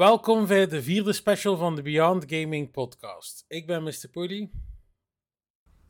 Welkom 0.00 0.46
bij 0.46 0.66
de 0.66 0.82
vierde 0.82 1.12
special 1.12 1.56
van 1.56 1.76
de 1.76 1.82
Beyond 1.82 2.24
Gaming 2.28 2.70
podcast. 2.70 3.44
Ik 3.48 3.66
ben 3.66 3.82
Mr. 3.82 4.08
Pooley. 4.12 4.50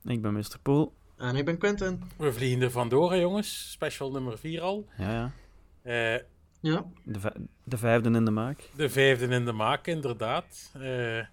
Ik 0.04 0.22
ben 0.22 0.32
Mr. 0.32 0.58
Poel. 0.62 0.94
En 1.16 1.36
ik 1.36 1.44
ben 1.44 1.58
Quentin. 1.58 2.02
We 2.18 2.32
vliegen 2.32 2.62
er 2.62 2.70
vandoor, 2.70 3.10
hè, 3.10 3.16
jongens. 3.16 3.70
Special 3.70 4.10
nummer 4.10 4.38
4 4.38 4.60
al. 4.60 4.86
Ja, 4.98 5.10
ja. 5.12 5.32
Eh, 5.82 6.22
Ja, 6.60 6.84
De, 7.04 7.32
de 7.64 7.76
vijfde 7.76 8.10
in 8.10 8.24
de 8.24 8.30
maak. 8.30 8.70
de 8.76 8.88
vijfde 8.88 9.26
in 9.26 9.44
de 9.44 9.52
maak, 9.52 9.86
inderdaad. 9.86 10.70
Eh, 10.74 11.24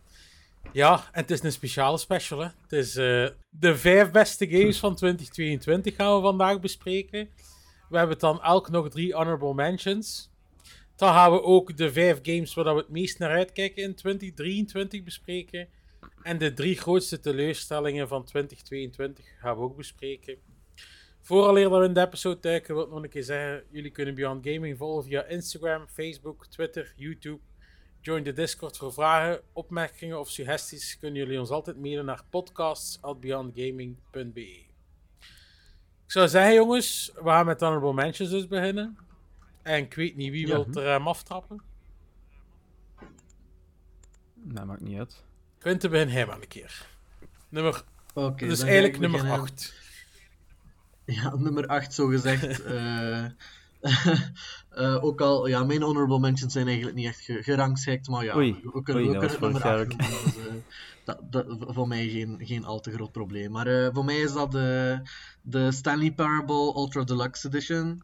ja, 0.71 0.94
en 1.12 1.21
het 1.21 1.32
is 1.32 1.44
een 1.44 1.52
speciale 1.52 1.98
special. 1.98 2.40
Hè. 2.40 2.48
Het 2.62 2.71
is 2.71 2.96
eh, 2.96 3.27
de 3.49 3.76
vijf 3.76 4.12
beste 4.12 4.48
games 4.48 4.80
van 4.80 4.96
2022 4.96 5.96
gaan 5.96 6.16
we 6.16 6.21
vandaag 6.21 6.60
bespreken. 6.60 7.29
We 7.90 7.98
hebben 7.98 8.20
dan 8.20 8.41
elk 8.41 8.70
nog 8.70 8.90
drie 8.90 9.13
honorable 9.13 9.54
mentions. 9.54 10.35
Dan 10.98 11.13
gaan 11.13 11.31
we 11.31 11.41
ook 11.41 11.77
de 11.77 11.91
vijf 11.91 12.20
games 12.21 12.53
waar 12.53 12.73
we 12.73 12.79
het 12.79 12.90
meest 12.90 13.20
naar 13.20 13.29
uitkijken 13.29 13.84
in 13.84 13.95
2023 13.95 15.04
bespreken. 15.04 15.67
En 16.21 16.37
de 16.37 16.54
drie 16.54 16.76
grootste 16.76 17.20
teleurstellingen 17.20 18.07
van 18.07 18.23
2022 18.23 19.26
gaan 19.39 19.55
we 19.55 19.62
ook 19.62 19.76
bespreken. 19.76 20.37
Vooraleer 21.21 21.70
dat 21.70 21.79
we 21.79 21.85
in 21.85 21.93
de 21.93 22.01
episode 22.01 22.39
duiken, 22.39 22.76
wil 22.76 22.84
ik 22.84 22.89
nog 22.89 23.04
een 23.04 23.09
keer 23.09 23.23
zeggen: 23.23 23.63
jullie 23.70 23.91
kunnen 23.91 24.15
Beyond 24.15 24.48
Gaming 24.48 24.77
volgen 24.77 25.04
via 25.04 25.23
Instagram, 25.23 25.87
Facebook, 25.87 26.48
Twitter, 26.48 26.93
YouTube. 26.95 27.41
Join 28.01 28.23
de 28.23 28.34
Discord 28.34 28.77
voor 28.77 28.93
vragen, 28.93 29.41
opmerkingen 29.54 30.20
of 30.20 30.29
suggesties. 30.29 30.98
Kunnen 30.99 31.20
jullie 31.20 31.39
ons 31.39 31.49
altijd 31.49 31.77
mailen 31.77 32.05
naar 32.05 32.23
podcasts.beyondgaming.be. 32.29 34.65
Ik 36.05 36.13
zou 36.13 36.27
zeggen, 36.27 36.54
jongens, 36.54 37.11
we 37.15 37.29
gaan 37.29 37.45
met 37.45 37.61
Honorable 37.61 37.93
Mentions 37.93 38.29
dus 38.29 38.48
beginnen. 38.48 39.07
En 39.68 39.84
ik 39.84 39.93
weet 39.93 40.15
niet 40.15 40.32
wie 40.32 40.48
Ja. 40.48 40.63
wil 40.65 40.84
er 40.84 40.90
hem 40.91 41.07
aftrappen. 41.07 41.62
Dat 44.35 44.65
maakt 44.65 44.82
niet 44.82 44.98
uit. 44.98 45.23
Quinten 45.57 45.90
begin 45.90 46.10
hij 46.10 46.26
maar 46.26 46.41
een 46.41 46.48
keer. 46.48 46.87
Nummer, 47.49 47.84
oké. 48.13 48.48
dus 48.48 48.62
eigenlijk 48.62 48.99
nummer 48.99 49.21
beginnen. 49.21 49.41
8. 49.45 49.73
Ja, 51.05 51.35
nummer 51.35 51.68
8 51.68 51.93
zo 51.93 52.07
gezegd. 52.07 52.62
eh, 52.63 53.23
eh, 54.70 55.04
ook 55.04 55.21
al, 55.21 55.48
ja, 55.48 55.63
mijn 55.63 55.82
honorable 55.82 56.20
mentions 56.20 56.54
zijn 56.54 56.68
eigenlijk 56.68 56.95
niet 56.95 57.05
echt 57.05 57.20
ge- 57.21 57.43
gerangschikt, 57.43 58.07
maar 58.07 58.23
ja, 58.23 58.35
Oei, 58.35 58.60
we 58.63 58.82
kunnen, 58.84 59.04
oei, 59.04 59.12
we 59.20 59.26
kunnen 59.27 59.41
nummer 59.41 59.62
vorig 59.62 59.79
8 59.79 59.90
doen, 59.90 59.98
dus, 59.98 60.38
eh, 60.48 60.54
dat, 61.05 61.32
dat, 61.32 61.45
voor 61.73 61.88
mij 61.88 62.07
geen, 62.10 62.38
geen 62.40 62.65
al 62.65 62.79
te 62.79 62.91
groot 62.91 63.12
probleem. 63.12 63.51
Maar 63.51 63.68
eh, 63.68 63.93
voor 63.93 64.06
mij 64.06 64.18
is 64.18 64.34
dat 64.34 64.51
de, 64.51 65.00
de 65.41 65.72
Stanley 65.72 66.12
Parable 66.12 66.73
Ultra 66.75 67.03
Deluxe 67.03 67.47
Edition. 67.47 68.03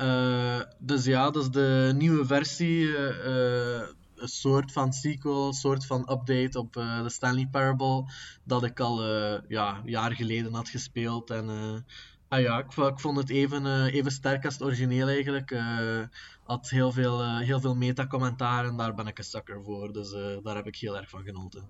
Eh, 0.00 0.60
dus 0.78 1.04
ja, 1.04 1.30
dat 1.30 1.42
is 1.42 1.50
de 1.50 1.92
nieuwe 1.96 2.26
versie, 2.26 2.96
eh, 2.96 3.78
eh, 3.78 3.88
een 4.16 4.28
soort 4.28 4.72
van 4.72 4.92
sequel, 4.92 5.46
een 5.46 5.52
soort 5.52 5.86
van 5.86 6.00
update 6.00 6.58
op 6.58 6.72
de 6.72 7.04
Stanley 7.06 7.48
Parable, 7.50 8.04
dat 8.44 8.64
ik 8.64 8.80
al 8.80 9.04
ja, 9.48 9.76
een 9.76 9.90
jaar 9.90 10.12
geleden 10.12 10.54
had 10.54 10.68
gespeeld. 10.68 11.30
En 11.30 11.48
ah 12.28 12.40
ja, 12.40 12.58
ik, 12.58 12.72
vo- 12.72 12.86
ik 12.86 12.98
vond 12.98 13.16
het 13.16 13.30
even, 13.30 13.86
even 13.86 14.10
sterk 14.10 14.44
als 14.44 14.54
het 14.54 14.62
origineel 14.62 15.08
eigenlijk. 15.08 15.62
Had 16.44 16.68
heel 16.68 16.92
veel, 16.92 17.38
heel 17.38 17.60
veel 17.60 17.74
meta-commentaar 17.74 18.64
en 18.64 18.76
daar 18.76 18.94
ben 18.94 19.06
ik 19.06 19.18
een 19.18 19.24
sucker 19.24 19.62
voor, 19.62 19.92
dus 19.92 20.10
daar 20.42 20.56
heb 20.56 20.66
ik 20.66 20.76
heel 20.76 20.96
erg 20.96 21.08
van 21.08 21.22
genoten. 21.22 21.68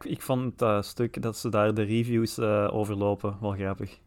Ik, 0.00 0.22
vond 0.22 0.58
dat 0.58 0.86
stuk 0.86 1.22
dat 1.22 1.36
ze 1.36 1.48
daar 1.48 1.74
de 1.74 1.82
reviews 1.82 2.38
eh, 2.38 2.68
overlopen 2.72 3.36
wel 3.40 3.52
grappig. 3.52 3.98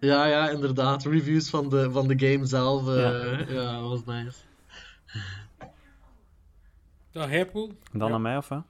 Ja, 0.00 0.24
ja, 0.26 0.48
inderdaad. 0.50 1.04
Reviews 1.04 1.50
van 1.50 1.68
de, 1.68 1.90
van 1.90 2.08
de 2.08 2.28
game 2.28 2.46
zelf, 2.46 2.88
eh, 2.88 3.48
Ja. 3.48 3.60
ja. 3.60 3.80
was 3.80 4.04
nice. 4.04 4.38
Dan 7.12 7.28
Hypo. 7.28 7.68
Dan 7.92 8.08
Ja. 8.08 8.14
aan 8.14 8.22
mij 8.22 8.36
of 8.36 8.48
wat? 8.48 8.62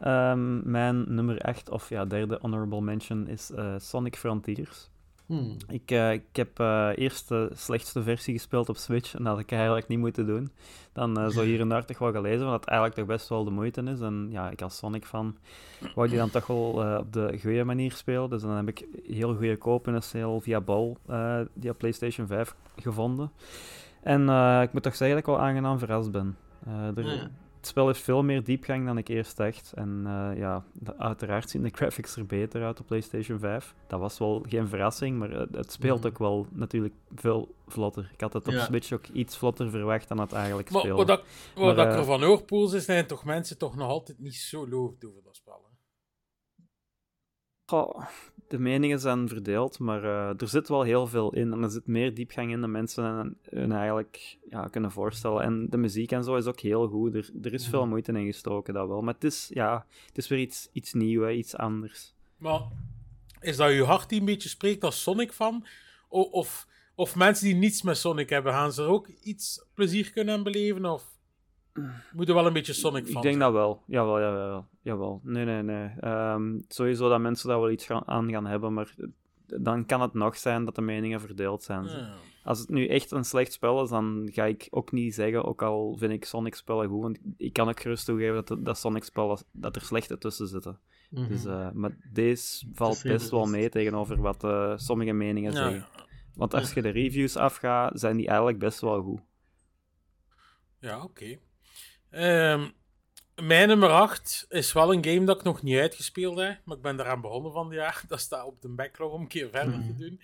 Ehm, 0.00 0.70
mijn 0.70 1.14
nummer 1.14 1.38
8, 1.38 1.70
of 1.70 1.88
ja, 1.88 2.04
derde 2.04 2.38
honorable 2.42 2.80
mention, 2.80 3.26
is 3.28 3.50
eh, 3.50 3.74
Sonic 3.78 4.16
Frontiers. 4.16 4.90
Hmm. 5.26 5.56
Ik, 5.68 5.90
eh, 5.90 6.12
ik 6.12 6.24
heb 6.32 6.58
eh, 6.58 6.90
eerst 6.94 7.28
de 7.28 7.50
slechtste 7.54 8.02
versie 8.02 8.34
gespeeld 8.34 8.68
op 8.68 8.76
Switch 8.76 9.14
en 9.14 9.22
dat 9.22 9.32
had 9.32 9.42
ik 9.42 9.52
eigenlijk 9.52 9.88
niet 9.88 9.98
moeten 9.98 10.26
doen. 10.26 10.50
Dan 10.92 11.18
eh, 11.18 11.28
zo 11.28 11.42
hier 11.42 11.60
en 11.60 11.68
daar 11.68 11.84
toch 11.84 11.98
wel 11.98 12.12
gelezen, 12.12 12.46
wat 12.46 12.60
het 12.60 12.68
eigenlijk 12.68 12.98
toch 12.98 13.06
best 13.08 13.28
wel 13.28 13.44
de 13.44 13.50
moeite 13.50 13.82
is. 13.82 14.00
En 14.00 14.26
ja, 14.30 14.50
ik 14.50 14.62
als 14.62 14.76
Sonic-fan 14.76 15.36
wou 15.94 16.08
die 16.08 16.18
dan 16.18 16.30
toch 16.30 16.46
wel 16.46 16.98
op 16.98 17.12
de 17.12 17.38
goede 17.40 17.64
manier 17.64 17.92
spelen. 17.92 18.30
Dus 18.30 18.42
dan 18.42 18.50
heb 18.50 18.68
ik 18.68 18.86
heel 19.06 19.34
goede 19.34 19.56
koop 19.56 19.88
in 19.88 19.94
een 19.94 20.02
sale 20.02 20.40
via 20.40 20.60
Bal, 20.60 20.98
die 21.52 21.70
op 21.70 21.78
PlayStation 21.78 22.26
5 22.26 22.54
gevonden. 22.76 23.30
En 24.02 24.28
ik 24.62 24.72
moet 24.72 24.82
toch 24.82 24.96
zeggen 24.96 25.16
dat 25.16 25.18
ik 25.18 25.26
wel 25.34 25.40
aangenaam 25.46 25.78
verrast 25.78 26.10
ben. 26.10 26.36
Er, 26.66 27.04
Ja. 27.04 27.30
Spel 27.66 27.86
heeft 27.86 28.00
veel 28.02 28.22
meer 28.22 28.44
diepgang 28.44 28.86
dan 28.86 28.98
ik 28.98 29.08
eerst 29.08 29.36
dacht. 29.36 29.72
En 29.72 30.02
eh, 30.06 30.38
ja, 30.38 30.64
uiteraard 30.98 31.50
zien 31.50 31.62
de 31.62 31.70
graphics 31.72 32.16
er 32.16 32.26
beter 32.26 32.64
uit 32.64 32.80
op 32.80 32.86
PlayStation 32.86 33.38
5. 33.38 33.74
Dat 33.86 34.00
was 34.00 34.18
wel 34.18 34.44
geen 34.48 34.68
verrassing, 34.68 35.18
maar 35.18 35.30
het, 35.30 35.54
het 35.54 35.72
speelt 35.72 35.98
Mhm. 35.98 36.06
ook 36.08 36.18
wel 36.18 36.46
natuurlijk 36.50 36.94
veel 37.14 37.54
vlotter. 37.66 38.10
Ik 38.12 38.20
had 38.20 38.32
het 38.32 38.46
op 38.46 38.52
Ja. 38.52 38.64
Switch 38.64 38.92
ook 38.92 39.06
iets 39.06 39.36
vlotter 39.36 39.70
verwacht 39.70 40.08
dan 40.08 40.18
het 40.20 40.32
eigenlijk 40.32 40.70
Maar 40.70 40.80
speelde. 40.80 41.04
wat, 41.04 41.06
dat, 41.06 41.24
wat 41.54 41.64
Maar, 41.64 41.74
dat 41.74 41.86
ik 41.86 41.92
eh, 41.92 41.98
ervan 41.98 42.22
hoor, 42.22 42.42
Poels, 42.44 42.72
is 42.72 42.86
dat 42.86 43.08
toch 43.08 43.24
mensen 43.24 43.58
toch 43.58 43.76
nog 43.76 43.88
altijd 43.88 44.18
niet 44.18 44.34
zo 44.34 44.68
lovend 44.68 45.04
over 45.04 45.22
dat 45.22 45.36
spel. 45.36 45.64
hè. 45.68 45.72
Goh, 47.66 48.06
de 48.54 48.60
meningen 48.60 49.00
zijn 49.00 49.28
verdeeld, 49.28 49.78
maar 49.78 50.04
eh, 50.04 50.40
er 50.40 50.48
zit 50.48 50.68
wel 50.68 50.82
heel 50.82 51.06
veel 51.06 51.32
in. 51.32 51.52
En 51.52 51.62
er 51.62 51.70
zit 51.70 51.86
meer 51.86 52.14
diepgang 52.14 52.50
in 52.52 52.60
dan 52.60 52.70
mensen 52.70 53.36
hun- 53.50 53.72
eigenlijk 53.72 54.38
ja, 54.50 54.66
kunnen 54.68 54.90
voorstellen. 54.90 55.42
En 55.42 55.66
de 55.70 55.76
muziek 55.76 56.12
en 56.12 56.24
zo 56.24 56.36
is 56.36 56.46
ook 56.46 56.60
heel 56.60 56.88
goed. 56.88 57.14
Er, 57.14 57.30
er 57.42 57.52
is 57.52 57.68
veel 57.68 57.86
moeite 57.86 58.12
in 58.12 58.24
gestoken, 58.26 58.74
dat 58.74 58.88
wel. 58.88 59.02
Maar 59.02 59.14
het 59.14 59.24
is, 59.24 59.50
ja, 59.54 59.86
het 60.06 60.18
is 60.18 60.28
weer 60.28 60.38
iets, 60.38 60.68
iets 60.72 60.92
nieuws, 60.92 61.30
iets 61.32 61.56
anders. 61.56 62.14
Maar 62.36 62.60
is 63.40 63.56
dat 63.56 63.72
je 63.72 63.84
hart 63.84 64.08
die 64.08 64.18
een 64.20 64.26
beetje 64.26 64.48
spreekt 64.48 64.84
als 64.84 65.02
Sonic 65.02 65.32
van? 65.32 65.66
Of, 66.08 66.66
of 66.94 67.16
mensen 67.16 67.46
die 67.46 67.54
niets 67.54 67.82
met 67.82 67.96
Sonic 67.96 68.28
hebben, 68.30 68.52
gaan 68.52 68.72
ze 68.72 68.82
er 68.82 68.88
ook 68.88 69.08
iets 69.22 69.64
plezier 69.74 70.10
kunnen 70.10 70.42
beleven? 70.42 70.84
Of 70.84 71.04
moeten 72.12 72.34
wel 72.34 72.46
een 72.46 72.52
beetje 72.52 72.72
Sonic 72.72 73.06
van 73.06 73.16
Ik 73.16 73.22
denk 73.22 73.40
dat 73.40 73.52
wel. 73.52 73.82
Jawel, 73.86 74.20
jawel, 74.20 74.66
jawel. 74.82 75.20
Nee, 75.22 75.44
nee, 75.44 75.62
nee. 75.62 75.88
Ehm, 76.00 76.60
sowieso 76.68 77.08
dat 77.08 77.20
mensen 77.20 77.48
daar 77.48 77.60
wel 77.60 77.70
iets 77.70 77.86
gaan, 77.86 78.06
aan 78.06 78.30
gaan 78.30 78.46
hebben, 78.46 78.72
maar 78.72 78.94
dan 79.46 79.86
kan 79.86 80.00
het 80.00 80.14
nog 80.14 80.36
zijn 80.36 80.64
dat 80.64 80.74
de 80.74 80.82
meningen 80.82 81.20
verdeeld 81.20 81.62
zijn. 81.62 81.84
Ja. 81.84 82.14
Als 82.44 82.58
het 82.58 82.68
nu 82.68 82.86
echt 82.86 83.10
een 83.10 83.24
slecht 83.24 83.52
spel 83.52 83.82
is, 83.82 83.88
dan 83.90 84.28
ga 84.32 84.44
ik 84.44 84.66
ook 84.70 84.92
niet 84.92 85.14
zeggen, 85.14 85.44
ook 85.44 85.62
al 85.62 85.96
vind 85.96 86.12
ik 86.12 86.24
Sonic-spellen 86.24 86.88
goed, 86.88 87.02
want 87.02 87.18
ik 87.36 87.52
kan 87.52 87.68
ook 87.68 87.80
gerust 87.80 88.04
toegeven 88.04 88.44
dat, 88.44 88.64
dat 88.64 88.78
Sonic-spellen, 88.78 89.38
dat 89.52 89.76
er 89.76 89.82
slechte 89.82 90.18
tussen 90.18 90.48
zitten. 90.48 90.78
Mhm. 91.10 91.28
Dus, 91.28 91.44
eh, 91.44 91.70
maar 91.70 91.96
deze 92.12 92.66
valt 92.72 93.02
best 93.02 93.30
wel 93.30 93.46
mee 93.46 93.68
tegenover 93.68 94.20
wat 94.20 94.44
eh, 94.44 94.72
sommige 94.76 95.12
meningen 95.12 95.52
Ja, 95.52 95.62
zeggen. 95.62 95.86
Want 96.34 96.54
als 96.54 96.72
je 96.72 96.82
de 96.82 96.88
reviews 96.88 97.36
afgaat, 97.36 98.00
zijn 98.00 98.16
die 98.16 98.26
eigenlijk 98.26 98.58
best 98.58 98.80
wel 98.80 99.02
goed. 99.02 99.20
Ja, 100.80 101.02
oké. 101.02 101.38
Ehm, 102.14 102.68
mijn 103.42 103.68
nummer 103.68 103.88
8 103.90 104.46
is 104.48 104.72
wel 104.72 104.92
een 104.92 105.04
game 105.04 105.24
dat 105.24 105.36
ik 105.38 105.42
nog 105.44 105.62
niet 105.62 105.78
uitgespeeld 105.78 106.38
heb, 106.38 106.58
maar 106.64 106.76
ik 106.76 106.82
ben 106.82 107.00
eraan 107.00 107.20
begonnen 107.20 107.52
van 107.52 107.66
het 107.66 107.74
jaar. 107.74 108.02
Dat 108.08 108.20
staat 108.20 108.46
op 108.46 108.62
de 108.62 108.68
backlog 108.68 109.12
om 109.12 109.20
een 109.20 109.28
keer 109.28 109.48
verder 109.50 109.72
te 109.72 109.78
Mhm. 109.78 109.96
doen. 109.98 110.20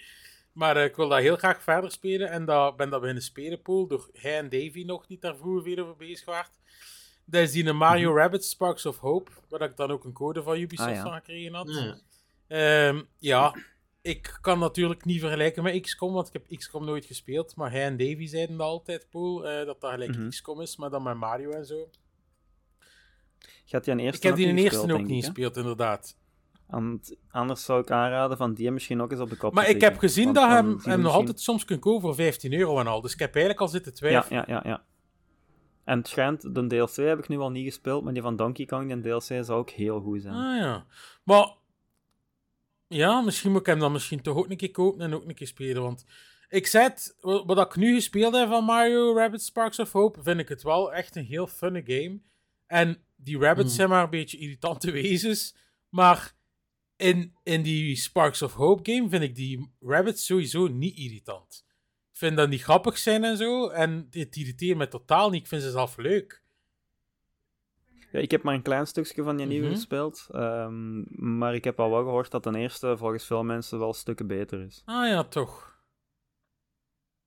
Maar 0.52 0.76
eh, 0.76 0.84
ik 0.84 0.96
wil 0.96 1.08
dat 1.08 1.18
heel 1.18 1.36
graag 1.36 1.62
verder 1.62 1.90
spelen 1.90 2.30
en 2.30 2.44
dat, 2.44 2.76
ben 2.76 2.90
dat 2.90 3.00
beginnen 3.00 3.24
spelen, 3.24 3.62
Pool, 3.62 3.86
door 3.86 4.08
hij 4.12 4.38
en 4.38 4.48
Davy 4.48 4.82
nog, 4.86 5.06
die 5.06 5.18
daar 5.20 5.36
vroeger 5.36 5.62
veel 5.62 5.84
over 5.84 5.96
bezig 5.96 6.24
waren. 6.24 6.50
Dat 7.24 7.42
is 7.42 7.52
die 7.52 7.72
Mario 7.72 8.14
Rabbit 8.16 8.44
Sparks 8.44 8.86
of 8.86 8.98
Hope, 8.98 9.30
waar 9.48 9.60
ik 9.62 9.76
dan 9.76 9.90
ook 9.90 10.04
een 10.04 10.12
code 10.12 10.42
van 10.42 10.58
Ubisoft 10.58 10.88
Ah, 10.88 10.94
ja. 10.94 11.02
van 11.02 11.12
gekregen 11.12 11.54
had. 11.54 11.68
Ja. 11.70 11.98
Ehm, 12.48 13.02
ja, 13.18 13.54
ik 14.02 14.38
kan 14.40 14.58
natuurlijk 14.58 15.04
niet 15.04 15.20
vergelijken 15.20 15.62
met 15.62 15.80
XCOM, 15.80 16.12
want 16.12 16.26
ik 16.26 16.32
heb 16.32 16.58
XCOM 16.58 16.84
nooit 16.84 17.04
gespeeld. 17.04 17.56
Maar 17.56 17.70
hij 17.70 17.84
en 17.84 17.96
Davy 17.96 18.26
zeiden 18.26 18.56
dat 18.56 18.66
altijd, 18.66 19.06
Poel, 19.10 19.48
eh, 19.48 19.66
dat 19.66 19.80
dat 19.80 19.90
gelijk 19.90 20.16
Mhm. 20.16 20.28
XCOM 20.28 20.60
is, 20.60 20.76
maar 20.76 20.90
dan 20.90 21.02
met 21.02 21.16
Mario 21.16 21.50
en 21.50 21.66
zo. 21.66 21.88
Die 23.70 23.92
een 23.92 23.98
eerste 23.98 24.16
Ik 24.16 24.22
heb 24.22 24.36
die 24.36 24.46
in 24.46 24.56
eerste 24.56 24.78
gespeeld, 24.78 25.00
ook 25.00 25.06
niet 25.06 25.24
gespeeld, 25.24 25.56
inderdaad. 25.56 26.18
Want 26.66 27.16
anders 27.30 27.64
zou 27.64 27.80
ik 27.80 27.90
aanraden 27.90 28.36
van 28.36 28.54
die 28.54 28.70
misschien 28.70 29.00
ook 29.02 29.10
eens 29.10 29.20
op 29.20 29.30
de 29.30 29.36
kop 29.36 29.52
Maar 29.52 29.68
ik 29.68 29.80
heb 29.80 29.98
gezien 29.98 30.24
Want 30.24 30.36
dat 30.36 30.44
je 30.48 30.54
dan 30.54 30.64
hem, 30.66 30.78
hem 30.82 31.00
nog 31.00 31.12
altijd 31.12 31.40
soms 31.40 31.64
kunt 31.64 31.80
kopen 31.80 32.00
voor 32.00 32.14
15 32.14 32.52
euro 32.52 32.78
en 32.80 32.86
al. 32.86 33.00
Dus 33.00 33.12
ik 33.12 33.18
heb 33.18 33.34
eigenlijk 33.34 33.64
al 33.64 33.68
zitten 33.68 33.92
Ja, 33.92 33.98
twijfelen. 33.98 34.44
ja, 34.46 34.54
ja, 34.54 34.70
ja. 34.70 34.84
En 35.84 35.98
het 35.98 36.08
schijnt, 36.08 36.54
de 36.54 36.66
DLC 36.66 36.94
heb 36.96 37.18
ik 37.18 37.28
nu 37.28 37.38
al 37.38 37.50
niet 37.50 37.64
gespeeld, 37.64 38.04
maar 38.04 38.12
die 38.12 38.22
van 38.22 38.36
Donkey 38.36 38.66
Kong, 38.66 38.92
die 38.92 39.00
DLC, 39.00 39.22
zou 39.44 39.52
ook 39.52 39.70
heel 39.70 40.00
goed 40.00 40.22
zijn. 40.22 40.34
Ah 40.34 40.56
ja. 40.56 40.84
Maar 41.24 41.54
ja, 42.90 43.20
misschien 43.20 43.50
moet 43.50 43.60
ik 43.60 43.66
hem 43.66 43.78
dan 43.78 43.92
misschien 43.92 44.22
toch 44.22 44.36
ook 44.36 44.50
een 44.50 44.56
keer 44.56 44.70
kopen 44.70 45.00
en 45.00 45.14
ook 45.14 45.28
een 45.28 45.34
keer 45.34 45.46
spelen. 45.46 45.82
Want 45.82 46.04
ik 46.48 46.66
zei 46.66 46.84
het, 46.84 47.16
wat 47.20 47.58
ik 47.58 47.76
nu 47.76 47.94
gespeeld 47.94 48.34
heb 48.34 48.48
van 48.48 48.64
Mario 48.64 49.14
Rabbit 49.16 49.42
Sparks 49.42 49.78
of 49.78 49.92
Hope, 49.92 50.22
vind 50.22 50.40
ik 50.40 50.48
het 50.48 50.62
wel 50.62 50.92
echt 50.92 51.16
een 51.16 51.24
heel 51.24 51.46
funne 51.46 51.82
game. 51.86 52.20
En 52.66 53.04
die 53.16 53.38
rabbits 53.38 53.68
Mm. 53.70 53.74
zijn 53.76 53.88
maar 53.88 54.04
een 54.04 54.10
beetje 54.10 54.38
irritante 54.38 54.90
wezens. 55.02 55.56
Maar 55.88 56.32
in, 56.96 57.34
in 57.42 57.62
die 57.62 57.96
Sparks 57.96 58.42
of 58.42 58.52
Hope 58.54 58.92
game 58.92 59.08
vind 59.08 59.22
ik 59.22 59.34
die 59.34 59.72
rabbits 59.80 60.24
sowieso 60.26 60.66
niet 60.66 60.96
irritant. 60.96 61.64
Ik 62.12 62.16
vind 62.16 62.36
dat 62.36 62.50
die 62.50 62.58
grappig 62.58 62.98
zijn 62.98 63.24
en 63.24 63.36
zo. 63.36 63.68
En 63.68 64.06
het 64.10 64.36
irriteert 64.36 64.78
me 64.78 64.88
totaal 64.88 65.30
niet. 65.30 65.40
Ik 65.40 65.48
vind 65.48 65.62
ze 65.62 65.70
zelf 65.70 65.96
leuk. 65.96 66.39
Ja, 68.12 68.18
ik 68.18 68.30
heb 68.30 68.42
maar 68.42 68.54
een 68.54 68.62
klein 68.62 68.86
stukje 68.86 69.22
van 69.22 69.36
die 69.36 69.46
nieuwe 69.46 69.66
Mhm. 69.66 69.74
gespeeld, 69.74 70.26
ehm, 70.30 71.02
maar 71.38 71.54
ik 71.54 71.64
heb 71.64 71.80
al 71.80 71.90
wel 71.90 72.02
gehoord 72.02 72.30
dat 72.30 72.42
de 72.42 72.58
eerste 72.58 72.96
volgens 72.96 73.24
veel 73.26 73.44
mensen 73.44 73.78
wel 73.78 73.92
stukken 73.92 74.26
beter 74.26 74.60
is. 74.64 74.82
Ah 74.84 75.08
ja, 75.08 75.24
toch. 75.24 75.78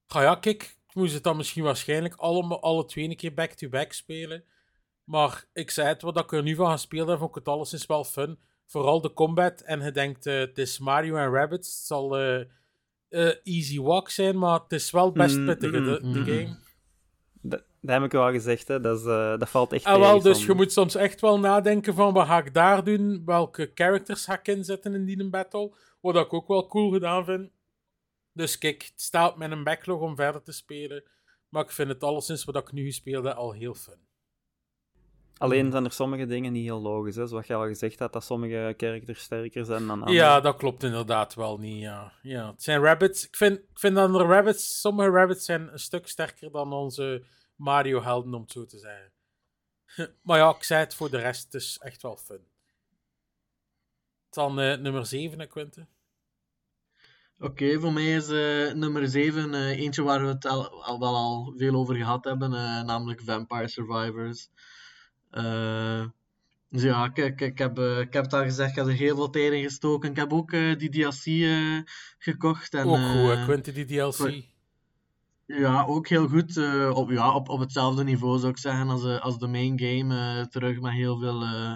Ga 0.08 0.22
ja, 0.22 0.36
kijk, 0.36 0.64
ik 0.88 0.96
moest 0.96 1.14
het 1.14 1.24
dan 1.24 1.38
misschien 1.38 1.64
waarschijnlijk 1.64 2.16
alle, 2.16 2.60
alle 2.60 2.86
twee 2.86 3.10
een 3.10 3.16
keer 3.16 3.34
back-to-back 3.34 3.92
spelen. 3.94 4.44
Maar 5.04 5.46
ik 5.54 5.72
zei 5.72 5.88
het, 5.88 6.02
wat 6.02 6.20
ik 6.20 6.32
er 6.32 6.44
nu 6.44 6.56
van 6.56 6.68
ga 6.68 6.78
spelen, 6.78 7.08
heb, 7.08 7.18
vond 7.18 7.30
ik 7.30 7.36
het 7.36 7.48
alleszins 7.48 7.86
wel 7.86 8.04
fun. 8.04 8.40
Vooral 8.66 9.02
de 9.02 9.14
combat. 9.14 9.62
En 9.62 9.82
je 9.82 9.92
denkt, 9.92 10.26
eh, 10.26 10.38
het 10.38 10.58
is 10.58 10.80
Mario 10.80 11.16
en 11.16 11.32
Rabbids. 11.32 11.68
Het 11.68 11.86
zal 11.86 12.18
eh, 12.18 12.40
eh, 13.10 13.36
easy 13.44 13.80
walk 13.80 14.10
zijn, 14.10 14.38
maar 14.38 14.60
het 14.60 14.72
is 14.72 14.92
wel 14.92 15.12
best 15.12 15.38
Mm, 15.38 15.46
pittig, 15.46 15.72
mm, 15.72 15.84
de, 15.84 16.00
mm, 16.04 16.18
mm. 16.18 16.26
game. 16.26 16.58
Dat, 17.84 17.96
heb 17.96 18.04
ik 18.04 18.12
wel 18.12 18.32
gezegd, 18.32 18.68
hè. 18.68 18.80
Dat, 18.80 19.00
is, 19.00 19.06
eh, 19.06 19.38
dat 19.38 19.50
valt 19.50 19.74
echt 19.74 19.86
Ah, 19.86 20.00
wel, 20.00 20.22
dus 20.22 20.46
je 20.46 20.54
moet 20.54 20.72
soms 20.72 20.96
echt 20.96 21.22
wel 21.22 21.40
nadenken 21.40 21.94
van, 21.94 22.14
wat 22.14 22.28
ga 22.28 22.38
ik 22.38 22.54
daar 22.54 22.84
doen? 22.84 23.22
Welke 23.26 23.72
characters 23.74 24.26
ga 24.26 24.40
ik 24.40 24.48
inzetten 24.48 24.94
in 24.94 25.06
die 25.06 25.30
battle? 25.30 25.74
Wat 26.02 26.16
ik 26.16 26.34
ook 26.34 26.48
wel 26.48 26.68
cool 26.68 26.92
gedaan 26.92 27.26
vind. 27.26 27.50
Dus 28.34 28.58
kijk, 28.58 28.84
het 28.84 29.02
staat 29.02 29.38
met 29.38 29.52
een 29.52 29.64
backlog 29.64 30.02
om 30.02 30.16
verder 30.16 30.42
te 30.42 30.52
spelen. 30.52 31.04
Maar 31.50 31.64
ik 31.64 31.72
vind 31.72 31.90
het 31.90 32.04
alleszins 32.04 32.44
wat 32.44 32.56
ik 32.56 32.72
nu 32.72 32.86
gespeeld 32.86 33.26
heb 33.26 33.36
al 33.36 33.52
heel 33.52 33.74
fun. 33.74 33.98
Alleen 35.38 35.72
zijn 35.72 35.86
er 35.86 35.92
sommige 35.92 36.26
dingen 36.26 36.52
niet 36.52 36.64
heel 36.64 36.82
logisch, 36.82 37.16
hè. 37.16 37.28
Zoals 37.28 37.48
je 37.48 37.54
al 37.54 37.68
gezegd 37.68 38.00
had, 38.00 38.14
dat 38.14 38.24
sommige 38.24 38.74
characters 38.78 39.22
sterker 39.22 39.66
zijn 39.66 39.88
dan 39.88 40.00
andere. 40.00 40.18
Ja, 40.18 40.40
dat 40.40 40.56
klopt 40.56 40.84
inderdaad 40.84 41.34
wel 41.34 41.58
niet. 41.58 41.82
Ja. 41.82 42.12
Ja, 42.22 42.52
het 42.52 42.64
zijn 42.64 42.82
rabbits. 42.82 43.28
Ik 43.28 43.36
vind, 43.36 43.58
ik 43.58 43.80
vind 43.80 43.96
dat 43.96 44.14
de 44.14 44.18
rabbits, 44.18 44.82
sommige 44.82 45.10
rabbits 45.10 45.46
zijn 45.46 45.72
een 45.72 45.80
stuk 45.80 46.08
sterker 46.08 46.52
dan 46.52 46.74
onze 46.74 47.24
Mario-helden, 47.56 48.34
om 48.34 48.42
het 48.42 48.52
zo 48.52 48.66
te 48.66 48.78
zeggen. 48.78 49.12
maar 50.22 50.38
ja, 50.38 50.56
ik 50.56 50.64
zei 50.64 50.80
het 50.80 50.96
voor 50.96 51.10
de 51.10 51.18
rest, 51.18 51.44
het 51.44 51.54
is 51.54 51.78
echt 51.82 52.02
wel 52.02 52.18
fun. 52.18 52.48
Dan 54.30 54.60
eh, 54.60 54.78
nummer 54.78 55.06
7, 55.06 55.40
hè, 55.40 55.48
Quinten. 55.48 55.88
Oké, 57.40 57.80
voor 57.80 57.94
mij 57.94 58.16
is 58.16 58.30
eh, 58.30 58.74
nummer 58.74 59.08
7 59.08 59.54
eh, 59.54 59.80
eentje 59.80 60.04
waar 60.04 60.22
we 60.22 60.28
het 60.28 60.46
al, 60.46 60.84
al 60.84 61.00
wel 61.00 61.16
al 61.16 61.54
veel 61.58 61.76
over 61.76 61.96
gehad 61.96 62.24
hebben, 62.24 62.50
namelijk 62.86 63.22
Vampire 63.22 63.68
Survivors. 63.68 64.50
Dus 66.70 66.82
ja, 66.84 67.06
ik, 67.06 67.18
ik, 67.18 67.42
ik, 67.42 67.58
heb, 67.58 67.80
ik 67.80 68.14
heb 68.14 68.24
het 68.24 68.34
al 68.34 68.44
gezegd, 68.44 68.70
ik 68.70 68.76
heb 68.76 68.86
er 68.86 68.92
heel 68.92 69.16
veel 69.16 69.30
tijd 69.30 69.54
in 69.54 69.64
gestoken. 69.64 70.10
Ik 70.10 70.16
heb 70.16 70.34
ook 70.34 70.52
die 70.52 70.90
DLC 70.90 71.24
gekocht. 72.18 72.74
En, 72.74 72.86
Ook 72.88 72.98
goed, 72.98 73.44
Quinten, 73.44 73.74
die 73.74 73.86
DLC. 73.86 74.14
voor- 74.14 74.44
Ja, 75.58 75.84
ook 75.86 76.08
heel 76.08 76.28
goed. 76.28 76.58
eh, 76.58 76.92
op, 76.96 77.10
ja, 77.12 77.36
op, 77.36 77.50
op 77.50 77.60
hetzelfde 77.60 78.04
niveau 78.04 78.40
zou 78.40 78.52
ik 78.52 78.58
zeggen 78.58 78.90
als, 78.90 79.02
de 79.02 79.20
als 79.22 79.38
de 79.40 79.48
main 79.48 79.80
game. 79.80 80.16
eh, 80.40 80.46
terug 80.46 80.80
met 80.82 80.92
heel 80.94 81.20
veel 81.20 81.42
eh, 81.44 81.74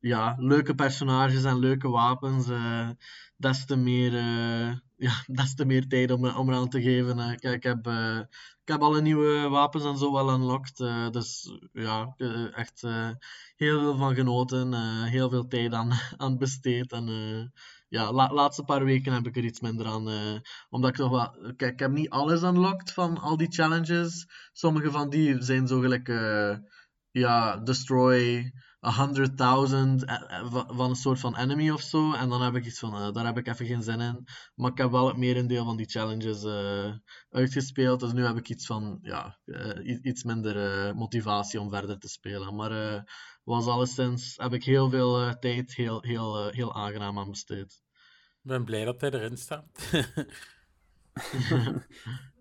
ja, 0.00 0.34
leuke 0.38 0.74
personages 0.74 1.44
en 1.44 1.58
leuke 1.58 1.88
wapens. 1.88 2.48
eh 2.48 2.88
des, 3.36 3.64
te 3.66 3.76
meer, 3.76 4.14
eh, 4.14 4.72
ja, 4.96 5.12
des 5.38 5.54
te 5.54 5.64
meer 5.64 5.88
tijd 5.88 6.10
om, 6.10 6.26
om 6.26 6.48
eraan 6.48 6.68
te 6.68 6.82
geven. 6.82 7.18
eh. 7.18 7.36
Kijk, 7.36 7.54
ik, 7.54 7.62
heb, 7.62 7.86
eh, 7.86 8.18
ik 8.64 8.68
heb 8.72 8.80
alle 8.82 9.00
nieuwe 9.02 9.48
wapens 9.48 9.84
en 9.84 9.98
zo 9.98 10.12
wel 10.12 10.34
unlocked. 10.34 10.80
eh, 10.80 11.10
dus 11.10 11.52
ja, 11.72 12.14
eh, 12.16 12.56
echt 12.58 12.82
eh, 12.82 13.10
heel 13.56 13.80
veel 13.80 13.96
van 13.96 14.14
genoten. 14.14 14.74
eh, 14.74 15.02
heel 15.04 15.30
veel 15.30 15.46
tijd 15.48 15.72
aan, 15.72 15.90
aan 16.16 16.38
besteed. 16.38 16.92
En 16.92 17.08
eh, 17.08 17.60
ja, 17.94 18.12
la, 18.12 18.30
laatste 18.32 18.62
paar 18.64 18.84
weken 18.84 19.12
heb 19.12 19.26
ik 19.26 19.36
er 19.36 19.44
iets 19.44 19.60
minder 19.60 19.86
aan. 19.86 20.08
eh, 20.08 20.38
omdat 20.70 20.90
ik 20.90 20.96
toch 20.96 21.10
wel... 21.10 21.54
Kijk, 21.56 21.72
ik 21.72 21.78
heb 21.78 21.90
niet 21.90 22.10
alles 22.10 22.42
unlocked 22.42 22.92
van 22.92 23.18
al 23.18 23.36
die 23.36 23.52
challenges. 23.52 24.26
Sommige 24.52 24.90
van 24.90 25.10
die 25.10 25.42
zijn 25.42 25.66
zo 25.66 25.80
gelijk... 25.80 26.08
eh, 26.08 26.56
ja, 27.10 27.56
destroy 27.56 28.52
100.000 28.92 30.04
eh, 30.04 30.38
eh, 30.38 30.52
va- 30.52 30.66
van 30.74 30.90
een 30.90 30.96
soort 30.96 31.20
van 31.20 31.36
enemy 31.36 31.70
of 31.70 31.80
zo. 31.80 32.12
En 32.12 32.28
dan 32.28 32.42
heb 32.42 32.54
ik 32.54 32.64
iets 32.66 32.78
van, 32.78 32.94
eh, 32.94 33.12
daar 33.12 33.24
heb 33.26 33.38
ik 33.38 33.46
even 33.48 33.66
geen 33.66 33.82
zin 33.82 34.00
in. 34.00 34.26
Maar 34.54 34.70
ik 34.70 34.78
heb 34.78 34.90
wel 34.90 35.06
het 35.06 35.16
merendeel 35.16 35.64
van 35.64 35.76
die 35.76 35.86
challenges 35.88 36.44
eh, 36.44 36.92
uitgespeeld. 37.30 38.00
Dus 38.00 38.12
nu 38.12 38.24
heb 38.24 38.36
ik 38.36 38.48
iets 38.48 38.66
van, 38.66 38.98
ja, 39.02 39.38
iets 40.02 40.22
minder 40.24 40.86
eh, 40.86 40.94
motivatie 40.94 41.60
om 41.60 41.70
verder 41.70 41.98
te 41.98 42.08
spelen. 42.08 42.54
Maar 42.54 42.70
eh 42.70 43.02
was 43.44 43.66
alleszins, 43.66 44.34
heb 44.36 44.52
ik 44.52 44.64
heel 44.64 44.90
veel 44.90 45.20
eh, 45.20 45.30
tijd 45.32 45.74
heel, 45.74 46.02
heel, 46.02 46.46
eh, 46.48 46.54
heel 46.54 46.74
aangenaam 46.74 47.18
aan 47.18 47.30
besteed. 47.30 47.82
Ik 48.42 48.50
ben 48.50 48.64
blij 48.64 48.84
dat 48.84 49.00
hij 49.00 49.10
erin 49.10 49.36
staat. 49.36 49.66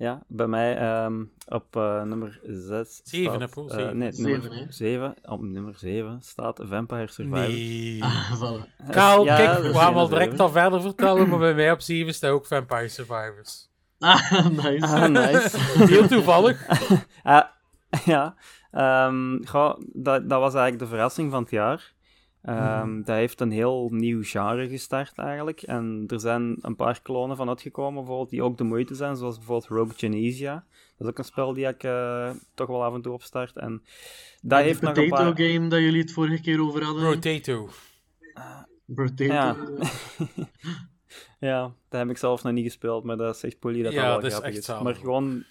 Ja, 0.00 0.22
bij 0.26 0.46
mij 0.46 0.76
ehm, 0.76 1.24
op 1.48 1.76
eh, 1.76 2.02
nummer 2.02 2.40
6 2.42 3.00
Zeven, 3.04 3.30
staat... 3.30 3.40
hè, 3.40 3.48
Paul? 3.48 3.68
Zeven. 3.68 3.98
nee, 3.98 4.12
Zeven, 4.12 4.40
nummer 4.40 4.58
hè? 4.58 4.72
7. 4.72 5.14
Op 5.22 5.42
nummer 5.42 5.74
7 5.76 6.18
staat 6.22 6.60
Vampire 6.62 7.06
Survivors. 7.06 7.48
nee. 7.48 8.02
Ah, 8.02 8.32
voilà. 8.32 8.90
Kaal, 8.90 9.24
Ja, 9.24 9.36
kijk, 9.36 9.62
we 9.62 9.74
gaan 9.74 9.94
wel 9.94 10.08
direct 10.08 10.40
al 10.40 10.50
verder 10.50 10.80
vertellen, 10.82 11.28
maar 11.28 11.38
bij 11.38 11.54
mij 11.54 11.72
op 11.72 11.80
7 11.80 12.14
staat 12.14 12.30
ook 12.30 12.46
Vampire 12.46 12.88
Survivors. 12.88 13.68
Ah, 13.98 14.46
nice. 14.48 14.86
Ah, 14.86 15.08
nice. 15.08 15.58
Heel 15.92 16.06
toevallig. 16.06 16.66
Ah, 17.22 17.44
ja, 18.04 18.34
ehm, 18.70 19.44
goh, 19.44 19.74
dat, 19.92 20.28
dat 20.28 20.40
was 20.40 20.54
eigenlijk 20.54 20.78
de 20.78 20.86
verrassing 20.88 21.30
van 21.30 21.42
het 21.42 21.50
jaar. 21.50 21.92
Ehm, 22.42 23.02
Dat 23.02 23.16
heeft 23.16 23.40
een 23.40 23.50
heel 23.50 23.88
nieuw 23.92 24.22
genre 24.22 24.68
gestart 24.68 25.18
eigenlijk. 25.18 25.62
En 25.62 26.04
er 26.06 26.20
zijn 26.20 26.56
een 26.60 26.76
paar 26.76 27.02
klonen 27.02 27.36
van 27.36 27.48
uitgekomen 27.48 27.94
bijvoorbeeld, 27.94 28.30
die 28.30 28.42
ook 28.42 28.58
de 28.58 28.64
moeite 28.64 28.94
zijn, 28.94 29.16
zoals 29.16 29.36
bijvoorbeeld 29.36 29.68
Rogue 29.70 29.94
Genesia. 29.96 30.54
Dat 30.54 31.06
is 31.06 31.06
ook 31.06 31.18
een 31.18 31.24
spel 31.24 31.52
die 31.54 31.66
ik 31.66 31.82
eh, 31.82 32.30
toch 32.54 32.68
wel 32.68 32.84
af 32.84 32.94
en 32.94 33.02
toe 33.02 33.12
opstart. 33.12 33.56
En 33.56 33.82
dat 34.42 34.58
Die 34.58 34.68
heeft 34.68 34.80
nog 34.80 34.96
een 34.96 35.08
potato 35.08 35.32
paar... 35.32 35.46
game 35.46 35.68
dat 35.68 35.80
jullie 35.80 36.00
het 36.00 36.12
vorige 36.12 36.40
keer 36.40 36.62
over 36.62 36.84
hadden. 36.84 37.04
Rotato. 37.04 37.68
Potato. 38.94 39.24
Ja. 39.24 39.56
Ja, 41.40 41.62
dat 41.88 42.00
heb 42.00 42.10
ik 42.10 42.16
zelf 42.16 42.42
nog 42.42 42.52
niet 42.52 42.64
gespeeld, 42.64 43.04
maar 43.04 43.16
dat 43.16 43.38
zegt 43.38 43.58
Polly 43.58 43.82
dat 43.82 43.92
Ja, 43.92 43.98
dat 43.98 44.22
wel 44.22 44.40
dat 44.40 44.50
is 44.50 44.68
echt. 44.68 44.82
Maar 44.82 44.94
gewoon... 44.94 45.44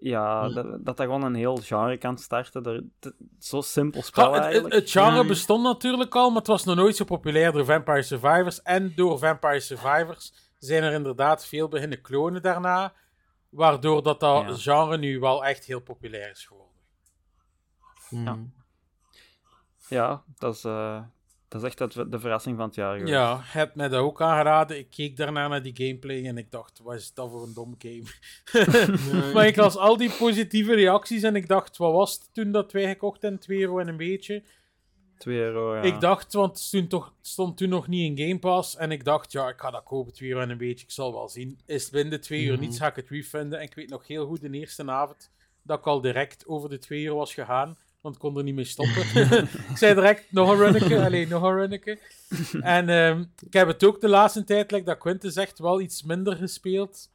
Ja, 0.00 0.44
Ja. 0.44 0.48
dat, 0.48 0.64
dat 0.84 0.96
dat 0.96 1.00
gewoon 1.00 1.22
een 1.22 1.34
heel 1.34 1.56
genre 1.56 1.96
kan 1.98 2.18
starten. 2.18 2.62
Dat, 2.62 2.82
dat- 2.98 3.14
zo 3.38 3.60
simpel 3.60 4.02
spel 4.02 4.24
Ja, 4.28 4.32
het, 4.34 4.42
eigenlijk. 4.42 4.74
het 4.74 4.90
genre 4.90 5.16
Ja. 5.22 5.26
bestond 5.26 5.62
natuurlijk 5.62 6.14
al, 6.14 6.28
maar 6.28 6.38
het 6.38 6.46
was 6.46 6.64
nog 6.64 6.76
nooit 6.76 6.96
zo 6.96 7.04
populair 7.04 7.52
door 7.52 7.64
Vampire 7.64 8.02
Survivors. 8.02 8.62
En 8.62 8.92
door 8.96 9.18
Vampire 9.18 9.60
Survivors 9.60 10.32
zijn 10.58 10.82
er 10.82 10.92
inderdaad 10.92 11.46
veel 11.46 11.68
beginnen 11.68 12.00
klonen 12.00 12.42
daarna, 12.42 12.92
waardoor 13.48 14.02
dat, 14.02 14.20
dat 14.20 14.46
Ja. 14.48 14.54
genre 14.72 14.98
nu 14.98 15.20
wel 15.20 15.44
echt 15.44 15.64
heel 15.64 15.80
populair 15.80 16.30
is 16.30 16.44
geworden. 16.46 16.66
Hmm. 18.08 18.52
Ja, 19.88 20.22
dat 20.38 20.54
is, 20.54 20.64
eh, 20.64 21.00
dat 21.48 21.62
is 21.62 21.66
echt 21.68 21.78
het- 21.78 22.10
de 22.12 22.18
verrassing 22.20 22.56
van 22.56 22.66
het 22.66 22.74
jaar 22.74 22.92
geweest. 22.92 23.12
Ja, 23.12 23.30
je 23.32 23.58
hebt 23.58 23.74
mij 23.74 23.88
dat 23.88 24.00
ook 24.00 24.22
aangeraden. 24.22 24.78
Ik 24.78 24.90
keek 24.90 25.16
daarna 25.16 25.48
naar 25.48 25.62
die 25.62 25.76
gameplay 25.76 26.24
en 26.26 26.38
ik 26.38 26.50
dacht, 26.50 26.80
wat 26.82 26.94
is 26.94 27.14
dat 27.14 27.30
voor 27.30 27.42
een 27.42 27.54
dom 27.54 27.74
game? 27.78 28.02
Nee. 29.12 29.32
maar 29.34 29.46
ik 29.46 29.56
las 29.56 29.76
al 29.76 29.96
die 29.96 30.10
positieve 30.10 30.74
reacties 30.74 31.22
en 31.22 31.36
ik 31.36 31.48
dacht, 31.48 31.76
wat 31.76 31.92
was 31.92 32.12
het 32.14 32.28
toen 32.32 32.52
dat 32.52 32.72
wij 32.72 32.88
gekocht 32.88 33.22
hebben? 33.22 33.40
2 33.40 33.60
euro 33.60 33.78
en 33.78 33.88
een 33.88 33.96
beetje. 33.96 34.42
2 35.18 35.38
euro, 35.38 35.74
ja. 35.76 35.82
Ik 35.82 36.00
dacht, 36.00 36.32
want 36.32 36.50
het 36.50 36.58
stond, 36.60 36.90
toch, 36.90 37.04
het 37.18 37.26
stond 37.26 37.56
toen 37.56 37.68
nog 37.68 37.88
niet 37.88 38.18
in 38.18 38.26
Game 38.26 38.38
Pass. 38.38 38.76
En 38.76 38.90
ik 38.90 39.04
dacht, 39.04 39.32
ja, 39.32 39.48
ik 39.48 39.60
ga 39.60 39.70
dat 39.70 39.82
kopen, 39.84 40.12
2 40.12 40.28
euro 40.28 40.40
en 40.42 40.50
een 40.50 40.58
beetje. 40.58 40.84
Ik 40.84 40.90
zal 40.92 41.12
wel 41.12 41.28
zien. 41.28 41.58
Is 41.66 41.82
het 41.82 41.92
binnen 41.92 42.20
2 42.20 42.44
uur 42.44 42.52
Mhm. 42.52 42.60
niets, 42.60 42.78
ga 42.78 42.86
ik 42.86 42.96
het 42.96 43.08
refunden. 43.08 43.58
En 43.58 43.64
ik 43.64 43.74
weet 43.74 43.88
nog 43.90 44.06
heel 44.06 44.26
goed 44.26 44.40
de 44.40 44.50
eerste 44.50 44.90
avond 44.90 45.30
dat 45.62 45.78
ik 45.78 45.86
al 45.86 46.00
direct 46.00 46.46
over 46.46 46.68
de 46.68 46.78
2 46.78 47.04
euro 47.04 47.16
was 47.16 47.34
gegaan. 47.34 47.76
Want 48.00 48.14
ik 48.14 48.20
kon 48.20 48.36
er 48.36 48.42
niet 48.42 48.54
mee 48.54 48.64
stoppen. 48.64 49.02
ik 49.70 49.76
zei 49.76 49.94
direct, 49.94 50.32
nog 50.32 50.50
een 50.50 50.56
runneke. 50.56 51.02
Alleen 51.04 51.28
nog 51.28 51.42
een 51.42 51.54
runneke. 51.54 51.98
en 52.60 52.88
ehm, 52.88 53.24
ik 53.46 53.52
heb 53.52 53.66
het 53.66 53.84
ook 53.84 54.00
de 54.00 54.08
laatste 54.08 54.44
tijd, 54.44 54.70
like 54.70 54.84
dat 54.84 54.98
Quinte 54.98 55.30
zegt, 55.30 55.58
wel 55.58 55.80
iets 55.80 56.02
minder 56.02 56.36
gespeeld. 56.36 57.10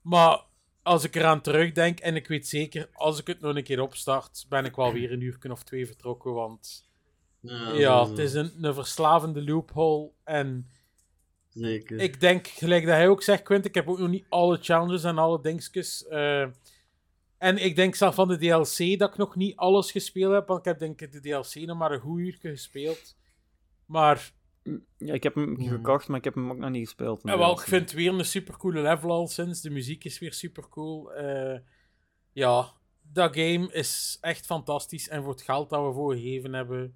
Maar 0.00 0.40
als 0.82 1.04
ik 1.04 1.14
eraan 1.14 1.40
terugdenk, 1.40 2.00
en 2.00 2.16
ik 2.16 2.26
weet 2.28 2.48
zeker, 2.48 2.88
als 2.92 3.20
ik 3.20 3.26
het 3.26 3.40
nog 3.40 3.56
een 3.56 3.62
keer 3.62 3.80
opstart, 3.80 4.46
ben 4.48 4.64
ik 4.64 4.76
wel 4.76 4.92
weer 4.92 5.12
een 5.12 5.20
uur 5.20 5.38
of 5.50 5.62
twee 5.62 5.86
vertrokken. 5.86 6.32
Want 6.32 6.84
Ja, 7.74 8.08
het 8.08 8.18
is 8.18 8.34
een, 8.34 8.52
een 8.60 8.74
verslavende 8.74 9.44
loophole. 9.44 10.10
En 10.24 10.70
Zeker. 11.48 11.98
ik 11.98 12.20
denk, 12.20 12.46
gelijk 12.46 12.84
dat 12.86 12.94
hij 12.94 13.08
ook 13.08 13.22
zegt, 13.22 13.42
Quint, 13.42 13.64
ik 13.64 13.74
heb 13.74 13.88
ook 13.88 13.98
nog 13.98 14.08
niet 14.08 14.26
alle 14.28 14.58
challenges 14.60 15.04
en 15.04 15.18
alle 15.18 15.40
dingetjes. 15.42 16.06
eh, 16.06 16.46
en 17.42 17.64
ik 17.64 17.76
denk 17.76 17.94
zelf 17.94 18.14
van 18.14 18.28
de 18.28 18.36
DLC 18.38 18.98
dat 18.98 19.10
ik 19.10 19.16
nog 19.16 19.36
niet 19.36 19.56
alles 19.56 19.90
gespeeld 19.90 20.32
heb. 20.32 20.46
Want 20.46 20.58
ik 20.58 20.64
heb 20.64 20.78
denk 20.78 21.00
ik 21.00 21.12
de 21.12 21.20
DLC 21.20 21.54
nog 21.66 21.78
maar 21.78 21.92
een 21.92 22.00
goed 22.00 22.18
uur 22.18 22.36
gespeeld. 22.40 23.16
Maar 23.86 24.32
Ja, 24.98 25.14
ik 25.14 25.22
heb 25.22 25.34
hem 25.34 25.60
Ja. 25.60 25.68
gekocht, 25.70 26.08
maar 26.08 26.18
ik 26.18 26.24
heb 26.24 26.34
hem 26.34 26.50
ook 26.50 26.58
nog 26.58 26.70
niet 26.70 26.84
gespeeld. 26.84 27.20
Ja, 27.24 27.38
wel, 27.38 27.52
ik 27.52 27.60
vind 27.60 27.82
het 27.82 27.92
weer 27.92 28.12
een 28.12 28.24
supercoole 28.24 28.80
level 28.82 29.10
al 29.10 29.26
sinds. 29.26 29.60
De 29.60 29.70
muziek 29.70 30.04
is 30.04 30.18
weer 30.18 30.32
supercool. 30.32 31.12
Eh 31.12 31.58
ja, 32.32 32.66
dat 33.12 33.36
game 33.36 33.72
is 33.72 34.18
echt 34.20 34.46
fantastisch. 34.46 35.08
En 35.08 35.22
voor 35.22 35.32
het 35.32 35.42
geld 35.42 35.70
dat 35.70 35.86
we 35.86 35.92
voor 35.92 36.14
gegeven 36.14 36.52
hebben. 36.52 36.94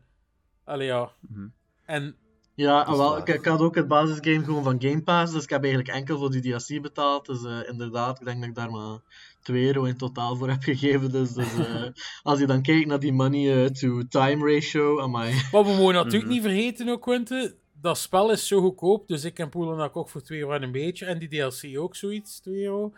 Allee, 0.65 0.87
ja. 0.87 1.13
Mhm. 1.21 1.49
En 1.85 2.17
Ja, 2.55 2.97
wel, 2.97 3.29
ik 3.29 3.45
had 3.45 3.61
ook 3.61 3.75
het 3.75 3.89
basisgame 3.89 4.45
gewoon 4.45 4.63
van 4.63 4.81
Game 4.83 5.03
Pass, 5.03 5.33
dus 5.33 5.43
ik 5.43 5.51
heb 5.51 5.65
eigenlijk 5.65 5.95
enkel 5.95 6.19
voor 6.19 6.31
die 6.31 6.41
DLC 6.41 6.83
betaald. 6.83 7.27
Dus 7.27 7.45
eh, 7.45 7.69
inderdaad, 7.69 8.21
ik 8.21 8.27
denk 8.27 8.39
dat 8.41 8.49
ik 8.49 8.55
daar 8.55 8.71
maar 8.71 8.99
2 9.47 9.67
euro 9.67 9.85
in 9.85 9.97
totaal 9.97 10.37
voor 10.37 10.49
heb 10.51 10.63
gegeven. 10.63 11.11
Dus, 11.13 11.33
dus 11.33 11.59
eh, 11.59 11.83
als 12.23 12.39
je 12.39 12.47
dan 12.47 12.63
kijkt 12.63 12.87
naar 12.87 13.01
die 13.01 13.13
money-to-time 13.13 14.55
ratio, 14.55 15.01
amai. 15.01 15.35
maar 15.53 15.65
we 15.65 15.71
mogen 15.71 15.95
natuurlijk 15.95 16.25
Mhm. 16.25 16.33
niet 16.33 16.43
vergeten 16.43 16.89
ook, 16.89 17.03
Quinte. 17.03 17.57
Dat 17.81 17.99
spel 17.99 18.31
is 18.31 18.47
zo 18.47 18.61
goedkoop. 18.61 19.09
Dus 19.09 19.25
ik 19.25 19.39
en 19.39 19.49
Poelen 19.49 19.77
dat 19.79 19.95
ook 19.95 20.09
voor 20.09 20.23
2 20.23 20.39
euro 20.41 20.53
en 20.53 20.63
een 20.63 20.73
beetje. 20.73 21.07
En 21.07 21.19
die 21.19 21.29
DLC 21.29 21.79
ook 21.79 21.97
zoiets, 21.97 22.41
2 22.41 22.63
euro. 22.65 22.93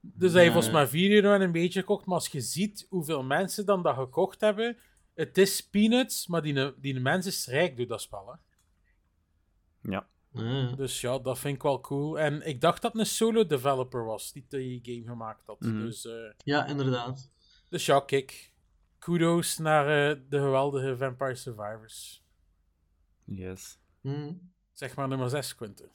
Dus 0.00 0.32
hij 0.32 0.40
heeft 0.40 0.52
volgens 0.52 0.72
mij 0.72 0.86
4 0.86 1.10
euro 1.10 1.34
en 1.34 1.40
een 1.40 1.52
beetje 1.52 1.80
gekocht. 1.80 2.06
Maar 2.06 2.14
als 2.14 2.28
je 2.28 2.40
ziet 2.40 2.86
hoeveel 2.88 3.22
mensen 3.22 3.66
dan 3.66 3.82
dat 3.82 3.96
gekocht 3.96 4.40
hebben. 4.40 4.76
Het 5.14 5.38
is 5.38 5.60
peanuts, 5.68 6.26
maar 6.26 6.42
die, 6.42 6.72
die 6.80 7.00
mens 7.00 7.26
is 7.26 7.46
rijk 7.46 7.76
door 7.76 7.86
dat 7.86 8.00
spel. 8.00 8.26
Hè. 8.26 9.90
Ja. 9.90 10.06
Ja. 10.32 10.72
Dus 10.72 11.00
ja, 11.00 11.18
dat 11.18 11.38
vind 11.38 11.54
ik 11.54 11.62
wel 11.62 11.80
cool. 11.80 12.18
En 12.18 12.46
ik 12.46 12.60
dacht 12.60 12.82
dat 12.82 12.92
het 12.92 13.00
een 13.00 13.06
solo 13.06 13.46
developer 13.46 14.04
was 14.04 14.32
die 14.32 14.44
die 14.48 14.80
game 14.82 15.06
gemaakt 15.06 15.46
had. 15.46 15.60
Mhm. 15.60 15.78
Dus, 15.78 16.06
eh, 16.06 16.12
ja, 16.44 16.66
inderdaad. 16.66 17.30
dus 17.68 17.86
ja, 17.86 18.00
kijk. 18.00 18.50
Kudos 18.98 19.58
naar 19.58 20.10
eh, 20.10 20.20
de 20.28 20.38
geweldige 20.38 20.96
Vampire 20.96 21.34
Survivors. 21.34 22.24
Yes. 23.24 23.78
Hm. 24.00 24.32
Zeg 24.72 24.96
maar 24.96 25.08
nummer 25.08 25.30
6, 25.30 25.54
Quinten. 25.54 25.90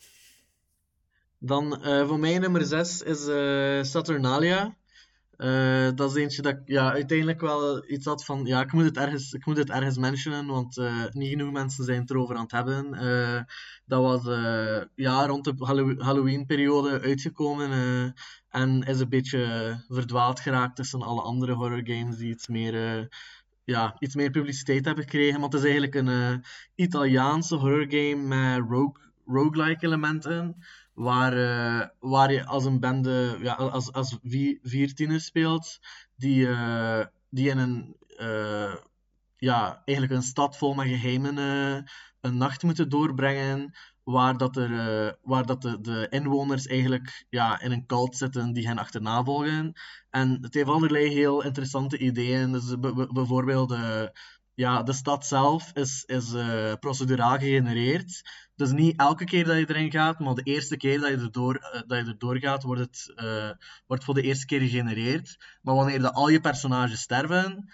Dan 1.38 1.84
eh, 1.84 2.08
voor 2.08 2.20
mij 2.20 2.38
nummer 2.38 2.66
6 2.66 3.02
is 3.02 3.28
eh, 3.28 3.84
Saturnalia. 3.84 4.78
Eh, 5.38 5.90
dat 5.96 6.10
is 6.16 6.22
eentje 6.22 6.42
dat 6.42 6.54
ik 6.54 6.62
ja, 6.66 6.92
uiteindelijk 6.92 7.42
wel 7.42 7.90
iets 7.92 8.06
had 8.06 8.26
van, 8.26 8.46
ja, 8.46 8.62
ik 8.62 8.72
moet 8.72 8.84
het 8.84 8.98
ergens, 8.98 9.34
ik 9.34 9.46
moet 9.46 9.58
het 9.58 9.70
ergens 9.70 9.98
mentionen, 9.98 10.46
want 10.46 10.78
eh, 10.78 11.06
niet 11.12 11.30
genoeg 11.30 11.52
mensen 11.52 11.84
zijn 11.84 12.02
het 12.02 12.10
erover 12.10 12.36
aan 12.36 12.42
het 12.42 12.52
hebben. 12.52 12.94
Eh, 12.94 13.42
dat 13.86 14.02
was 14.02 14.24
ja, 14.96 15.26
rond 15.26 15.44
de 15.44 15.54
Hallow- 15.58 16.02
Halloween-periode 16.02 17.02
uitgekomen 17.02 18.14
en 18.50 18.84
is 18.84 19.00
een 19.00 19.10
beetje 19.10 19.84
verdwaald 19.88 20.40
geraakt 20.40 20.76
tussen 20.76 21.02
alle 21.02 21.22
andere 21.22 21.54
horror 21.54 21.82
games 21.84 22.18
die 22.18 22.30
iets 22.30 22.48
meer, 22.48 23.08
ja, 23.64 23.96
iets 24.00 24.16
meer 24.16 24.30
publiciteit 24.30 24.86
hebben 24.86 25.04
gekregen. 25.04 25.40
Maar 25.40 25.50
het 25.50 25.58
is 25.58 25.64
eigenlijk 25.64 25.96
een 25.96 26.44
Italiaanse 26.76 27.56
horror 27.56 27.86
game 27.90 28.16
met 28.16 28.70
rogue, 28.70 29.02
roguelike 29.26 29.86
elementen 29.86 30.56
waar, 30.98 31.34
eh, 31.34 31.88
waar 32.00 32.32
je 32.32 32.46
als 32.46 32.66
een 32.66 32.80
bende, 32.80 33.38
ja, 33.42 33.54
als, 33.54 33.92
als 33.92 34.18
vier, 34.62 34.94
tieners 34.94 35.26
speelt, 35.26 35.80
die, 36.16 36.48
eh, 36.48 37.06
die 37.30 37.50
in 37.50 37.58
een, 37.58 37.96
eh, 38.18 38.76
ja, 39.38 39.82
eigenlijk 39.86 40.18
een 40.18 40.28
stad 40.28 40.58
vol 40.58 40.74
met 40.74 40.88
geheimen 40.88 41.38
eh, 41.38 41.84
een 42.22 42.38
nacht 42.38 42.64
moeten 42.64 42.90
doorbrengen, 42.90 43.76
waar, 44.04 44.38
dat 44.38 44.58
er, 44.58 45.18
waar 45.22 45.46
dat 45.46 45.62
de, 45.62 45.82
de 45.82 46.08
inwoners 46.10 46.68
eigenlijk 46.68 47.26
ja, 47.30 47.62
in 47.62 47.72
een 47.72 47.86
cult 47.86 48.16
zitten 48.16 48.54
die 48.54 48.68
hen 48.68 48.78
achterna 48.78 49.24
volgen. 49.24 49.74
En 50.10 50.38
het 50.42 50.54
heeft 50.54 50.70
allerlei 50.70 51.08
heel 51.10 51.44
interessante 51.44 51.98
ideeën. 51.98 52.52
Dus 52.52 52.76
bijvoorbeeld, 53.12 53.78
ja, 54.58 54.84
de 54.84 54.94
stad 54.94 55.26
zelf 55.26 55.72
is, 55.74 56.04
is 56.06 56.34
eh, 56.34 56.74
proceduraal 56.80 57.38
gegenereerd. 57.38 58.30
Dus 58.56 58.72
niet 58.72 59.00
elke 59.00 59.26
keer 59.26 59.46
dat 59.46 59.58
je 59.58 59.70
erin 59.70 59.92
gaat, 59.92 60.20
maar 60.20 60.34
de 60.34 60.42
eerste 60.44 60.78
keer 60.78 61.00
dat 61.00 61.10
je 61.10 61.16
erdoor, 61.18 61.56
eh, 61.56 61.82
dat 61.88 61.98
je 62.06 62.12
erdoor 62.12 62.38
gaat, 62.38 62.64
wordt 62.64 62.82
het 62.82 63.14
eh, 63.16 63.50
wordt 63.88 64.04
voor 64.04 64.14
de 64.14 64.22
eerste 64.22 64.46
keer 64.46 64.60
gegenereerd. 64.60 65.38
Maar 65.62 65.76
wanneer 65.76 66.00
dat 66.00 66.14
al 66.14 66.30
je 66.30 66.40
personages 66.40 67.02
sterven, 67.02 67.70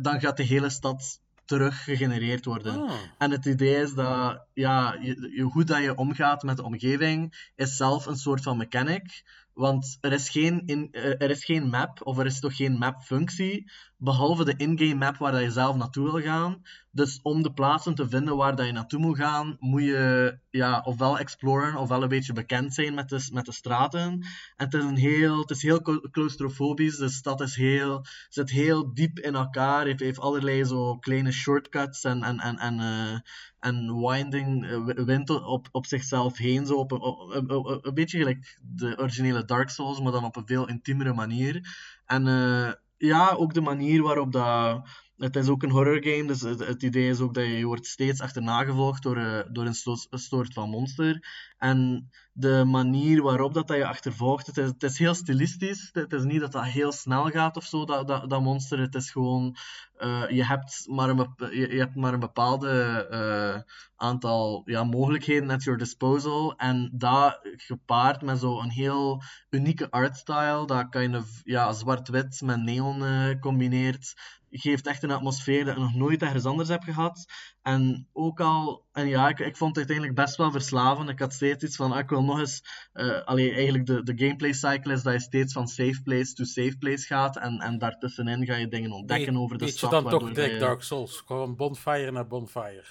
dan 0.00 0.20
gaat 0.20 0.36
de 0.36 0.42
hele 0.42 0.70
stad 0.70 1.20
terug 1.44 1.84
gegenereerd 1.84 2.44
worden. 2.44 2.82
Ah. 2.88 2.92
En 3.18 3.30
het 3.30 3.44
idee 3.44 3.82
is 3.82 3.94
dat 3.94 4.46
ja, 4.54 4.96
je, 5.00 5.30
je- 5.34 5.42
hoe 5.42 5.64
dat 5.64 5.82
je 5.82 5.94
omgaat 5.96 6.42
met 6.42 6.56
de 6.56 6.62
omgeving, 6.64 7.50
is 7.56 7.76
zelf 7.76 8.06
een 8.06 8.16
soort 8.16 8.42
van 8.42 8.56
mechanic. 8.56 9.22
Want 9.52 9.98
er 10.00 10.12
is 10.12 10.28
geen, 10.28 10.62
in, 10.66 10.88
er 10.92 11.30
is 11.30 11.44
geen 11.44 11.68
map, 11.68 12.06
of 12.06 12.18
er 12.18 12.26
is 12.26 12.40
toch 12.40 12.56
geen 12.56 12.78
map-functie, 12.78 13.70
behalve 14.00 14.44
de 14.44 14.54
in-game 14.56 14.94
map 14.94 15.16
waar 15.16 15.42
je 15.42 15.50
zelf 15.50 15.76
naartoe 15.76 16.04
wil 16.12 16.20
gaan. 16.22 16.62
Dus 16.90 17.20
om 17.22 17.42
de 17.42 17.52
plaatsen 17.52 17.94
te 17.94 18.08
vinden 18.08 18.36
waar 18.36 18.56
dat 18.56 18.66
je 18.66 18.72
naartoe 18.72 19.00
moet 19.00 19.16
gaan, 19.16 19.56
moet 19.58 19.82
je 19.82 20.38
ja, 20.50 20.80
ofwel 20.84 21.18
exploren, 21.18 21.76
ofwel 21.76 22.02
een 22.02 22.08
beetje 22.08 22.32
bekend 22.32 22.74
zijn 22.74 22.94
met 22.94 23.08
de, 23.08 23.28
met 23.32 23.44
de 23.44 23.52
straten. 23.52 24.00
En 24.00 24.24
het 24.56 24.74
is, 24.74 24.82
een 24.82 24.96
heel, 24.96 25.38
het 25.40 25.50
is 25.50 25.62
heel 25.62 25.82
clau- 25.82 26.10
claustrofobisch, 26.10 26.96
de 26.96 27.08
stad 27.08 27.40
is 27.40 27.54
heel, 27.56 28.04
zit 28.28 28.50
heel 28.50 28.94
diep 28.94 29.18
in 29.18 29.34
elkaar, 29.34 29.84
heeft, 29.86 30.00
heeft 30.00 30.18
allerlei 30.18 30.64
zo 30.64 30.96
kleine 30.98 31.32
shortcuts 31.32 32.04
en, 32.04 32.22
en, 32.22 32.38
en, 32.40 32.58
en, 32.58 32.80
eh, 32.80 33.18
en 33.60 34.00
winding 34.00 34.66
wi- 34.84 35.04
wind 35.04 35.30
op, 35.30 35.68
op 35.72 35.86
zichzelf 35.86 36.36
heen, 36.36 36.66
zo 36.66 36.74
op, 36.74 36.92
een- 36.92 37.50
op- 37.50 37.86
een 37.86 37.94
beetje 37.94 38.18
gelijk 38.18 38.58
de 38.62 38.98
originele 38.98 39.44
Dark 39.44 39.68
Souls, 39.68 40.00
maar 40.00 40.12
dan 40.12 40.24
op 40.24 40.36
een 40.36 40.46
veel 40.46 40.68
intiemere 40.68 41.14
manier. 41.14 41.76
En 42.06 42.26
eh, 42.28 42.72
ja, 42.98 43.32
ook 43.32 43.54
de 43.54 43.60
manier 43.60 44.02
waarop 44.02 44.32
dat... 44.32 44.88
Het 45.16 45.36
is 45.36 45.48
ook 45.48 45.62
een 45.62 45.70
horror 45.70 46.02
game, 46.02 46.26
dus 46.26 46.40
het, 46.40 46.82
idee 46.82 47.08
is 47.08 47.20
ook 47.20 47.34
dat 47.34 47.44
je, 47.46 47.64
wordt 47.64 47.86
steeds 47.86 48.20
achterna 48.20 48.64
gevolgd 48.64 49.02
door, 49.02 49.16
eh, 49.16 49.40
door 49.52 49.66
een 49.66 50.18
soort 50.18 50.52
van 50.52 50.70
monster. 50.70 51.26
En 51.56 52.10
de 52.38 52.64
manier 52.64 53.22
waarop 53.22 53.54
dat, 53.54 53.66
dat 53.68 53.76
je 53.76 53.86
achtervolgt, 53.86 54.46
het 54.46 54.56
is, 54.56 54.66
het 54.66 54.82
is 54.82 54.98
heel 54.98 55.14
stilistisch. 55.14 55.90
Het 55.92 56.12
is 56.12 56.24
niet 56.24 56.40
dat 56.40 56.52
dat 56.52 56.64
heel 56.64 56.92
snel 56.92 57.24
gaat 57.24 57.56
of 57.56 57.64
zo, 57.64 57.84
dat, 57.84 58.08
dat, 58.08 58.30
dat 58.30 58.42
monster. 58.42 58.78
Het 58.80 58.94
is 58.94 59.10
gewoon, 59.10 59.56
eh, 59.96 60.28
je, 60.28 60.44
hebt 60.44 60.86
maar 60.88 61.08
een, 61.08 61.34
je, 61.36 61.72
je 61.72 61.78
hebt 61.78 61.94
maar 61.94 62.12
een 62.12 62.20
bepaalde 62.20 63.06
eh, 63.10 63.72
aantal 63.96 64.62
ja, 64.64 64.84
mogelijkheden 64.84 65.50
at 65.50 65.62
your 65.62 65.78
disposal. 65.78 66.56
En 66.56 66.90
dat 66.92 67.40
gepaard 67.42 68.22
met 68.22 68.38
zo'n 68.38 68.70
heel 68.70 69.22
unieke 69.50 69.90
artstyle, 69.90 70.66
dat 70.66 70.88
kind 70.88 71.16
of 71.16 71.40
ja, 71.44 71.72
zwart-wit 71.72 72.40
met 72.44 72.62
neon 72.62 73.04
eh, 73.04 73.40
combineert, 73.40 74.14
geeft 74.50 74.86
echt 74.86 75.02
een 75.02 75.10
atmosfeer 75.10 75.64
dat 75.64 75.74
ik 75.74 75.80
nog 75.80 75.94
nooit 75.94 76.22
ergens 76.22 76.44
anders 76.44 76.68
heb 76.68 76.82
gehad. 76.82 77.26
En 77.68 78.08
ook 78.12 78.40
al, 78.40 78.84
en 78.92 79.08
ja, 79.08 79.28
ik, 79.28 79.38
ik 79.38 79.56
vond 79.56 79.76
het 79.76 79.78
uiteindelijk 79.88 80.16
best 80.16 80.36
wel 80.36 80.50
verslavend. 80.50 81.08
Ik 81.08 81.18
had 81.18 81.32
steeds 81.32 81.64
iets 81.64 81.76
van, 81.76 81.92
ah, 81.92 81.98
ik 81.98 82.08
wil 82.08 82.22
nog 82.22 82.38
eens, 82.38 82.62
eh 82.92 83.24
allee, 83.24 83.52
eigenlijk 83.54 83.86
de, 83.86 84.02
de 84.02 84.12
gameplay 84.16 84.52
cycle 84.52 84.92
is 84.92 85.02
dat 85.02 85.12
je 85.12 85.20
steeds 85.20 85.52
van 85.52 85.68
safe 85.68 86.00
place 86.02 86.32
to 86.34 86.44
safe 86.44 86.76
place 86.78 87.06
gaat. 87.06 87.36
En, 87.36 87.58
en 87.58 87.78
daartussenin 87.78 88.46
ga 88.46 88.54
je 88.56 88.68
dingen 88.68 88.90
ontdekken 88.92 89.36
over 89.36 89.58
de 89.58 89.64
Weet 89.64 89.72
je 89.72 89.78
stad. 89.78 89.90
dan 89.90 90.10
toch 90.10 90.22
dat 90.22 90.34
direct 90.34 90.52
je- 90.52 90.58
Dark 90.58 90.82
Souls? 90.82 91.22
Gewoon 91.26 91.56
bonfire 91.56 92.10
naar 92.10 92.26
bonfire. 92.26 92.84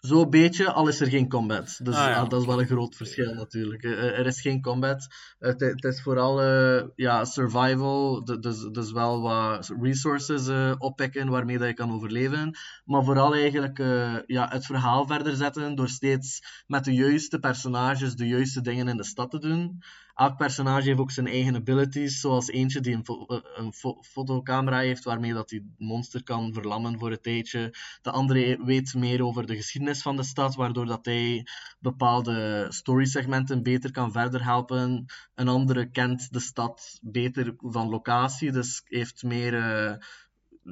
Zo'n 0.00 0.30
beetje, 0.30 0.72
al 0.72 0.88
is 0.88 1.00
er 1.00 1.06
geen 1.08 1.28
combat. 1.28 1.80
Dus 1.82 1.94
Ah, 1.94 2.00
ja. 2.04 2.08
ja, 2.10 2.24
dat 2.24 2.40
is 2.40 2.46
wel 2.46 2.60
een 2.60 2.66
groot 2.66 2.96
verschil 2.96 3.34
natuurlijk. 3.34 3.82
Eh, 3.82 4.18
Er 4.18 4.26
is 4.26 4.40
geen 4.40 4.62
combat. 4.62 5.06
Het, 5.38 5.60
het 5.60 5.84
is 5.84 6.02
vooral 6.02 6.42
eh, 6.42 6.84
ja, 6.94 7.24
survival, 7.24 8.24
dus, 8.24 8.68
dus 8.72 8.92
wel 8.92 9.20
wat 9.22 9.70
resources 9.80 10.48
eh, 10.48 10.74
oppikken 10.78 11.28
waarmee 11.28 11.58
dat 11.58 11.68
je 11.68 11.74
kan 11.74 11.92
overleven. 11.92 12.56
Maar 12.84 13.04
vooral 13.04 13.34
eigenlijk 13.34 13.78
ja, 14.26 14.48
het 14.48 14.66
verhaal 14.66 15.06
verder 15.06 15.36
zetten 15.36 15.74
door 15.74 15.88
steeds 15.88 16.62
met 16.66 16.84
de 16.84 16.94
juiste 16.94 17.38
personages 17.38 18.14
de 18.14 18.26
juiste 18.26 18.60
dingen 18.60 18.88
in 18.88 18.96
de 18.96 19.04
stad 19.04 19.30
te 19.30 19.38
doen. 19.38 19.82
Elk 20.18 20.36
personage 20.36 20.86
heeft 20.88 20.98
ook 20.98 21.10
zijn 21.10 21.26
eigen 21.26 21.56
abilities, 21.56 22.20
zoals 22.20 22.48
eentje 22.48 22.80
die 22.80 22.94
een, 22.94 23.04
eh, 23.04 23.92
fotocamera 24.00 24.78
heeft 24.78 25.04
waarmee 25.04 25.32
dat 25.32 25.50
hij 25.50 25.62
monster 25.76 26.22
kan 26.22 26.52
verlammen 26.52 26.98
voor 26.98 27.10
een 27.10 27.20
tijdje. 27.20 27.74
De 28.02 28.10
andere 28.10 28.64
weet 28.64 28.94
meer 28.94 29.24
over 29.24 29.46
de 29.46 29.56
geschiedenis 29.56 30.02
van 30.02 30.16
de 30.16 30.22
stad, 30.22 30.54
waardoor 30.54 30.86
dat 30.86 31.04
hij 31.04 31.46
bepaalde 31.78 32.66
storysegmenten 32.68 33.62
beter 33.62 33.90
kan 33.90 34.12
verder 34.12 34.44
helpen. 34.44 35.06
Een 35.34 35.48
andere 35.48 35.90
kent 35.90 36.32
de 36.32 36.40
stad 36.40 36.98
beter 37.02 37.54
van 37.58 37.88
locatie, 37.88 38.52
dus 38.52 38.82
heeft 38.84 39.22
meer, 39.22 39.54
eh, 39.54 39.96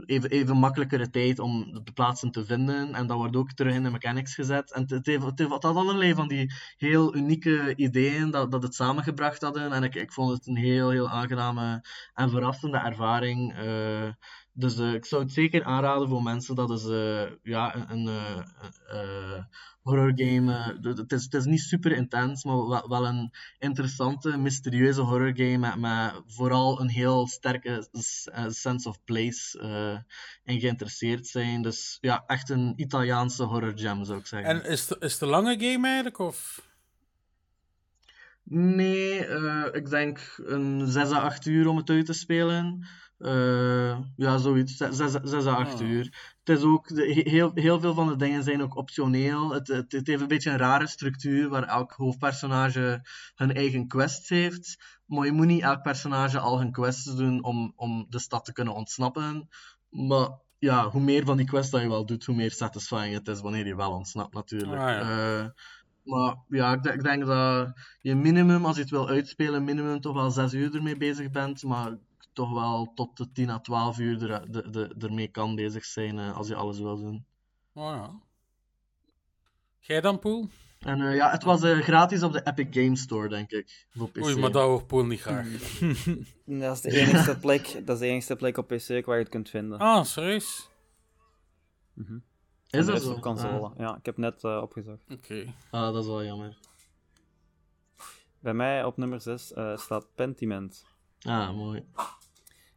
even, 0.06 0.30
even 0.30 0.56
makkelijkere 0.56 1.10
tijd 1.10 1.38
om 1.38 1.80
de 1.84 1.92
plaatsen 1.92 2.30
te 2.30 2.44
vinden. 2.44 2.94
En 2.94 3.06
dat 3.06 3.16
wordt 3.16 3.36
ook 3.36 3.52
terug 3.52 3.74
in 3.74 3.82
de 3.82 3.90
mechanics 3.90 4.34
gezet. 4.34 4.72
En 4.72 4.80
het, 4.80 4.90
het, 4.90 5.06
heeft, 5.06 5.24
het, 5.24 5.38
heeft, 5.38 5.52
het 5.52 5.62
had 5.62 5.76
allerlei 5.76 6.14
van 6.14 6.28
die 6.28 6.52
heel 6.76 7.16
unieke 7.16 7.76
ideeën 7.76 8.30
dat, 8.30 8.50
dat 8.50 8.62
het 8.62 8.74
samengebracht 8.74 9.42
hadden. 9.42 9.72
En 9.72 9.82
ik, 9.82 9.94
ik 9.94 10.12
vond 10.12 10.30
het 10.30 10.46
een 10.46 10.56
heel, 10.56 10.90
heel 10.90 11.10
aangename 11.10 11.84
en 12.14 12.30
verrassende 12.30 12.78
ervaring. 12.78 13.54
Eh, 13.54 14.08
dus 14.58 14.78
eh, 14.78 14.92
ik 14.92 15.04
zou 15.04 15.22
het 15.22 15.32
zeker 15.32 15.64
aanraden 15.64 16.08
voor 16.08 16.22
mensen 16.22 16.54
dat 16.54 16.70
is 16.70 16.84
eh, 16.84 17.22
ja, 17.42 17.74
een, 17.90 18.06
een 18.06 18.08
eh, 18.88 19.44
horror 19.82 20.12
game. 20.14 20.76
de- 20.80 20.88
het, 20.88 21.12
is, 21.12 21.24
het 21.24 21.34
is 21.34 21.44
niet 21.44 21.60
super 21.60 21.92
intens, 21.92 22.44
maar 22.44 22.68
wel, 22.68 22.88
wel 22.88 23.06
een 23.06 23.32
interessante, 23.58 24.36
mysterieuze 24.36 25.00
horror 25.00 25.32
game 25.36 25.58
met, 25.58 25.76
met 25.76 26.22
vooral 26.26 26.80
een 26.80 26.88
heel 26.88 27.26
sterke 27.26 27.88
sense 28.48 28.88
of 28.88 29.04
place 29.04 29.58
in 30.44 30.60
geïnteresseerd 30.60 31.26
zijn. 31.26 31.62
Dus 31.62 31.98
ja, 32.00 32.24
echt 32.26 32.50
een 32.50 32.72
Italiaanse 32.76 33.42
horror 33.44 33.78
gem 33.78 34.04
zou 34.04 34.18
ik 34.18 34.26
zeggen. 34.26 34.48
En 34.50 34.64
is 34.70 34.88
het, 34.88 35.02
is 35.02 35.20
een 35.20 35.28
lange 35.28 35.58
game 35.58 35.86
eigenlijk? 35.86 36.18
Of? 36.18 36.64
Nee, 38.42 39.26
ik 39.72 39.88
denk 39.90 40.34
een 40.36 40.86
6 40.86 41.10
à 41.10 41.20
8 41.20 41.46
uur 41.46 41.68
om 41.68 41.76
het 41.76 41.90
uit 41.90 42.06
te 42.06 42.12
spelen. 42.12 42.86
Eh, 43.18 43.98
ja, 44.16 44.38
zoiets. 44.38 44.76
6 44.76 45.46
à 45.46 45.54
8 45.54 45.74
Ah. 45.74 45.80
uur. 45.88 46.34
Het 46.44 46.58
is 46.58 46.64
ook, 46.64 46.88
de, 46.88 47.22
heel, 47.24 47.50
heel 47.54 47.80
veel 47.80 47.94
van 47.94 48.08
de 48.08 48.16
dingen 48.16 48.42
zijn 48.42 48.62
ook 48.62 48.76
optioneel. 48.76 49.50
Het, 49.52 49.68
het, 49.68 49.92
het 49.92 50.06
heeft 50.06 50.20
een 50.20 50.28
beetje 50.28 50.50
een 50.50 50.56
rare 50.58 50.86
structuur 50.86 51.48
waar 51.48 51.62
elk 51.62 51.92
hoofdpersonage 51.92 53.00
hun 53.34 53.54
eigen 53.54 53.88
quests 53.88 54.28
heeft. 54.28 54.76
Maar 55.06 55.26
je 55.26 55.32
moet 55.32 55.46
niet 55.46 55.62
elk 55.62 55.82
personage 55.82 56.38
al 56.38 56.58
hun 56.58 56.72
quests 56.72 57.16
doen 57.16 57.44
om, 57.44 57.72
om 57.76 58.06
de 58.08 58.18
stad 58.18 58.44
te 58.44 58.52
kunnen 58.52 58.74
ontsnappen. 58.74 59.48
Maar 59.88 60.28
ja, 60.58 60.88
hoe 60.90 61.00
meer 61.02 61.24
van 61.24 61.36
die 61.36 61.46
quests 61.46 61.70
dat 61.70 61.80
je 61.82 61.88
wel 61.88 62.06
doet, 62.06 62.24
hoe 62.24 62.34
meer 62.36 62.50
satisfying 62.52 63.14
het 63.14 63.28
is 63.28 63.40
wanneer 63.40 63.66
je 63.66 63.76
wel 63.76 63.92
ontsnapt 63.92 64.34
natuurlijk. 64.34 64.80
Ah, 64.80 64.88
ja. 64.88 65.00
Eh, 65.40 65.46
maar 66.04 66.36
ja, 66.48 66.72
ik, 66.72 66.82
denk- 66.82 66.94
ik 66.94 67.02
denk 67.02 67.26
dat 67.26 67.72
je 68.00 68.14
minimum, 68.14 68.64
als 68.64 68.76
je 68.76 68.82
het 68.82 68.90
wil 68.90 69.08
uitspelen, 69.08 69.64
minimum 69.64 70.00
toch 70.00 70.14
wel 70.14 70.30
6 70.30 70.52
uur 70.52 70.74
ermee 70.74 70.96
bezig 70.96 71.30
bent. 71.30 71.62
Maar 71.62 71.96
toch 72.36 72.52
wel 72.52 72.92
tot 72.94 73.16
de 73.16 73.32
10 73.32 73.50
à 73.50 73.58
12 73.58 73.98
uur 73.98 74.30
er, 74.30 74.52
de, 74.52 74.70
de, 74.70 74.94
ermee 74.98 75.28
kan 75.28 75.54
bezig 75.54 75.84
zijn 75.84 76.18
eh, 76.18 76.36
als 76.36 76.48
je 76.48 76.54
alles 76.54 76.78
wil 76.78 76.96
doen. 76.96 77.24
Oh 77.72 77.94
ja. 77.94 78.20
Jij 79.78 80.00
dan, 80.00 80.18
Poel? 80.18 80.48
En 80.78 81.00
eh, 81.00 81.14
ja, 81.14 81.30
het 81.30 81.42
was 81.42 81.62
eh, 81.62 81.78
gratis 81.78 82.22
op 82.22 82.32
de 82.32 82.40
Epic 82.44 82.66
Games 82.70 83.00
Store, 83.00 83.28
denk 83.28 83.50
ik. 83.50 83.86
Voor 83.90 84.10
PC. 84.10 84.24
Oei, 84.24 84.36
maar 84.36 84.50
dat 84.50 84.62
hoort 84.62 84.86
Poel 84.86 85.04
niet 85.04 85.20
graag. 85.20 85.46
Dat 86.44 86.74
is 86.76 86.80
de 86.80 86.90
enige 86.90 87.38
plek, 87.38 87.86
dat 87.86 87.94
is 87.94 88.00
de 88.00 88.06
enige 88.06 88.36
plek 88.36 88.56
op 88.56 88.66
PC 88.66 88.88
waar 88.88 89.16
je 89.16 89.22
het 89.22 89.28
kunt 89.28 89.50
vinden. 89.50 89.78
Ah, 89.78 90.04
serieus? 90.04 90.68
En 91.96 92.24
Is 92.70 92.86
dat 92.86 93.02
zo? 93.02 93.12
op 93.12 93.20
console. 93.20 93.72
Ja, 93.76 93.96
ik 93.96 94.06
heb 94.06 94.16
net 94.16 94.44
eh, 94.44 94.60
opgezocht. 94.62 95.02
Oké. 95.10 95.54
Ah, 95.70 95.82
ah, 95.82 95.92
dat 95.92 96.02
is 96.02 96.08
wel 96.08 96.24
jammer. 96.24 96.58
Bij 98.40 98.54
mij 98.54 98.84
op 98.84 98.96
nummer 98.96 99.20
6 99.20 99.52
staat 99.74 100.06
Pentiment. 100.14 100.84
Ah, 101.20 101.56
mooi. 101.56 101.84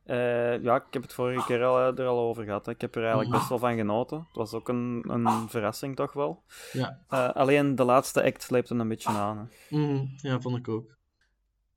Eh, 0.10 0.64
ja, 0.64 0.76
ik 0.76 0.84
heb 0.94 1.02
het 1.02 1.14
vorige 1.14 1.46
keer 1.46 1.64
al, 1.64 1.80
eh, 1.80 2.00
er 2.00 2.06
al 2.08 2.20
over 2.20 2.44
gehad. 2.44 2.66
hè. 2.66 2.72
Ik 2.72 2.82
heb 2.82 2.96
er 2.96 3.02
eigenlijk 3.02 3.32
best 3.32 3.50
wel 3.50 3.58
van 3.60 3.76
genoten. 3.76 4.18
Het 4.18 4.36
was 4.36 4.54
ook 4.54 4.68
een, 4.70 5.04
een 5.08 5.50
verrassing, 5.50 5.96
toch 5.96 6.14
wel. 6.14 6.44
Ja. 6.72 7.00
Eh, 7.10 7.30
alleen 7.30 7.76
de 7.76 7.84
laatste 7.84 8.24
act 8.24 8.42
sleepte 8.44 8.76
een 8.76 8.88
beetje 8.88 9.10
aan. 9.10 9.50
hè. 9.70 9.78
Mhm, 9.78 10.06
ja, 10.22 10.40
vond 10.40 10.58
ik 10.58 10.68
ook. 10.68 10.96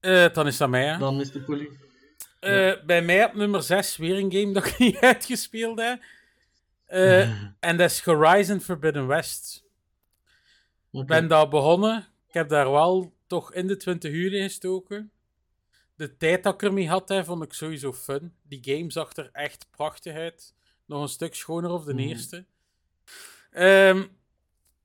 Eh, 0.01 0.33
dan 0.33 0.47
is 0.47 0.57
dat 0.57 0.69
mij, 0.69 0.85
hè. 0.87 0.99
Dan 0.99 1.17
Mr. 1.17 1.41
Poelie. 1.47 1.79
Eh, 2.41 2.73
bij 2.87 3.03
mij 3.03 3.25
op 3.25 3.35
nummer 3.35 3.63
6 3.63 3.97
weer 3.97 4.17
een 4.19 4.33
game 4.33 4.53
dat 4.53 4.67
ik 4.67 4.79
niet 4.87 4.97
uitgespeeld 4.97 5.81
heb. 5.81 6.03
Eh, 6.87 7.31
en 7.69 7.77
dat 7.77 7.91
is 7.91 8.01
Horizon 8.05 8.61
Forbidden 8.61 9.07
West. 9.07 9.65
Ik 10.93 11.07
ben 11.07 11.29
daar 11.29 11.49
begonnen. 11.49 12.07
Ik 12.29 12.35
heb 12.35 12.49
daar 12.49 12.71
wel 12.71 13.13
toch 13.27 13.53
in 13.55 13.67
de 13.67 13.77
20 13.77 14.13
uur 14.13 14.33
in 14.33 14.43
gestoken. 14.43 15.11
De 15.95 16.17
tijd 16.17 16.43
dat 16.43 16.55
ik 16.55 16.63
ermee 16.63 16.89
had, 16.89 17.09
hè, 17.09 17.25
vond 17.25 17.43
ik 17.43 17.53
sowieso 17.53 17.93
fun. 17.93 18.35
Die 18.43 18.61
game 18.63 18.91
zag 18.91 19.17
er 19.17 19.29
echt 19.33 19.67
prachtig 19.71 20.15
uit. 20.15 20.55
Nog 20.87 21.03
een 21.03 21.09
stuk 21.09 21.35
schoner 21.35 21.71
of 21.71 21.85
de 21.85 21.95
Mhm. 21.95 22.03
eerste. 22.03 22.47
Ehm, 23.51 24.07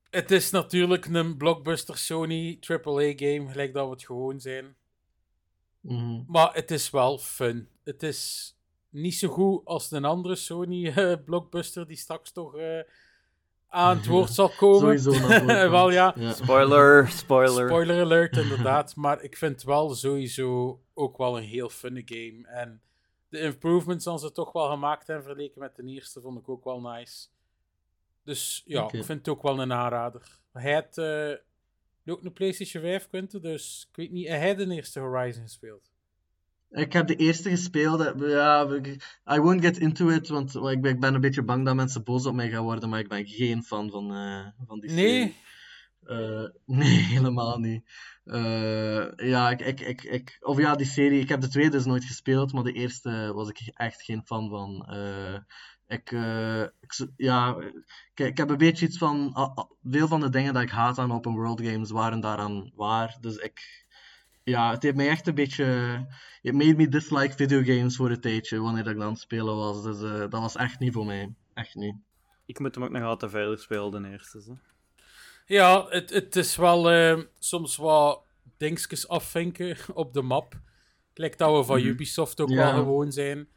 het 0.10 0.32
is 0.32 0.50
natuurlijk 0.50 1.06
een 1.06 1.38
blockbuster 1.38 1.98
Sony 1.98 2.58
AAA-game, 2.60 3.50
gelijk 3.52 3.74
dat 3.74 3.86
we 3.86 3.92
het 3.92 4.06
gewoon 4.06 4.40
zijn. 4.40 4.76
Mhm. 5.82 6.24
Maar 6.28 6.54
het 6.54 6.72
is 6.72 6.90
wel 6.90 7.18
fun. 7.18 7.70
Het 7.84 8.04
is 8.04 8.52
niet 8.90 9.16
zo 9.16 9.28
goed 9.30 9.66
als 9.66 9.92
een 9.92 10.06
andere 10.06 10.36
Sony 10.36 10.86
eh, 10.90 11.14
blockbuster 11.26 11.88
die 11.88 11.98
straks 11.98 12.32
toch 12.32 12.58
eh, 12.58 12.80
aan 13.70 13.98
het 13.98 14.06
woord 14.06 14.30
zal 14.30 14.50
komen. 14.50 15.00
Sowieso 15.00 15.28
wel 15.70 15.90
ja. 15.90 16.14
ja. 16.16 16.34
Spoiler, 16.34 17.10
spoiler. 17.10 17.68
Spoiler 17.68 18.02
alert, 18.02 18.38
inderdaad. 18.44 18.96
maar 18.96 19.24
ik 19.24 19.38
vind 19.38 19.54
het 19.54 19.64
wel 19.64 19.96
sowieso 19.96 20.82
ook 20.94 21.18
wel 21.18 21.38
een 21.38 21.44
heel 21.44 21.70
funne 21.70 22.02
game. 22.06 22.48
En 22.48 22.82
de 23.30 23.40
improvements 23.40 24.06
die 24.06 24.20
ze 24.20 24.32
toch 24.32 24.52
wel 24.52 24.70
gemaakt 24.70 25.08
hebben 25.08 25.26
vergeleken 25.26 25.62
met 25.62 25.76
de 25.76 25.84
eerste, 25.84 26.22
vond 26.22 26.40
ik 26.40 26.50
ook 26.50 26.64
wel 26.64 26.82
nice. 26.82 27.28
Dus 28.24 28.64
ja, 28.66 28.84
ik 28.84 28.90
vind 29.04 29.20
het 29.20 29.28
ook 29.28 29.42
wel 29.42 29.60
een 29.60 29.74
aanrader. 29.74 30.40
Hij 30.52 30.74
had 30.74 30.98
eh, 30.98 32.14
ook 32.14 32.24
een 32.24 32.34
PlayStation 32.34 32.84
5, 32.84 33.08
Quinten, 33.08 33.42
dus 33.42 33.88
ik 33.90 33.96
weet 33.96 34.12
niet, 34.12 34.28
hij 34.28 34.48
had 34.48 34.58
de 34.58 34.74
eerste 34.74 35.00
Horizon 35.00 35.44
gespeeld. 35.44 35.92
Ik 36.70 36.94
heb 36.94 37.08
de 37.08 37.16
eerste 37.16 37.50
gespeeld. 37.50 38.00
eh, 38.00 38.30
Ja, 38.30 38.68
I 39.36 39.40
won't 39.40 39.62
get 39.62 39.78
into 39.78 40.10
it, 40.10 40.28
want 40.28 40.56
ik 40.56 40.82
ben, 40.82 40.92
ik 40.92 41.00
ben 41.00 41.14
een 41.14 41.22
beetje 41.22 41.44
bang 41.44 41.66
dat 41.66 41.76
mensen 41.76 42.04
boos 42.04 42.26
op 42.26 42.34
mij 42.36 42.50
gaan 42.50 42.64
worden, 42.64 42.90
maar 42.90 43.00
ik 43.00 43.08
ben 43.08 43.26
geen 43.28 43.64
fan 43.64 43.90
van, 43.90 44.14
eh, 44.14 44.46
van 44.68 44.80
die 44.80 44.90
serie. 44.90 45.06
Nee, 45.06 45.36
Eh, 46.04 46.44
nee, 46.80 46.98
helemaal 46.98 47.58
niet. 47.60 47.84
Ja, 49.18 49.50
ik, 49.50 49.62
ik, 49.62 49.80
ik, 49.80 50.04
ik, 50.04 50.38
of 50.42 50.58
ja, 50.58 50.76
die 50.76 50.86
serie, 50.86 51.20
ik 51.20 51.30
heb 51.30 51.42
de 51.42 51.48
tweede 51.48 51.70
dus 51.72 51.86
nooit 51.86 52.04
gespeeld, 52.04 52.54
maar 52.54 52.64
de 52.64 52.72
eerste 52.72 53.32
was 53.34 53.50
ik 53.50 53.60
echt 53.74 54.04
geen 54.04 54.22
fan 54.26 54.50
van. 54.50 54.86
Ik, 55.88 56.12
ik, 56.80 57.08
ja, 57.18 57.56
ik, 58.14 58.26
ik 58.28 58.38
heb 58.38 58.50
een 58.50 58.58
beetje 58.58 58.86
iets 58.86 58.98
van, 58.98 59.34
veel 59.84 60.08
van 60.08 60.20
de 60.20 60.30
dingen 60.30 60.54
dat 60.54 60.64
ik 60.64 60.70
haat 60.70 60.98
aan 60.98 61.12
open 61.12 61.34
world 61.34 61.62
games 61.62 61.92
waren 61.92 62.20
daaraan 62.20 62.72
waar. 62.76 63.18
Dus 63.22 63.36
ik, 63.36 63.86
ja, 64.50 64.72
het 64.72 64.84
heeft 64.84 64.96
mij 64.96 65.08
echt 65.10 65.28
een 65.28 65.36
beetje, 65.36 65.66
it 66.42 66.54
made 66.54 66.76
me 66.76 66.88
dislike 66.88 67.34
videogames 67.36 67.96
voor 67.96 68.10
een 68.10 68.22
tijdje, 68.22 68.60
wanneer 68.60 68.88
ik 68.88 68.94
dan 68.96 69.04
aan 69.04 69.12
het 69.12 69.20
spelen 69.20 69.56
was. 69.56 69.84
Dus 69.84 70.02
eh, 70.02 70.20
dat 70.20 70.32
was 70.42 70.56
echt 70.56 70.80
niet 70.80 70.94
voor 70.94 71.06
mij. 71.06 71.34
Echt 71.54 71.76
niet. 71.76 71.96
Ik 72.46 72.60
moet 72.60 72.76
hem 72.76 72.84
ook 72.84 72.90
nog 72.92 73.04
altijd 73.04 73.32
verder 73.32 73.58
spelen, 73.60 74.04
de 74.04 74.10
eerste. 74.10 74.42
Zo. 74.42 74.58
ja, 75.46 75.86
het, 75.90 76.10
het 76.10 76.36
is 76.36 76.56
wel 76.56 76.92
eh, 76.92 77.20
soms 77.40 77.76
wat 77.76 78.22
dingetjes 78.58 79.08
afvinken 79.08 79.78
op 79.94 80.14
de 80.14 80.22
map. 80.22 80.54
Lijkt 81.14 81.38
dat 81.38 81.58
we 81.58 81.64
van 81.64 81.78
Mhm. 81.80 81.88
Ubisoft 81.88 82.40
ook 82.42 82.50
Ja. 82.50 82.56
wel 82.56 82.74
gewoon 82.74 83.12
zijn. 83.12 83.48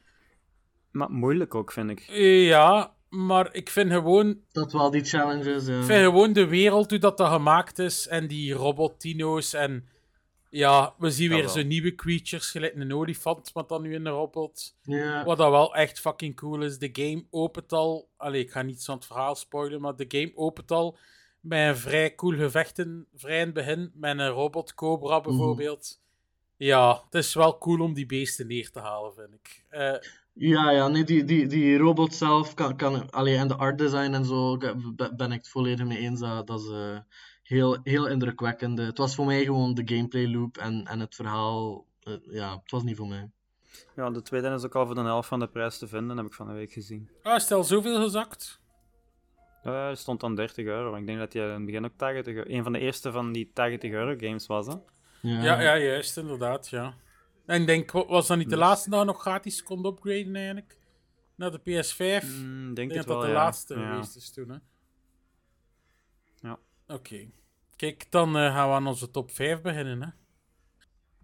Maar 0.90 1.10
moeilijk 1.10 1.54
ook, 1.54 1.72
vind 1.72 1.90
ik. 1.90 2.00
Eh, 2.00 2.46
Ja, 2.46 2.94
maar 3.08 3.54
ik 3.54 3.70
vind 3.70 3.92
gewoon 3.92 4.38
Dat 4.52 4.72
wel 4.72 4.90
die 4.90 5.04
challenges. 5.04 5.66
Ja. 5.66 5.78
Ik 5.78 5.84
vind 5.84 6.04
gewoon 6.04 6.32
de 6.32 6.46
wereld, 6.46 6.90
hoe 6.90 6.98
dat, 6.98 7.16
dat 7.18 7.32
gemaakt 7.32 7.78
is, 7.78 8.06
en 8.08 8.26
die 8.26 8.52
robotino's, 8.52 9.52
en 9.52 9.88
ja, 10.50 10.94
we 10.98 11.10
zien 11.10 11.28
weer 11.28 11.48
zo'n 11.48 11.66
nieuwe 11.66 11.94
creatures, 11.94 12.50
gelijk 12.50 12.74
een 12.74 12.94
olifant, 12.94 13.52
wat 13.52 13.68
dan 13.68 13.82
nu 13.82 13.94
in 13.94 14.06
een 14.06 14.12
robot. 14.12 14.76
Ja. 14.82 15.24
Wat 15.24 15.38
dat 15.38 15.50
wel 15.50 15.74
echt 15.74 16.00
fucking 16.00 16.36
cool 16.36 16.62
is. 16.62 16.78
De 16.78 16.88
game 16.92 17.24
opent 17.30 17.72
al, 17.72 18.08
allee, 18.16 18.40
ik 18.42 18.50
ga 18.50 18.62
niet 18.62 18.86
het 18.86 19.06
verhaal 19.06 19.34
spoilen, 19.34 19.80
maar 19.80 19.96
de 19.96 20.04
game 20.08 20.32
opent 20.34 20.70
al 20.70 20.98
met 21.40 21.68
een 21.68 21.76
vrij 21.76 22.14
cool 22.14 22.36
gevechten, 22.36 23.06
vrij 23.14 23.38
in 23.38 23.44
het 23.44 23.54
begin, 23.54 23.90
met 23.94 24.18
een 24.18 24.28
robot 24.28 24.74
Cobra 24.74 25.20
bijvoorbeeld. 25.20 26.00
Ja, 26.56 27.02
het 27.04 27.14
is 27.14 27.34
wel 27.34 27.58
cool 27.58 27.80
om 27.80 27.94
die 27.94 28.06
beesten 28.06 28.46
neer 28.46 28.70
te 28.70 28.80
halen, 28.80 29.14
vind 29.14 29.34
ik. 29.34 29.64
Eh, 29.68 29.94
Ja, 30.32 30.70
ja, 30.70 30.88
nee, 30.88 31.04
die, 31.04 31.24
die, 31.24 31.46
die 31.46 31.76
robot 31.76 32.14
zelf 32.14 32.54
kan, 32.54 32.76
kan 32.76 33.10
allee, 33.10 33.36
en 33.36 33.48
de 33.48 33.54
art 33.56 33.78
design 33.78 34.12
en 34.12 34.24
zo 34.24 34.56
ben 35.16 35.32
ik 35.32 35.38
het 35.38 35.48
volledig 35.48 35.86
mee 35.86 35.98
eens. 35.98 36.20
Dat, 36.20 36.46
dat 36.46 36.70
eh, 36.70 36.98
heel, 37.50 37.78
heel 37.82 38.06
indrukwekkend. 38.08 38.78
Het 38.78 38.98
was 38.98 39.14
voor 39.14 39.26
mij 39.26 39.44
gewoon 39.44 39.74
de 39.74 39.82
gameplay 39.94 40.28
loop 40.28 40.56
en, 40.58 40.84
en 40.86 41.00
het 41.00 41.14
verhaal. 41.14 41.86
eh, 42.02 42.14
ja, 42.30 42.52
het 42.62 42.70
was 42.70 42.82
niet 42.82 42.96
voor 42.96 43.08
mij. 43.08 43.30
Ja, 43.96 44.10
de 44.10 44.22
tweede 44.22 44.48
is 44.48 44.64
ook 44.64 44.74
al 44.74 44.86
voor 44.86 44.94
de 44.94 45.00
helft 45.00 45.28
van 45.28 45.38
de 45.38 45.48
prijs 45.48 45.78
te 45.78 45.88
vinden, 45.88 46.16
heb 46.16 46.26
ik 46.26 46.34
van 46.34 46.46
de 46.46 46.52
week 46.52 46.72
gezien. 46.72 47.10
ah, 47.22 47.50
al 47.50 47.64
zoveel 47.64 48.02
gezakt? 48.02 48.60
Eh, 49.62 49.88
er 49.88 49.96
stond 49.96 50.20
dan 50.20 50.34
30 50.34 50.64
euro. 50.66 50.94
Ik 50.94 51.06
denk 51.06 51.18
dat 51.18 51.32
hij 51.32 51.42
in 51.44 51.50
het 51.50 51.64
begin 51.64 51.84
ook 51.84 51.92
80 51.96 52.34
euro... 52.34 52.50
Een 52.50 52.62
van 52.62 52.72
de 52.72 52.78
eerste 52.78 53.12
van 53.12 53.32
die 53.32 53.50
80 53.54 53.90
euro 53.90 54.14
games 54.18 54.46
was, 54.46 54.66
hè? 54.66 54.72
Ja, 55.20 55.42
Ja, 55.42 55.60
ja, 55.60 55.76
juist, 55.78 56.16
inderdaad, 56.16 56.68
ja. 56.68 56.94
En 57.46 57.60
ik 57.60 57.66
denk, 57.66 57.90
wa- 57.90 58.06
was 58.06 58.26
dat 58.26 58.36
niet 58.36 58.48
de 58.50 58.56
Dus- 58.56 58.64
laatste 58.64 58.90
dat 58.90 59.06
nog 59.06 59.20
gratis 59.20 59.62
kon 59.62 59.86
upgraden 59.86 60.36
eigenlijk? 60.36 60.78
Naar 61.34 61.50
de 61.50 61.58
PS5? 61.58 62.24
Mm, 62.24 62.68
ik 62.68 62.76
denk 62.76 62.76
denk 62.76 62.92
het 62.92 62.98
dat 62.98 63.06
wel, 63.06 63.16
dat 63.16 63.26
de 63.26 63.32
ja. 63.32 63.42
laatste 63.42 63.78
Ja. 63.78 63.90
geweest 63.90 64.16
is 64.16 64.32
toen, 64.32 64.48
hè? 64.50 64.56
Oké. 66.92 67.30
Kijk, 67.76 68.06
dan 68.10 68.36
eh, 68.36 68.54
gaan 68.54 68.68
we 68.68 68.74
aan 68.74 68.86
onze 68.86 69.10
top 69.10 69.30
5 69.30 69.60
beginnen, 69.60 70.02
hè? 70.02 70.08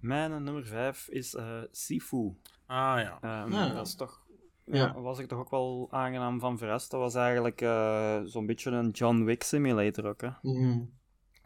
Mijn 0.01 0.43
nummer 0.45 0.67
5 0.67 1.09
is 1.09 1.35
eh 1.35 1.61
Sifu. 1.71 2.37
Ah, 2.67 3.01
ja. 3.01 3.19
Ehm, 3.21 3.53
Ja. 3.53 3.69
Dat 3.69 3.87
is 3.87 3.95
toch 3.95 4.25
Ja. 4.65 5.01
was 5.01 5.19
ik 5.19 5.29
toch 5.29 5.39
ook 5.39 5.51
wel 5.51 5.89
aangenaam 5.91 6.41
van 6.41 6.59
verrast. 6.59 6.91
Dat 6.91 7.01
was 7.01 7.15
eigenlijk 7.15 7.61
eh, 7.61 8.21
zo'n 8.25 8.47
beetje 8.47 8.71
een 8.71 8.91
John 8.91 9.25
Wick 9.25 9.43
simulator 9.43 10.07
ook. 10.07 10.21
Hè. 10.21 10.29
Mhm. 10.43 10.81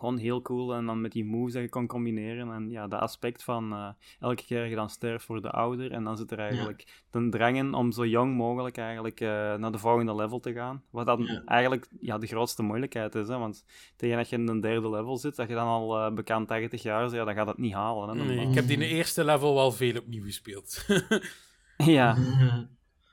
Gewoon 0.01 0.17
heel 0.17 0.43
cool 0.43 0.75
en 0.75 0.87
dan 0.87 1.01
met 1.01 1.13
die 1.13 1.25
moves 1.25 1.53
dat 1.53 1.63
je 1.63 1.69
kon 1.69 1.87
combineren. 1.87 2.53
En 2.53 2.71
ja, 2.71 2.87
dat 2.89 3.01
aspect 3.01 3.43
van 3.45 3.73
eh, 3.73 3.89
elke 4.21 4.45
keer 4.45 4.67
je 4.67 4.75
dan 4.75 4.91
sterft 4.91 5.25
voor 5.25 5.43
de 5.43 5.51
ouder. 5.51 5.93
En 5.93 6.05
dan 6.05 6.17
zit 6.17 6.31
er 6.31 6.39
eigenlijk 6.39 7.03
de 7.11 7.29
drang 7.29 7.57
in 7.57 7.75
om 7.75 7.93
zo 7.93 8.07
jong 8.07 8.37
mogelijk 8.37 8.77
eigenlijk 8.77 9.21
eh, 9.21 9.29
naar 9.55 9.73
de 9.73 9.79
volgende 9.79 10.15
level 10.15 10.41
te 10.41 10.53
gaan. 10.53 10.83
Wat 10.91 11.07
dan 11.07 11.23
Ja. 11.23 11.43
eigenlijk 11.45 11.89
ja, 12.01 12.19
de 12.19 12.27
grootste 12.27 12.63
moeilijkheid 12.63 13.15
is. 13.15 13.29
Hè? 13.29 13.39
Want 13.39 13.65
tegen 13.97 14.17
dat 14.17 14.29
je 14.29 14.37
in 14.37 14.49
een 14.49 14.61
derde 14.61 14.91
level 14.91 15.17
zit, 15.17 15.37
dat 15.37 15.49
je 15.49 15.55
dan 15.55 15.67
al 15.67 15.99
eh, 15.99 16.13
bekend 16.15 16.49
80 16.49 16.83
jaar 16.83 17.05
is, 17.05 17.13
ja, 17.13 17.25
dan 17.25 17.35
gaat 17.35 17.47
dat 17.47 17.59
niet 17.59 17.73
halen. 17.75 18.09
Hè, 18.19 18.25
Nee, 18.25 18.49
ik 18.49 18.55
heb 18.55 18.65
die 18.65 18.73
in 18.75 18.79
de 18.79 18.87
eerste 18.89 19.25
level 19.25 19.55
wel 19.55 19.73
veel 19.73 19.97
opnieuw 19.99 20.25
gespeeld. 20.25 20.85
Ja, 21.77 22.17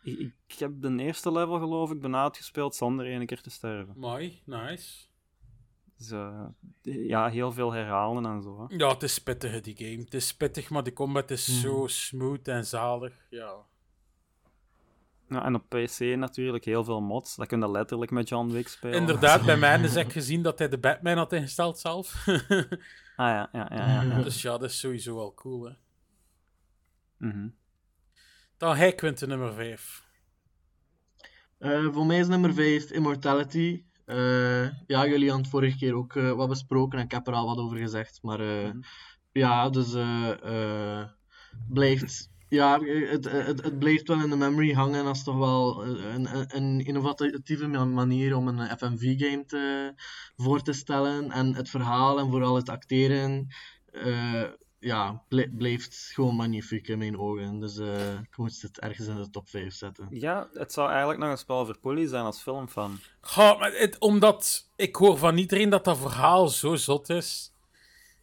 ik, 0.03 0.19
ik 0.47 0.59
heb 0.59 0.71
de 0.81 0.95
eerste 0.97 1.31
level 1.31 1.59
geloof 1.59 1.91
ik 1.91 2.01
bijna 2.01 2.23
uitgespeeld 2.23 2.75
zonder 2.75 3.05
één 3.05 3.25
keer 3.25 3.41
te 3.41 3.49
sterven. 3.49 3.93
Mooi, 3.97 4.41
nice. 4.45 5.06
Dus 5.97 6.09
ja, 6.81 7.29
heel 7.29 7.51
veel 7.51 7.73
herhalen 7.73 8.25
en 8.25 8.41
zo. 8.41 8.67
Hè. 8.67 8.75
Ja, 8.75 8.89
het 8.89 9.03
is 9.03 9.19
pittig, 9.19 9.51
hè, 9.51 9.61
die 9.61 9.77
game. 9.77 10.03
Het 10.03 10.13
is 10.13 10.35
pittig, 10.35 10.69
maar 10.69 10.83
de 10.83 10.93
combat 10.93 11.31
is 11.31 11.61
zo 11.61 11.87
smooth 11.87 12.47
en 12.47 12.65
zalig. 12.65 13.13
Ja. 13.29 13.55
Ja, 15.29 15.45
en 15.45 15.55
op 15.55 15.69
PC 15.69 15.99
natuurlijk 15.99 16.65
heel 16.65 16.83
veel 16.83 17.01
mods. 17.01 17.35
Dat 17.35 17.47
kun 17.47 17.59
je 17.59 17.71
letterlijk 17.71 18.11
met 18.11 18.29
John 18.29 18.51
Wick 18.51 18.67
spelen. 18.67 18.99
Inderdaad, 18.99 19.45
bij 19.45 19.57
mij 19.57 19.79
is 19.83 19.95
ik 19.95 20.11
gezien 20.11 20.41
dat 20.41 20.59
hij 20.59 20.69
de 20.69 20.77
Batman 20.77 21.17
had 21.17 21.33
ingesteld 21.33 21.79
zelf. 21.79 22.27
Ah 23.17 23.27
ja, 23.27 23.49
ja, 23.51 23.67
ja. 23.69 23.87
ja, 23.87 24.01
ja. 24.01 24.21
dus 24.21 24.41
ja, 24.41 24.57
dat 24.57 24.69
is 24.69 24.79
sowieso 24.79 25.15
wel 25.15 25.33
cool, 25.33 25.63
hè. 25.63 25.71
Mhm. 27.17 27.47
Dan 28.57 28.75
hij 28.75 28.95
Quinten 28.95 29.27
nummer 29.27 29.53
5. 29.53 30.03
Eh, 31.57 31.87
voor 31.91 32.05
mij 32.05 32.19
is 32.19 32.27
nummer 32.27 32.53
5 32.53 32.91
Immortality. 32.91 33.83
Eh, 34.07 34.63
ja, 34.87 35.07
jullie 35.07 35.27
hadden 35.29 35.37
het 35.41 35.47
vorige 35.47 35.77
keer 35.77 35.93
ook 35.93 36.15
eh, 36.15 36.31
wat 36.31 36.49
besproken 36.49 36.99
en 36.99 37.05
ik 37.05 37.11
heb 37.11 37.27
er 37.27 37.33
al 37.33 37.45
wat 37.45 37.57
over 37.57 37.77
gezegd. 37.77 38.19
Maar 38.21 38.39
eh, 38.39 38.63
Mhm. 38.67 38.79
ja, 39.31 39.69
dus 39.69 39.93
blijft, 41.69 42.29
ja, 42.49 42.79
het, 42.83 43.31
het, 43.31 43.63
het 43.63 43.79
blijft 43.79 44.07
wel 44.07 44.21
in 44.21 44.29
de 44.29 44.35
memory 44.35 44.73
hangen 44.73 45.05
als 45.05 45.23
toch 45.23 45.37
wel 45.37 45.85
een, 45.85 46.55
een, 46.55 46.85
innovatieve 46.85 47.67
ma- 47.67 47.85
manier 47.85 48.35
om 48.35 48.47
een 48.47 48.77
FMV-game 48.77 49.45
te, 49.45 49.93
voor 50.35 50.61
te 50.61 50.73
stellen. 50.73 51.31
En 51.31 51.55
het 51.55 51.69
verhaal 51.69 52.19
en 52.19 52.29
vooral 52.29 52.55
het 52.55 52.69
acteren. 52.69 53.47
Ja, 54.79 55.23
ble- 55.27 55.49
blijft 55.49 56.11
gewoon 56.13 56.35
magnifiek 56.35 56.87
in 56.87 56.97
mijn 56.97 57.19
ogen. 57.19 57.59
Dus 57.59 57.77
eh, 57.77 58.19
ik 58.19 58.37
moest 58.37 58.61
het 58.61 58.79
ergens 58.79 59.07
in 59.07 59.15
de 59.15 59.29
top 59.29 59.49
5 59.49 59.73
zetten. 59.73 60.07
Ja, 60.09 60.49
het 60.53 60.73
zou 60.73 60.89
eigenlijk 60.89 61.19
nog 61.19 61.29
een 61.29 61.37
spel 61.37 61.65
voor 61.65 61.77
Polly 61.77 62.07
zijn 62.07 62.23
als 62.23 62.41
filmfan. 62.41 62.99
Goh, 63.21 63.59
maar 63.59 63.71
het, 63.71 63.99
omdat 63.99 64.69
ik 64.75 64.95
hoor 64.95 65.17
van 65.17 65.37
iedereen 65.37 65.69
dat 65.69 65.83
dat 65.83 65.97
verhaal 65.97 66.47
zo 66.47 66.75
zot 66.75 67.09
is. 67.09 67.51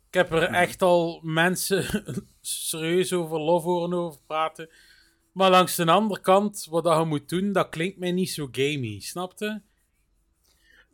Ik 0.08 0.14
heb 0.14 0.32
er 0.32 0.42
echt 0.42 0.82
al 0.82 1.20
mensen 1.22 2.04
serieus 2.40 3.12
over 3.12 3.40
lof 3.40 3.62
horen 3.62 3.92
over 3.92 4.20
praten. 4.26 4.70
Maar 5.32 5.50
langs 5.50 5.76
de 5.76 5.90
andere 5.90 6.20
kant, 6.20 6.66
wat 6.70 6.84
dat 6.84 6.98
je 6.98 7.04
moet 7.04 7.28
doen, 7.28 7.52
dat 7.52 7.68
klinkt 7.68 7.98
mij 7.98 8.12
niet 8.12 8.30
zo 8.30 8.48
gamey, 8.52 9.00
snapte? 9.00 9.62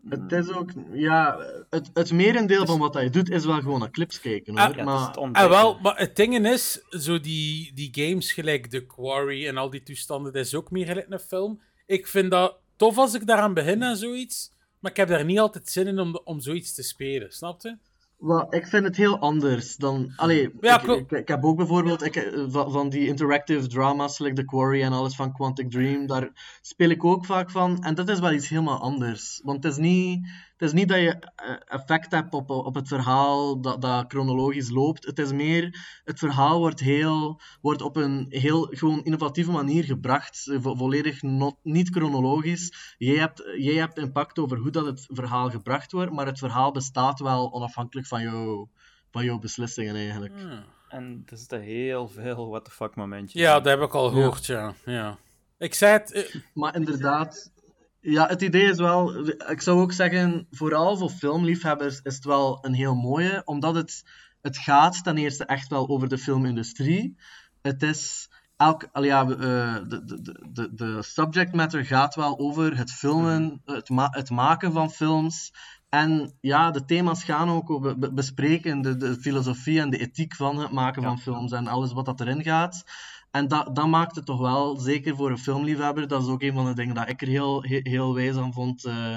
Het 0.08 0.32
is 0.32 0.52
ook, 0.52 0.70
ja, 0.92 1.38
het, 1.70 1.90
het 1.94 2.12
merendeel 2.12 2.66
van 2.66 2.78
wat 2.78 2.94
hij 2.94 3.10
doet 3.10 3.30
is 3.30 3.44
wel 3.44 3.60
gewoon 3.60 3.78
naar 3.78 3.90
clips 3.90 4.20
kijken 4.20 4.58
hoor. 4.58 4.68
Ah, 4.68 4.76
Ja, 4.76 4.84
maar 4.84 5.06
het 5.06 5.16
ontdekken. 5.16 5.42
En 5.42 5.48
wel, 5.62 5.78
maar 5.78 5.98
het 5.98 6.16
ding 6.16 6.46
is, 6.46 6.84
zo 6.90 7.20
die, 7.20 7.72
die 7.74 7.88
games 7.92 8.32
gelijk 8.32 8.66
The 8.66 8.86
Quarry 8.86 9.46
en 9.46 9.56
al 9.56 9.70
die 9.70 9.82
toestanden, 9.82 10.32
dat 10.32 10.44
is 10.44 10.54
ook 10.54 10.70
meer 10.70 10.86
gelijk 10.86 11.06
een 11.10 11.18
film. 11.18 11.60
Ik 11.86 12.06
vind 12.06 12.30
dat 12.30 12.56
tof 12.76 12.98
als 12.98 13.14
ik 13.14 13.26
daaraan 13.26 13.54
begin 13.54 13.82
en 13.82 13.96
zoiets, 13.96 14.52
maar 14.78 14.90
ik 14.90 14.96
heb 14.96 15.08
daar 15.08 15.24
niet 15.24 15.38
altijd 15.38 15.68
zin 15.68 15.86
in 15.86 15.98
om, 15.98 16.20
om 16.24 16.40
zoiets 16.40 16.74
te 16.74 16.82
spelen, 16.82 17.32
snapte? 17.32 17.78
Wel, 18.20 18.54
ik 18.54 18.66
vind 18.66 18.84
het 18.84 18.96
heel 18.96 19.18
anders 19.18 19.76
dan. 19.76 20.12
Allee, 20.16 20.50
Ja, 20.60 20.82
ik, 20.82 21.10
ik 21.10 21.28
heb 21.28 21.44
ook 21.44 21.56
bijvoorbeeld 21.56 22.04
ik, 22.04 22.16
eh, 22.16 22.44
van, 22.48 22.72
van 22.72 22.88
die 22.88 23.06
interactive 23.06 23.66
drama's, 23.66 24.18
like 24.18 24.34
The 24.34 24.44
Quarry 24.44 24.82
en 24.82 24.92
alles 24.92 25.16
van 25.16 25.32
Quantic 25.32 25.70
Dream, 25.70 26.06
daar 26.06 26.58
speel 26.60 26.90
ik 26.90 27.04
ook 27.04 27.26
vaak 27.26 27.50
van. 27.50 27.82
En 27.82 27.94
dat 27.94 28.08
is 28.08 28.18
wel 28.18 28.32
iets 28.32 28.48
helemaal 28.48 28.80
anders. 28.80 29.40
Want 29.44 29.64
het 29.64 29.72
is 29.72 29.78
niet, 29.78 30.28
het 30.60 30.68
is 30.68 30.72
niet 30.72 30.88
dat 30.88 30.98
je 30.98 31.18
eh, 31.36 31.54
effect 31.66 32.10
hebt 32.10 32.34
op, 32.34 32.50
op 32.50 32.74
het 32.74 32.88
verhaal 32.88 33.60
dat, 33.60 33.82
dat 33.82 34.04
chronologisch 34.08 34.70
loopt. 34.70 35.06
Het 35.06 35.18
is 35.18 35.32
meer, 35.32 35.78
het 36.04 36.18
verhaal 36.18 36.58
wordt, 36.58 36.80
heel, 36.80 37.40
wordt 37.60 37.82
op 37.82 37.96
een 37.96 38.26
heel 38.28 38.62
gewoon 38.70 39.04
innovatieve 39.04 39.50
manier 39.50 39.84
gebracht, 39.84 40.50
vo- 40.60 40.74
volledig 40.76 41.22
not- 41.22 41.58
niet 41.62 41.88
chronologisch. 41.88 42.94
Jij 42.98 43.16
hebt, 43.16 43.42
jij 43.56 43.74
hebt 43.74 43.98
impact 43.98 44.38
over 44.38 44.58
hoe 44.58 44.70
dat 44.70 44.86
het 44.86 45.06
verhaal 45.10 45.50
gebracht 45.50 45.92
wordt, 45.92 46.12
maar 46.12 46.26
het 46.26 46.38
verhaal 46.38 46.72
bestaat 46.72 47.20
wel 47.20 47.52
onafhankelijk 47.52 48.06
van 48.06 48.22
jouw, 48.22 48.68
van 49.10 49.24
jouw 49.24 49.38
beslissingen 49.38 49.94
eigenlijk. 49.94 50.32
Hmm. 50.38 50.64
En 50.88 51.22
er 51.26 51.36
zitten 51.36 51.60
heel 51.60 52.08
veel 52.08 52.48
what 52.48 52.64
the 52.64 52.70
fuck 52.70 52.94
momentjes. 52.96 53.42
Ja, 53.42 53.56
in. 53.56 53.62
dat 53.62 53.72
heb 53.78 53.88
ik 53.88 53.94
al 53.94 54.08
gehoord, 54.08 54.46
ja. 54.46 54.74
ja. 54.84 55.16
Ik 55.58 55.74
zei 55.74 55.92
het... 55.92 56.12
eh, 56.12 56.34
Maar 56.54 56.74
inderdaad, 56.76 57.52
ja, 58.00 58.26
het 58.26 58.42
idee 58.42 58.70
is 58.70 58.76
wel, 58.76 59.26
ik 59.28 59.60
zou 59.60 59.80
ook 59.80 59.92
zeggen, 59.92 60.46
vooral 60.50 60.96
voor 60.96 61.10
filmliefhebbers 61.10 62.00
is 62.02 62.14
het 62.14 62.24
wel 62.24 62.58
een 62.64 62.74
heel 62.74 62.94
mooie, 62.94 63.42
omdat 63.44 63.74
het, 63.74 64.04
het 64.40 64.56
gaat 64.58 65.04
ten 65.04 65.16
eerste 65.18 65.44
echt 65.44 65.68
wel 65.68 65.88
over 65.88 66.08
de 66.08 66.18
filmindustrie. 66.18 67.16
Het 67.62 67.82
is 67.82 68.28
elk, 68.56 68.88
al 68.92 69.04
ja, 69.04 69.22
eh, 69.22 69.74
de, 69.88 70.04
de, 70.04 70.48
de- 70.52 70.74
de, 70.74 71.02
subject 71.02 71.54
matter 71.54 71.84
gaat 71.84 72.14
wel 72.14 72.38
over 72.38 72.76
het 72.76 72.92
filmen, 72.92 73.62
het, 73.64 73.88
ma 73.88 74.08
het 74.10 74.30
maken 74.30 74.72
van 74.72 74.90
films. 74.90 75.52
En 75.88 76.36
ja, 76.40 76.70
de 76.70 76.84
thema's 76.84 77.24
gaan 77.24 77.50
ook 77.50 77.70
over 77.70 78.14
bespreken 78.14 78.80
de, 78.82 78.96
de 78.96 79.14
filosofie 79.20 79.80
en 79.80 79.90
de 79.90 79.98
ethiek 79.98 80.34
van 80.34 80.58
het 80.58 80.70
maken 80.70 81.02
van 81.02 81.18
films 81.18 81.52
en 81.52 81.66
alles 81.66 81.92
wat 81.92 82.04
dat 82.04 82.20
erin 82.20 82.42
gaat. 82.42 82.84
En 83.30 83.48
dat, 83.48 83.76
dat 83.76 83.86
maakt 83.86 84.16
het 84.16 84.26
toch 84.26 84.40
wel, 84.40 84.76
zeker 84.76 85.16
voor 85.16 85.30
een 85.30 85.38
filmliefhebber, 85.38 86.08
dat 86.08 86.22
is 86.22 86.28
ook 86.28 86.42
een 86.42 86.54
van 86.54 86.64
de 86.64 86.74
dingen 86.74 86.94
dat 86.94 87.08
ik 87.08 87.20
er 87.20 87.28
heel, 87.28 87.62
heel, 87.62 87.80
heel 87.82 88.14
wijs 88.14 88.36
aan 88.36 88.52
vond. 88.52 88.84
eh, 88.84 89.16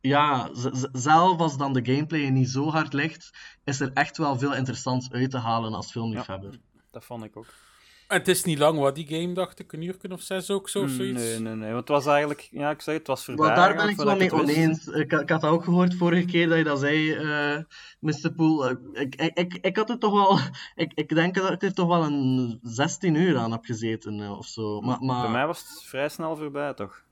ja, 0.00 0.50
zelf 0.92 1.38
als 1.38 1.56
dan 1.56 1.72
de 1.72 1.84
gameplay 1.84 2.28
niet 2.28 2.48
zo 2.48 2.70
hard 2.70 2.92
ligt, 2.92 3.30
is 3.64 3.80
er 3.80 3.92
echt 3.92 4.16
wel 4.16 4.38
veel 4.38 4.54
interessants 4.54 5.10
uit 5.10 5.30
te 5.30 5.38
halen 5.38 5.74
als 5.74 5.90
filmliefhebber. 5.90 6.60
Dat 6.90 7.04
vond 7.04 7.24
ik 7.24 7.36
ook. 7.36 7.71
En 8.12 8.18
het 8.18 8.28
is 8.28 8.44
niet 8.44 8.58
lang, 8.58 8.78
wat 8.78 8.94
die 8.94 9.06
game, 9.06 9.32
dacht 9.32 9.58
ik, 9.58 9.72
een 9.72 9.82
uur 9.82 9.96
of 10.08 10.20
zes 10.20 10.50
ook 10.50 10.68
zo, 10.68 10.82
of 10.82 10.88
Mm, 10.88 10.94
zoiets. 10.96 11.22
Nee, 11.22 11.38
nee, 11.38 11.54
nee. 11.54 11.66
Want 11.72 11.80
het 11.80 11.88
was 11.88 12.06
eigenlijk... 12.06 12.48
Ja, 12.50 12.70
ik 12.70 12.80
zei 12.80 12.96
het, 12.98 13.06
was 13.06 13.24
voorbij. 13.24 13.46
Maar 13.46 13.56
daar 13.56 13.76
ben 13.76 13.88
ik 13.88 13.96
wel 13.96 14.16
mee 14.16 14.32
oneens. 14.32 14.86
Ik, 14.86 15.12
ik 15.12 15.30
had 15.30 15.40
dat 15.40 15.50
ook 15.50 15.64
gehoord 15.64 15.94
vorige 15.94 16.24
keer 16.24 16.48
dat 16.48 16.58
je 16.58 16.64
dat 16.64 16.78
zei, 16.80 17.12
eh 17.14 17.58
Mr. 18.00 18.32
Poel. 18.36 18.68
Eh, 18.68 18.76
Ik, 18.92 19.14
ik, 19.14 19.38
ik, 19.38 19.58
ik 19.60 19.76
had 19.76 19.88
het 19.88 20.00
toch 20.00 20.12
wel. 20.12 20.38
Ik, 20.84 20.92
ik 20.94 21.08
denk 21.14 21.34
dat 21.34 21.50
ik 21.52 21.62
er 21.62 21.74
toch 21.74 21.88
wel 21.88 22.04
een 22.04 22.58
16 22.62 23.14
uur 23.14 23.36
aan 23.38 23.52
heb 23.52 23.64
gezeten 23.64 24.20
eh, 24.20 24.38
of 24.38 24.46
zo. 24.46 24.80
Maar, 24.80 24.98
maar... 25.00 25.22
Bij 25.22 25.30
mij 25.30 25.46
was 25.46 25.58
het 25.58 25.82
vrij 25.84 26.08
snel 26.08 26.36
voorbij, 26.36 26.74
toch? 26.74 27.02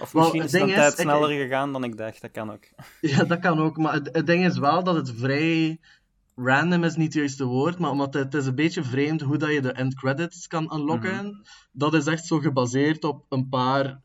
Of 0.00 0.14
misschien 0.14 0.40
het 0.40 0.46
is 0.46 0.52
het 0.52 0.60
een 0.60 0.66
ding 0.66 0.78
is, 0.78 0.84
tijd 0.84 0.98
ik- 0.98 1.04
sneller 1.10 1.30
gegaan 1.30 1.72
dan 1.72 1.84
ik 1.84 1.96
dacht. 1.96 2.20
Dat 2.20 2.30
kan 2.30 2.52
ook. 2.52 2.64
Ja, 3.00 3.24
dat 3.24 3.38
kan 3.38 3.60
ook. 3.60 3.76
Maar 3.76 3.92
het, 3.92 4.08
het 4.12 4.26
ding 4.26 4.44
is 4.46 4.58
wel 4.58 4.84
dat 4.84 4.94
het 4.94 5.12
vrij 5.16 5.80
random 6.34 6.84
is 6.84 6.96
niet 6.96 7.06
het 7.06 7.14
juiste 7.14 7.44
woord, 7.44 7.78
maar 7.78 7.90
omdat 7.90 8.14
het, 8.14 8.32
het 8.32 8.34
is 8.34 8.46
een 8.46 8.54
beetje 8.54 8.84
vreemd 8.84 9.20
hoe 9.20 9.36
dat 9.36 9.52
je 9.52 9.60
de 9.60 9.72
end 9.72 9.94
credits 9.94 10.46
kan 10.46 10.74
unlocken. 10.74 11.42
Dat 11.72 11.94
is 11.94 12.06
echt 12.06 12.26
zo 12.26 12.38
gebaseerd 12.38 13.04
op 13.04 13.26
een 13.28 13.48
paar, 13.48 14.00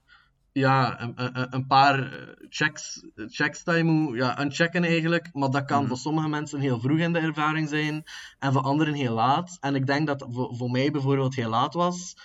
ja, 0.51 1.01
een, 1.01 1.13
een, 1.15 1.53
een 1.53 1.67
paar 1.67 2.13
eh, 2.13 2.27
checks, 2.49 3.05
checks 3.15 3.63
dat 3.63 3.75
je 3.75 3.83
moet 3.83 4.15
ja, 4.15 4.41
unchecken 4.41 4.83
eigenlijk. 4.83 5.29
Maar 5.33 5.49
dat 5.49 5.65
kan 5.65 5.87
voor 5.87 5.97
sommige 5.97 6.27
mensen 6.27 6.59
heel 6.59 6.79
vroeg 6.79 6.99
in 6.99 7.13
de 7.13 7.19
ervaring 7.19 7.69
zijn 7.69 8.03
en 8.39 8.53
voor 8.53 8.61
anderen 8.61 8.93
heel 8.93 9.13
laat. 9.13 9.57
En 9.59 9.75
ik 9.75 9.85
denk 9.85 10.07
dat 10.07 10.25
voor, 10.29 10.55
voor 10.55 10.71
mij 10.71 10.91
bijvoorbeeld 10.91 11.35
heel 11.35 11.49
laat 11.49 11.73
was 11.73 12.15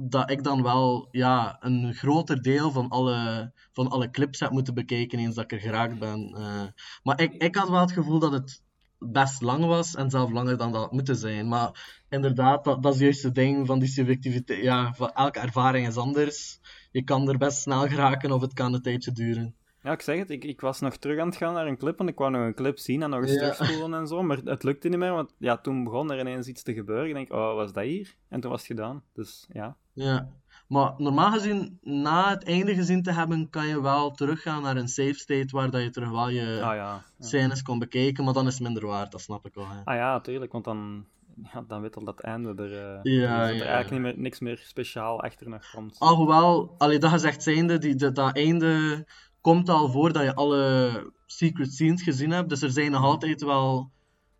dat 0.00 0.30
ik 0.30 0.44
dan 0.44 0.62
wel 0.62 1.08
ja, 1.10 1.56
een 1.60 1.94
groter 1.94 2.42
deel 2.42 2.70
van 2.70 2.88
alle, 2.88 3.52
van 3.72 3.88
alle 3.88 4.10
clips 4.10 4.40
heb 4.40 4.50
moeten 4.50 4.74
bekijken 4.74 5.18
eens 5.18 5.34
dat 5.34 5.44
ik 5.44 5.52
er 5.52 5.60
geraakt 5.60 5.98
ben. 5.98 6.34
Eh, 6.36 6.62
maar 7.02 7.20
ik, 7.20 7.32
ik 7.32 7.54
had 7.54 7.68
wel 7.68 7.80
het 7.80 7.92
gevoel 7.92 8.18
dat 8.18 8.32
het 8.32 8.62
best 9.04 9.42
lang 9.42 9.64
was 9.64 9.94
en 9.94 10.10
zelf 10.10 10.30
langer 10.30 10.56
dan 10.56 10.72
dat 10.72 10.80
had 10.80 10.92
moeten 10.92 11.16
zijn. 11.16 11.48
Maar 11.48 12.02
inderdaad, 12.08 12.64
dat, 12.64 12.82
dat 12.82 12.94
is 12.94 13.00
juist 13.00 13.22
het 13.22 13.34
ding 13.34 13.66
van 13.66 13.78
die 13.78 13.88
subjectiviteit. 13.88 14.62
Ja, 14.62 14.92
van 14.94 15.10
elke 15.12 15.40
ervaring 15.40 15.86
is 15.86 15.96
anders. 15.96 16.60
Je 16.90 17.04
kan 17.04 17.28
er 17.28 17.38
best 17.38 17.60
snel 17.60 17.88
geraken 17.88 18.32
of 18.32 18.40
het 18.40 18.52
kan 18.52 18.74
een 18.74 18.82
tijdje 18.82 19.12
duren. 19.12 19.54
Ja, 19.82 19.92
ik 19.92 20.00
zeg 20.00 20.18
het. 20.18 20.30
Ik, 20.30 20.44
ik 20.44 20.60
was 20.60 20.80
nog 20.80 20.96
terug 20.96 21.18
aan 21.20 21.26
het 21.26 21.36
gaan 21.36 21.54
naar 21.54 21.66
een 21.66 21.76
clip. 21.76 22.00
En 22.00 22.08
ik 22.08 22.18
wou 22.18 22.30
nog 22.30 22.42
een 22.42 22.54
clip 22.54 22.78
zien 22.78 23.02
en 23.02 23.10
nog 23.10 23.22
eens 23.22 23.32
Ja. 23.32 23.38
terugspoelen 23.38 23.94
en 24.00 24.06
zo. 24.06 24.22
Maar 24.22 24.38
het 24.44 24.62
lukte 24.62 24.88
niet 24.88 24.98
meer. 24.98 25.12
Want 25.12 25.34
ja, 25.38 25.58
toen 25.58 25.84
begon 25.84 26.12
er 26.12 26.18
ineens 26.20 26.46
iets 26.46 26.62
te 26.62 26.74
gebeuren. 26.74 27.08
Ik 27.08 27.14
denk, 27.14 27.32
oh, 27.32 27.54
was 27.54 27.72
dat 27.72 27.84
hier? 27.84 28.14
En 28.28 28.40
toen 28.40 28.50
was 28.50 28.58
het 28.60 28.68
gedaan. 28.68 29.02
Dus 29.12 29.46
ja. 29.52 29.76
Ja. 29.92 30.28
Maar 30.72 30.94
normaal 30.96 31.32
gezien, 31.32 31.78
na 31.82 32.30
het 32.30 32.44
einde 32.44 32.74
gezien 32.74 33.02
te 33.02 33.12
hebben, 33.12 33.50
kan 33.50 33.66
je 33.66 33.82
wel 33.82 34.10
teruggaan 34.10 34.62
naar 34.62 34.76
een 34.76 34.88
save 34.88 35.14
state 35.14 35.48
waar 35.50 35.70
dat 35.70 35.82
je 35.82 35.90
terug 35.90 36.10
wel 36.10 36.28
je 36.28 36.46
Ah 36.46 36.60
ja. 36.60 36.74
ja. 36.74 37.02
scènes 37.18 37.62
kon 37.62 37.78
bekijken, 37.78 38.24
maar 38.24 38.32
dan 38.32 38.46
is 38.46 38.54
het 38.54 38.62
minder 38.62 38.86
waard, 38.86 39.12
dat 39.12 39.20
snap 39.20 39.46
ik 39.46 39.54
wel. 39.54 39.68
hè. 39.68 39.80
Ah 39.84 39.94
ja, 39.94 40.20
tuurlijk. 40.20 40.52
Want 40.52 40.64
dan 40.64 41.06
ja, 41.52 41.64
dan 41.66 41.80
weet 41.80 41.96
al 41.96 42.04
dat 42.04 42.20
einde 42.20 42.62
er, 42.62 42.72
eh, 42.72 42.98
Ja, 43.02 43.42
er 43.42 43.52
dat 43.52 43.60
er 43.60 43.66
eigenlijk 43.66 43.90
niet 43.90 44.00
meer, 44.00 44.22
niks 44.22 44.40
meer 44.40 44.62
speciaal 44.66 45.22
achter 45.22 45.48
nog 45.48 45.70
komt. 45.70 45.98
Alhoewel, 45.98 46.74
allee, 46.78 46.98
dat 46.98 47.10
gezegd 47.10 47.42
zijnde, 47.42 47.78
die, 47.78 47.94
dat, 47.94 48.14
dat 48.14 48.36
einde 48.36 49.06
komt 49.40 49.68
al 49.68 49.90
voordat 49.90 50.22
je 50.22 50.34
alle 50.34 50.90
secret 51.26 51.72
scenes 51.72 52.02
gezien 52.02 52.30
hebt. 52.30 52.48
Dus 52.48 52.62
er 52.62 52.70
zijn 52.70 52.90
nog 52.90 53.02
altijd 53.02 53.42
wel, 53.42 53.90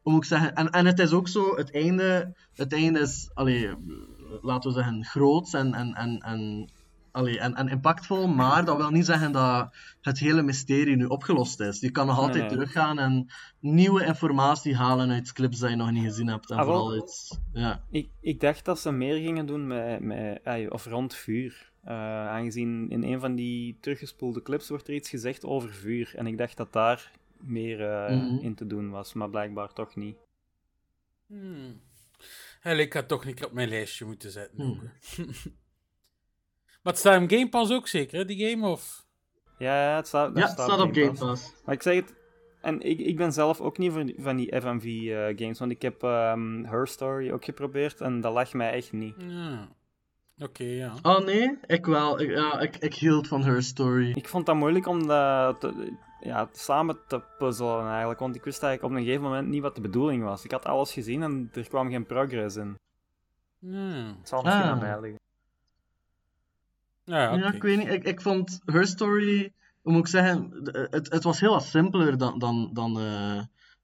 hoe 0.03 0.13
moet 0.13 0.23
ik 0.23 0.29
zeggen, 0.29 0.55
en, 0.55 0.71
en 0.71 0.87
het 0.87 0.99
is 0.99 1.13
ook 1.13 1.29
zo, 1.29 1.57
het 1.57 1.75
einde, 1.75 2.37
het 2.55 2.73
einde 2.73 3.01
is, 3.01 3.31
allee, 3.35 3.71
laten 4.43 4.71
we 4.71 4.77
zeggen, 4.77 5.05
groots 5.05 5.53
en, 5.55 5.75
en, 5.75 5.95
en, 5.95 6.19
en, 6.19 6.71
allee, 7.11 7.39
en, 7.39 7.55
en 7.55 7.69
impactvol, 7.69 8.27
maar 8.29 8.65
dat 8.65 8.77
wil 8.77 8.91
niet 8.91 9.05
zeggen 9.07 9.33
dat 9.33 9.75
het 10.01 10.19
hele 10.19 10.43
mysterie 10.43 10.97
nu 10.97 11.05
opgelost 11.05 11.61
is. 11.61 11.81
Je 11.81 11.91
kan 11.91 12.07
nog 12.07 12.19
altijd 12.19 12.43
nee. 12.43 12.53
teruggaan 12.53 12.99
en 12.99 13.27
nieuwe 13.61 14.05
informatie 14.05 14.77
halen 14.77 15.11
uit 15.11 15.33
clips 15.33 15.59
die 15.59 15.69
je 15.69 15.77
nog 15.77 15.91
niet 15.91 16.05
gezien 16.05 16.29
hebt. 16.29 16.51
En 16.51 16.57
Ah, 16.57 16.67
wel. 16.67 16.75
vooral 16.79 16.93
uit, 17.01 17.41
ja. 17.53 17.83
Ik, 17.91 18.09
ik 18.21 18.41
dacht 18.41 18.65
dat 18.65 18.81
ze 18.81 18.91
meer 18.93 19.17
gingen 19.17 19.47
doen 19.47 19.67
met, 19.67 20.01
met, 20.01 20.71
of 20.71 20.87
rond 20.87 21.15
vuur. 21.15 21.71
Eh, 21.85 21.95
aangezien 22.29 22.91
in 22.91 23.03
een 23.03 23.21
van 23.21 23.35
die 23.35 23.79
teruggespoelde 23.81 24.43
clips 24.43 24.69
wordt 24.69 24.89
er 24.89 24.95
iets 24.95 25.09
gezegd 25.11 25.45
over 25.45 25.73
vuur. 25.73 26.13
En 26.17 26.27
ik 26.27 26.39
dacht 26.39 26.57
dat 26.57 26.73
daar 26.73 27.11
meer 27.41 27.81
eh, 27.91 28.17
Mhm. 28.17 28.37
in 28.45 28.55
te 28.55 28.67
doen 28.67 28.91
was, 28.91 29.13
maar 29.13 29.31
blijkbaar 29.31 29.73
toch 29.73 29.97
niet. 29.97 30.17
Hmm. 31.27 31.81
Hel, 32.63 32.77
ik 32.77 32.93
had 32.93 33.09
toch 33.09 33.25
niet 33.25 33.45
op 33.45 33.53
mijn 33.53 33.69
lijstje 33.69 34.05
moeten 34.05 34.31
zetten. 34.31 34.65
Hmm. 34.65 34.81
maar 36.83 36.93
het 36.93 36.99
staat 36.99 37.23
op 37.23 37.31
Game 37.31 37.49
Pass 37.49 37.73
ook 37.73 37.89
zeker, 37.89 38.19
hè, 38.19 38.25
die 38.25 38.49
game? 38.49 38.69
Of... 38.69 39.07
Ja, 39.59 39.97
het 39.97 40.07
staat, 40.07 40.29
Ja, 40.29 40.41
dat 40.41 40.43
het 40.43 40.61
staat 40.61 40.81
op 40.81 40.95
Game 40.95 41.13
Pass. 41.13 41.53
Maar 41.65 41.75
ik 41.75 41.83
zeg 41.83 41.95
het, 41.95 42.15
en 42.61 42.81
ik, 42.81 42.99
ik 42.99 43.17
ben 43.17 43.33
zelf 43.33 43.61
ook 43.61 43.79
niet 43.79 43.93
van 43.93 44.07
die, 44.07 44.15
van 44.19 44.37
die 44.37 44.61
FMV-games, 44.61 45.59
want 45.59 45.71
ik 45.71 45.83
heb 45.83 46.03
ehm 46.03 46.65
Her 46.65 46.89
Story 46.89 47.31
ook 47.31 47.45
geprobeerd 47.45 48.01
en 48.01 48.21
dat 48.21 48.33
lag 48.33 48.53
mij 48.53 48.73
echt 48.73 48.93
niet. 48.93 49.15
Ja. 49.19 49.69
Oké, 50.43 50.65
ja. 50.65 50.93
Oh 51.03 51.19
nee, 51.19 51.59
ik 51.67 51.87
wel. 51.87 52.21
Ik, 52.21 52.31
ja, 52.31 52.61
ik, 52.61 52.77
ik 52.77 52.95
hield 52.95 53.29
van 53.29 53.43
Her 53.45 53.63
Story. 53.63 54.11
Ik 54.11 54.29
vond 54.29 54.47
dat 54.47 54.57
moeilijk 54.57 54.87
om 54.87 55.07
dat 55.07 55.61
te- 55.61 55.93
ja, 56.21 56.49
samen 56.53 56.99
te 57.09 57.23
puzzelen 57.39 57.89
eigenlijk, 57.89 58.21
want 58.21 58.35
ik 58.37 58.45
wist 58.45 58.63
eigenlijk 58.63 58.93
op 58.93 58.99
een 59.01 59.05
gegeven 59.07 59.29
moment 59.29 59.49
niet 59.49 59.63
wat 59.63 59.75
de 59.75 59.81
bedoeling 59.81 60.23
was. 60.23 60.45
Ik 60.45 60.51
had 60.51 60.65
alles 60.65 60.93
gezien 60.93 61.23
en 61.23 61.51
er 61.53 61.69
kwam 61.69 61.91
geen 61.91 62.07
progress 62.07 62.57
in. 62.57 62.79
Hmm. 63.59 64.17
Het 64.19 64.29
zal 64.29 64.43
misschien 64.43 64.63
Ah. 64.65 64.71
aan 64.71 64.79
mij 64.79 65.01
liggen. 65.01 65.21
Ja, 67.05 67.23
ja, 67.23 67.35
Ja, 67.35 67.47
oké. 67.47 67.57
ik 67.57 67.63
weet 67.63 67.79
niet. 67.79 67.89
Ik, 67.89 68.05
ik 68.05 68.21
vond 68.21 68.61
Her 68.65 68.87
Story, 68.87 69.53
hoe 69.83 69.93
moet 69.93 70.01
ik 70.03 70.07
zeggen, 70.07 70.51
het, 70.91 71.13
het 71.13 71.23
was 71.23 71.41
heel 71.41 71.53
wat 71.53 71.65
simpeler 71.65 72.19
dan, 72.19 72.39
dan, 72.39 72.71
dan 72.73 72.99
eh, 73.01 73.41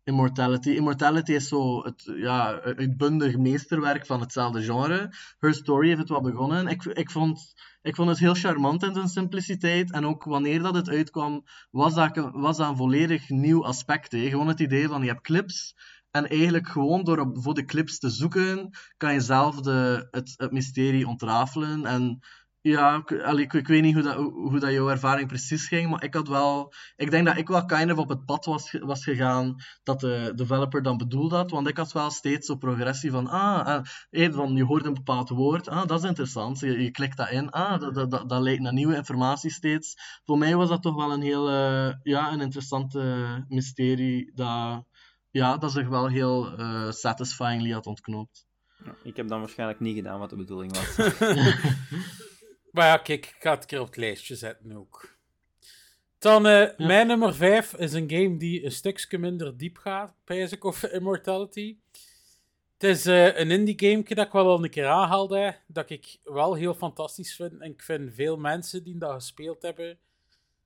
Immortality. 0.08 0.70
Immortality 0.70 1.32
is 1.32 1.48
zo 1.48 1.82
het 1.84 2.12
ja, 2.16 2.60
uitbundig 2.60 3.36
meesterwerk 3.36 4.06
van 4.06 4.20
hetzelfde 4.20 4.62
genre. 4.62 5.12
Her 5.38 5.54
Story 5.54 5.86
heeft 5.86 6.00
het 6.00 6.08
wat 6.08 6.22
begonnen. 6.22 6.66
Ik, 6.66 6.84
ik, 6.84 7.10
vond, 7.10 7.54
ik 7.82 7.94
vond 7.94 8.08
het 8.08 8.18
heel 8.18 8.34
charmant 8.34 8.82
in 8.82 8.94
zijn 8.94 9.08
simpliciteit. 9.08 9.92
En 9.92 10.06
ook 10.06 10.24
wanneer 10.24 10.62
dat 10.62 10.74
het 10.74 10.88
uitkwam, 10.88 11.44
was 11.70 11.94
dat, 11.94 12.30
was 12.32 12.56
dat 12.56 12.68
een 12.68 12.76
volledig 12.76 13.28
nieuw 13.28 13.64
aspect. 13.64 14.14
Gewoon 14.14 14.48
het 14.48 14.60
idee 14.60 14.88
van 14.88 15.02
je 15.02 15.08
hebt 15.08 15.20
clips. 15.20 15.74
En 16.10 16.28
eigenlijk 16.28 16.68
gewoon 16.68 17.04
door 17.04 17.30
voor 17.32 17.54
de 17.54 17.64
clips 17.64 17.98
te 17.98 18.10
zoeken, 18.10 18.70
kan 18.96 19.12
je 19.12 19.20
zelf 19.20 19.60
de, 19.60 20.08
het, 20.10 20.34
het 20.36 20.52
mysterie 20.52 21.08
ontrafelen. 21.08 21.86
En 21.86 22.18
ja, 22.68 22.96
ik, 22.96 23.22
allee, 23.22 23.44
ik, 23.44 23.52
ik 23.52 23.66
weet 23.66 23.82
niet 23.82 23.94
hoe 23.94 24.02
dat, 24.02 24.14
hoe, 24.14 24.32
hoe 24.32 24.60
dat 24.60 24.72
jouw 24.72 24.88
ervaring 24.88 25.28
precies 25.28 25.68
ging, 25.68 25.90
maar 25.90 26.04
ik 26.04 26.14
had 26.14 26.28
wel... 26.28 26.72
Ik 26.96 27.10
denk 27.10 27.26
dat 27.26 27.36
ik 27.36 27.48
wel 27.48 27.64
kind 27.64 27.92
of 27.92 27.98
op 27.98 28.08
het 28.08 28.24
pad 28.24 28.44
was, 28.44 28.72
was 28.80 29.04
gegaan 29.04 29.56
dat 29.82 30.00
de 30.00 30.32
developer 30.34 30.82
dan 30.82 30.96
bedoeld 30.96 31.32
had, 31.32 31.50
want 31.50 31.68
ik 31.68 31.76
had 31.76 31.92
wel 31.92 32.10
steeds 32.10 32.46
zo 32.46 32.56
progressie 32.56 33.10
van, 33.10 33.28
ah, 33.28 33.82
eh, 34.10 34.32
van, 34.32 34.56
je 34.56 34.64
hoort 34.64 34.86
een 34.86 34.94
bepaald 34.94 35.28
woord, 35.28 35.68
ah, 35.68 35.86
dat 35.86 36.02
is 36.02 36.08
interessant, 36.08 36.60
je, 36.60 36.82
je 36.82 36.90
klikt 36.90 37.16
dat 37.16 37.30
in, 37.30 37.50
ah, 37.50 37.80
dat, 37.80 37.94
dat, 37.94 38.10
dat, 38.10 38.28
dat 38.28 38.40
leidt 38.40 38.60
naar 38.60 38.72
nieuwe 38.72 38.96
informatie 38.96 39.50
steeds. 39.50 39.94
Voor 40.24 40.38
mij 40.38 40.56
was 40.56 40.68
dat 40.68 40.82
toch 40.82 40.94
wel 40.94 41.12
een 41.12 41.22
heel, 41.22 41.48
eh, 41.48 41.94
ja, 42.02 42.32
een 42.32 42.40
interessante 42.40 43.44
mysterie 43.48 44.32
dat, 44.34 44.84
ja, 45.30 45.56
dat 45.56 45.72
zich 45.72 45.88
wel 45.88 46.08
heel 46.08 46.56
eh, 46.56 46.90
satisfyingly 46.90 47.70
had 47.70 47.86
ontknoopt. 47.86 48.46
Ja, 48.84 48.94
Ik 49.02 49.16
heb 49.16 49.28
dan 49.28 49.40
waarschijnlijk 49.40 49.80
niet 49.80 49.96
gedaan 49.96 50.18
wat 50.18 50.30
de 50.30 50.36
bedoeling 50.36 50.72
was. 50.76 50.96
Maar 52.72 52.86
ja, 52.86 52.96
kijk, 52.96 53.26
ik 53.26 53.36
ga 53.38 53.50
het 53.50 53.60
een 53.60 53.66
keer 53.66 53.80
op 53.80 53.86
het 53.86 53.96
lijstje 53.96 54.36
zetten 54.36 54.76
ook. 54.76 55.16
Dan, 56.18 56.46
eh, 56.46 56.76
mijn 56.76 57.06
nummer 57.06 57.34
5 57.34 57.74
is 57.74 57.92
een 57.92 58.10
game 58.10 58.36
die 58.36 58.64
een 58.64 58.72
stukje 58.72 59.18
minder 59.18 59.56
diep 59.56 59.76
gaat, 59.76 60.14
pijs 60.24 60.52
ik, 60.52 60.64
of 60.64 60.82
Immortality. 60.82 61.76
Het 62.78 62.90
is 62.90 63.06
eh, 63.06 63.38
een 63.38 63.50
indie 63.50 63.78
game 63.78 64.02
dat 64.02 64.26
ik 64.26 64.32
wel 64.32 64.46
al 64.46 64.64
een 64.64 64.70
keer 64.70 64.86
aanhaalde, 64.86 65.56
dat 65.66 65.90
ik 65.90 66.18
wel 66.24 66.54
heel 66.54 66.74
fantastisch 66.74 67.34
vind. 67.34 67.60
En 67.60 67.70
ik 67.70 67.82
vind 67.82 68.14
veel 68.14 68.36
mensen 68.36 68.84
die 68.84 68.98
dat 68.98 69.12
gespeeld 69.12 69.62
hebben, 69.62 69.98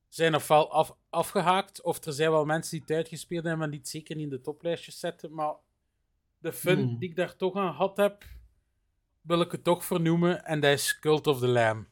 zijn 0.09 0.35
ofwel 0.35 0.73
af, 0.73 0.97
afgehaakt, 1.11 1.83
of 1.83 2.05
er 2.05 2.13
zijn 2.13 2.31
wel 2.31 2.45
mensen 2.45 2.71
die 2.71 2.81
het 2.81 2.97
uitgespeeld 2.97 3.43
hebben, 3.43 3.61
maar 3.61 3.71
die 3.71 3.79
het 3.79 3.89
zeker 3.89 4.17
niet 4.17 4.25
in 4.25 4.31
de 4.31 4.41
toplijstjes 4.41 4.99
zetten. 4.99 5.35
Maar 5.35 5.55
de 6.39 6.53
fun 6.53 6.79
Hmm. 6.79 6.99
die 6.99 7.09
ik 7.09 7.17
daar 7.17 7.37
toch 7.37 7.57
aan 7.57 7.73
gehad 7.73 7.97
heb, 7.97 8.25
wil 9.21 9.41
ik 9.41 9.53
het 9.53 9.65
toch 9.65 9.85
vernoemen, 9.85 10.45
en 10.45 10.61
dat 10.61 10.73
is 10.73 10.99
Cult 10.99 11.27
of 11.27 11.39
the 11.39 11.49
Lamb. 11.49 11.87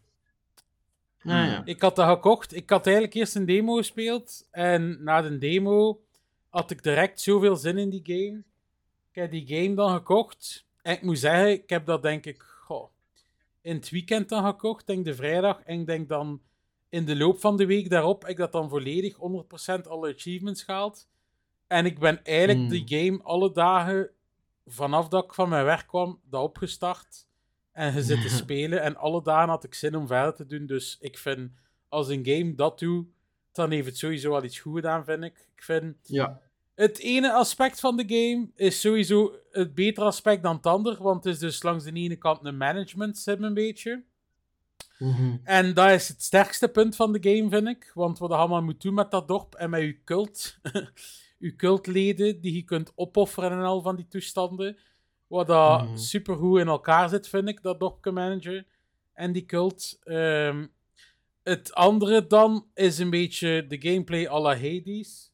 Ja, 1.23 1.45
ja. 1.45 1.63
Ik 1.65 1.81
had 1.81 1.97
dat 1.97 2.09
gekocht. 2.09 2.55
Ik 2.55 2.71
had 2.71 2.87
eigenlijk 2.87 3.17
eerst 3.17 3.35
een 3.35 3.45
demo 3.45 3.75
gespeeld. 3.75 4.49
En 4.51 5.03
na 5.03 5.23
de 5.23 5.39
demo 5.39 6.01
had 6.49 6.71
ik 6.71 6.83
direct 6.83 7.21
zoveel 7.21 7.57
zin 7.57 7.79
in 7.79 7.91
die 7.91 8.03
game. 8.05 8.43
Ik 9.11 9.21
heb 9.21 9.31
die 9.31 9.47
game 9.47 9.75
dan 9.75 9.91
gekocht. 9.93 10.67
En 10.83 10.93
ik 10.93 11.03
moet 11.03 11.19
zeggen, 11.19 11.51
ik 11.51 11.71
heb 11.71 11.87
dat 11.87 12.03
denk 12.03 12.27
ik 12.27 12.43
goh, 12.43 12.91
in 13.61 13.77
het 13.77 13.91
weekend 13.91 14.29
dan 14.29 14.45
gekocht. 14.45 14.87
Denk 14.87 15.05
de 15.05 15.15
vrijdag. 15.15 15.61
En 15.63 15.81
ik 15.81 15.87
denk 15.87 16.09
dan 16.09 16.41
in 16.89 17.05
de 17.05 17.17
loop 17.17 17.41
van 17.41 17.57
de 17.57 17.67
week 17.67 17.91
daarop 17.91 18.23
heb 18.23 18.31
ik 18.31 18.37
dat 18.37 18.53
dan 18.53 18.69
volledig 18.69 19.15
100% 19.15 19.19
alle 19.89 20.15
achievements 20.15 20.63
gehaald. 20.63 21.09
En 21.67 21.87
ik 21.87 21.99
ben 21.99 22.25
eigenlijk 22.25 22.59
Hmm. 22.59 22.69
die 22.69 22.85
game 22.87 23.23
alle 23.23 23.53
dagen 23.53 24.11
vanaf 24.67 25.09
dat 25.09 25.25
ik 25.25 25.35
van 25.35 25.49
mijn 25.49 25.65
werk 25.65 25.87
kwam, 25.87 26.21
dat 26.25 26.43
opgestart 26.43 27.27
en 27.73 27.95
je 27.95 28.03
zit 28.03 28.23
te 28.23 28.29
spelen. 28.29 28.83
En 28.83 28.97
alle 28.97 29.23
dagen 29.23 29.49
had 29.49 29.65
ik 29.65 29.75
zin 29.75 29.97
om 29.97 30.07
verder 30.07 30.35
te 30.35 30.47
doen. 30.47 30.67
Dus 30.67 30.97
ik 31.01 31.19
vind, 31.19 31.51
als 31.89 32.09
een 32.09 32.27
game 32.27 32.55
dat 32.55 32.79
doet, 32.79 33.07
dan 33.53 33.71
heeft 33.71 33.87
het 33.87 33.99
sowieso 33.99 34.35
al 34.35 34.45
iets 34.45 34.59
goed 34.59 34.75
gedaan, 34.75 35.05
vind 35.05 35.25
ik. 35.25 35.49
Ik 35.57 35.63
vind, 35.63 35.97
ja. 36.03 36.41
het 36.75 36.99
ene 36.99 37.33
aspect 37.33 37.81
van 37.81 37.97
de 37.97 38.05
game 38.07 38.49
is 38.55 38.81
sowieso 38.81 39.35
het 39.51 39.75
betere 39.75 40.07
aspect 40.07 40.43
dan 40.43 40.57
het 40.57 40.67
ander. 40.67 41.03
Want 41.03 41.25
het 41.25 41.35
is 41.35 41.41
dus 41.41 41.63
langs 41.63 41.85
de 41.85 41.93
ene 41.93 42.17
kant 42.17 42.45
een 42.45 42.57
management 42.57 43.19
sim 43.19 43.45
een 43.45 43.55
beetje. 43.55 44.03
Mhm. 44.99 45.37
En 45.45 45.75
dat 45.75 45.91
is 45.91 46.09
het 46.09 46.23
sterkste 46.23 46.69
punt 46.69 46.97
van 46.97 47.13
de 47.13 47.19
game, 47.31 47.49
vind 47.49 47.69
ik. 47.69 47.91
Want 47.95 48.19
wat 48.19 48.31
je 48.31 48.37
allemaal 48.37 48.63
moet 48.63 48.83
doen 48.83 48.95
met 48.95 49.11
dat 49.11 49.29
dorp 49.29 49.55
en 49.55 49.71
met 49.71 49.81
je 49.81 50.05
cult. 50.05 50.59
je 51.39 51.57
cultleden 51.57 52.41
die 52.41 52.55
je 52.55 52.63
kunt 52.63 52.93
opofferen 52.95 53.51
en 53.51 53.63
al 53.63 53.83
van 53.83 53.97
die 53.97 54.09
toestanden. 54.09 54.77
Wat 55.31 55.47
dat 55.47 55.85
Mhm. 55.85 55.97
supergoed 55.97 56.61
in 56.61 56.69
elkaar 56.69 57.09
zit, 57.09 57.29
vind 57.29 57.49
ik, 57.49 57.63
dat 57.63 57.81
dorpje 57.81 58.11
manager. 58.11 58.67
En 59.13 59.33
die 59.33 59.45
cult. 59.47 59.99
Ehm, 60.05 60.67
het 61.43 61.75
andere 61.75 62.27
dan 62.27 62.67
is 62.75 62.99
een 62.99 63.11
beetje 63.11 63.67
de 63.67 63.81
gameplay 63.81 64.27
à 64.29 64.41
la 64.41 64.55
Hades. 64.55 65.33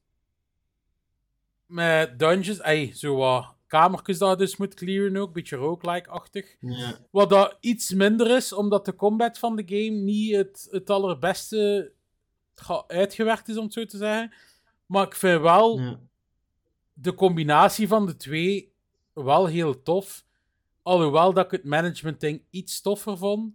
Met 1.67 2.19
dungeons, 2.19 2.61
ey, 2.61 2.93
zo 2.95 3.17
wat 3.17 3.55
kamertjes 3.67 4.19
dat 4.19 4.39
dus 4.39 4.57
moet 4.57 4.75
clearen 4.75 5.17
ook. 5.17 5.33
Beetje 5.33 5.57
roguelike-achtig. 5.57 6.57
ja. 6.61 6.99
Wat 7.11 7.29
dat 7.29 7.57
iets 7.61 7.93
minder 7.95 8.37
is, 8.37 8.53
omdat 8.53 8.85
de 8.85 8.95
combat 8.95 9.39
van 9.39 9.57
de 9.57 9.63
game 9.67 10.01
niet 10.01 10.35
het, 10.35 10.69
het 10.71 10.91
allerbeste 10.91 11.93
uitgewerkt 12.87 13.49
is, 13.49 13.57
om 13.57 13.65
het 13.65 13.73
zo 13.73 13.85
te 13.85 13.97
zeggen. 13.97 14.33
Maar 14.87 15.07
ik 15.07 15.15
vind 15.15 15.41
wel 15.41 15.81
ja. 15.81 16.01
de 16.93 17.15
combinatie 17.15 17.89
van 17.89 18.07
de 18.07 18.17
twee 18.17 18.75
wel 19.25 19.47
heel 19.47 19.83
tof. 19.83 20.25
Alhoewel 20.83 21.33
dat 21.33 21.45
ik 21.45 21.51
het 21.51 21.65
management 21.65 22.21
ding 22.21 22.43
iets 22.51 22.81
toffer 22.81 23.19
vond. 23.19 23.55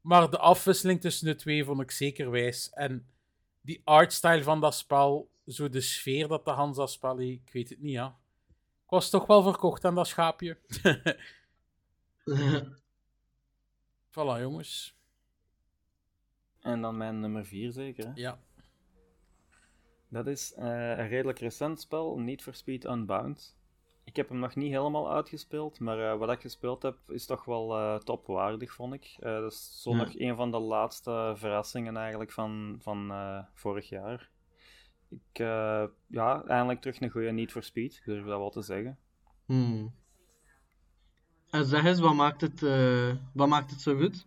Maar 0.00 0.30
de 0.30 0.38
afwisseling 0.38 1.00
tussen 1.00 1.26
de 1.26 1.34
twee 1.34 1.64
vond 1.64 1.80
ik 1.80 1.90
zeker 1.90 2.30
wijs. 2.30 2.70
En 2.70 3.06
die 3.60 3.80
artstyle 3.84 4.42
van 4.42 4.60
dat 4.60 4.74
spel, 4.74 5.30
zo 5.46 5.68
de 5.68 5.80
sfeer 5.80 6.28
dat 6.28 6.44
de 6.44 6.50
Hansa 6.50 6.86
spel 6.86 7.18
heeft, 7.18 7.40
ik 7.46 7.52
weet 7.52 7.68
het 7.68 7.80
niet, 7.80 7.92
ja. 7.92 8.18
Ik 8.84 8.90
was 8.92 9.10
toch 9.10 9.26
wel 9.26 9.42
verkocht 9.42 9.84
aan 9.84 9.94
dat 9.94 10.06
schaapje. 10.06 10.58
voilà, 14.10 14.40
jongens. 14.40 14.96
en 16.60 16.80
dan 16.80 16.96
mijn 16.96 17.20
nummer 17.20 17.46
4 17.46 17.72
zeker. 17.72 18.04
Hè? 18.04 18.12
Ja. 18.14 18.38
Dat 20.08 20.26
is 20.26 20.54
eh, 20.54 20.64
een 20.88 21.08
redelijk 21.08 21.38
recent 21.38 21.80
spel, 21.80 22.18
Need 22.18 22.42
for 22.42 22.54
Speed 22.54 22.84
Unbound. 22.84 23.56
Ik 24.06 24.16
heb 24.16 24.28
hem 24.28 24.38
nog 24.38 24.54
niet 24.54 24.70
helemaal 24.70 25.12
uitgespeeld, 25.12 25.80
maar 25.80 26.12
eh, 26.12 26.18
wat 26.18 26.30
ik 26.30 26.40
gespeeld 26.40 26.82
heb 26.82 26.98
is 27.08 27.26
toch 27.26 27.44
wel 27.44 27.76
eh, 27.76 27.96
topwaardig, 27.98 28.72
vond 28.74 28.94
ik. 28.94 29.16
Eh, 29.18 29.32
dat 29.40 29.52
is 29.52 29.82
zo 29.82 29.90
Ja. 29.90 29.96
nog 29.96 30.18
een 30.18 30.36
van 30.36 30.50
de 30.50 30.58
laatste 30.58 31.32
verrassingen 31.36 31.96
eigenlijk 31.96 32.32
van, 32.32 32.76
van 32.80 33.12
vorig 33.54 33.88
jaar. 33.88 34.30
Ik, 35.08 35.38
ja, 36.08 36.42
eindelijk 36.46 36.80
terug 36.80 37.00
een 37.00 37.10
goede 37.10 37.30
Need 37.30 37.52
for 37.52 37.62
Speed, 37.62 37.94
ik 37.96 38.04
durf 38.04 38.26
dat 38.26 38.38
wel 38.38 38.50
te 38.50 38.62
zeggen. 38.62 38.98
Hmm. 39.44 39.94
En 41.50 41.64
zeg 41.64 41.84
eens, 41.84 42.00
wat 42.00 42.14
maakt 42.14 42.40
het, 42.40 42.60
wat 43.32 43.48
maakt 43.48 43.70
het 43.70 43.80
zo 43.80 43.96
goed? 43.96 44.26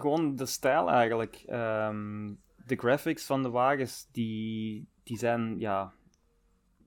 Gewoon 0.00 0.36
de 0.36 0.46
stijl 0.46 0.90
eigenlijk. 0.90 1.42
Ehm, 1.46 2.34
de 2.66 2.76
graphics 2.76 3.26
van 3.26 3.42
de 3.42 3.50
wagens, 3.50 4.08
die, 4.12 4.88
die 5.02 5.18
zijn 5.18 5.58
ja, 5.58 5.92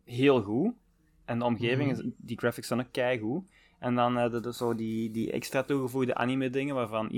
heel 0.03 0.41
goed. 0.41 0.73
En 1.25 1.39
de 1.39 1.45
omgeving, 1.45 1.91
is, 1.91 2.01
die 2.17 2.37
graphics 2.37 2.67
zijn 2.67 2.79
ook 2.79 2.91
keigoed. 2.91 3.43
En 3.79 3.95
dan 3.95 4.17
hadden 4.17 4.45
uh, 4.45 4.51
zo 4.51 4.75
die, 4.75 5.11
die 5.11 5.31
extra 5.31 5.63
toegevoegde 5.63 6.15
anime-dingen, 6.15 6.75
waarvan 6.75 7.09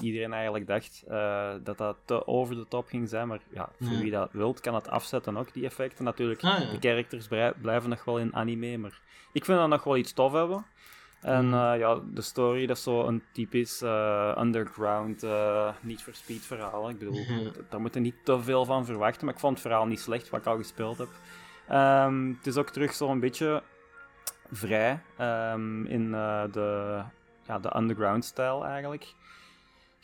iedereen 0.00 0.32
eigenlijk 0.32 0.66
dacht 0.66 1.04
uh, 1.08 1.52
dat 1.64 1.78
dat 1.78 1.96
te 2.04 2.26
over 2.26 2.54
de 2.54 2.66
top 2.68 2.86
ging 2.88 3.08
zijn. 3.08 3.28
Maar 3.28 3.40
ja, 3.50 3.68
voor 3.80 3.92
Ja. 3.92 4.00
wie 4.00 4.10
dat 4.10 4.28
wilt, 4.32 4.60
kan 4.60 4.74
het 4.74 4.88
afzetten 4.88 5.36
ook, 5.36 5.52
die 5.52 5.64
effecten. 5.64 6.04
Natuurlijk, 6.04 6.42
Ah, 6.44 6.60
ja. 6.60 6.70
de 6.70 6.88
characters 6.88 7.28
blijven 7.60 7.90
nog 7.90 8.04
wel 8.04 8.18
in 8.18 8.34
anime, 8.34 8.76
maar 8.78 9.00
ik 9.32 9.44
vind 9.44 9.58
dat 9.58 9.68
nog 9.68 9.84
wel 9.84 9.96
iets 9.96 10.12
tof 10.12 10.32
hebben. 10.32 10.64
En 11.20 11.46
Mm. 11.46 11.54
eh, 11.54 11.78
ja, 11.78 11.98
de 12.12 12.20
story, 12.22 12.66
dat 12.66 12.76
is 12.76 12.82
zo 12.82 13.06
een 13.06 13.22
typisch 13.32 13.82
eh, 13.82 14.36
underground, 14.40 15.22
eh 15.22 15.68
niet 15.80 16.02
for 16.02 16.14
speed 16.14 16.40
verhaal. 16.46 16.88
Ik 16.90 16.98
bedoel, 16.98 17.24
daar 17.70 17.80
moet 17.80 17.94
je 17.94 18.00
niet 18.00 18.24
te 18.24 18.42
veel 18.42 18.64
van 18.64 18.84
verwachten, 18.84 19.24
maar 19.24 19.34
ik 19.34 19.40
vond 19.40 19.52
het 19.52 19.62
verhaal 19.62 19.86
niet 19.86 20.00
slecht, 20.00 20.30
wat 20.30 20.40
ik 20.40 20.46
al 20.46 20.56
gespeeld 20.56 20.98
heb. 20.98 21.08
Ehm, 21.68 22.28
het 22.28 22.46
is 22.46 22.56
ook 22.56 22.70
terug 22.70 22.94
zo'n 22.94 23.20
beetje 23.20 23.62
vrij 24.50 25.00
ehm, 25.16 25.84
in 25.84 26.14
eh, 26.14 26.44
de, 26.52 27.00
ja, 27.46 27.58
de 27.58 27.76
underground-stijl 27.76 28.64
eigenlijk. 28.64 29.14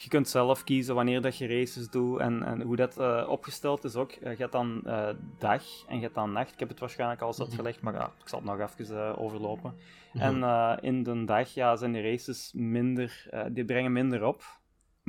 Je 0.03 0.09
kunt 0.09 0.29
zelf 0.29 0.65
kiezen 0.65 0.95
wanneer 0.95 1.21
dat 1.21 1.37
je 1.37 1.47
races 1.47 1.91
doet 1.91 2.21
en, 2.21 2.43
en 2.43 2.63
hoe 2.63 2.77
dat 2.77 2.99
eh, 2.99 3.27
opgesteld 3.29 3.85
is 3.85 3.95
ook. 3.95 4.13
Eh, 4.13 4.33
je 4.33 4.39
hebt 4.39 4.53
dan 4.53 4.83
dag 5.39 5.63
en 5.89 5.97
je 5.97 6.03
hebt 6.03 6.15
dan 6.15 6.33
nacht. 6.33 6.53
Ik 6.53 6.59
heb 6.59 6.69
het 6.69 6.81
waarschijnlijk 6.81 7.21
al 7.21 7.35
uitgelegd, 7.39 7.81
maar 7.81 7.95
ja, 7.95 8.05
ik 8.05 8.29
zal 8.29 8.39
het 8.39 8.49
nog 8.49 8.71
even 8.79 9.19
overlopen. 9.19 9.75
En 10.13 10.43
eh, 10.43 10.77
in 10.81 11.03
de 11.03 11.25
dag 11.25 11.55
ja, 11.55 11.77
zijn 11.77 11.93
de 11.93 12.03
races 12.03 12.53
minder, 12.55 13.29
die 13.53 13.65
brengen 13.65 13.93
minder 13.93 14.25
op. 14.25 14.43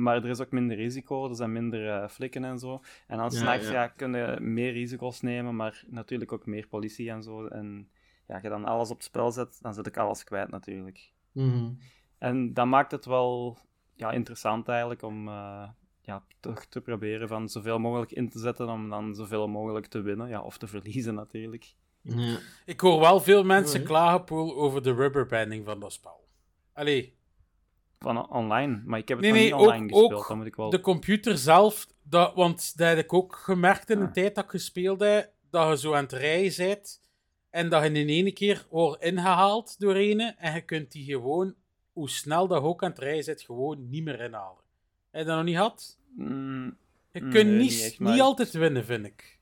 Maar 0.02 0.16
er 0.16 0.28
is 0.28 0.40
ook 0.40 0.50
minder 0.50 0.76
risico, 0.76 1.28
er 1.28 1.34
zijn 1.34 1.52
minder 1.52 1.88
eh, 1.88 2.08
flikken 2.08 2.44
en 2.44 2.58
zo. 2.58 2.82
En 3.06 3.16
dan 3.18 3.30
s'nachts 3.30 3.66
ja. 3.66 3.72
ja, 3.72 3.88
kun 3.88 4.14
je 4.14 4.36
meer 4.40 4.72
risico's 4.72 5.20
nemen, 5.20 5.56
maar 5.56 5.84
natuurlijk 5.86 6.32
ook 6.32 6.46
meer 6.46 6.66
politie 6.66 7.10
en 7.10 7.22
zo. 7.22 7.46
En 7.46 7.88
ja, 8.26 8.34
als 8.34 8.42
je 8.42 8.48
dan 8.48 8.64
alles 8.64 8.90
op 8.90 8.96
het 8.96 9.04
spel 9.04 9.30
zet, 9.30 9.58
dan 9.60 9.74
zet 9.74 9.86
ik 9.86 9.96
alles 9.96 10.24
kwijt 10.24 10.50
natuurlijk. 10.50 11.12
Mhm. 11.32 11.70
En 12.18 12.54
dat 12.54 12.66
maakt 12.66 12.90
het 12.90 13.04
wel 13.04 13.58
ja, 13.94 14.10
interessant 14.10 14.68
eigenlijk 14.68 15.02
om 15.02 15.28
eh, 15.28 15.68
ja, 16.00 16.24
toch 16.40 16.64
te 16.64 16.80
proberen 16.80 17.28
van 17.28 17.48
zoveel 17.48 17.78
mogelijk 17.78 18.12
in 18.12 18.28
te 18.28 18.38
zetten 18.38 18.68
om 18.68 18.88
dan 18.88 19.14
zoveel 19.14 19.48
mogelijk 19.48 19.86
te 19.86 20.00
winnen. 20.00 20.28
Ja, 20.28 20.40
of 20.40 20.58
te 20.58 20.66
verliezen 20.74 21.14
natuurlijk. 21.14 21.74
Ja. 22.00 22.38
Ik 22.66 22.80
hoor 22.80 23.00
wel 23.00 23.20
veel 23.20 23.44
mensen 23.44 23.80
Alright. 23.80 23.98
klagen, 23.98 24.24
Poel, 24.24 24.56
over 24.56 24.82
de 24.82 24.94
rubberbanding 24.94 25.64
van 25.64 25.80
dat 25.80 25.92
spel. 25.92 26.28
Allee, 26.72 27.16
online, 28.06 28.82
maar 28.84 28.98
ik 28.98 29.08
heb 29.08 29.18
het 29.18 29.30
Nee, 29.32 29.50
nog 29.50 29.50
nee, 29.60 29.60
niet 29.60 29.68
online 29.68 29.84
ook- 29.84 29.90
gespeeld. 30.00 30.12
ook 30.20 30.28
dat 30.28 30.36
moet 30.36 30.46
ik 30.46 30.56
wel... 30.56 30.70
de 30.70 30.80
computer 30.80 31.38
zelf, 31.38 31.86
dat, 32.02 32.34
want 32.34 32.76
dat 32.76 32.88
heb 32.88 32.98
ik 32.98 33.12
ook 33.12 33.36
gemerkt 33.36 33.90
in 33.90 33.98
de 33.98 34.04
Ah. 34.04 34.12
tijd 34.12 34.34
dat 34.34 34.44
ik 34.44 34.50
gespeeld 34.50 35.00
heb, 35.00 35.32
dat 35.50 35.68
je 35.68 35.78
zo 35.78 35.94
aan 35.94 36.02
het 36.02 36.12
rijden 36.12 36.54
bent 36.66 37.00
en 37.50 37.68
dat 37.68 37.82
je 37.82 37.90
in 37.92 38.08
één 38.08 38.34
keer 38.34 38.66
wordt 38.70 39.02
ingehaald 39.02 39.78
door 39.80 39.94
een 39.96 40.20
en 40.20 40.54
je 40.54 40.60
kunt 40.60 40.92
die 40.92 41.04
gewoon, 41.04 41.54
hoe 41.92 42.10
snel 42.10 42.46
dat 42.46 42.60
je 42.62 42.68
ook 42.68 42.82
aan 42.82 42.90
het 42.90 42.98
rijden 42.98 43.24
bent, 43.24 43.42
gewoon 43.42 43.88
niet 43.90 44.04
meer 44.04 44.20
inhalen. 44.20 44.62
Heb 45.10 45.20
je 45.20 45.26
dat 45.26 45.36
nog 45.36 45.44
niet 45.44 45.56
gehad? 45.56 45.98
Mm, 46.16 46.76
Je 47.12 47.20
kunt 47.20 47.32
niet, 47.32 47.44
niet 47.44 47.58
niet, 47.70 47.82
echt, 47.82 47.98
maar- 47.98 48.20
altijd 48.20 48.50
winnen, 48.50 48.84
vind 48.84 49.06
ik. 49.06 49.38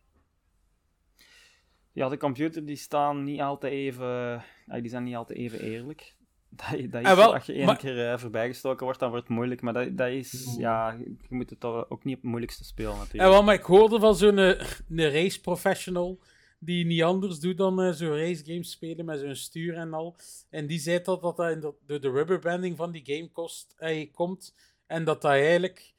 ja, 1.93 2.09
de 2.09 2.17
computer 2.17 2.65
die 2.67 2.77
staan 2.77 3.25
niet 3.25 3.41
altijd 3.41 3.73
even... 3.73 4.43
ah, 4.69 4.81
die 4.81 4.89
zijn 4.91 5.03
niet 5.05 5.15
altijd 5.17 5.39
even 5.39 5.61
eerlijk. 5.61 6.15
Dat, 6.51 6.91
dat 6.91 7.01
is 7.03 7.07
Ah, 7.07 7.17
wel, 7.17 7.35
als 7.35 7.47
je 7.47 7.53
één 7.53 7.65
maar- 7.67 7.77
keer 7.77 8.11
eh, 8.13 8.19
voorbijgestoken 8.19 8.85
wordt, 8.85 9.01
dan 9.01 9.11
wordt 9.11 9.27
het 9.29 9.37
moeilijk. 9.37 9.61
Maar 9.61 9.73
dat, 9.73 9.97
dat 9.97 10.09
is... 10.09 10.55
Ja, 10.59 10.91
je 11.01 11.17
moet 11.29 11.51
het 11.51 11.61
toch 11.61 11.91
ook 11.91 12.05
niet 12.05 12.17
op 12.17 12.21
het 12.21 12.31
moeilijkste 12.31 12.65
spelen 12.65 12.91
natuurlijk. 12.97 13.23
En 13.25 13.29
wel, 13.29 13.43
maar 13.43 13.55
ik 13.55 13.63
hoorde 13.63 13.99
van 14.01 14.17
zo'n 14.17 14.39
eh, 14.39 14.49
een 14.89 15.11
race 15.11 15.41
professional 15.41 16.19
die 16.59 16.85
niet 16.87 17.03
anders 17.03 17.39
doet 17.41 17.57
dan 17.57 17.83
eh, 17.83 17.93
zo'n 17.93 18.17
race 18.17 18.45
games 18.45 18.71
spelen 18.71 19.05
met 19.05 19.19
zo'n 19.21 19.35
stuur 19.35 19.75
en 19.75 19.93
al. 19.95 20.17
En 20.51 20.67
die 20.67 20.79
zei 20.79 21.03
dat 21.03 21.21
dat, 21.23 21.37
dat 21.37 21.51
in 21.51 21.61
de- 21.61 21.75
door 21.87 22.01
de 22.01 22.11
rubberbanding 22.11 22.77
van 22.77 22.91
die 22.91 23.03
game 23.05 23.29
kost, 23.31 23.75
eh, 23.79 24.09
komt. 24.13 24.55
En 24.87 25.05
dat 25.05 25.23
dat 25.23 25.31
eigenlijk 25.31 25.95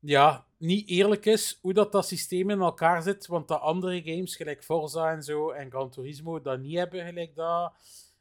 ja, 0.00 0.46
niet 0.58 0.88
eerlijk 0.88 1.26
is 1.26 1.58
hoe 1.62 1.72
dat, 1.72 1.92
dat 1.92 2.06
systeem 2.06 2.50
in 2.50 2.60
elkaar 2.60 3.02
zit. 3.02 3.26
Want 3.26 3.48
dat 3.48 3.60
andere 3.60 4.02
games, 4.04 4.36
gelijk 4.36 4.64
Forza 4.64 5.10
en 5.12 5.22
zo 5.22 5.50
en 5.50 5.70
Gran 5.70 5.90
Turismo, 5.90 6.40
dat 6.40 6.60
niet 6.60 6.76
hebben, 6.76 7.06
gelijk 7.06 7.34
dat 7.34 7.72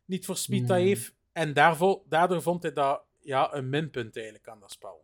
niet 0.06 0.25
voor 0.25 0.38
Speed 0.38 0.67
dat 0.67 0.78
Hmm. 0.78 0.86
heeft. 0.86 1.13
En 1.36 1.54
daarvoor, 1.54 2.02
daardoor 2.10 2.41
vond 2.41 2.62
hij 2.63 2.74
dat 2.74 3.02
ja, 3.21 3.54
een 3.54 3.69
minpunt 3.69 4.15
eigenlijk 4.15 4.48
aan 4.48 4.60
dat 4.60 4.71
spel. 4.71 5.04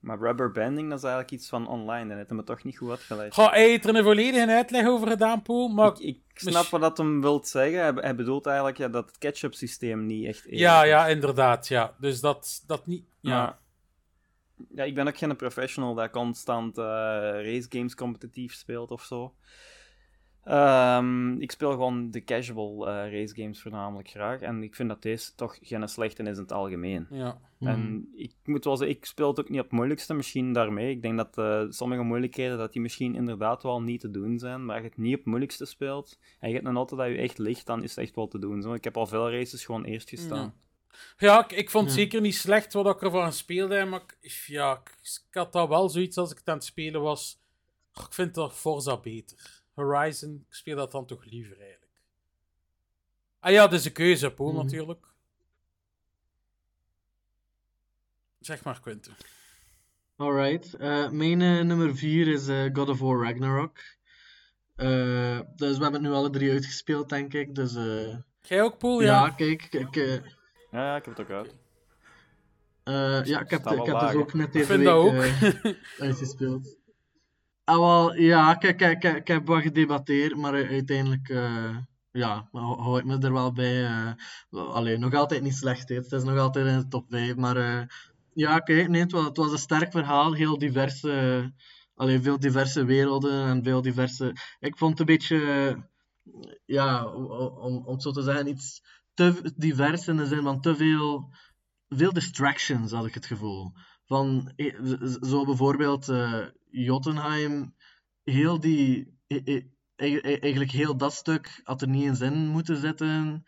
Maar 0.00 0.18
rubber 0.18 0.50
banding, 0.52 0.88
dat 0.88 0.98
is 0.98 1.04
eigenlijk 1.04 1.32
iets 1.32 1.48
van 1.48 1.68
online. 1.68 2.08
Dat 2.08 2.16
heeft 2.16 2.28
hem 2.30 2.44
toch 2.44 2.64
niet 2.64 2.76
goed 2.78 2.90
uitgelegd. 2.90 3.34
Ga, 3.34 3.50
hij 3.50 3.68
heeft 3.68 3.84
er 3.88 3.94
een 3.96 4.02
volledige 4.04 4.46
uitleg 4.52 4.86
over 4.86 5.08
gedaan, 5.08 5.42
Poel, 5.42 5.68
maar 5.68 5.92
Ik, 5.92 5.98
ik 6.00 6.20
snap 6.34 6.64
wat 6.66 6.80
dat 6.80 6.98
hem 6.98 7.20
wilt 7.20 7.48
zeggen. 7.48 7.80
Hij, 7.80 7.92
hij 7.94 8.14
bedoelt 8.14 8.46
eigenlijk 8.46 8.78
ja, 8.78 8.88
dat 8.88 9.06
het 9.06 9.18
catch-up 9.18 9.54
systeem 9.54 10.06
niet 10.06 10.26
echt 10.26 10.44
Ja, 10.48 10.82
is. 10.82 10.88
ja, 10.88 11.06
inderdaad. 11.06 11.68
Ja. 11.68 11.94
Dus 11.98 12.20
dat, 12.20 12.62
dat 12.66 12.86
niet. 12.86 13.04
Ja. 13.20 13.42
Maar- 13.42 13.58
ja, 14.74 14.84
ik 14.84 14.94
ben 14.94 15.08
ook 15.08 15.18
geen 15.18 15.36
professional 15.36 15.94
dat 15.94 16.10
constant 16.10 16.78
eh 16.78 16.84
race 16.84 17.66
games 17.68 17.94
competitief 17.94 18.54
speelt 18.54 18.90
of 18.90 19.02
zo. 19.02 19.34
Ehm, 20.50 21.40
ik 21.40 21.50
speel 21.50 21.70
gewoon 21.70 22.10
de 22.10 22.24
casual 22.24 22.88
eh 22.88 23.12
race 23.12 23.34
games 23.34 23.62
voornamelijk 23.62 24.08
graag. 24.08 24.40
En 24.40 24.62
ik 24.62 24.74
vind 24.74 24.88
dat 24.88 25.02
deze 25.02 25.34
toch 25.34 25.58
geen 25.62 25.88
slechte 25.88 26.22
is 26.22 26.36
in 26.36 26.42
het 26.42 26.52
algemeen. 26.52 27.06
ja. 27.10 27.40
En 27.60 28.08
ik 28.14 28.32
moet 28.44 28.64
wel 28.64 28.76
zeggen, 28.76 28.96
ik 28.96 29.04
speel 29.04 29.28
het 29.28 29.40
ook 29.40 29.48
niet 29.48 29.58
op 29.58 29.64
het 29.64 29.74
moeilijkste, 29.74 30.14
misschien 30.14 30.52
daarmee. 30.52 30.90
Ik 30.90 31.02
denk 31.02 31.16
dat 31.16 31.38
eh, 31.38 31.62
sommige 31.68 32.02
moeilijkheden, 32.02 32.58
dat 32.58 32.72
die 32.72 32.82
misschien 32.82 33.14
inderdaad 33.14 33.62
wel 33.62 33.82
niet 33.82 34.00
te 34.00 34.10
doen 34.10 34.38
zijn. 34.38 34.64
Maar 34.64 34.74
als 34.74 34.84
je 34.84 34.90
het 34.90 34.98
niet 34.98 35.12
op 35.12 35.18
het 35.18 35.26
moeilijkste 35.28 35.64
speelt, 35.64 36.18
en 36.38 36.48
je 36.48 36.54
hebt 36.54 36.66
een 36.66 36.76
auto 36.76 36.96
dat 36.96 37.06
je 37.06 37.16
echt 37.16 37.38
ligt, 37.38 37.66
dan 37.66 37.82
is 37.82 37.90
het 37.94 38.04
echt 38.04 38.14
wel 38.14 38.28
te 38.28 38.38
doen. 38.38 38.62
Zo. 38.62 38.72
Ik 38.72 38.84
heb 38.84 38.96
al 38.96 39.06
veel 39.06 39.30
races 39.30 39.64
gewoon 39.64 39.84
eerst 39.84 40.08
gestaan. 40.08 40.54
Ja, 41.16 41.44
ik, 41.44 41.52
ik 41.52 41.70
vond 41.70 41.84
het 41.86 41.94
Ja. 41.94 42.00
zeker 42.02 42.20
niet 42.20 42.34
slecht 42.36 42.72
wat 42.72 42.86
ik 42.96 43.02
ervan 43.02 43.32
speelde. 43.32 43.84
Maar 43.84 44.02
ik, 44.20 44.32
ja, 44.46 44.72
ik, 44.72 44.92
ik 45.28 45.34
had 45.34 45.52
dat 45.52 45.68
wel 45.68 45.88
zoiets 45.88 46.16
als 46.16 46.30
ik 46.30 46.38
het 46.38 46.48
aan 46.48 46.54
het 46.54 46.64
spelen 46.64 47.00
was. 47.00 47.40
"Och, 47.94 48.06
Ik 48.06 48.12
vind 48.12 48.34
toch 48.34 48.58
Forza 48.58 48.96
beter. 49.00 49.59
Horizon, 49.80 50.44
ik 50.48 50.54
speel 50.54 50.76
dat 50.76 50.92
dan 50.92 51.06
toch 51.06 51.24
liever 51.24 51.60
eigenlijk. 51.60 51.90
Ah 53.40 53.52
ja, 53.52 53.62
dat 53.62 53.78
is 53.78 53.84
een 53.84 53.92
keuze, 53.92 54.30
Poel, 54.30 54.52
Mhm. 54.52 54.62
natuurlijk. 54.64 55.06
Zeg 58.40 58.64
maar, 58.64 58.80
Quinten. 58.80 59.12
Alright. 60.16 60.74
eh, 60.74 61.10
mijn 61.10 61.40
eh, 61.40 61.60
nummer 61.60 61.96
4 61.96 62.28
is 62.28 62.48
eh, 62.48 62.64
God 62.72 62.88
of 62.88 62.98
War 62.98 63.22
Ragnarok. 63.24 63.78
Eh, 64.76 65.40
dus 65.56 65.76
we 65.76 65.82
hebben 65.82 65.92
het 65.92 66.02
nu 66.02 66.10
alle 66.10 66.30
drie 66.30 66.50
uitgespeeld, 66.50 67.08
denk 67.08 67.32
ik. 67.34 67.54
Dus 67.54 67.74
eh, 67.74 68.16
Jij 68.42 68.62
ook, 68.62 68.78
Poel? 68.78 69.00
ja. 69.02 69.24
Ja. 69.26 69.30
kijk. 69.30 69.72
Ik, 69.72 69.96
eh, 69.96 70.12
Ja, 70.14 70.20
ja, 70.70 70.96
ik 70.96 71.04
heb 71.04 71.16
het 71.16 71.26
ook 71.26 71.32
uit. 71.32 71.54
eh, 72.82 73.24
ja, 73.24 73.40
ik 73.40 73.50
heb, 73.50 73.66
ik 73.66 73.84
heb 73.86 74.00
dus 74.00 74.14
ook 74.14 74.32
net 74.34 74.52
deze 74.52 74.66
vind 74.66 74.78
week 74.78 74.88
dat 74.88 74.96
ook. 74.96 75.12
uitgespeeld. 76.06 76.76
Ah, 77.70 78.16
ja, 78.18 78.54
kijk, 78.54 78.76
kijk, 78.76 79.04
ik 79.04 79.28
heb 79.28 79.46
wat 79.46 79.62
gedebatteerd, 79.62 80.36
maar 80.36 80.52
uiteindelijk 80.52 81.28
eh, 81.28 81.76
ja, 82.10 82.48
hou 82.52 82.98
ik 82.98 83.04
me 83.04 83.18
er 83.18 83.32
wel 83.32 83.52
bij. 83.52 83.84
eh 83.84 84.12
alleen 84.50 85.00
nog 85.00 85.14
altijd 85.14 85.42
niet 85.42 85.54
slecht, 85.54 85.88
het 85.88 86.12
is 86.12 86.22
nog 86.22 86.38
altijd 86.38 86.66
in 86.66 86.78
de 86.78 86.88
top 86.88 87.06
5, 87.08 87.36
maar 87.36 87.56
eh, 87.56 87.86
ja, 88.34 88.58
kijk, 88.58 88.88
nee, 88.88 89.00
het 89.00 89.12
was, 89.12 89.24
het 89.24 89.36
was 89.36 89.52
een 89.52 89.58
sterk 89.58 89.90
verhaal, 89.92 90.32
heel 90.32 90.58
diverse, 90.58 91.52
alleen 91.94 92.22
veel 92.22 92.38
diverse 92.38 92.84
werelden 92.84 93.46
en 93.46 93.62
veel 93.64 93.82
diverse. 93.82 94.36
Ik 94.60 94.76
vond 94.78 94.90
het 94.98 95.00
een 95.00 95.14
beetje, 95.16 95.38
ja, 96.66 97.06
om, 97.06 97.24
om, 97.30 97.76
om 97.86 97.92
het 97.92 98.02
zo 98.02 98.10
te 98.10 98.22
zeggen, 98.22 98.48
iets 98.48 98.82
te 99.14 99.52
divers 99.56 100.08
in 100.08 100.16
de 100.16 100.26
zin 100.26 100.42
van 100.42 100.60
te 100.60 100.76
veel, 100.76 101.34
veel 101.88 102.12
distractions, 102.12 102.92
had 102.92 103.06
ik 103.06 103.14
het 103.14 103.26
gevoel. 103.26 103.72
Van, 104.10 104.52
zo 105.20 105.44
bijvoorbeeld 105.44 106.08
eh, 106.08 106.42
Jotunheim, 106.70 107.74
heel 108.24 108.60
die, 108.60 109.18
eh, 109.26 109.64
eigenlijk 110.42 110.70
heel 110.70 110.96
dat 110.96 111.12
stuk 111.12 111.60
had 111.64 111.82
er 111.82 111.88
niet 111.88 112.20
in 112.20 112.48
moeten 112.48 112.76
zitten. 112.76 113.44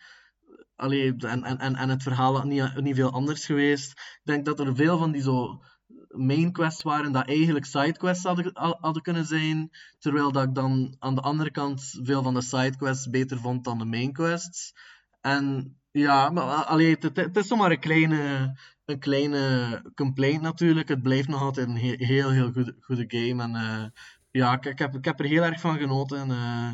Allee, 0.77 1.17
en, 1.17 1.43
en, 1.43 1.59
en 1.59 1.75
en 1.75 1.89
het 1.89 2.03
verhaal 2.03 2.35
had 2.37 2.45
niet, 2.45 2.81
niet 2.81 2.95
veel 2.95 3.11
anders 3.13 3.47
geweest. 3.47 3.91
Ik 3.91 4.21
denk 4.23 4.45
dat 4.45 4.61
er 4.61 4.77
veel 4.77 4.99
van 4.99 5.13
die 5.13 5.23
zo 5.23 5.63
main 6.09 6.53
quests 6.53 6.83
waren 6.83 7.13
dat 7.13 7.29
eigenlijk 7.29 7.65
sidequests 7.65 8.25
hadden, 8.25 8.51
hadden 8.81 9.03
kunnen 9.03 9.27
zijn. 9.27 9.71
Terwijl 9.99 10.33
dat 10.33 10.45
ik 10.45 10.55
dan 10.55 10.97
aan 10.99 11.15
de 11.15 11.21
andere 11.21 11.51
kant 11.51 11.99
veel 12.03 12.23
van 12.23 12.35
de 12.35 12.43
sidequests 12.43 13.11
beter 13.11 13.39
vond 13.39 13.65
dan 13.65 13.79
de 13.79 13.85
main 13.85 14.13
quests. 14.13 14.73
En 15.21 15.77
ja, 15.93 16.31
maar 16.31 16.69
het, 16.79 17.03
het 17.17 17.37
is 17.37 17.47
zomaar 17.47 17.71
een 17.71 17.81
kleine, 17.81 18.53
een 18.85 18.99
kleine 18.99 19.83
complaint 19.95 20.41
natuurlijk. 20.43 20.89
Het 20.89 21.03
blijft 21.03 21.29
nog 21.29 21.41
altijd 21.41 21.69
een 21.69 21.77
he- 21.77 22.05
heel, 22.07 22.31
heel 22.31 22.53
goede, 22.53 22.77
goede 22.81 23.05
game. 23.09 23.43
En 23.43 23.55
eh, 23.57 23.85
ja, 24.31 24.61
ik, 24.63 24.79
heb, 24.79 24.95
ik 24.97 25.05
heb 25.05 25.21
er 25.21 25.27
heel 25.27 25.43
erg 25.43 25.61
van 25.61 25.79
genoten. 25.79 26.31
eh, 26.31 26.71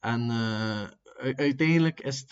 en 0.00 0.30
eh, 0.30 0.82
uiteindelijk 1.36 2.00
is 2.00 2.24
het, 2.26 2.30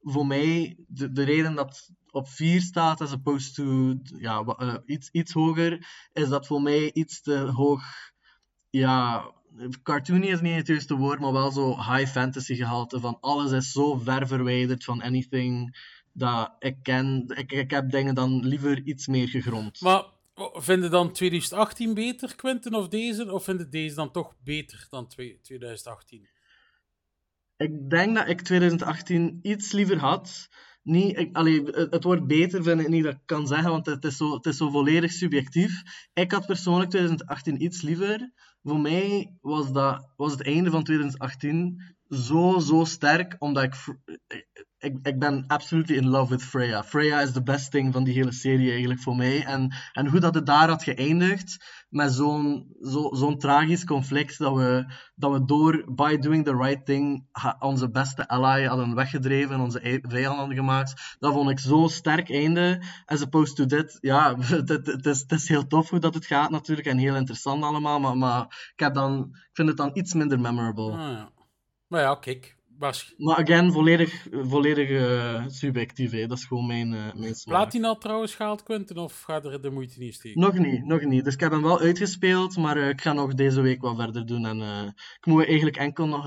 voor 0.00 0.26
mij, 0.26 0.76
de, 0.86 1.12
de 1.12 1.22
reden 1.22 1.54
dat 1.54 1.90
op 2.10 2.28
4 2.28 2.60
staat 2.60 3.00
as 3.00 3.12
opposed 3.12 3.54
to 3.54 3.94
ja, 4.18 4.44
iets, 4.86 5.10
iets 5.10 5.32
hoger, 5.32 5.86
is 6.12 6.28
dat 6.28 6.46
voor 6.46 6.62
mij 6.62 6.92
iets 6.92 7.20
te 7.22 7.36
hoog. 7.38 7.82
Ja, 8.70 9.24
cartoony 9.82 10.26
is 10.26 10.40
niet 10.40 10.54
het 10.54 10.66
juiste 10.66 10.94
woord, 10.94 11.20
maar 11.20 11.32
wel 11.32 11.50
zo 11.50 11.76
high 11.76 12.10
fantasy 12.10 12.54
gehalte. 12.54 13.00
Van 13.00 13.18
alles 13.20 13.52
is 13.52 13.72
zo 13.72 13.96
ver 13.96 14.26
verwijderd 14.26 14.84
van 14.84 15.02
anything 15.02 15.76
dat 16.12 16.56
ik 16.58 16.76
ken. 16.82 17.24
Ik, 17.36 17.52
ik 17.52 17.70
heb 17.70 17.90
dingen 17.90 18.14
dan 18.14 18.46
liever 18.46 18.82
iets 18.82 19.06
meer 19.06 19.28
gegrond. 19.28 19.80
Maar 19.80 20.04
oh, 20.34 20.60
vind 20.60 20.82
je 20.82 20.88
dan 20.88 21.12
2018 21.12 21.94
beter, 21.94 22.36
Quentin, 22.36 22.74
of 22.74 22.88
deze? 22.88 23.32
Of 23.32 23.44
vind 23.44 23.60
je 23.60 23.68
deze 23.68 23.94
dan 23.94 24.10
toch 24.12 24.34
beter 24.44 24.86
dan 24.90 25.08
twee- 25.08 25.40
2018? 25.42 26.28
Ik 27.56 27.90
denk 27.90 28.14
dat 28.16 28.28
ik 28.28 28.40
2018 28.40 29.38
iets 29.42 29.72
liever 29.72 29.98
had. 29.98 30.48
Niet, 30.82 31.18
ik, 31.18 31.36
allee, 31.36 31.62
het 31.64 32.04
wordt 32.04 32.26
beter, 32.26 32.62
vind 32.62 32.80
ik 32.80 32.88
niet 32.88 33.04
dat 33.04 33.14
ik 33.14 33.20
kan 33.24 33.46
zeggen, 33.46 33.70
want 33.70 33.86
het 33.86 34.04
is, 34.04 34.16
zo, 34.16 34.34
het 34.34 34.46
is 34.46 34.56
zo 34.56 34.70
volledig 34.70 35.12
subjectief. 35.12 35.82
Ik 36.12 36.32
had 36.32 36.46
persoonlijk 36.46 36.90
2018 36.90 37.62
iets 37.62 37.82
liever. 37.82 38.32
Voor 38.62 38.80
mij 38.80 39.36
was, 39.40 39.72
dat, 39.72 40.08
was 40.16 40.32
het 40.32 40.42
einde 40.42 40.70
van 40.70 40.84
2018 40.84 41.82
zo, 42.08 42.58
zo 42.58 42.84
sterk, 42.84 43.36
omdat 43.38 43.62
ik, 43.62 43.74
ik, 44.78 44.98
ik 45.02 45.18
ben 45.18 45.44
absolutely 45.46 45.96
in 45.96 46.08
love 46.08 46.30
with 46.30 46.42
Freya. 46.42 46.84
Freya 46.84 47.20
is 47.20 47.32
de 47.32 47.42
best 47.42 47.70
thing 47.70 47.92
van 47.92 48.04
die 48.04 48.14
hele 48.14 48.32
serie 48.32 48.70
eigenlijk 48.70 49.00
voor 49.00 49.16
mij. 49.16 49.44
En, 49.44 49.74
en 49.92 50.06
hoe 50.06 50.20
dat 50.20 50.34
het 50.34 50.46
daar 50.46 50.68
had 50.68 50.82
geëindigd, 50.82 51.64
met 51.88 52.12
zo'n 52.12 52.76
zo, 52.82 53.08
zo'n 53.12 53.38
tragisch 53.38 53.84
conflict, 53.84 54.38
dat 54.38 54.54
we, 54.54 54.92
dat 55.14 55.32
we 55.32 55.44
door, 55.44 55.84
by 55.94 56.16
doing 56.16 56.44
the 56.44 56.56
right 56.56 56.84
thing, 56.86 57.26
onze 57.58 57.90
beste 57.90 58.28
ally 58.28 58.64
hadden 58.64 58.94
weggedreven 58.94 59.54
en 59.54 59.60
onze 59.60 60.00
vijand 60.02 60.54
gemaakt. 60.54 61.16
Dat 61.18 61.32
vond 61.32 61.50
ik 61.50 61.58
zo'n 61.58 61.88
sterk 61.88 62.30
einde. 62.30 62.82
As 63.04 63.22
opposed 63.22 63.56
to 63.56 63.66
dit, 63.66 63.98
ja, 64.00 64.36
het, 64.40 65.06
is, 65.06 65.20
het 65.20 65.32
is 65.32 65.48
heel 65.48 65.66
tof 65.66 65.90
hoe 65.90 65.98
dat 65.98 66.14
het 66.14 66.26
gaat 66.26 66.50
natuurlijk, 66.50 66.88
en 66.88 66.98
heel 66.98 67.16
interessant 67.16 67.62
allemaal, 67.64 68.00
maar, 68.00 68.16
maar 68.16 68.70
ik, 68.72 68.80
heb 68.80 68.94
dan, 68.94 69.28
ik 69.30 69.50
vind 69.52 69.68
het 69.68 69.76
dan 69.76 69.90
iets 69.92 70.14
minder 70.14 70.40
memorable. 70.40 70.92
Ah, 70.92 70.98
ja. 70.98 71.30
Maar 71.86 72.00
ja, 72.00 72.14
kijk. 72.14 72.57
Maar 73.16 73.36
again, 73.36 73.72
volledig, 73.72 74.26
volledig 74.30 74.88
eh, 74.88 75.44
subjectief, 75.46 76.10
hè. 76.10 76.26
dat 76.26 76.38
is 76.38 76.44
gewoon 76.44 76.66
mijn, 76.66 76.94
eh 76.94 77.14
mijn 77.14 77.34
smaak. 77.34 77.56
Platina 77.56 77.94
trouwens 77.94 78.34
gehaald, 78.34 78.62
Quentin, 78.62 78.96
of 78.96 79.22
gaat 79.22 79.44
er 79.44 79.62
de 79.62 79.70
moeite 79.70 79.98
niet 79.98 80.14
steken? 80.14 80.40
Nog 80.40 80.58
niet, 80.58 80.84
nog 80.84 81.02
niet. 81.02 81.24
Dus 81.24 81.34
ik 81.34 81.40
heb 81.40 81.50
hem 81.50 81.62
wel 81.62 81.80
uitgespeeld, 81.80 82.56
maar 82.56 82.76
eh, 82.76 82.88
ik 82.88 83.00
ga 83.00 83.12
nog 83.12 83.34
deze 83.34 83.60
week 83.60 83.80
wat 83.80 83.96
verder 83.96 84.26
doen. 84.26 84.46
En 84.46 84.60
ik 85.20 85.26
moet 85.26 85.44
eigenlijk 85.46 85.76
enkel 85.76 86.06
nog 86.06 86.26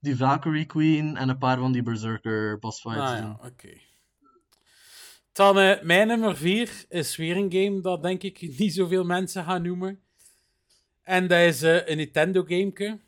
die 0.00 0.16
Valkyrie 0.16 0.66
Queen 0.66 1.16
en 1.16 1.28
een 1.28 1.38
paar 1.38 1.58
van 1.58 1.72
die 1.72 1.82
Berserker 1.82 2.58
boss 2.58 2.80
fights 2.80 3.00
Ah 3.00 3.20
doen. 3.20 3.36
oké. 3.46 3.86
Dan 5.32 5.54
mijn 5.82 6.06
nummer 6.06 6.36
4 6.36 6.84
is 6.88 7.16
weer 7.16 7.36
een 7.36 7.52
game 7.52 7.80
dat 7.80 8.02
denk 8.02 8.22
ik 8.22 8.58
niet 8.58 8.74
zoveel 8.74 9.04
mensen 9.04 9.44
gaan 9.44 9.62
noemen. 9.62 10.00
En 11.02 11.26
dat 11.26 11.38
is 11.38 11.60
een 11.60 11.96
Nintendo 11.96 12.42
gameke. 12.42 12.98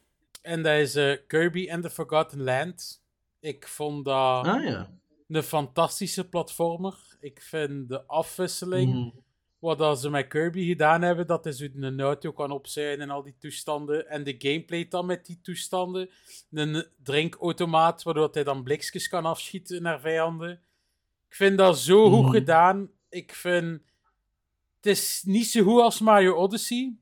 En 0.42 0.62
dat 0.62 0.78
is 0.78 0.94
eh, 0.94 1.16
Kirby 1.26 1.70
and 1.70 1.82
the 1.82 1.90
Forgotten 1.90 2.42
Land. 2.42 3.02
Ik 3.40 3.68
vond 3.68 4.04
dat 4.04 4.46
Ah 4.46 4.64
ja. 4.64 4.90
een 5.28 5.42
fantastische 5.42 6.28
platformer. 6.28 7.16
Ik 7.20 7.42
vind 7.42 7.88
de 7.88 8.04
afwisseling, 8.06 8.94
Mhm. 8.94 9.08
wat 9.58 9.78
dat 9.78 10.00
ze 10.00 10.10
met 10.10 10.26
Kirby 10.28 10.66
gedaan 10.66 11.02
hebben, 11.02 11.26
dat 11.26 11.46
is 11.46 11.58
hoe 11.60 11.70
een 11.74 12.00
auto 12.00 12.32
kan 12.32 12.50
opzuigen 12.50 13.00
en 13.00 13.10
al 13.10 13.22
die 13.22 13.36
toestanden. 13.38 14.08
En 14.08 14.24
de 14.24 14.34
gameplay 14.38 14.88
dan 14.88 15.06
met 15.06 15.26
die 15.26 15.40
toestanden. 15.42 16.10
Een 16.50 16.86
drinkautomaat, 17.02 18.02
waardoor 18.02 18.28
hij 18.32 18.44
dan 18.44 18.62
blikjes 18.62 19.08
kan 19.08 19.24
afschieten 19.24 19.82
naar 19.82 20.00
vijanden. 20.00 20.50
Ik 21.28 21.34
vind 21.36 21.58
dat 21.58 21.78
zo 21.78 22.10
goed 22.10 22.22
Mhm. 22.22 22.32
gedaan. 22.32 22.90
Ik 23.08 23.34
vind... 23.34 23.80
Het 24.76 24.86
is 24.86 25.22
niet 25.26 25.46
zo 25.46 25.62
goed 25.62 25.80
als 25.80 26.00
Mario 26.00 26.34
Odyssey. 26.34 26.96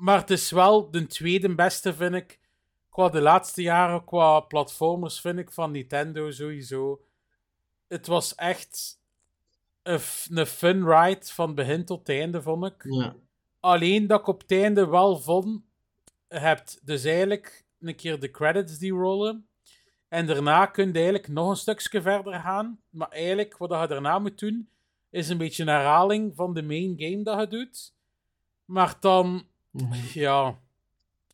Maar 0.00 0.18
het 0.18 0.30
is 0.30 0.50
wel 0.50 0.90
de 0.90 1.06
tweede 1.06 1.54
beste, 1.54 1.94
vind 1.94 2.14
ik. 2.14 2.40
Qua 2.88 3.08
de 3.08 3.20
laatste 3.20 3.62
jaren, 3.62 4.04
qua 4.04 4.40
platformers, 4.40 5.20
vind 5.20 5.38
ik 5.38 5.50
van 5.50 5.70
Nintendo 5.70 6.30
sowieso. 6.30 7.04
Het 7.88 8.06
was 8.06 8.34
echt 8.34 9.00
een, 9.82 10.00
een 10.30 10.46
fun 10.46 10.88
ride 10.88 11.26
van 11.26 11.54
begin 11.54 11.84
tot 11.84 12.08
einde, 12.08 12.42
vond 12.42 12.64
ik. 12.64 12.84
Ja. 12.84 13.16
Alleen 13.60 14.06
dat 14.06 14.20
ik 14.20 14.26
op 14.26 14.40
het 14.40 14.50
einde 14.50 14.86
wel 14.86 15.18
vond, 15.18 15.62
hebt 16.28 16.80
dus 16.86 17.04
eigenlijk 17.04 17.64
een 17.80 17.96
keer 17.96 18.20
de 18.20 18.30
credits 18.30 18.78
die 18.78 18.92
rollen. 18.92 19.48
En 20.08 20.26
daarna 20.26 20.66
kun 20.66 20.86
je 20.86 20.92
eigenlijk 20.92 21.28
nog 21.28 21.50
een 21.50 21.56
stukje 21.56 22.02
verder 22.02 22.34
gaan. 22.40 22.80
Maar 22.90 23.08
eigenlijk, 23.08 23.56
wat 23.56 23.80
je 23.80 23.86
daarna 23.86 24.18
moet 24.18 24.38
doen, 24.38 24.68
is 25.10 25.28
een 25.28 25.38
beetje 25.38 25.62
een 25.62 25.68
herhaling 25.68 26.34
van 26.34 26.54
de 26.54 26.62
main 26.62 26.94
game 26.96 27.22
dat 27.22 27.40
je 27.40 27.46
doet. 27.46 27.94
Maar 28.64 28.96
dan. 29.00 29.48
ja, 30.14 30.58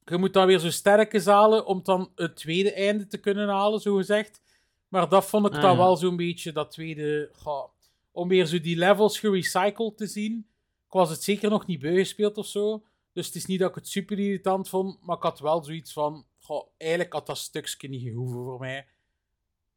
je 0.04 0.16
moet 0.16 0.32
dan 0.32 0.46
weer 0.46 0.58
zo 0.58 0.70
sterke 0.70 1.20
zalen 1.20 1.66
om 1.66 1.82
dan 1.82 2.12
het 2.14 2.36
tweede 2.36 2.72
einde 2.72 3.06
te 3.06 3.18
kunnen 3.18 3.48
halen, 3.48 3.80
zo 3.80 3.96
gezegd. 3.96 4.40
Maar 4.88 5.08
dat 5.08 5.24
vond 5.26 5.46
ik 5.46 5.54
Ah, 5.54 5.60
dan 5.62 5.70
ja. 5.70 5.76
wel 5.76 5.96
zo'n 5.96 6.16
beetje, 6.16 6.52
dat 6.52 6.70
tweede, 6.70 7.28
goh, 7.32 7.68
om 8.12 8.28
weer 8.28 8.46
zo 8.46 8.60
die 8.60 8.76
levels 8.76 9.18
gerecycled 9.18 9.96
te 9.96 10.06
zien. 10.06 10.46
Ik 10.86 10.92
was 10.92 11.10
het 11.10 11.22
zeker 11.22 11.50
nog 11.50 11.66
niet 11.66 11.80
bijgespeeld 11.80 12.38
of 12.38 12.46
zo. 12.46 12.84
Dus 13.12 13.26
het 13.26 13.34
is 13.34 13.46
niet 13.46 13.58
dat 13.58 13.68
ik 13.68 13.74
het 13.74 13.88
super 13.88 14.18
irritant 14.18 14.68
vond, 14.68 14.98
maar 15.02 15.16
ik 15.16 15.22
had 15.22 15.38
wel 15.40 15.64
zoiets 15.64 15.92
van, 15.92 16.26
goh, 16.38 16.68
eigenlijk 16.76 17.12
had 17.12 17.26
dat 17.26 17.38
stukje 17.38 17.88
niet 17.88 18.02
gehoeven 18.02 18.42
voor 18.44 18.58
mij. 18.58 18.86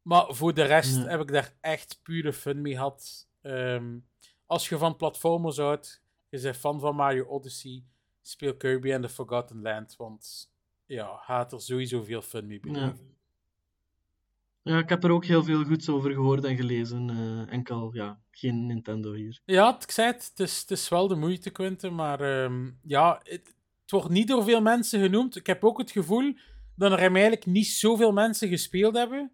Maar 0.02 0.34
voor 0.34 0.54
de 0.54 0.62
rest 0.62 0.96
Ja. 0.96 1.06
heb 1.06 1.20
ik 1.20 1.32
daar 1.32 1.54
echt 1.60 2.00
pure 2.02 2.32
fun 2.32 2.60
mee 2.60 2.72
gehad. 2.74 3.28
Ehm, 3.42 3.98
als 4.46 4.68
je 4.68 4.78
van 4.78 4.96
platformers 4.96 5.56
houdt, 5.56 6.02
je 6.28 6.40
bent 6.40 6.56
fan 6.56 6.80
van 6.80 6.94
Mario 6.96 7.24
Odyssey, 7.24 7.84
speel 8.22 8.56
Kirby 8.56 8.92
and 8.94 9.02
the 9.02 9.08
Forgotten 9.08 9.62
Land, 9.62 9.96
want 9.96 10.50
ja, 10.86 11.16
gaat 11.16 11.52
er 11.52 11.60
sowieso 11.60 12.02
veel 12.02 12.22
fun 12.22 12.46
mee 12.46 12.60
beleven. 12.60 13.16
ja, 14.62 14.78
ik 14.78 14.88
heb 14.88 15.04
er 15.04 15.10
ook 15.10 15.24
heel 15.24 15.44
veel 15.44 15.64
goeds 15.64 15.88
over 15.88 16.10
gehoord 16.12 16.44
en 16.44 16.56
gelezen. 16.56 17.10
eh, 17.10 17.52
enkel, 17.52 17.94
ja, 17.94 18.20
geen 18.30 18.66
Nintendo 18.66 19.12
hier. 19.12 19.40
Ja, 19.44 19.72
het- 19.72 19.82
ik 19.82 19.90
zei 19.90 20.12
het, 20.12 20.24
het 20.34 20.40
is, 20.40 20.60
het 20.60 20.70
is 20.70 20.88
wel 20.88 21.08
de 21.08 21.14
moeite, 21.16 21.50
Quinten, 21.50 21.94
maar 21.94 22.20
ehm, 22.20 22.70
ja, 22.82 23.20
het, 23.22 23.54
het 23.82 23.90
wordt 23.90 24.08
niet 24.08 24.28
door 24.28 24.44
veel 24.44 24.60
mensen 24.60 25.00
genoemd. 25.00 25.36
Ik 25.36 25.46
heb 25.46 25.64
ook 25.64 25.78
het 25.78 25.90
gevoel 25.90 26.34
dat 26.76 26.92
er 26.92 26.98
hem 27.00 27.12
eigenlijk 27.14 27.46
niet 27.46 27.66
zoveel 27.66 28.12
mensen 28.12 28.48
gespeeld 28.48 28.96
hebben. 28.96 29.32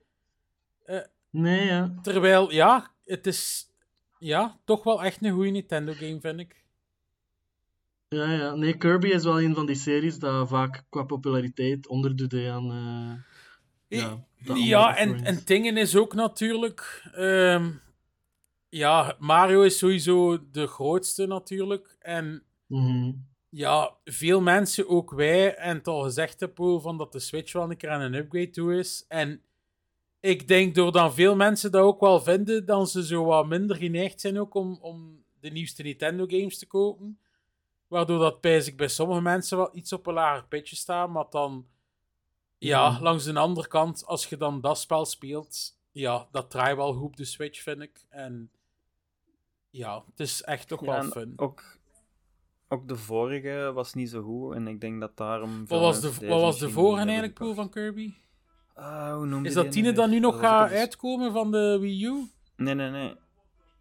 Nee, 1.30 1.64
ja. 1.66 1.95
Terwijl, 2.03 2.53
ja, 2.53 2.95
het 3.05 3.26
is 3.26 3.70
ja, 4.18 4.61
toch 4.64 4.84
wel 4.84 5.03
echt 5.03 5.24
een 5.24 5.32
goede 5.32 5.51
Nintendo-game, 5.51 6.20
vind 6.20 6.41
ik. 6.41 6.64
Ja, 8.17 8.33
ja. 8.33 8.55
Nee, 8.55 8.77
Kirby 8.77 9.09
is 9.09 9.25
wel 9.25 9.43
een 9.43 9.55
van 9.55 9.67
die 9.67 9.75
series 9.75 10.19
dat 10.19 10.49
vaak 10.49 10.85
qua 10.89 11.03
populariteit 11.03 11.89
onderdoet 11.89 12.35
aan... 12.35 12.71
eh, 12.71 13.99
ja, 13.99 14.25
Ja, 14.55 14.97
en, 14.97 15.25
en 15.25 15.41
dingen 15.45 15.77
is 15.77 15.97
ook 15.97 16.14
natuurlijk. 16.14 17.03
ehm, 17.14 17.71
ja, 18.69 19.17
Mario 19.19 19.62
is 19.62 19.79
sowieso 19.79 20.51
de 20.51 20.67
grootste 20.67 21.27
natuurlijk. 21.27 21.97
En 21.99 22.43
Mhm. 22.67 23.12
ja, 23.49 23.97
veel 24.05 24.41
mensen, 24.41 24.89
ook 24.89 25.11
wij, 25.11 25.55
en 25.55 25.77
het 25.77 25.87
al 25.87 26.03
gezegd 26.03 26.41
heb 26.41 26.57
van 26.57 26.99
dat 26.99 27.12
de 27.12 27.19
Switch 27.19 27.53
wel 27.53 27.71
een 27.71 27.77
keer 27.77 27.91
aan 27.91 28.01
een 28.01 28.14
upgrade 28.14 28.51
toe 28.51 28.79
is. 28.79 29.05
En 29.09 29.43
ik 30.21 30.49
denk 30.49 30.75
door 30.75 30.93
dan 30.93 31.14
veel 31.14 31.37
mensen 31.37 31.71
dat 31.71 31.83
ook 31.83 32.01
wel 32.01 32.21
vinden, 32.21 32.67
dan 32.67 32.87
ze 32.87 33.07
zo 33.07 33.25
wat 33.25 33.47
minder 33.47 33.77
geneigd 33.77 34.21
zijn 34.21 34.39
ook 34.39 34.55
om, 34.55 34.79
om 34.81 35.25
de 35.41 35.51
nieuwste 35.51 35.83
Nintendo 35.83 36.25
games 36.27 36.59
te 36.59 36.67
kopen. 36.67 37.19
Waardoor 37.89 38.18
dat 38.18 38.41
pijs 38.41 38.66
ik 38.66 38.76
bij 38.76 38.89
sommige 38.89 39.20
mensen 39.20 39.57
wel 39.57 39.70
iets 39.72 39.93
op 39.93 40.07
een 40.07 40.14
lager 40.14 40.47
pitje 40.47 40.76
staat, 40.76 41.09
maar 41.09 41.26
dan... 41.30 41.66
Ja, 42.59 42.99
langs 43.01 43.24
de 43.24 43.39
andere 43.39 43.68
kant, 43.68 44.07
als 44.07 44.26
je 44.26 44.37
dan 44.37 44.61
dat 44.61 44.78
spel 44.78 45.05
speelt, 45.05 45.78
ja, 45.93 46.28
dat 46.30 46.51
draait 46.51 46.76
wel 46.76 46.93
goed 46.93 47.03
op 47.05 47.16
de 47.16 47.24
Switch, 47.24 47.62
vind 47.62 47.82
ik. 47.82 48.05
En 48.09 48.51
ja, 49.70 50.05
het 50.11 50.20
is 50.20 50.43
echt 50.43 50.68
toch 50.68 50.84
Ja, 50.84 50.87
wel 51.01 51.11
fun. 51.11 51.32
ook, 51.37 51.62
ook 52.68 52.89
de 52.89 52.97
vorige 52.97 53.70
was 53.74 53.95
niet 53.95 54.11
zo 54.11 54.22
goed. 54.22 54.55
En 54.55 54.66
ik 54.66 54.80
denk 54.80 55.01
dat 55.01 55.16
daarom. 55.16 55.66
Wat 55.66 55.80
was 55.80 56.01
de, 56.01 56.26
wat 56.26 56.41
was 56.41 56.59
de 56.59 56.70
vorige 56.70 57.05
eigenlijk, 57.05 57.34
Poel, 57.34 57.47
hebben 57.47 57.64
van 57.64 57.72
Kirby? 57.72 58.12
Ah, 58.74 59.14
hoe 59.14 59.41
Is 59.43 59.55
dat 59.55 59.74
weer? 59.74 59.95
dan 59.95 60.11
nu 60.11 60.18
nog 60.18 60.39
gaat 60.39 60.70
uitkomen 60.70 61.32
van 61.32 61.51
de 61.51 61.78
Wii 61.80 62.05
U? 62.05 62.30
Nee, 62.57 62.74
nee, 62.74 62.91
nee. 62.91 63.14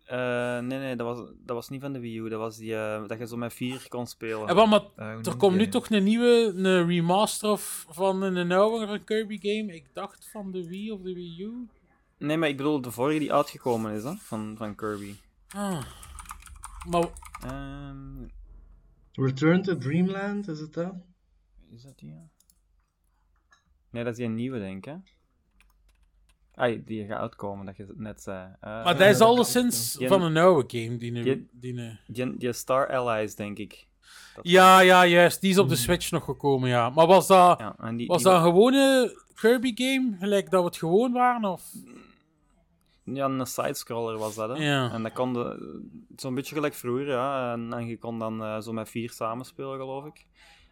Eh, 0.05 0.59
nee, 0.59 0.79
nee, 0.79 0.95
dat 0.95 1.17
was, 1.17 1.27
dat 1.45 1.55
was 1.55 1.69
niet 1.69 1.81
van 1.81 1.93
de 1.93 1.99
Wii 1.99 2.17
U. 2.17 2.29
Dat 2.29 2.39
was 2.39 2.57
die 2.57 2.75
eh, 2.75 3.07
dat 3.07 3.17
je 3.17 3.27
zo 3.27 3.37
met 3.37 3.53
vier 3.53 3.85
kon 3.89 4.07
spelen. 4.07 4.47
En 4.47 4.55
wat, 4.55 4.67
maar 4.69 5.13
hoe 5.13 5.23
er 5.23 5.37
komt 5.37 5.57
nu 5.57 5.67
toch 5.67 5.89
een 5.89 6.03
nieuwe, 6.03 6.53
een 6.55 6.87
remaster 6.87 7.49
of, 7.49 7.85
van 7.89 8.21
een 8.21 8.51
oude 8.51 9.03
Kirby 9.03 9.37
game. 9.41 9.75
Ik 9.75 9.85
dacht 9.93 10.27
van 10.31 10.51
de 10.51 10.67
Wii 10.67 10.91
of 10.91 11.01
de 11.01 11.13
Wii 11.13 11.41
U. 11.41 11.67
Nee, 12.17 12.37
maar 12.37 12.49
ik 12.49 12.57
bedoel 12.57 12.81
de 12.81 12.91
vorige 12.91 13.19
die 13.19 13.33
uitgekomen 13.33 13.93
is, 13.93 14.03
hè, 14.03 14.13
van, 14.15 14.55
van 14.57 14.75
Kirby. 14.75 15.15
Ah. 15.47 15.85
Maar 16.89 17.09
Ehm, 17.41 18.27
Return 19.11 19.61
to 19.61 19.77
Dreamland, 19.77 20.47
is 20.47 20.59
het 20.59 20.73
dat? 20.73 20.93
is 21.69 21.81
dat 21.81 21.97
die? 21.97 22.09
ja? 22.09 22.29
Nee, 23.89 24.03
dat 24.03 24.11
is 24.11 24.19
die 24.19 24.27
nieuwe, 24.27 24.59
denk 24.59 24.77
ik. 24.77 24.85
hè? 24.85 24.97
Ai, 26.55 26.83
die 26.85 27.05
gaat 27.05 27.19
uitkomen, 27.19 27.65
dat 27.65 27.77
je 27.77 27.85
het 27.87 27.99
net 27.99 28.21
zei. 28.21 28.49
Eh, 28.61 28.83
Maar 28.83 28.97
dat 28.97 29.07
is 29.09 29.19
alleszins 29.19 29.95
van 29.99 30.21
een 30.21 30.37
oude 30.37 30.79
game. 30.79 30.97
Die, 30.97 31.11
nu- 31.11 31.23
Die- 31.23 31.47
die, 31.51 31.73
nu- 31.73 31.97
die, 32.07 32.37
die 32.37 32.53
Star 32.53 32.87
Allies, 32.97 33.35
denk 33.35 33.57
ik. 33.57 33.87
Dat- 34.35 34.47
Ja, 34.47 34.79
ja, 34.79 35.05
juist. 35.05 35.41
Die 35.41 35.49
is 35.49 35.57
op 35.57 35.69
de 35.69 35.75
Switch 35.75 36.11
nog 36.11 36.23
gekomen, 36.23 36.69
ja. 36.69 36.89
Maar 36.89 37.07
was 37.07 37.27
dat, 37.27 37.59
ja 37.59 37.75
en 37.79 37.95
die, 37.97 38.07
was 38.07 38.21
die 38.23 38.31
dat 38.31 38.35
een 38.39 38.43
gewone 38.47 39.15
Kirby-game? 39.35 40.15
Gelijk 40.19 40.49
dat 40.49 40.59
we 40.61 40.67
het 40.67 40.77
gewoon 40.77 41.11
waren? 41.11 41.49
Of? 41.51 41.63
Ja, 43.03 43.25
een 43.25 43.45
sidescroller 43.45 44.17
was 44.17 44.35
dat, 44.35 44.57
hè. 44.57 44.63
Ja. 44.63 44.91
En 44.91 45.03
dat 45.03 45.13
kon 45.13 45.33
zo'n 46.15 46.35
beetje 46.35 46.55
gelijk 46.55 46.73
vroeger, 46.73 47.07
ja. 47.07 47.51
En, 47.53 47.73
en 47.73 47.87
je 47.87 47.97
kon 47.97 48.19
dan 48.19 48.43
eh, 48.43 48.59
zo 48.61 48.71
met 48.73 48.89
vier 48.89 49.09
samenspelen, 49.11 49.77
geloof 49.79 50.05
ik. 50.05 50.25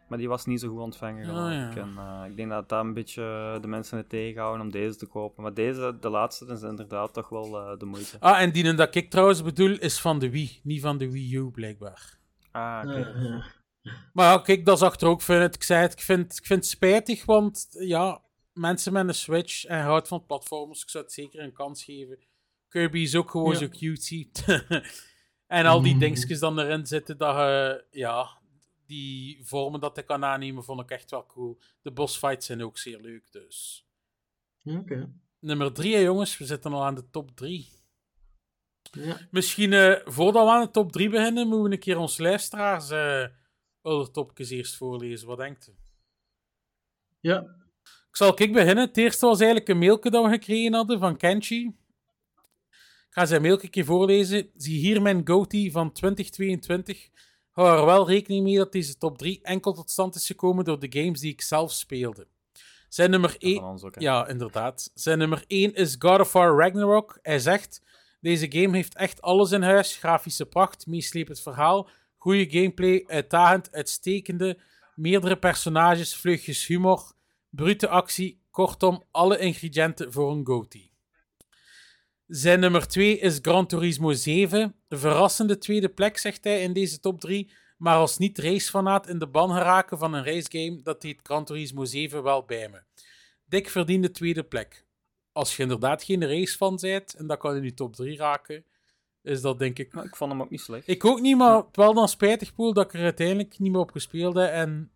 Maar 0.07 0.17
die 0.17 0.27
was 0.27 0.45
niet 0.45 0.59
zo 0.59 0.69
goed 0.69 0.79
ontvangen, 0.79 1.25
geloof 1.25 1.47
Ah, 1.47 1.53
ja. 1.53 1.69
ik. 1.69 1.75
En 1.75 1.93
eh, 1.97 2.23
ik 2.29 2.35
denk 2.35 2.49
dat 2.49 2.69
dat 2.69 2.79
een 2.83 2.93
beetje 2.93 3.57
de 3.61 3.67
mensen 3.67 3.97
het 3.97 4.09
tegenhouden 4.09 4.61
om 4.65 4.71
deze 4.71 4.97
te 4.97 5.05
kopen. 5.05 5.43
Maar 5.43 5.53
deze, 5.53 5.97
de 5.99 6.09
laatste, 6.09 6.45
is 6.45 6.61
inderdaad 6.61 7.13
toch 7.13 7.29
wel 7.29 7.57
eh, 7.59 7.77
de 7.79 7.85
moeite. 7.85 8.19
Ah, 8.19 8.41
en 8.41 8.51
die 8.51 8.73
dat 8.73 8.95
ik 8.95 9.09
trouwens 9.09 9.43
bedoel, 9.43 9.77
is 9.79 9.99
van 9.99 10.19
de 10.19 10.29
Wii. 10.29 10.59
Niet 10.63 10.81
van 10.81 10.97
de 10.97 11.11
Wii 11.11 11.35
U, 11.35 11.51
blijkbaar. 11.51 12.17
Ah, 12.51 12.81
oké. 12.85 12.99
Eh. 13.01 13.45
Maar 14.13 14.41
kijk, 14.41 14.65
dat 14.65 14.79
zag 14.79 14.99
er 14.99 15.07
ook 15.07 15.21
van 15.21 15.35
uit. 15.35 15.55
Ik 15.55 15.63
zei 15.63 15.81
het, 15.81 15.93
ik 15.93 15.99
vind, 15.99 16.37
ik 16.37 16.45
vind 16.45 16.59
het 16.59 16.69
spijtig, 16.69 17.25
want 17.25 17.67
ja, 17.69 18.21
mensen 18.53 18.93
met 18.93 19.07
een 19.07 19.13
Switch 19.13 19.65
en 19.65 19.81
houdt 19.81 20.07
van 20.07 20.25
platformers, 20.25 20.81
ik 20.81 20.89
zou 20.89 21.03
het 21.03 21.13
zeker 21.13 21.39
een 21.43 21.53
kans 21.53 21.83
geven. 21.83 22.17
Kirby 22.69 22.99
is 22.99 23.15
ook 23.15 23.29
gewoon 23.31 23.51
Ja. 23.51 23.57
zo 23.57 23.67
cute. 23.69 24.63
en 25.47 25.65
al 25.65 25.81
die 25.81 25.93
Mm. 25.93 25.99
dingetjes 26.05 26.39
dan 26.39 26.59
erin 26.59 26.85
zitten, 26.87 27.17
dat 27.17 27.35
je, 27.35 27.83
ja, 27.91 28.27
die 28.93 29.45
vormen 29.45 29.79
dat 29.79 29.97
ik 29.97 30.05
kan 30.05 30.25
aannemen, 30.25 30.63
vond 30.63 30.81
ik 30.81 30.91
echt 30.91 31.11
wel 31.11 31.25
cool. 31.25 31.59
De 31.81 31.91
bossfights 31.91 32.45
zijn 32.45 32.63
ook 32.63 32.77
zeer 32.77 32.99
leuk, 32.99 33.31
dus. 33.31 33.87
Ja, 34.57 34.77
Oké. 34.77 35.13
Nummer 35.39 35.73
drie, 35.73 35.95
hè, 35.95 35.99
jongens, 35.99 36.37
we 36.37 36.45
zitten 36.45 36.73
al 36.73 36.83
aan 36.83 36.95
de 36.95 37.09
top 37.09 37.35
drie. 37.35 37.69
Ja. 38.91 39.27
Misschien, 39.31 39.73
eh, 39.73 40.01
voordat 40.05 40.45
we 40.45 40.51
aan 40.51 40.63
de 40.63 40.71
top 40.71 40.91
3 40.91 41.09
beginnen, 41.09 41.47
moeten 41.47 41.69
we 41.69 41.71
een 41.71 41.79
keer 41.79 41.97
ons 41.97 42.17
luisteraars 42.17 42.89
eh 42.89 43.25
de 43.81 44.09
topjes 44.11 44.49
eerst 44.49 44.75
voorlezen. 44.75 45.27
Wat 45.27 45.37
denkt 45.37 45.67
u? 45.67 45.73
ja. 47.19 47.61
Ik 48.09 48.19
zal 48.19 48.41
ik 48.41 48.53
beginnen. 48.53 48.87
Het 48.87 48.97
eerste 48.97 49.25
was 49.25 49.39
eigenlijk 49.39 49.69
een 49.69 49.77
mailje 49.77 50.09
dat 50.09 50.23
we 50.23 50.29
gekregen 50.29 50.73
hadden 50.73 50.99
van 50.99 51.17
Kenchi. 51.17 51.65
Ik 51.65 53.19
ga 53.19 53.25
zijn 53.25 53.41
mailje 53.41 53.63
een 53.63 53.69
keer 53.69 53.85
voorlezen. 53.85 54.49
Zie 54.55 54.79
hier 54.79 55.01
mijn 55.01 55.27
goatee 55.27 55.71
van 55.71 55.91
2022. 55.91 57.09
Hou 57.53 57.77
er 57.79 57.85
wel 57.85 58.07
rekening 58.07 58.43
mee 58.43 58.57
dat 58.57 58.71
deze 58.71 58.97
top 58.97 59.17
3 59.17 59.39
enkel 59.41 59.73
tot 59.73 59.89
stand 59.89 60.15
is 60.15 60.25
gekomen 60.25 60.65
door 60.65 60.79
de 60.79 61.01
games 61.01 61.19
die 61.19 61.31
ik 61.31 61.41
zelf 61.41 61.71
speelde. 61.71 62.27
Zijn 62.89 63.09
nummer 63.09 63.35
Ja, 63.37 63.47
1... 63.47 63.55
van 63.59 63.69
ons 63.69 63.83
ook, 63.83 63.95
hè. 63.95 64.01
Ja, 64.01 64.27
inderdaad. 64.27 64.91
Zijn 64.93 65.17
nummer 65.17 65.43
1 65.47 65.73
is 65.73 65.95
God 65.99 66.19
of 66.19 66.31
War 66.31 66.57
Ragnarok. 66.57 67.19
Hij 67.21 67.39
zegt: 67.39 67.81
Deze 68.21 68.51
game 68.51 68.75
heeft 68.75 68.95
echt 68.95 69.21
alles 69.21 69.51
in 69.51 69.61
huis: 69.61 69.95
grafische 69.97 70.45
pracht, 70.45 70.87
meeslepend 70.87 71.39
verhaal, 71.39 71.89
goede 72.17 72.49
gameplay, 72.49 73.03
uitdagend, 73.07 73.71
uitstekende, 73.71 74.59
meerdere 74.95 75.37
personages, 75.37 76.15
vleugjes 76.15 76.67
humor, 76.67 77.11
brute 77.49 77.87
actie. 77.87 78.41
Kortom, 78.51 79.03
alle 79.11 79.37
ingrediënten 79.37 80.11
voor 80.11 80.31
een 80.31 80.45
goatee. 80.45 80.92
Zijn 82.35 82.59
nummer 82.59 82.87
2 82.87 83.17
is 83.19 83.39
Gran 83.41 83.67
Turismo 83.67 84.11
7. 84.11 84.75
Een 84.87 84.97
verrassende 84.97 85.57
tweede 85.57 85.89
plek, 85.89 86.17
zegt 86.17 86.43
hij 86.43 86.61
in 86.61 86.73
deze 86.73 86.99
top 86.99 87.19
3. 87.19 87.51
Maar 87.77 87.95
als 87.95 88.17
niet-racefanaat 88.17 89.07
in 89.07 89.19
de 89.19 89.27
ban 89.27 89.51
geraken 89.51 89.97
van 89.97 90.13
een 90.13 90.23
racegame, 90.23 90.81
dat 90.81 91.01
deed 91.01 91.19
Gran 91.23 91.45
Turismo 91.45 91.85
7 91.85 92.23
wel 92.23 92.45
bij 92.45 92.69
me. 92.69 92.83
Dik 93.45 93.69
verdiende 93.69 94.11
tweede 94.11 94.43
plek. 94.43 94.85
Als 95.31 95.55
je 95.55 95.63
inderdaad 95.63 96.03
geen 96.03 96.27
racefan 96.27 96.77
bent, 96.81 97.13
en 97.13 97.27
dat 97.27 97.37
kan 97.37 97.55
in 97.55 97.63
je 97.63 97.73
top 97.73 97.95
3 97.95 98.17
raken, 98.17 98.65
is 99.21 99.41
dat 99.41 99.59
denk 99.59 99.79
ik... 99.79 99.93
Maar 99.93 100.05
ik 100.05 100.15
vond 100.15 100.31
hem 100.31 100.41
ook 100.41 100.49
niet 100.49 100.61
slecht. 100.61 100.87
Ik 100.87 101.05
ook 101.05 101.19
niet, 101.19 101.37
maar 101.37 101.63
wel 101.71 101.93
dan 101.93 102.07
spijtig, 102.07 102.53
Poel, 102.53 102.73
dat 102.73 102.85
ik 102.85 102.93
er 102.93 103.03
uiteindelijk 103.03 103.59
niet 103.59 103.71
meer 103.71 103.81
op 103.81 103.91
gespeeld 103.91 104.35
heb 104.35 104.49
en 104.49 104.91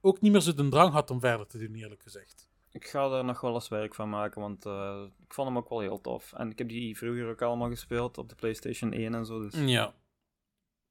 ook 0.00 0.20
niet 0.20 0.32
meer 0.32 0.40
zo 0.40 0.54
de 0.54 0.68
drang 0.68 0.92
had 0.92 1.10
om 1.10 1.20
verder 1.20 1.46
te 1.46 1.58
doen, 1.58 1.74
eerlijk 1.74 2.02
gezegd. 2.02 2.45
Ik 2.76 2.86
ga 2.86 3.10
er 3.10 3.24
nog 3.24 3.40
wel 3.40 3.54
eens 3.54 3.68
werk 3.68 3.94
van 3.94 4.08
maken, 4.08 4.40
want 4.40 4.66
eh, 4.66 5.02
ik 5.26 5.34
vond 5.34 5.48
hem 5.48 5.56
ook 5.56 5.68
wel 5.68 5.80
heel 5.80 6.00
tof. 6.00 6.32
En 6.32 6.50
ik 6.50 6.58
heb 6.58 6.68
die 6.68 6.96
vroeger 6.96 7.28
ook 7.28 7.42
allemaal 7.42 7.68
gespeeld 7.68 8.18
op 8.18 8.28
de 8.28 8.34
PlayStation 8.34 8.92
1 8.92 9.14
en 9.14 9.26
zo. 9.26 9.40
Dus 9.40 9.54
Ja. 9.54 9.94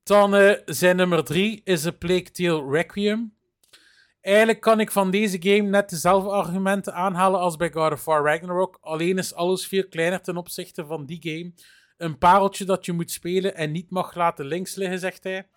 Dan 0.03 0.57
zijn 0.65 0.95
nummer 0.95 1.23
3 1.23 1.61
is 1.63 1.85
A 1.85 1.91
Plague 1.91 2.31
Tale 2.31 2.71
Requiem. 2.71 3.33
Eigenlijk 4.21 4.59
kan 4.59 4.79
ik 4.79 4.91
van 4.91 5.11
deze 5.11 5.37
game 5.41 5.69
net 5.69 5.89
dezelfde 5.89 6.29
argumenten 6.29 6.93
aanhalen 6.93 7.39
als 7.39 7.55
bij 7.55 7.71
God 7.71 7.91
of 7.91 8.05
War 8.05 8.23
Ragnarok. 8.23 8.77
Alleen 8.81 9.17
is 9.17 9.33
alles 9.33 9.67
veel 9.67 9.87
kleiner 9.87 10.21
ten 10.21 10.37
opzichte 10.37 10.85
van 10.85 11.05
die 11.05 11.19
game. 11.21 11.53
Een 11.97 12.17
pareltje 12.17 12.65
dat 12.65 12.85
je 12.85 12.91
moet 12.91 13.11
spelen 13.11 13.55
en 13.55 13.71
niet 13.71 13.89
mag 13.89 14.15
laten 14.15 14.45
links 14.45 14.75
liggen, 14.75 14.99
zegt 14.99 15.23
hij. 15.23 15.47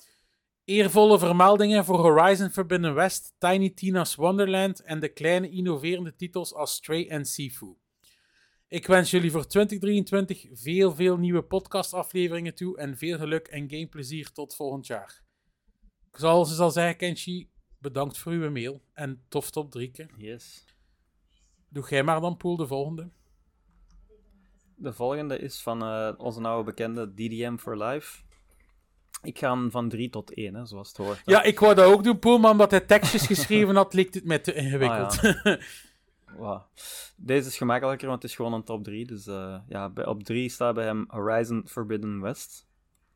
Eervolle 0.69 1.19
vermeldingen 1.19 1.85
voor 1.85 1.99
Horizon 1.99 2.51
Forbidden 2.51 2.95
West, 2.95 3.35
Tiny 3.39 3.71
Tina's 3.71 4.15
Wonderland 4.15 4.83
en 4.83 5.01
de 5.01 5.09
kleine 5.09 5.51
innoverende 5.51 6.17
titels 6.17 6.55
als 6.55 6.75
Stray 6.75 7.07
en 7.07 7.25
Sifu. 7.25 7.77
Ik 8.67 8.87
wens 8.87 9.11
jullie 9.11 9.31
voor 9.31 9.47
2023 9.47 10.47
veel, 10.53 10.95
veel 10.95 11.17
nieuwe 11.17 11.43
podcastafleveringen 11.43 12.55
toe 12.55 12.79
en 12.79 12.97
veel 12.97 13.19
geluk 13.19 13.47
en 13.47 13.71
gameplezier 13.71 14.33
tot 14.33 14.55
volgend 14.55 14.87
jaar. 14.87 15.23
Zoals 16.13 16.55
ik 16.55 16.59
al 16.59 16.71
zei, 16.71 16.95
Kenshi, 16.95 17.51
bedankt 17.79 18.19
voor 18.19 18.33
uw 18.33 18.51
mail 18.51 18.83
en 18.93 19.25
tof 19.29 19.51
top 19.51 19.71
3. 19.71 19.93
yes. 20.17 20.65
Doe 21.69 21.89
jij 21.89 22.03
maar 22.03 22.21
dan, 22.21 22.37
Poel, 22.37 22.57
de 22.57 22.67
volgende. 22.67 23.11
De 24.77 24.93
volgende 24.93 25.39
is 25.39 25.63
van 25.63 25.83
eh, 25.83 26.13
onze 26.17 26.41
oude 26.41 26.65
bekende 26.65 27.15
DDM 27.15 27.57
for 27.57 27.85
Life. 27.85 28.27
Ik 29.23 29.39
ga 29.39 29.51
hem 29.51 29.71
van 29.71 29.89
3 29.89 30.11
tot 30.11 30.35
1, 30.35 30.55
hè, 30.55 30.67
zoals 30.67 30.89
het 30.89 30.97
hoort. 30.97 31.23
Ja, 31.25 31.43
ik 31.43 31.59
wou 31.59 31.75
dat 31.75 31.93
ook 31.93 32.05
doen, 32.05 32.19
Poel, 32.19 32.39
maar 32.39 32.51
omdat 32.51 32.71
hij 32.71 32.81
tekstjes 32.81 33.27
geschreven 33.27 33.77
had, 33.77 33.95
leek 33.95 34.15
het 34.15 34.25
mij 34.25 34.39
te 34.39 34.55
ingewikkeld. 34.55 35.19
Ah, 35.23 35.55
Wow. 36.37 36.61
Deze 37.17 37.49
is 37.49 37.57
gemakkelijker, 37.57 38.09
want 38.09 38.23
het 38.23 38.31
is 38.31 38.37
gewoon 38.37 38.53
een 38.53 38.65
top 38.65 38.85
3. 38.85 39.07
Dus 39.07 39.27
eh, 39.27 39.59
ja, 39.69 39.89
bij, 39.89 40.07
op 40.07 40.23
3 40.23 40.49
staat 40.49 40.75
bij 40.75 40.85
hem 40.85 41.05
Horizon 41.09 41.63
Forbidden 41.67 42.21
West. 42.21 42.67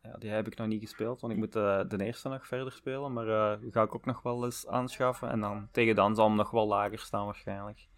Ja, 0.02 0.16
die 0.18 0.30
heb 0.30 0.46
ik 0.46 0.56
nog 0.56 0.66
niet 0.66 0.80
gespeeld, 0.80 1.20
want 1.20 1.32
ik 1.32 1.38
moet 1.38 1.56
eh, 1.56 1.80
de 1.88 2.04
eerste 2.04 2.28
nog 2.28 2.46
verder 2.46 2.72
spelen. 2.72 3.12
Maar 3.12 3.28
eh, 3.28 3.60
die 3.60 3.72
ga 3.72 3.82
ik 3.82 3.94
ook 3.94 4.04
nog 4.04 4.22
wel 4.22 4.44
eens 4.44 4.66
aanschaffen. 4.66 5.30
En 5.30 5.40
dan 5.40 5.68
tegen 5.72 5.94
dan 5.94 6.14
zal 6.14 6.26
hem 6.26 6.36
nog 6.36 6.50
wel 6.50 6.66
lager 6.66 6.98
staan 6.98 7.24
waarschijnlijk. 7.24 7.88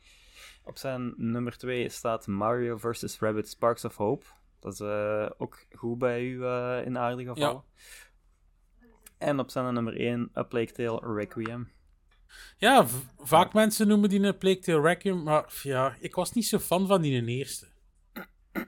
Op 0.65 0.79
zijn 0.79 1.15
nummer 1.17 1.57
2 1.57 1.89
staat 1.89 2.27
Mario 2.27 2.77
vs. 2.77 3.19
Rabbit 3.19 3.49
Sparks 3.49 3.85
of 3.85 3.97
Hope. 3.97 4.25
Dat 4.65 4.73
is 4.73 4.81
eh, 4.81 5.31
ook 5.37 5.67
goed 5.71 5.99
bij 5.99 6.23
u 6.23 6.45
eh, 6.45 6.81
in 6.85 6.99
aardige 6.99 7.33
gevallen. 7.33 7.65
En 9.19 9.39
op 9.39 9.51
zijn 9.51 9.75
nummer 9.75 9.97
1 9.97 10.31
A 10.37 10.43
Plague 10.43 10.73
Tale 10.73 11.15
Requiem. 11.15 11.73
ja, 12.57 12.87
vaak 13.19 13.53
mensen 13.53 13.89
noemen 13.89 14.09
die 14.09 14.23
een 14.23 14.39
Plague 14.39 14.61
Tale 14.61 14.81
Requiem, 14.81 15.23
maar 15.23 15.61
ja, 15.63 15.97
ik 16.01 16.15
was 16.15 16.33
niet 16.33 16.47
zo 16.47 16.59
fan 16.59 16.87
van 16.87 17.03
die 17.03 17.19
een 17.19 17.29
eerste. 17.29 17.67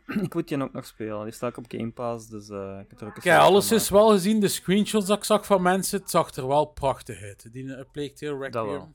Ik 0.06 0.34
moet 0.34 0.48
die 0.48 0.62
ook 0.62 0.72
nog 0.72 0.86
spelen. 0.86 1.24
Die 1.24 1.32
staat 1.32 1.58
op 1.58 1.64
Game 1.68 1.92
Pass, 1.92 2.28
dus 2.28 2.48
eh, 2.48 2.78
ik 2.82 2.90
heb 2.90 3.00
er 3.00 3.06
ook 3.06 3.16
een 3.16 3.22
Kijk, 3.22 3.40
alles 3.40 3.72
is 3.72 3.88
wel 3.88 4.08
gezien, 4.08 4.40
de 4.40 4.48
screenshots 4.48 5.06
dat 5.06 5.16
ik 5.16 5.24
zag 5.24 5.46
van 5.46 5.62
mensen, 5.62 6.00
het 6.00 6.10
zag 6.10 6.30
er 6.30 6.46
wel 6.46 6.64
prachtig 6.64 7.22
uit. 7.22 7.52
Die 7.52 7.64
een 7.64 7.90
Plague 7.90 8.12
Tale 8.12 8.38
Requiem. 8.38 8.94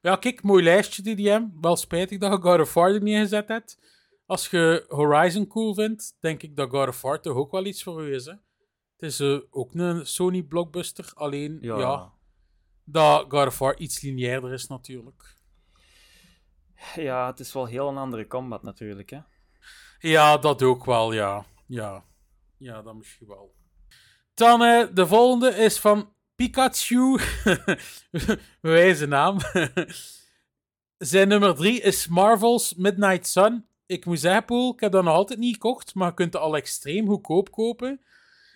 Ja, 0.00 0.16
kijk, 0.16 0.42
mooi 0.42 0.64
lijstje 0.64 1.02
DDM. 1.02 1.46
Wel 1.60 1.76
spijtig 1.76 2.18
dat 2.18 2.32
je 2.32 2.40
God 2.40 2.60
of 2.60 2.74
War 2.74 2.94
er 2.94 3.02
niet 3.02 3.18
gezet 3.18 3.48
hebt. 3.48 3.78
Als 4.28 4.48
je 4.48 4.84
Horizon 4.88 5.46
cool 5.46 5.74
vindt, 5.74 6.16
denk 6.20 6.42
ik 6.42 6.56
dat 6.56 6.70
God 6.70 6.88
of 6.88 7.02
War 7.02 7.20
toch 7.20 7.36
ook 7.36 7.50
wel 7.50 7.64
iets 7.64 7.82
voor 7.82 8.02
u 8.02 8.14
is. 8.14 8.24
Hè? 8.24 8.32
Het 8.96 9.02
is 9.02 9.20
eh, 9.20 9.38
ook 9.50 9.74
een 9.74 10.06
Sony 10.06 10.42
blockbuster, 10.42 11.10
alleen 11.14 11.58
ja. 11.60 12.12
dat 12.84 13.24
God 13.28 13.46
of 13.46 13.58
War 13.58 13.76
iets 13.76 14.00
lineairder 14.00 14.52
is 14.52 14.66
natuurlijk. 14.66 15.36
Ja, 16.94 17.26
het 17.26 17.40
is 17.40 17.52
wel 17.52 17.66
heel 17.66 17.88
een 17.88 17.96
andere 17.96 18.26
combat 18.26 18.62
natuurlijk, 18.62 19.10
hè. 19.10 19.20
Ja, 19.98 20.38
dat 20.38 20.62
ook 20.62 20.84
wel, 20.84 21.12
ja. 21.12 21.46
Ja, 21.66 22.04
ja 22.56 22.82
dat 22.82 22.94
misschien 22.94 23.26
wel. 23.26 23.54
Dan 24.34 24.62
eh, 24.62 24.86
de 24.94 25.06
volgende 25.06 25.48
is 25.50 25.78
van 25.78 26.12
Pikachu. 26.34 27.18
Wijze 28.60 29.06
naam. 29.06 29.38
Zijn 30.98 31.28
nummer 31.28 31.54
drie 31.54 31.80
is 31.80 32.06
Marvel's 32.06 32.74
Midnight 32.74 33.26
Sun. 33.26 33.67
Ik 33.88 34.04
moet 34.04 34.20
zeggen, 34.20 34.44
Poel, 34.44 34.72
ik 34.72 34.80
heb 34.80 34.92
dat 34.92 35.04
nog 35.04 35.14
altijd 35.14 35.38
niet 35.38 35.54
gekocht, 35.54 35.94
maar 35.94 36.08
je 36.08 36.14
kunt 36.14 36.32
het 36.32 36.42
al 36.42 36.56
extreem 36.56 37.06
goedkoop 37.06 37.50
kopen. 37.50 38.00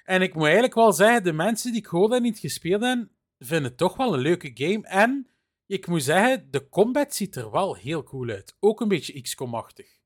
En 0.05 0.22
ik 0.22 0.35
moet 0.35 0.43
eigenlijk 0.43 0.74
wel 0.74 0.93
zeggen, 0.93 1.24
de 1.24 1.33
mensen 1.33 1.72
die 1.72 1.80
ik 1.80 1.87
hoorde 1.87 2.16
en 2.16 2.22
niet 2.22 2.39
gespeeld 2.39 2.83
hebben, 2.83 3.11
vinden 3.39 3.68
het 3.68 3.76
toch 3.76 3.97
wel 3.97 4.14
een 4.14 4.20
leuke 4.20 4.51
game. 4.55 4.87
En 4.87 5.30
ik 5.66 5.87
moet 5.87 6.03
zeggen, 6.03 6.49
de 6.51 6.68
combat 6.68 7.14
ziet 7.14 7.37
er 7.37 7.51
wel 7.51 7.74
heel 7.74 8.03
cool 8.03 8.28
uit. 8.28 8.57
Ook 8.61 8.80
een 8.80 8.89
beetje 8.89 9.20
XCOM-achtig. 9.20 10.01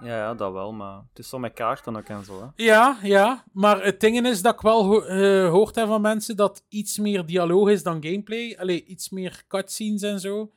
Ja, 0.00 0.16
ja, 0.16 0.34
dat 0.34 0.52
wel, 0.52 0.72
maar 0.72 0.96
het 1.08 1.18
is 1.18 1.28
zo 1.28 1.38
met 1.38 1.52
kaarten 1.52 1.96
ook 1.96 2.08
en 2.08 2.24
zo, 2.24 2.40
hè. 2.40 2.64
Ja, 2.64 2.98
ja, 3.02 3.44
maar 3.52 3.84
het 3.84 4.00
ding 4.00 4.26
is 4.26 4.42
dat 4.42 4.54
ik 4.54 4.60
wel 4.60 4.84
ho 4.84 5.00
eh, 5.00 5.50
hoord 5.50 5.74
heb 5.74 5.86
van 5.86 6.00
mensen 6.00 6.36
dat 6.36 6.64
iets 6.68 6.98
meer 6.98 7.26
dialoog 7.26 7.68
is 7.68 7.82
dan 7.82 8.04
gameplay. 8.04 8.56
Allee, 8.58 8.84
iets 8.84 9.08
meer 9.08 9.44
cutscenes 9.48 10.02
en 10.02 10.20
zo. 10.20 10.52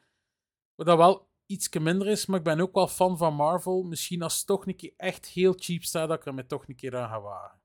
Wat 0.75 0.85
dat 0.85 0.97
wel 0.97 1.31
iets 1.45 1.69
minder 1.69 2.07
is, 2.07 2.25
maar 2.25 2.37
ik 2.37 2.43
ben 2.43 2.59
ook 2.59 2.73
wel 2.73 2.87
fan 2.87 3.17
van 3.17 3.33
Marvel. 3.33 3.83
Misschien 3.83 4.21
als 4.21 4.37
het 4.37 4.45
toch 4.45 4.67
een 4.67 4.75
keer 4.75 4.93
echt 4.97 5.25
heel 5.25 5.53
cheap 5.57 5.83
staat, 5.83 6.07
dat 6.07 6.17
ik 6.17 6.25
er 6.25 6.33
met 6.33 6.49
toch 6.49 6.67
een 6.67 6.75
keer 6.75 6.97
aan 6.97 7.09
ga 7.09 7.21
wagen. 7.21 7.61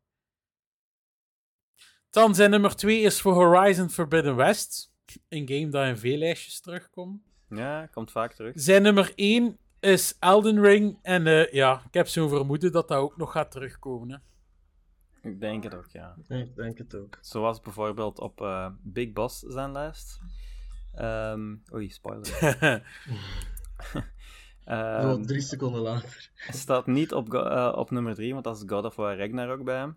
Dan 2.11 2.35
zijn 2.35 2.51
nummer 2.51 2.77
2 2.77 3.01
is 3.01 3.21
voor 3.21 3.33
Horizon 3.33 3.91
Forbidden 3.91 4.37
West. 4.37 4.93
Een 5.29 5.49
game 5.49 5.69
dat 5.69 5.87
in 5.87 5.99
veel 5.99 6.19
lijstjes 6.19 6.61
terugkomt. 6.61 7.23
Ja, 7.49 7.87
komt 7.87 8.11
vaak 8.11 8.33
terug. 8.33 8.53
Zijn 8.57 8.83
nummer 8.83 9.13
1 9.15 9.59
is 9.81 10.17
Elden 10.19 10.61
Ring. 10.61 10.99
En 11.03 11.27
eh, 11.27 11.53
ja, 11.53 11.83
ik 11.87 11.95
heb 11.95 12.07
zo'n 12.07 12.29
vermoeden 12.29 12.73
dat 12.73 12.89
dat 12.89 12.99
ook 12.99 13.17
nog 13.17 13.33
gaat 13.33 13.51
terugkomen. 13.51 14.11
Hè. 14.11 14.17
Ik 15.29 15.41
denk 15.41 15.63
het 15.63 15.75
ook, 15.75 15.89
ja. 15.91 16.17
Ik 16.29 16.57
denk 16.57 16.79
het 16.79 16.95
ook. 16.95 17.19
Zoals 17.21 17.61
bijvoorbeeld 17.61 18.19
op 18.19 18.41
eh, 18.41 18.71
Big 18.83 19.13
Boss 19.13 19.39
zijn 19.39 19.73
lijst. 19.73 20.21
Ehm 20.95 21.57
oei, 21.73 21.91
spoiler. 21.91 22.27
Ehm, 24.65 25.03
Zo 25.03 25.21
drie 25.21 25.41
seconden 25.41 25.81
later. 25.81 26.31
staat 26.51 26.87
niet 26.87 27.13
op, 27.13 27.35
eh, 27.35 27.73
op 27.77 27.91
nummer 27.91 28.15
3, 28.15 28.33
want 28.33 28.45
dat 28.45 28.57
is 28.57 28.63
God 28.67 28.85
of 28.85 28.97
War 28.97 29.17
Ragnarok 29.19 29.65
bij 29.65 29.77
hem. 29.77 29.97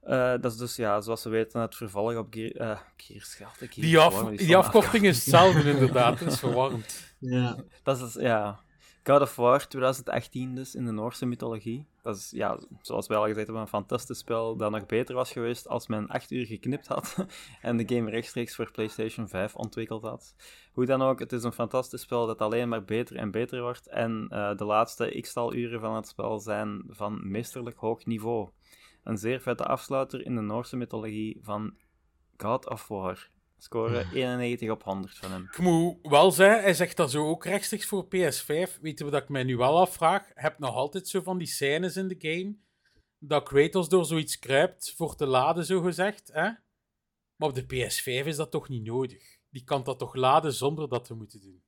Eh, 0.00 0.34
dat 0.40 0.52
is 0.52 0.56
dus, 0.56 0.76
ja, 0.76 1.00
zoals 1.00 1.24
we 1.24 1.30
weten, 1.30 1.60
het 1.60 1.76
vervolg 1.76 2.16
op 2.16 2.26
Gear, 2.30 2.50
eh, 2.50 2.78
Gears, 2.96 3.38
ja, 3.38 3.48
de 3.58 3.66
Gears 3.66 3.74
Die, 3.74 3.98
af, 3.98 4.30
die 4.30 4.56
afkorting 4.56 5.04
is 5.04 5.16
hetzelfde, 5.16 5.70
inderdaad. 5.70 6.18
Dat 6.18 6.32
is 6.32 6.38
verwarrend. 6.38 7.14
Ja. 7.18 7.56
Dat 7.82 8.00
is, 8.00 8.14
ja, 8.14 8.60
God 9.04 9.20
of 9.20 9.36
War 9.36 9.68
2018 9.68 10.54
dus, 10.54 10.74
in 10.74 10.84
de 10.84 10.92
Noorse 10.92 11.26
mythologie. 11.26 11.86
Dat 12.02 12.16
is, 12.16 12.30
ja, 12.30 12.58
zoals 12.80 13.06
wij 13.06 13.16
al 13.16 13.22
gezegd 13.22 13.44
hebben, 13.44 13.62
een 13.62 13.68
fantastisch 13.68 14.18
spel 14.18 14.56
dat 14.56 14.70
nog 14.70 14.86
beter 14.86 15.14
was 15.14 15.32
geweest 15.32 15.68
als 15.68 15.86
men 15.86 16.08
8 16.08 16.30
uur 16.30 16.46
geknipt 16.46 16.86
had 16.86 17.26
en 17.62 17.76
de 17.76 17.96
game 17.96 18.10
rechtstreeks 18.10 18.54
voor 18.54 18.70
PlayStation 18.70 19.28
5 19.28 19.54
ontwikkeld 19.54 20.02
had. 20.02 20.34
Hoe 20.72 20.86
dan 20.86 21.02
ook, 21.02 21.18
het 21.18 21.32
is 21.32 21.42
een 21.42 21.52
fantastisch 21.52 22.00
spel 22.00 22.26
dat 22.26 22.40
alleen 22.40 22.68
maar 22.68 22.84
beter 22.84 23.16
en 23.16 23.30
beter 23.30 23.60
wordt 23.62 23.86
en 23.86 24.26
eh, 24.30 24.56
de 24.56 24.64
laatste 24.64 25.20
x-tal 25.20 25.54
uren 25.54 25.80
van 25.80 25.94
het 25.94 26.08
spel 26.08 26.38
zijn 26.38 26.84
van 26.88 27.30
meesterlijk 27.30 27.76
hoog 27.76 28.04
niveau. 28.04 28.48
Een 29.04 29.18
zeer 29.18 29.40
vette 29.40 29.64
afsluiter 29.64 30.24
in 30.24 30.34
de 30.34 30.40
Noorse 30.40 30.76
mythologie 30.76 31.38
van 31.42 31.74
God 32.36 32.68
of 32.68 32.88
War. 32.88 33.30
Score 33.62 34.04
91 34.14 34.70
op 34.70 34.82
100 34.82 35.16
van 35.16 35.30
hem. 35.32 35.42
Ik 35.50 35.58
moet 35.58 35.96
wel 36.02 36.30
zeggen, 36.30 36.62
hij 36.62 36.74
zegt 36.74 36.96
dat 36.96 37.10
zo 37.10 37.28
ook 37.28 37.44
rechtstreeks 37.44 37.86
voor 37.86 38.04
PS5. 38.04 38.80
Weten 38.80 39.04
we 39.04 39.10
dat 39.10 39.22
ik 39.22 39.28
mij 39.28 39.44
nu 39.44 39.56
wel 39.56 39.78
afvraag? 39.80 40.26
Je 40.28 40.32
hebt 40.34 40.58
nog 40.58 40.74
altijd 40.74 41.08
zo 41.08 41.20
van 41.22 41.38
die 41.38 41.46
scènes 41.46 41.96
in 41.96 42.08
de 42.08 42.14
game. 42.18 42.54
Dat 43.18 43.44
Kratos 43.48 43.88
door 43.88 44.04
zoiets 44.04 44.38
kruipt 44.38 44.94
voor 44.96 45.16
te 45.16 45.26
laden, 45.26 45.64
zo 45.64 45.80
gezegd. 45.80 46.30
Hè? 46.32 46.48
Maar 47.36 47.48
op 47.48 47.54
de 47.54 47.64
PS5 47.64 48.26
is 48.26 48.36
dat 48.36 48.50
toch 48.50 48.68
niet 48.68 48.84
nodig? 48.84 49.38
Die 49.50 49.64
kan 49.64 49.82
dat 49.82 49.98
toch 49.98 50.14
laden 50.14 50.52
zonder 50.52 50.88
dat 50.88 51.04
te 51.04 51.14
moeten 51.14 51.40
doen? 51.40 51.62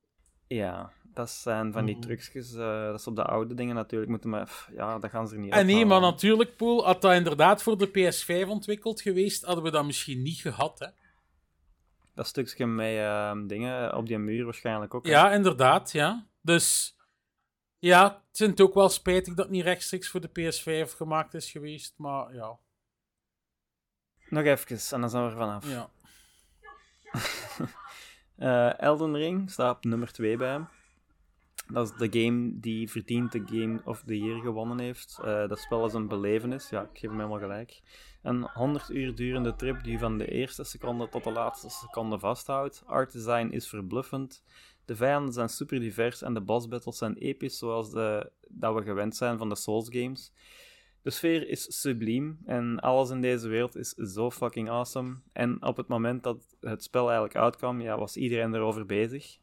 Ja, 0.47 0.91
dat 1.13 1.29
zijn 1.29 1.71
van 1.73 1.85
die 1.85 1.95
Mhm. 1.95 2.03
trucjes. 2.03 2.53
eh, 2.53 2.83
dat 2.85 2.99
is 2.99 3.07
op 3.07 3.15
de 3.15 3.23
oude 3.23 3.53
dingen 3.53 3.75
natuurlijk 3.75 4.11
moeten, 4.11 4.29
maar 4.29 4.45
pff, 4.45 4.69
ja, 4.75 4.99
dat 4.99 5.09
gaan 5.09 5.27
ze 5.27 5.33
er 5.35 5.39
niet 5.41 5.51
En 5.51 5.65
nee, 5.65 5.75
uithalen. 5.75 6.01
maar 6.01 6.11
natuurlijk, 6.11 6.55
Poel, 6.55 6.85
had 6.85 7.01
dat 7.01 7.13
inderdaad 7.13 7.63
voor 7.63 7.77
de 7.77 7.87
PS5 7.87 8.47
ontwikkeld 8.49 9.01
geweest, 9.01 9.43
hadden 9.43 9.63
we 9.63 9.71
dat 9.71 9.85
misschien 9.85 10.21
niet 10.21 10.37
gehad. 10.41 10.79
Hè? 10.79 10.87
Dat 12.13 12.27
stukje 12.27 12.65
met 12.65 12.97
ehm, 12.97 13.47
dingen 13.47 13.95
op 13.95 14.07
die 14.07 14.17
muur 14.17 14.43
waarschijnlijk 14.43 14.93
ook. 14.93 15.05
hè. 15.05 15.11
Ja, 15.11 15.31
inderdaad, 15.31 15.91
ja. 15.91 16.27
Dus 16.41 16.97
ja, 17.79 18.23
het 18.31 18.61
ook 18.61 18.73
wel 18.73 18.89
spijtig 18.89 19.33
dat 19.33 19.45
het 19.45 19.53
niet 19.53 19.63
rechtstreeks 19.63 20.09
voor 20.09 20.21
de 20.21 20.29
PS5 20.29 20.95
gemaakt 20.95 21.33
is 21.33 21.51
geweest, 21.51 21.93
maar 21.97 22.33
ja. 22.33 22.57
Nog 24.29 24.43
even, 24.43 24.77
en 24.91 25.01
dan 25.01 25.09
zijn 25.09 25.23
we 25.23 25.31
er 25.31 25.37
vanaf. 25.37 25.69
ja. 25.69 25.89
Eh, 28.35 28.79
Elden 28.79 29.15
Ring 29.15 29.51
staat 29.51 29.75
op 29.75 29.83
nummer 29.83 30.11
2 30.11 30.37
bij 30.37 30.49
hem. 30.49 30.67
Dat 31.67 31.91
is 31.91 32.09
de 32.09 32.21
game 32.21 32.59
die 32.59 32.89
verdient 32.89 33.31
de 33.31 33.43
Game 33.45 33.81
of 33.85 34.03
the 34.05 34.19
Year 34.19 34.41
gewonnen 34.41 34.79
heeft. 34.79 35.19
Eh, 35.23 35.47
dat 35.47 35.59
spel 35.59 35.85
is 35.85 35.93
een 35.93 36.07
belevenis, 36.07 36.69
ja, 36.69 36.81
ik 36.81 36.89
geef 36.91 37.09
hem 37.09 37.19
helemaal 37.19 37.39
gelijk. 37.39 37.81
Een 38.23 38.47
100 38.53 38.89
uur 38.89 39.15
durende 39.15 39.55
trip 39.55 39.83
die 39.83 39.99
van 39.99 40.17
de 40.17 40.31
eerste 40.31 40.63
seconde 40.63 41.09
tot 41.09 41.23
de 41.23 41.31
laatste 41.31 41.69
seconde 41.69 42.19
vasthoudt. 42.19 42.83
Art 42.85 43.11
design 43.11 43.47
is 43.47 43.67
verbluffend. 43.67 44.43
De 44.85 44.95
vijanden 44.95 45.33
zijn 45.33 45.49
super 45.49 45.79
divers 45.79 46.21
en 46.21 46.33
de 46.33 46.41
boss 46.41 46.67
battles 46.67 46.97
zijn 46.97 47.15
episch 47.15 47.57
zoals 47.57 47.91
de, 47.91 48.31
dat 48.49 48.73
we 48.73 48.83
gewend 48.83 49.15
zijn 49.15 49.37
van 49.37 49.49
de 49.49 49.55
Souls 49.55 49.87
games. 49.89 50.31
De 51.01 51.09
sfeer 51.09 51.47
is 51.47 51.81
subliem 51.81 52.39
en 52.45 52.79
alles 52.79 53.09
in 53.09 53.21
deze 53.21 53.47
wereld 53.47 53.75
is 53.75 53.89
zo 53.89 54.31
fucking 54.31 54.69
awesome. 54.69 55.15
En 55.33 55.63
op 55.65 55.77
het 55.77 55.87
moment 55.87 56.23
dat 56.23 56.55
het 56.59 56.83
spel 56.83 57.03
eigenlijk 57.03 57.35
uitkwam, 57.35 57.81
ja, 57.81 57.97
was 57.97 58.15
iedereen 58.15 58.53
erover 58.53 58.85
bezig. 58.85 59.37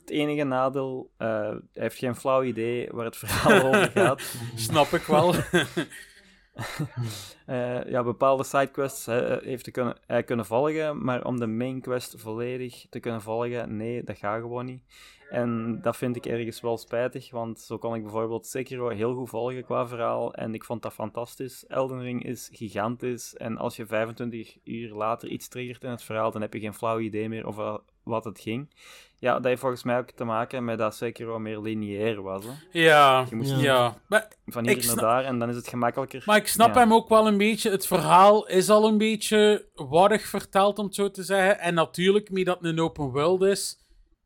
Het 0.00 0.10
enige 0.10 0.44
nadeel, 0.44 1.10
eh, 1.16 1.28
hij 1.28 1.60
heeft 1.72 1.98
geen 1.98 2.16
flauw 2.16 2.42
idee 2.42 2.88
waar 2.92 3.04
het 3.04 3.16
verhaal 3.16 3.62
over 3.68 3.90
gaat. 3.90 4.36
Snap 4.54 4.86
ik 4.86 5.02
wel. 5.02 5.34
Eh, 7.46 7.84
ja, 7.84 8.02
bepaalde 8.02 8.44
sidequests 8.44 9.06
hè, 9.06 9.36
heeft 9.42 9.70
kunnen, 9.70 9.96
hij 10.06 10.22
kunnen 10.22 10.46
volgen, 10.46 11.04
maar 11.04 11.24
om 11.24 11.38
de 11.38 11.46
main 11.46 11.80
quest 11.80 12.14
volledig 12.16 12.86
te 12.90 13.00
kunnen 13.00 13.22
volgen, 13.22 13.76
nee, 13.76 14.04
dat 14.04 14.18
gaat 14.18 14.40
gewoon 14.40 14.64
niet. 14.64 14.82
En 15.30 15.80
dat 15.82 15.96
vind 15.96 16.16
ik 16.16 16.26
ergens 16.26 16.60
wel 16.60 16.78
spijtig, 16.78 17.30
want 17.30 17.60
zo 17.60 17.78
kon 17.78 17.94
ik 17.94 18.02
bijvoorbeeld 18.02 18.46
Sekiro 18.46 18.88
heel 18.88 19.14
goed 19.14 19.28
volgen 19.28 19.64
qua 19.64 19.86
verhaal 19.86 20.34
en 20.34 20.54
ik 20.54 20.64
vond 20.64 20.82
dat 20.82 20.92
fantastisch. 20.92 21.66
Elden 21.66 22.00
Ring 22.00 22.24
is 22.24 22.48
gigantisch 22.52 23.36
en 23.36 23.56
als 23.56 23.76
je 23.76 23.86
25 23.86 24.56
uur 24.64 24.94
later 24.94 25.28
iets 25.28 25.48
triggert 25.48 25.84
in 25.84 25.90
het 25.90 26.02
verhaal, 26.02 26.30
dan 26.30 26.40
heb 26.40 26.52
je 26.52 26.60
geen 26.60 26.74
flauw 26.74 26.98
idee 26.98 27.28
meer 27.28 27.46
over 27.46 27.80
wat 28.04 28.24
het 28.24 28.40
ging. 28.40 28.74
Ja, 29.18 29.34
dat 29.34 29.44
heeft 29.44 29.60
volgens 29.60 29.82
mij 29.82 29.98
ook 29.98 30.10
te 30.10 30.24
maken 30.24 30.64
met 30.64 30.78
dat 30.78 30.94
Sekiro 30.94 31.38
meer 31.38 31.60
lineair 31.60 32.22
was. 32.22 32.44
Hè. 32.44 32.50
ja, 32.80 33.26
Je 33.30 33.36
moest 33.36 33.50
Ja. 33.50 33.58
ja. 33.60 33.96
Maar, 34.08 34.28
van 34.46 34.68
hier 34.68 34.86
naar 34.86 34.96
daar 34.96 35.24
en 35.24 35.38
dan 35.38 35.48
is 35.48 35.56
het 35.56 35.68
gemakkelijker. 35.68 36.22
maar 36.26 36.36
ik 36.36 36.46
snap 36.46 36.74
Ja. 36.74 36.80
hem 36.80 36.92
ook 36.92 37.08
wel 37.08 37.26
een 37.26 37.38
beetje. 37.38 37.70
Het 37.70 37.86
verhaal 37.86 38.46
is 38.46 38.70
al 38.70 38.86
een 38.88 38.98
beetje 38.98 39.68
warrig 39.74 40.26
verteld, 40.26 40.78
om 40.78 40.84
het 40.84 40.94
zo 40.94 41.10
te 41.10 41.22
zeggen. 41.22 41.58
En 41.58 41.74
natuurlijk, 41.74 42.30
met 42.30 42.44
dat 42.44 42.56
het 42.56 42.66
een 42.66 42.80
open 42.80 43.10
world 43.10 43.42
is, 43.42 43.78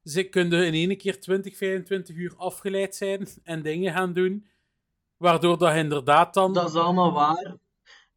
ze 0.03 0.23
kunnen 0.23 0.67
in 0.67 0.73
één 0.91 0.97
keer 0.97 1.21
20, 1.21 1.57
25 1.57 2.17
uur 2.17 2.35
afgeleid 2.37 2.95
zijn 2.95 3.29
en 3.45 3.63
dingen 3.63 3.93
gaan 3.93 4.13
doen. 4.13 4.47
Waardoor 5.17 5.59
dat 5.59 5.75
inderdaad 5.75 6.35
dan... 6.35 6.53
Dat 6.53 6.69
is 6.69 6.75
allemaal 6.75 7.13
waar. 7.13 7.57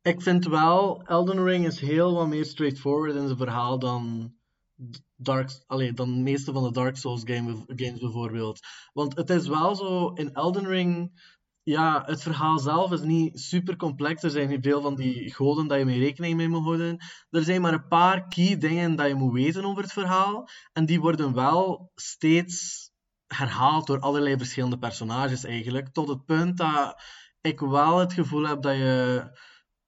Ik 0.01 0.21
vind 0.21 0.45
wel, 0.45 1.01
Elden 1.05 1.43
Ring 1.43 1.65
is 1.65 1.79
heel 1.79 2.13
wat 2.13 2.27
meer 2.27 2.45
straightforward 2.45 3.15
in 3.15 3.25
zijn 3.25 3.37
verhaal 3.37 3.79
dan 3.79 4.33
Dark, 5.15 5.63
allee, 5.67 5.93
dan 5.93 6.13
de 6.13 6.19
meeste 6.19 6.51
van 6.51 6.63
de 6.63 6.71
Dark 6.71 6.97
Souls 6.97 7.21
game, 7.25 7.63
games 7.67 7.99
bijvoorbeeld. 7.99 8.59
Want 8.93 9.15
het 9.15 9.29
is 9.29 9.47
wel 9.47 9.75
zo, 9.75 10.09
in 10.13 10.33
Elden 10.33 10.67
Ring, 10.67 11.11
ja, 11.63 12.03
het 12.05 12.21
verhaal 12.21 12.59
zelf 12.59 12.91
is 12.91 13.01
niet 13.01 13.39
super 13.39 13.75
complex. 13.75 14.23
Er 14.23 14.29
zijn 14.29 14.49
niet 14.49 14.63
veel 14.63 14.81
van 14.81 14.95
die 14.95 15.33
goden 15.33 15.67
dat 15.67 15.77
je 15.77 15.85
mee 15.85 15.99
rekening 15.99 16.35
mee 16.35 16.47
moet 16.47 16.63
houden. 16.63 16.97
Er 17.29 17.43
zijn 17.43 17.61
maar 17.61 17.73
een 17.73 17.87
paar 17.87 18.27
key 18.27 18.57
dingen 18.57 18.95
dat 18.95 19.07
je 19.07 19.15
moet 19.15 19.33
weten 19.33 19.65
over 19.65 19.83
het 19.83 19.93
verhaal. 19.93 20.49
En 20.73 20.85
die 20.85 21.01
worden 21.01 21.33
wel 21.33 21.91
steeds 21.95 22.89
herhaald 23.27 23.87
door 23.87 23.99
allerlei 23.99 24.37
verschillende 24.37 24.77
personages 24.77 25.43
eigenlijk. 25.43 25.89
Tot 25.89 26.07
het 26.07 26.25
punt 26.25 26.57
dat 26.57 27.03
ik 27.41 27.59
wel 27.59 27.97
het 27.97 28.13
gevoel 28.13 28.47
heb 28.47 28.61
dat 28.61 28.75
je 28.75 29.23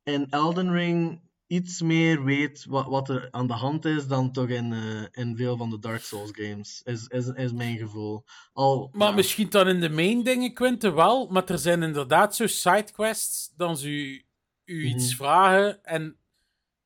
in 0.04 0.30
Elden 0.30 0.72
Ring 0.72 1.23
iets 1.54 1.82
meer 1.82 2.24
weet 2.24 2.66
wat, 2.70 2.86
wat 2.88 3.10
er 3.10 3.28
aan 3.32 3.48
de 3.48 3.54
hand 3.54 3.86
is 3.86 4.08
dan 4.08 4.32
toch 4.32 4.48
in, 4.48 4.74
eh, 4.74 5.04
in 5.12 5.36
veel 5.36 5.58
van 5.58 5.70
de 5.70 5.80
Dark 5.80 6.02
Souls 6.02 6.30
games. 6.34 6.82
Is, 6.84 7.08
is, 7.08 7.28
is 7.28 7.52
mijn 7.52 7.78
gevoel. 7.78 8.24
Al, 8.54 8.90
Maar 8.92 9.10
ja. 9.10 9.16
misschien 9.16 9.50
dan 9.50 9.68
in 9.68 9.80
de 9.80 9.90
main 9.90 10.24
dingen, 10.24 10.54
Quinte, 10.54 10.92
wel. 10.94 11.28
Maar 11.28 11.46
er 11.46 11.58
zijn 11.60 11.84
inderdaad 11.84 12.36
zo 12.36 12.48
sidequests, 12.48 13.54
dan 13.56 13.78
ze 13.78 13.90
u, 13.90 14.26
u 14.66 14.86
iets 14.86 15.08
Mhm. 15.08 15.16
vragen 15.16 15.84
en 15.84 16.18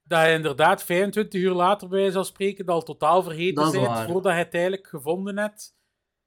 dat 0.04 0.26
je 0.26 0.32
inderdaad 0.34 0.84
25 0.84 1.42
uur 1.42 1.52
later 1.52 1.88
bij 1.88 2.12
zal 2.12 2.24
spreken 2.24 2.66
dat 2.66 2.76
al 2.76 2.84
totaal 2.84 3.24
vergeten 3.24 3.72
bent 3.72 4.00
voordat 4.12 4.32
je 4.32 4.38
het 4.38 4.54
eigenlijk 4.54 4.88
gevonden 4.88 5.38
hebt. 5.38 5.76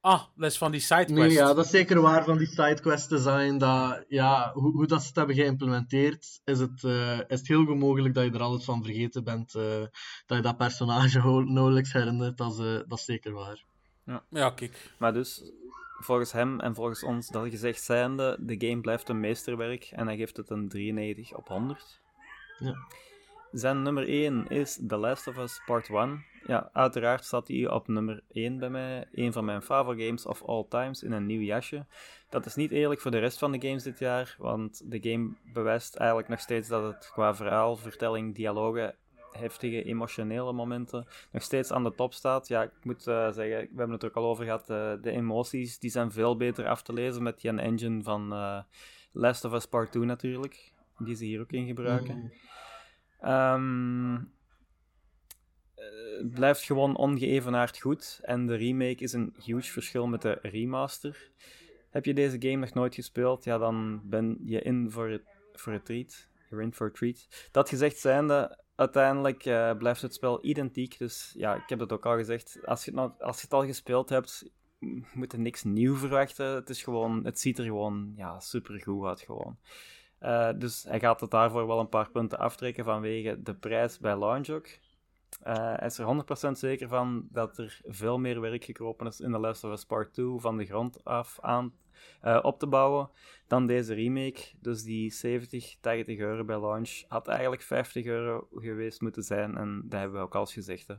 Ah, 0.01 0.23
dat 0.37 0.51
is 0.51 0.59
van 0.59 0.71
die 0.71 0.81
sidequests. 0.81 1.21
Nee, 1.21 1.33
ja, 1.33 1.55
dat 1.55 1.65
is 1.65 1.71
zeker 1.71 2.01
waar 2.01 2.25
van 2.25 2.39
die 2.39 2.47
sidequest 2.47 3.09
design. 3.09 3.59
Dat, 3.59 4.05
ja, 4.09 4.51
hoe, 4.53 4.73
hoe 4.73 4.87
dat 4.87 5.01
ze 5.01 5.07
het 5.07 5.17
hebben 5.17 5.35
geïmplementeerd, 5.35 6.41
is 6.45 6.59
het, 6.59 6.85
eh, 6.85 7.19
is 7.19 7.39
het 7.39 7.49
heel 7.49 7.65
goed 7.65 7.79
mogelijk 7.79 8.15
dat 8.15 8.25
je 8.25 8.31
er 8.31 8.41
altijd 8.41 8.65
van 8.65 8.85
vergeten 8.85 9.25
bent. 9.25 9.55
eh, 9.55 9.81
dat 10.27 10.37
je 10.37 10.41
dat 10.41 10.57
personage 10.57 11.21
nauwelijks 11.45 11.93
herinnert. 11.93 12.37
Dat 12.37 12.53
is, 12.53 12.59
eh, 12.59 12.89
dat 12.89 12.99
is 12.99 13.05
zeker 13.05 13.33
waar. 13.33 13.65
Ja, 14.31 14.51
kijk. 14.51 14.95
Maar 14.99 15.13
dus, 15.13 15.43
volgens 15.99 16.33
hem 16.33 16.61
en 16.61 16.75
volgens 16.75 17.03
ons 17.03 17.29
dat 17.29 17.49
gezegd 17.49 17.83
zijnde, 17.83 18.37
de 18.41 18.67
game 18.67 18.81
blijft 18.81 19.09
een 19.09 19.21
meesterwerk 19.21 19.85
en 19.85 20.07
hij 20.07 20.17
geeft 20.17 20.37
het 20.37 20.51
een 20.51 20.69
93 20.69 21.37
op 21.37 21.49
100. 21.49 22.01
Ja. 22.59 22.75
Zijn 23.53 23.83
nummer 23.83 24.09
1 24.09 24.49
is 24.49 24.79
The 24.87 24.97
Last 24.97 25.27
of 25.27 25.37
Us 25.37 25.63
Part 25.67 25.89
1. 25.89 26.25
Ja, 26.47 26.71
uiteraard 26.73 27.25
staat 27.25 27.49
hij 27.49 27.71
op 27.71 27.89
nummer 27.89 28.23
1 28.33 28.59
bij 28.59 28.71
mij. 28.71 29.09
Een 29.13 29.33
van 29.33 29.45
mijn 29.45 29.63
favoriete 29.63 30.05
games 30.05 30.27
of 30.27 30.43
all 30.45 30.65
times 30.69 31.03
in 31.03 31.13
een 31.13 31.27
nieuw 31.27 31.41
jasje. 31.41 31.87
Dat 32.29 32.47
is 32.47 32.55
niet 32.55 32.71
eerlijk 32.71 33.01
voor 33.01 33.11
de 33.11 33.19
rest 33.19 33.39
van 33.39 33.53
de 33.53 33.67
games 33.67 33.83
dit 33.83 33.99
jaar, 33.99 34.37
want 34.39 34.91
de 34.91 35.11
game 35.11 35.33
bewijst 35.53 35.97
eigenlijk 35.97 36.29
nog 36.29 36.41
steeds 36.41 36.69
dat 36.69 36.83
het 36.83 37.11
qua 37.13 37.35
verhaal, 37.35 37.77
vertelling, 37.77 38.35
dialogen 38.35 38.95
heftige 39.33 39.83
emotionele 39.83 40.53
momenten 40.53 41.07
nog 41.33 41.43
steeds 41.43 41.73
aan 41.73 41.85
de 41.85 41.95
top 41.95 42.15
staat. 42.15 42.49
Ja, 42.49 42.63
ik 42.63 42.73
moet 42.83 43.07
eh, 43.07 43.31
zeggen, 43.31 43.59
we 43.61 43.77
hebben 43.77 43.91
het 43.91 44.03
er 44.03 44.09
ook 44.09 44.17
al 44.17 44.29
over 44.29 44.45
gehad, 44.45 44.71
eh, 44.71 44.93
de 45.03 45.11
emoties 45.11 45.79
die 45.79 45.91
zijn 45.91 46.13
veel 46.13 46.37
beter 46.37 46.69
af 46.69 46.83
te 46.83 46.93
lezen 46.93 47.23
met 47.23 47.41
die 47.41 47.51
engine 47.51 48.03
van 48.03 48.33
eh, 48.33 48.61
Last 49.13 49.45
of 49.45 49.53
Us 49.53 49.67
Part 49.67 49.93
2 49.93 50.05
natuurlijk, 50.05 50.73
die 50.99 51.15
ze 51.15 51.25
hier 51.25 51.41
ook 51.41 51.53
in 51.53 51.67
gebruiken. 51.67 52.17
Mm. 52.17 52.31
Ehm, 53.21 54.15
eh, 54.15 54.21
het 56.19 56.31
blijft 56.31 56.63
gewoon 56.63 56.97
ongeëvenaard 56.97 57.79
goed. 57.79 58.21
En 58.23 58.47
de 58.47 58.55
remake 58.55 59.03
is 59.03 59.13
een 59.13 59.35
huge 59.45 59.73
verschil 59.73 60.07
met 60.07 60.23
de 60.23 60.39
remaster. 60.43 61.31
Heb 61.91 62.05
je 62.05 62.15
deze 62.15 62.37
game 62.39 62.57
nog 62.57 62.75
nooit 62.75 62.95
gespeeld? 62.95 63.45
Ja, 63.45 63.59
dan 63.59 64.01
ben 64.05 64.39
je 64.45 64.63
in 64.63 64.91
voor 64.91 65.09
het, 65.09 65.23
voor 65.53 65.73
het 65.73 65.85
treat. 65.85 66.29
In 66.51 66.75
for 66.75 66.87
a 66.87 66.91
treat. 66.91 67.29
Dat 67.51 67.69
gezegd 67.69 67.99
zijnde, 67.99 68.59
uiteindelijk 68.75 69.45
eh, 69.45 69.73
blijft 69.77 70.03
het 70.03 70.15
spel 70.15 70.45
identiek. 70.45 70.99
Dus 70.99 71.35
ja, 71.37 71.55
ik 71.55 71.69
heb 71.69 71.79
het 71.79 71.93
ook 71.93 72.07
al 72.07 72.17
gezegd. 72.17 72.59
Als 72.65 72.85
je 72.85 72.91
het, 72.91 73.01
nou, 73.01 73.13
als 73.19 73.37
je 73.37 73.43
het 73.43 73.53
al 73.53 73.65
gespeeld 73.65 74.09
hebt, 74.09 74.51
moet 75.15 75.33
je 75.33 75.39
niks 75.39 75.63
nieuw 75.63 75.97
verwachten. 75.97 76.47
Het, 76.47 76.71
is 76.71 76.83
gewoon, 76.83 77.25
het 77.25 77.41
ziet 77.41 77.59
er 77.59 77.65
gewoon 77.65 78.13
ja, 78.17 78.41
super 78.41 78.81
goed 78.81 79.07
uit. 79.07 79.21
Gewoon. 79.21 79.57
Eh, 80.19 80.51
dus 80.57 80.83
hij 80.83 81.01
gaat 81.01 81.21
het 81.21 81.31
daarvoor 81.31 81.67
wel 81.67 81.81
een 81.81 81.89
paar 81.89 82.11
punten 82.11 82.39
aftrekken 82.39 82.85
vanwege 82.85 83.43
de 83.43 83.55
prijs 83.55 83.99
bij 83.99 84.19
launch 84.19 84.49
ook. 84.49 84.69
Hij 85.43 85.87
is 85.87 85.99
er 85.99 86.25
100% 86.49 86.51
zeker 86.51 86.89
van 86.89 87.29
dat 87.31 87.59
er 87.59 87.81
veel 87.85 88.19
meer 88.19 88.41
werk 88.41 88.65
gekropen 88.65 89.07
is 89.07 89.21
in 89.21 89.33
The 89.33 89.39
Last 89.39 89.65
of 89.65 89.73
Us 89.73 89.85
Part 89.85 90.13
2 90.13 90.39
van 90.39 90.57
de 90.57 90.65
grond 90.65 91.05
af 91.05 91.39
aan 91.41 91.73
eh, 92.21 92.39
op 92.43 92.59
te 92.59 92.67
bouwen 92.67 93.11
dan 93.47 93.67
deze 93.67 93.95
remake. 93.95 94.41
Dus 94.61 94.83
die 94.83 95.13
70, 95.13 95.77
80 95.81 96.19
euro 96.19 96.45
bij 96.45 96.61
launch 96.61 97.03
had 97.09 97.29
eigenlijk 97.29 97.63
50 97.63 98.05
euro 98.05 98.49
geweest 98.55 99.01
moeten 99.01 99.23
zijn. 99.23 99.57
En 99.57 99.83
dat 99.85 100.01
hebben 100.01 100.19
we 100.19 100.25
ook 100.25 100.35
al 100.35 100.41
eens 100.41 100.53
gezegd. 100.53 100.89
Hè. 100.89 100.95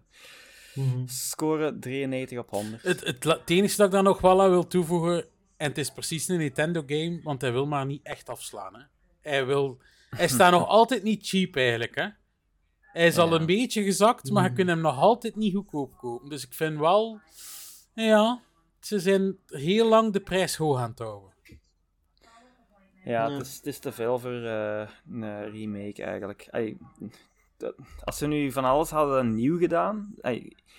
Mhm. 0.76 1.08
Score 1.08 1.80
93 1.80 2.38
op 2.38 2.50
100. 2.50 2.84
Het, 2.84 3.24
het 3.24 3.50
enige 3.50 3.76
dat 3.76 3.86
ik 3.86 3.92
daar 3.92 4.04
nog 4.04 4.22
wel 4.22 4.42
aan 4.42 4.50
wil 4.50 4.68
toevoegen, 4.68 5.26
en 5.58 5.68
het 5.68 5.78
is 5.78 5.92
precies 5.92 6.28
een 6.28 6.38
Nintendo-game, 6.38 7.20
want 7.24 7.42
hij 7.42 7.52
wil 7.52 7.68
maar 7.68 7.86
niet 7.86 8.04
echt 8.04 8.30
afslaan. 8.30 8.76
Hè. 8.76 8.82
Hij, 9.22 9.46
wil, 9.46 9.82
hij 10.10 10.28
staat 10.28 10.52
nog 10.60 10.68
altijd 10.68 11.04
niet 11.04 11.28
cheap 11.28 11.56
eigenlijk. 11.56 11.96
Hè. 11.96 12.08
Hij 12.94 13.08
is 13.08 13.18
al 13.18 13.34
een 13.34 13.46
beetje 13.46 13.84
gezakt, 13.84 14.32
maar 14.32 14.44
je 14.44 14.54
kunt 14.54 14.70
hem 14.70 14.82
nog 14.82 14.98
altijd 14.98 15.36
niet 15.36 15.56
goedkoop 15.56 15.98
kopen. 15.98 16.30
Dus 16.30 16.44
ik 16.46 16.54
vind 16.54 16.80
wel, 16.80 17.20
ja, 17.94 18.42
ze 18.80 19.00
zijn 19.00 19.38
heel 19.48 19.88
lang 19.89 20.14
de 20.14 20.20
prijs 20.20 20.56
hoog 20.56 20.78
aan 20.80 20.89
het 20.89 21.00
houden. 21.00 21.30
Ja, 23.04 23.28
Ja. 23.28 23.32
het 23.32 23.42
is, 23.48 23.56
het 23.56 23.66
is 23.66 23.80
te 23.80 23.92
veel 23.92 24.20
voor 24.20 24.44
eh, 24.44 24.88
een 25.12 25.50
remake 25.52 26.04
eigenlijk. 26.04 26.48
Dat- 27.58 27.76
als 28.04 28.18
ze 28.18 28.28
nu 28.28 28.52
van 28.52 28.64
alles 28.66 28.89
hadden 28.89 29.36
nieuw 29.36 29.58
gedaan. 29.58 30.16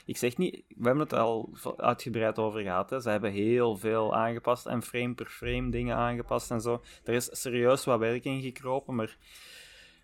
ik 0.04 0.16
zeg 0.16 0.36
niet, 0.36 0.54
we 0.68 0.84
hebben 0.84 1.02
het 1.02 1.12
er 1.12 1.18
al 1.18 1.50
uitgebreid 1.76 2.38
over 2.38 2.60
gehad. 2.60 2.90
Hè. 2.90 3.00
Ze 3.00 3.10
hebben 3.10 3.32
heel 3.32 3.76
veel 3.76 4.14
aangepast 4.14 4.66
en 4.66 4.82
frame 4.82 5.14
per 5.14 5.26
frame 5.26 5.70
dingen 5.70 5.96
aangepast 5.96 6.50
en 6.50 6.60
zo. 6.60 6.82
Er 7.04 7.14
is 7.14 7.28
serieus 7.40 7.84
wat 7.84 7.98
werk 7.98 8.24
in 8.24 8.40
gekropen, 8.42 8.94
maar 8.94 9.16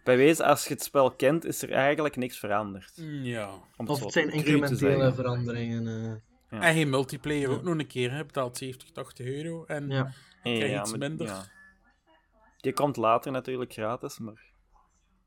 bij 0.09 0.17
wezen, 0.17 0.45
als 0.45 0.65
je 0.67 0.75
het 0.75 0.83
spel 0.83 1.11
kent, 1.11 1.45
is 1.45 1.63
er 1.63 1.73
eigenlijk 1.73 2.17
niks 2.17 2.39
veranderd. 2.39 2.93
Ja. 3.23 3.51
Om 3.77 3.89
Of 3.89 4.01
het 4.01 4.13
zijn 4.13 4.31
incrementele 4.31 5.13
veranderingen. 5.15 5.87
eh. 5.87 6.59
Ja. 6.59 6.67
En 6.67 6.75
geen 6.75 6.91
multiplayer 6.91 7.49
Ja. 7.51 7.55
ook 7.55 7.63
nog 7.63 7.79
een 7.79 7.87
keer. 7.87 8.11
Hè. 8.13 8.25
Betaalt 8.25 8.57
70, 8.57 8.91
80 8.91 9.27
euro. 9.27 9.65
En 9.65 9.91
ja. 9.91 10.13
krijg 10.43 10.81
iets 10.81 10.97
minder. 10.97 11.27
Ja. 11.27 11.45
Die 12.61 12.73
komt 12.73 12.97
later 12.97 13.33
natuurlijk 13.33 13.73
gratis, 13.73 14.19
maar 14.19 14.47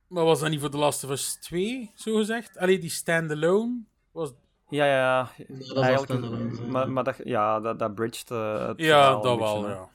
Maar 0.07 0.23
was 0.23 0.39
dat 0.39 0.49
niet 0.49 0.59
voor 0.59 0.69
The 0.69 0.77
Last 0.77 1.03
of 1.03 1.09
Us 1.09 1.33
2, 1.35 1.91
zo 1.95 2.15
gezegd? 2.15 2.57
Allee, 2.57 2.79
die 2.79 2.89
standalone 2.89 3.83
was... 4.11 4.33
Ja, 4.69 4.85
ja, 4.85 4.97
ja. 4.97 5.45
Eigenlijk, 5.81 6.61
maar, 6.67 6.91
maar 6.91 7.03
dat, 7.03 7.15
ja, 7.23 7.59
dat, 7.59 7.79
dat 7.79 7.95
bridged 7.95 8.31
eh, 8.31 8.67
het 8.67 8.79
Ja, 8.79 8.85
verhaal 9.03 9.21
dat 9.21 9.37
wel, 9.39 9.69
ja. 9.69 9.89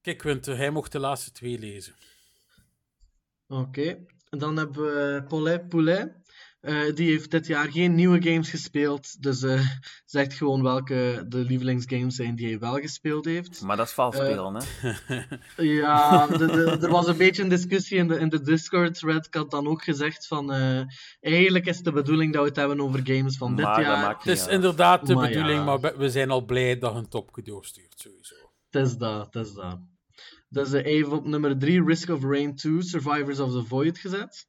Kijk, 0.00 0.22
Winter, 0.22 0.56
hij 0.56 0.70
mocht 0.70 0.92
de 0.92 0.98
laatste 0.98 1.32
twee 1.32 1.58
lezen. 1.58 1.94
Oké. 3.50 3.98
En 4.28 4.38
dan 4.38 4.56
hebben 4.56 4.82
we 4.82 5.24
Paulet 5.28 5.68
Poulet. 5.68 6.18
Eh, 6.60 6.94
die 6.94 7.10
heeft 7.10 7.30
dit 7.30 7.46
jaar 7.46 7.70
geen 7.70 7.94
nieuwe 7.94 8.22
games 8.22 8.50
gespeeld. 8.50 9.22
Dus 9.22 9.42
eh 9.42 9.60
zegt 10.04 10.34
gewoon 10.34 10.62
welke 10.62 11.24
de 11.28 11.38
lievelingsgames 11.38 12.14
zijn 12.14 12.34
die 12.34 12.46
hij 12.48 12.58
wel 12.58 12.74
gespeeld 12.74 13.24
heeft. 13.24 13.62
Maar 13.62 13.76
dat 13.76 13.86
is 13.86 13.92
vals 13.92 14.16
Eh, 14.18 14.24
spelen, 14.24 14.54
hè. 14.54 15.20
Ja, 15.80 16.26
de, 16.26 16.36
de- 16.46 16.78
er 16.80 16.90
was 16.90 17.06
een 17.06 17.16
beetje 17.16 17.42
een 17.42 17.48
discussie 17.48 17.98
in 17.98 18.08
de, 18.08 18.18
in 18.18 18.28
de 18.28 18.40
Discord-thread. 18.42 19.26
Ik 19.26 19.34
had 19.34 19.50
dan 19.50 19.66
ook 19.66 19.82
gezegd 19.84 20.26
van... 20.26 20.52
eh, 20.52 20.80
eigenlijk 21.20 21.66
is 21.66 21.76
het 21.76 21.84
de 21.84 21.92
bedoeling 21.92 22.32
dat 22.32 22.42
we 22.42 22.48
het 22.48 22.56
hebben 22.56 22.80
over 22.80 23.00
games 23.04 23.36
van 23.36 23.56
dit 23.56 23.64
Maar 23.64 23.80
jaar. 23.80 24.16
Het 24.18 24.26
is 24.26 24.46
inderdaad 24.46 25.06
de 25.06 25.14
Maar 25.14 25.28
bedoeling, 25.28 25.58
ja. 25.58 25.64
maar 25.64 25.80
we- 25.96 26.10
zijn 26.10 26.30
al 26.30 26.44
blij 26.44 26.78
dat 26.78 26.94
een 26.94 27.08
topje 27.08 27.42
doorstuurt, 27.42 27.94
sowieso. 27.96 28.34
Het 28.70 28.86
is 28.86 28.96
dat, 28.96 29.34
het 29.34 29.46
is 29.46 29.52
dat. 29.52 29.78
Dus 30.50 30.72
eh, 30.72 30.82
hij 30.82 30.92
heeft 30.92 31.08
op 31.08 31.26
nummer 31.26 31.58
3 31.58 31.84
Risk 31.84 32.08
of 32.08 32.22
Rain 32.22 32.54
2 32.54 32.82
Survivors 32.82 33.40
of 33.40 33.52
the 33.52 33.64
Void 33.64 33.98
gezet. 33.98 34.48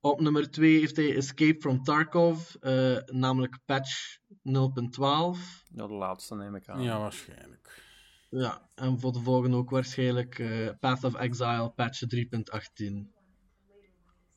Op 0.00 0.20
nummer 0.20 0.50
2 0.50 0.78
heeft 0.78 0.96
hij 0.96 1.16
Escape 1.16 1.60
from 1.60 1.82
Tarkov, 1.82 2.54
eh, 2.54 2.96
namelijk 3.06 3.58
patch 3.64 4.18
0.12. 4.42 5.64
Ja, 5.74 5.86
de 5.86 5.92
laatste 5.92 6.34
neem 6.34 6.54
ik 6.54 6.68
aan. 6.68 6.82
Ja, 6.82 6.98
waarschijnlijk. 6.98 7.82
Ja, 8.30 8.68
en 8.74 9.00
voor 9.00 9.12
de 9.12 9.20
volgende 9.20 9.56
ook 9.56 9.70
waarschijnlijk 9.70 10.38
eh, 10.38 10.68
Path 10.80 11.04
of 11.04 11.14
Exile 11.14 11.70
patch 11.70 12.02
3.18. 12.06 13.12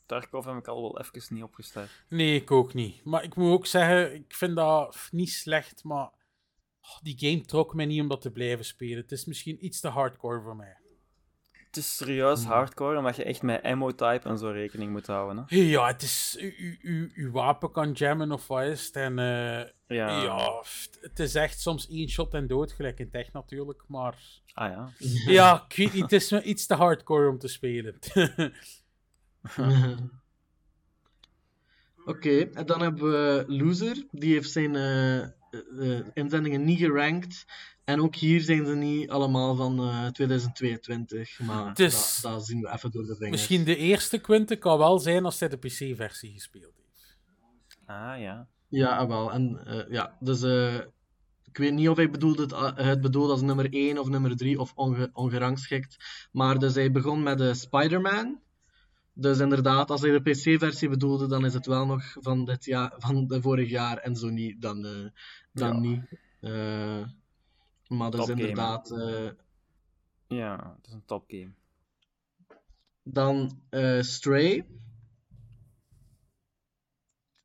Tarkov 0.06 0.46
heb 0.46 0.58
ik 0.58 0.68
al 0.68 0.82
wel 0.82 1.00
even 1.00 1.36
niet 1.36 1.44
opgestart. 1.44 2.06
Nee, 2.10 2.42
ik 2.42 2.52
ook 2.52 2.74
niet. 2.74 3.04
Maar 3.04 3.24
ik 3.24 3.36
moet 3.36 3.52
ook 3.52 3.66
zeggen, 3.66 4.14
ik 4.14 4.36
vind 4.36 4.56
dat 4.56 5.08
niet 5.12 5.32
slecht, 5.32 5.84
maar 5.84 6.12
oh, 6.90 6.98
die 7.02 7.16
game 7.18 7.42
trok 7.46 7.74
mij 7.74 7.86
niet 7.86 8.02
om 8.02 8.08
dat 8.08 8.22
te 8.22 8.32
blijven 8.32 8.66
spelen. 8.66 8.98
Het 8.98 9.12
is 9.12 9.26
misschien 9.26 9.66
iets 9.66 9.80
te 9.80 9.88
hardcore 9.88 10.42
voor 10.42 10.56
mij. 10.56 10.78
Het 11.52 11.78
is 11.84 11.96
serieus 11.96 12.44
hardcore, 12.44 12.98
omdat 12.98 13.16
je 13.16 13.24
echt 13.24 13.42
met 13.42 13.64
ammo-type 13.64 14.30
en 14.30 14.38
zo 14.38 14.50
rekening 14.50 14.92
moet 14.92 15.08
houden. 15.08 15.46
Hè? 15.48 15.56
Ja, 15.56 15.88
het 15.88 16.02
is... 16.02 16.38
u- 16.40 16.56
u- 16.58 16.78
u- 16.82 17.12
Uw 17.16 17.32
wapen 17.32 17.72
kan 17.72 17.92
jammen 17.92 18.32
of 18.32 18.48
wat 18.48 18.64
is 18.64 18.86
het. 18.86 18.96
En 18.96 19.20
eh, 19.20 19.70
Ja. 19.88 20.22
ja, 20.24 20.64
het 21.02 21.20
is 21.20 21.36
echt 21.36 21.60
soms 21.62 21.88
één 21.90 22.10
shot 22.10 22.34
en 22.34 22.48
dood, 22.48 22.72
gelijk 22.72 23.00
in 23.00 23.10
tech 23.10 23.32
natuurlijk. 23.32 23.84
Maar 23.88 24.18
Ah 24.54 24.70
ja. 24.72 24.90
ja, 25.34 25.66
ik 25.68 25.76
weet 25.76 25.94
niet, 25.94 26.02
het 26.02 26.12
is 26.12 26.32
me 26.32 26.44
iets 26.44 26.66
te 26.66 26.74
hardcore 26.76 27.30
om 27.30 27.38
te 27.40 27.48
spelen. 27.48 27.96
Oké, 32.06 32.40
en 32.54 32.66
dan 32.66 32.82
hebben 32.82 33.12
we 33.12 33.44
Loser. 33.48 34.06
Die 34.12 34.34
heeft 34.34 34.52
zijn 34.52 34.76
eh, 34.76 35.28
inzendingen 36.14 36.64
niet 36.64 36.80
gerankt. 36.80 37.45
En 37.84 38.01
ook 38.01 38.16
hier 38.16 38.41
zijn 38.41 38.66
ze 38.66 38.76
niet 38.76 39.10
allemaal 39.10 39.56
van 39.56 39.80
eh, 39.80 40.08
2022. 40.08 41.39
Maar 41.39 41.68
Het 41.68 41.80
is- 41.80 42.20
dat, 42.22 42.32
dat 42.32 42.45
zien 42.45 42.62
we 42.62 42.72
even 42.72 42.91
door 42.91 43.03
de 43.06 43.16
vingers. 43.16 43.32
Misschien 43.32 43.64
de 43.64 43.76
eerste 43.76 44.18
Quinte 44.18 44.56
kan 44.56 44.78
wel 44.78 44.99
zijn 44.99 45.26
als 45.26 45.39
hij 45.39 45.49
de 45.49 45.58
PC-versie 45.58 46.34
gespeeld 46.34 46.74
heeft. 46.76 47.18
Ah 47.86 48.20
ja. 48.20 48.47
Ja, 48.70 48.97
ah, 48.97 49.08
wel. 49.08 49.32
En 49.32 49.66
eh, 49.66 49.91
ja, 49.91 50.18
dus 50.20 50.41
eh, 50.41 50.76
ik 51.43 51.58
weet 51.58 51.74
niet 51.74 51.89
of 51.89 51.97
hij 51.97 52.10
bedoelt 52.10 52.38
het, 52.39 53.01
bedoelt 53.01 53.30
als 53.30 53.41
nummer 53.41 53.74
1 53.74 53.97
of 53.99 54.10
nummer 54.10 54.36
3 54.38 54.60
of 54.60 54.72
onge, 54.76 55.10
ongerangschikt. 55.14 55.97
Maar 56.32 56.60
dus 56.60 56.76
hij 56.76 56.91
begon 56.91 57.24
met 57.24 57.38
de 57.38 57.53
Spider-Man. 57.53 58.39
Dus 59.14 59.39
inderdaad, 59.39 59.91
als 59.91 60.01
hij 60.01 60.12
de 60.20 60.32
PC-versie 60.32 60.89
bedoelde, 60.89 61.28
dan 61.28 61.45
is 61.45 61.53
het 61.53 61.66
wel 61.66 61.86
nog 61.86 62.03
van, 62.20 62.45
dit 62.45 62.66
jaar, 62.66 62.93
van 62.97 63.28
de 63.28 63.41
vorig 63.41 63.70
jaar 63.70 63.97
en 63.97 64.16
zo 64.16 64.30
niet, 64.30 64.62
dan, 64.62 64.86
eh, 64.86 64.91
dan 65.56 65.74
Ja. 65.74 65.80
niet. 65.80 66.01
Eh, 66.39 67.08
maar 67.97 68.12
Topgame, 68.12 68.26
hè? 68.41 68.47
inderdaad, 68.47 68.91
eh, 68.91 69.30
Ja, 70.28 70.76
het 70.78 70.88
is 70.88 70.93
een 70.93 71.06
topgame. 71.06 71.53
dan 73.03 73.62
eh, 73.70 74.01
Stray. 74.01 74.66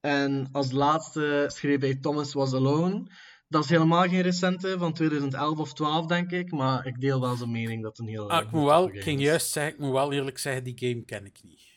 En 0.01 0.49
als 0.53 0.71
laatste 0.73 1.45
schreef 1.53 1.81
hij 1.81 1.95
Thomas 1.97 2.33
Was 2.33 2.53
Alone. 2.55 3.11
Dat 3.49 3.65
is 3.65 3.71
helemaal 3.71 4.09
geen 4.09 4.21
recente, 4.21 4.79
van 4.79 4.93
2011 4.93 5.59
of 5.59 5.73
12 5.75 6.07
denk 6.07 6.31
ik. 6.31 6.51
Maar 6.53 6.87
ik 6.87 7.01
deel 7.01 7.21
wel 7.21 7.37
zijn 7.37 7.51
mening 7.51 7.83
dat 7.83 7.97
het 7.97 8.07
een 8.07 8.13
heel 8.13 8.31
Ah, 8.31 8.45
ik 8.45 8.51
moet 8.51 8.65
wel, 8.65 8.83
game 8.87 8.97
ik 8.97 9.03
ging 9.03 9.21
is. 9.21 9.27
juist 9.27 9.51
zeggen, 9.51 9.73
ik 9.73 9.79
moet 9.79 9.93
wel 9.93 10.13
eerlijk 10.13 10.39
zeggen, 10.39 10.65
die 10.65 10.79
game 10.79 11.05
ken 11.05 11.25
ik 11.27 11.43
niet. 11.43 11.69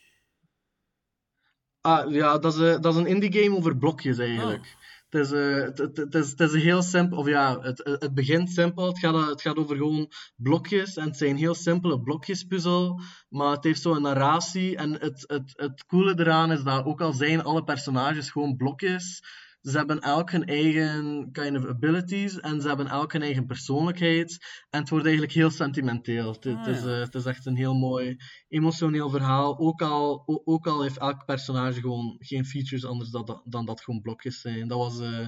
Ah, 1.80 2.12
ja, 2.12 2.38
dat 2.38 2.54
is, 2.54 2.58
een- 2.60 2.80
dat 2.80 2.94
is 2.94 3.00
een 3.00 3.06
indie 3.06 3.32
game 3.42 3.56
over 3.56 3.76
blokjes 3.76 4.18
eigenlijk. 4.18 4.62
Oh. 4.76 4.82
Het, 5.14 5.26
is, 5.26 5.32
eh, 5.32 5.62
het 5.94 6.14
is, 6.14 6.30
het 6.30 6.40
is 6.40 6.52
een 6.52 6.60
heel 6.60 6.82
simpel, 6.82 7.18
of 7.18 7.28
ja, 7.28 7.60
het, 7.60 7.96
het 8.00 8.14
begint 8.14 8.50
simpel. 8.50 8.86
Het 8.86 8.98
gaat, 8.98 9.28
het 9.28 9.42
gaat 9.42 9.56
over 9.56 9.76
gewoon 9.76 10.10
blokjes 10.36 10.96
en 10.96 11.04
het 11.04 11.16
zijn 11.16 11.36
heel 11.36 11.54
simpele 11.54 12.00
blokjespuzzel. 12.00 13.00
Maar 13.28 13.50
het 13.50 13.64
heeft 13.64 13.82
zo'n 13.82 14.02
narratie 14.02 14.76
en 14.76 14.92
het, 14.92 15.24
het, 15.26 15.52
het 15.56 15.84
coole 15.86 16.18
eraan 16.18 16.52
is 16.52 16.62
dat 16.62 16.84
ook 16.84 17.00
al 17.00 17.12
zijn 17.12 17.42
alle 17.42 17.64
personages 17.64 18.30
gewoon 18.30 18.56
blokjes, 18.56 19.22
ze 19.70 19.76
hebben 19.76 20.00
elk 20.00 20.30
hun 20.30 20.44
eigen 20.44 21.28
kind 21.32 21.56
of 21.56 21.66
abilities 21.66 22.40
en 22.40 22.60
ze 22.60 22.68
hebben 22.68 22.86
elk 22.86 23.12
hun 23.12 23.22
eigen 23.22 23.46
persoonlijkheid. 23.46 24.38
En 24.70 24.80
het 24.80 24.88
wordt 24.88 25.04
eigenlijk 25.04 25.34
heel 25.34 25.50
sentimenteel. 25.50 26.32
Het, 26.32 26.46
Ah, 26.46 26.66
is, 26.68 26.82
ja. 26.82 26.86
eh, 26.94 26.98
het 27.00 27.14
is 27.14 27.24
echt 27.24 27.46
een 27.46 27.56
heel 27.56 27.74
mooi 27.74 28.16
emotioneel 28.48 29.10
verhaal. 29.10 29.58
Ook 29.58 29.82
al, 29.82 30.22
ook 30.44 30.66
al 30.66 30.82
heeft 30.82 30.98
elk 30.98 31.24
personage 31.24 31.80
gewoon 31.80 32.16
geen 32.18 32.44
features 32.44 32.84
anders 32.84 33.10
dan, 33.10 33.24
dat- 33.24 33.42
dan 33.44 33.64
dat 33.66 33.80
gewoon 33.80 34.00
blokjes 34.00 34.40
zijn. 34.40 34.68
Dat 34.68 34.78
was, 34.78 35.00
eh, 35.00 35.18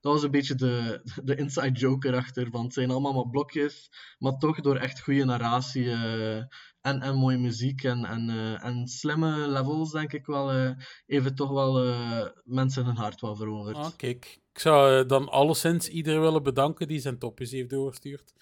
dat 0.00 0.12
was 0.12 0.22
een 0.22 0.30
beetje 0.30 0.54
de, 0.54 1.00
de 1.24 1.34
inside 1.36 1.70
joke 1.78 2.08
erachter. 2.08 2.50
Want 2.50 2.64
het 2.64 2.74
zijn 2.74 2.90
allemaal 2.90 3.12
maar 3.14 3.30
blokjes, 3.30 3.88
maar 4.18 4.32
toch 4.38 4.60
door 4.60 4.76
echt 4.76 5.00
goede 5.02 5.24
narratie 5.24 5.90
eh, 5.92 6.42
en, 6.86 7.00
en 7.00 7.16
mooie 7.16 7.38
muziek 7.38 7.84
en, 7.84 8.04
en, 8.04 8.30
eh, 8.30 8.64
en 8.64 8.88
slimme 8.88 9.48
levels, 9.48 9.92
denk 9.92 10.12
ik 10.12 10.26
wel, 10.26 10.50
eh 10.50 10.70
het 11.06 11.36
toch 11.36 11.50
wel 11.50 11.82
eh, 11.82 12.26
mensen 12.44 12.84
hun 12.84 12.96
hart 12.96 13.20
wel 13.20 13.36
veroverd. 13.36 13.76
Ah, 13.76 13.90
kijk, 13.96 14.40
ik 14.52 14.58
zou 14.58 15.06
dan 15.06 15.28
alleszins 15.28 15.88
iedereen 15.88 16.20
willen 16.20 16.42
bedanken 16.42 16.88
die 16.88 16.98
zijn 16.98 17.18
topjes 17.18 17.50
heeft 17.50 17.70
doorgestuurd. 17.70 18.32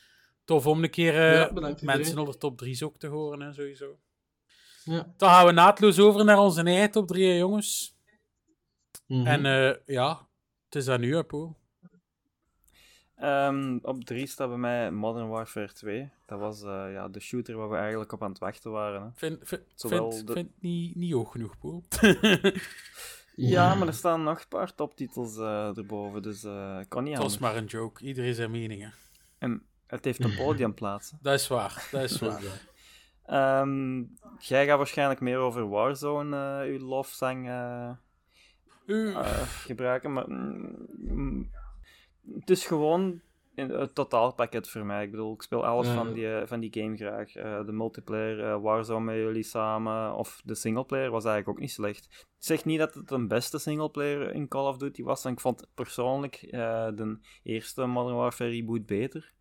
Tof 0.44 0.66
om 0.66 0.82
een 0.82 0.90
keer 0.90 1.14
Ja, 1.14 1.74
mensen 1.80 2.18
onder 2.18 2.32
de 2.32 2.40
top 2.40 2.64
3's 2.64 2.82
ook 2.82 2.98
te 2.98 3.06
horen, 3.06 3.40
hè, 3.40 3.52
sowieso. 3.52 3.98
Ja. 4.84 5.14
Dan 5.16 5.28
gaan 5.28 5.46
we 5.46 5.52
naadloos 5.52 5.98
over 5.98 6.24
naar 6.24 6.38
onze 6.38 6.62
eigen 6.62 6.90
top 6.90 7.08
3, 7.08 7.28
hè, 7.28 7.38
jongens. 7.38 7.96
Mhm. 9.06 9.26
En 9.26 9.80
ja, 9.86 10.28
het 10.64 10.74
is 10.74 10.88
aan 10.88 11.02
u, 11.02 11.16
hè, 11.16 11.22
Ehm, 13.16 13.78
op 13.82 14.04
3 14.04 14.26
staat 14.26 14.48
bij 14.48 14.56
mij 14.58 14.90
Modern 14.90 15.28
Warfare 15.28 15.72
2. 15.72 16.10
Dat 16.26 16.38
was 16.38 16.62
eh, 16.62 16.92
ja, 16.92 17.08
de 17.08 17.20
shooter 17.20 17.56
waar 17.56 17.70
we 17.70 17.76
eigenlijk 17.76 18.12
op 18.12 18.22
aan 18.22 18.28
het 18.30 18.38
wachten 18.38 18.70
waren. 18.70 19.02
Hè. 19.02 19.08
Vind, 19.14 19.38
vind, 19.42 19.62
Zowel 19.74 20.12
vind, 20.12 20.26
de- 20.26 20.32
vind 20.32 20.50
niet, 20.60 20.94
niet 20.96 21.12
hoog 21.12 21.30
genoeg, 21.32 21.58
Poel. 21.58 21.82
Ja, 23.36 23.74
maar 23.74 23.86
er 23.86 23.94
staan 23.94 24.22
nog 24.22 24.38
een 24.40 24.48
paar 24.48 24.74
toptitels 24.74 25.36
eh, 25.36 25.76
erboven, 25.76 26.22
dus 26.22 26.44
eh 26.44 26.78
kan 26.88 27.04
niet 27.04 27.12
Het 27.14 27.22
was 27.22 27.38
maar 27.38 27.56
een 27.56 27.64
joke. 27.64 28.04
Iedereen 28.04 28.34
zijn 28.34 28.50
meningen. 28.50 28.92
En 29.38 29.62
het 29.86 30.04
heeft 30.04 30.24
een 30.24 30.34
podiumplaats. 30.44 31.10
hè. 31.10 31.16
Dat 31.22 31.34
is 31.34 31.48
waar, 31.48 31.88
dat 31.90 32.02
is 32.02 32.18
waar. 32.18 32.42
Ehm, 33.26 34.02
jij 34.38 34.66
gaat 34.66 34.76
waarschijnlijk 34.76 35.20
meer 35.20 35.38
over 35.38 35.68
Warzone 35.68 36.62
eh 36.64 36.70
uw 36.72 36.86
lofzang 36.86 37.48
gebruiken, 39.66 40.12
maar 40.12 40.30
mm, 40.30 40.86
mm, 40.98 41.50
het 42.40 42.50
is 42.50 42.66
gewoon 42.66 43.20
een- 43.54 43.70
het 43.70 43.94
totaalpakket 43.94 44.68
voor 44.68 44.84
mij. 44.86 45.04
Ik 45.04 45.10
bedoel, 45.10 45.34
ik 45.34 45.42
speel 45.42 45.66
alles 45.66 45.86
Ja. 45.86 45.94
van, 45.94 46.12
die, 46.12 46.34
eh, 46.34 46.46
van 46.46 46.60
die 46.60 46.72
game 46.72 46.96
graag. 46.96 47.34
Eh, 47.34 47.66
de 47.66 47.72
multiplayer, 47.72 48.44
eh, 48.52 48.60
Warzone 48.62 49.04
met 49.04 49.14
jullie 49.14 49.42
samen, 49.42 50.14
of 50.14 50.40
de 50.44 50.54
singleplayer 50.54 51.10
was 51.10 51.24
eigenlijk 51.24 51.56
ook 51.56 51.62
niet 51.62 51.72
slecht. 51.72 52.04
Ik 52.04 52.26
zeg 52.38 52.64
niet 52.64 52.78
dat 52.78 52.94
het 52.94 53.10
een 53.10 53.28
beste 53.28 53.58
singleplayer 53.58 54.32
in 54.34 54.48
Call 54.48 54.66
of 54.68 54.76
Duty 54.76 55.02
was, 55.02 55.24
en 55.24 55.32
ik 55.32 55.40
vond 55.40 55.66
persoonlijk 55.74 56.34
eh, 56.34 56.88
de 56.94 57.18
eerste 57.42 57.86
Modern 57.86 58.16
Warfare 58.16 58.50
reboot 58.50 58.86
beter. 58.86 59.32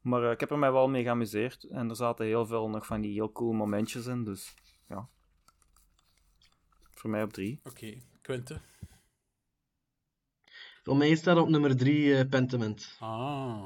Maar 0.00 0.32
ik 0.32 0.40
heb 0.40 0.50
er 0.50 0.58
mij 0.58 0.72
wel 0.72 0.88
mee 0.88 1.02
geamuseerd 1.02 1.64
en 1.64 1.88
er 1.88 1.96
zaten 1.96 2.26
heel 2.26 2.46
veel 2.46 2.68
nog 2.68 2.86
van 2.86 3.00
die 3.00 3.12
heel 3.12 3.32
cool 3.32 3.52
momentjes 3.52 4.06
in, 4.06 4.24
dus 4.24 4.54
ja. 4.88 5.08
Voor 6.94 7.10
mij 7.10 7.22
op 7.22 7.32
drie. 7.32 7.60
Oké, 7.64 7.98
Quinten. 8.22 8.62
Voor 10.82 10.96
mij 10.96 11.14
staat 11.14 11.36
op 11.38 11.48
nummer 11.48 11.76
3 11.76 12.26
Pentiment. 12.28 12.96
Ah. 12.98 13.64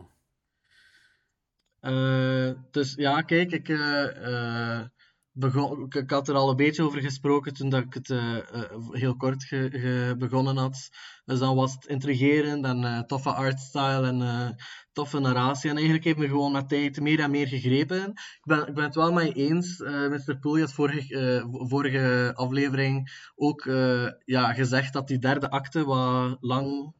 Eh, 1.80 2.50
dus 2.70 2.94
ja, 2.94 3.22
kijk, 3.22 3.52
ik, 3.52 3.68
eh, 3.68 4.78
eh, 4.78 4.84
begon, 5.32 5.84
ik, 5.84 5.94
ik 5.94 6.10
had 6.10 6.28
er 6.28 6.34
al 6.34 6.50
een 6.50 6.56
beetje 6.56 6.82
over 6.82 7.00
gesproken 7.00 7.54
toen 7.54 7.68
dat 7.68 7.82
ik 7.82 7.94
het 7.94 8.10
eh, 8.10 8.36
eh, 8.36 8.70
heel 8.90 9.16
kort 9.16 9.44
ge- 9.44 9.68
ge- 9.70 10.14
begonnen 10.18 10.56
had. 10.56 10.88
Dus 11.24 11.38
dan 11.38 11.56
was 11.56 11.72
het 11.74 11.86
intrigerend 11.86 12.64
en 12.64 12.84
eh, 12.84 13.00
toffe 13.00 13.30
artstyle 13.30 14.06
en 14.06 14.22
eh, 14.22 14.48
toffe 14.92 15.18
narratie. 15.18 15.68
En 15.70 15.74
eigenlijk 15.76 16.04
heeft 16.04 16.18
me 16.18 16.28
gewoon 16.28 16.52
met 16.52 16.68
tijd 16.68 17.00
meer 17.00 17.20
en 17.20 17.30
meer 17.30 17.46
gegrepen. 17.48 18.08
Ik 18.10 18.42
ben, 18.42 18.66
ik 18.66 18.74
ben 18.74 18.84
het 18.84 18.94
wel 18.94 19.12
met 19.12 19.26
je 19.26 19.34
eens, 19.34 19.80
eh 19.80 20.08
Mr. 20.08 20.36
Had 20.40 20.72
vorige, 20.72 21.18
eh, 21.18 21.46
vorige 21.68 22.32
aflevering 22.34 23.28
ook 23.34 23.66
eh, 23.66 24.06
ja, 24.24 24.52
gezegd 24.52 24.92
dat 24.92 25.08
die 25.08 25.18
derde 25.18 25.50
acte 25.50 25.84
wat 25.84 26.36
lang 26.40 26.94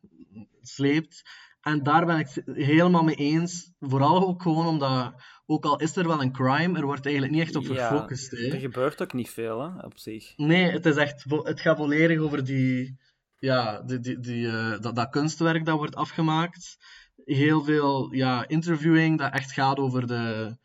sleept. 0.69 1.23
En 1.61 1.83
daar 1.83 2.07
ben 2.07 2.19
ik 2.19 2.43
helemaal 2.45 3.03
mee 3.03 3.15
eens. 3.15 3.73
Vooral 3.79 4.27
ook 4.27 4.43
gewoon 4.43 4.67
omdat, 4.67 5.15
ook 5.47 5.65
al 5.65 5.79
is 5.81 5.97
er 5.97 6.07
wel 6.07 6.23
een 6.23 6.33
crime, 6.33 6.79
er 6.79 6.85
wordt 6.85 7.05
eigenlijk 7.05 7.35
niet 7.35 7.43
echt 7.43 7.57
op 7.57 7.63
Ja, 7.65 7.89
gefocust. 7.89 8.31
hè. 8.31 8.53
Er 8.53 8.61
gebeurt 8.61 9.03
ook 9.03 9.13
niet 9.13 9.31
veel, 9.31 9.61
hè, 9.61 9.85
op 9.85 9.99
zich. 9.99 10.33
Nee, 10.37 10.71
het 10.71 10.87
is 10.87 10.97
echt, 10.97 11.25
het 11.29 11.61
gaat 11.61 11.77
volledig 11.77 12.19
over 12.19 12.45
die, 12.45 12.97
ja, 13.39 13.83
die, 13.83 14.01
die, 14.01 14.21
die, 14.21 14.47
eh, 14.49 14.81
dat, 14.81 14.97
dat 14.97 15.11
kunstwerk 15.11 15.65
dat 15.65 15.77
wordt 15.77 15.95
afgemaakt. 15.97 16.77
Heel 17.25 17.65
veel 17.65 18.13
ja, 18.13 18.49
interviewing 18.49 19.19
dat 19.19 19.33
echt 19.33 19.53
gaat 19.53 19.79
over 19.79 20.07
de, 20.07 20.57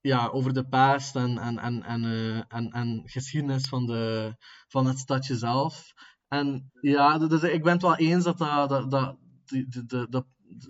ja, 0.00 0.26
over 0.26 0.52
de 0.52 0.68
past 0.68 1.16
en, 1.16 1.38
en, 1.38 1.58
en, 1.58 1.82
en, 1.82 2.04
eh, 2.04 2.56
en, 2.58 2.70
en 2.70 3.02
geschiedenis 3.04 3.68
van, 3.68 3.86
de, 3.86 4.34
van 4.68 4.86
het 4.86 4.98
stadje 4.98 5.36
zelf. 5.36 5.92
En 6.28 6.70
ja, 6.80 7.18
dus 7.18 7.42
ik 7.42 7.62
ben 7.62 7.72
het 7.72 7.82
wel 7.82 7.96
eens 7.96 8.24
dat, 8.24 8.38
dat, 8.38 8.90
dat 8.90 9.16
de, 9.48 9.86
de, 9.86 10.06
de, 10.08 10.24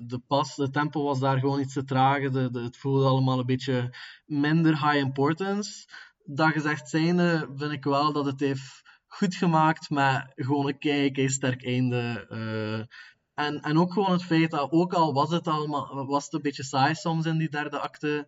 de, 0.07 0.19
pas, 0.19 0.55
de 0.55 0.71
tempo 0.71 1.03
was 1.05 1.19
daar 1.19 1.39
gewoon 1.39 1.61
iets 1.61 1.73
te 1.73 1.85
traag. 1.85 2.31
De, 2.31 2.51
de, 2.51 2.63
het 2.63 2.77
voelde 2.77 3.07
allemaal 3.07 3.39
een 3.39 3.47
beetje 3.47 3.95
minder 4.27 4.73
high 4.73 4.97
importance. 4.97 5.89
Dat 6.25 6.53
gezegd 6.53 6.89
zijnde 6.89 7.51
vind 7.55 7.73
ik 7.73 7.85
wel 7.85 8.13
dat 8.13 8.25
het 8.25 8.41
heeft 8.41 8.83
goed 9.07 9.35
gemaakt 9.35 9.91
met 9.91 10.33
gewoon 10.35 10.69
een 10.69 10.79
kei, 10.79 11.11
kei 11.11 11.29
sterk 11.29 11.65
einde. 11.65 12.27
eh. 12.29 12.79
en, 13.47 13.61
en 13.61 13.79
ook 13.79 13.93
gewoon 13.93 14.13
het 14.13 14.25
feit 14.25 14.51
dat, 14.51 14.71
ook 14.71 14.93
al 14.93 15.13
was 15.13 15.31
het 15.31 15.49
allemaal 15.49 16.07
was 16.07 16.25
het 16.25 16.33
een 16.33 16.43
beetje 16.43 16.65
saai 16.65 16.95
soms 16.95 17.27
in 17.27 17.39
die 17.39 17.51
derde 17.51 17.79
acte, 17.79 18.27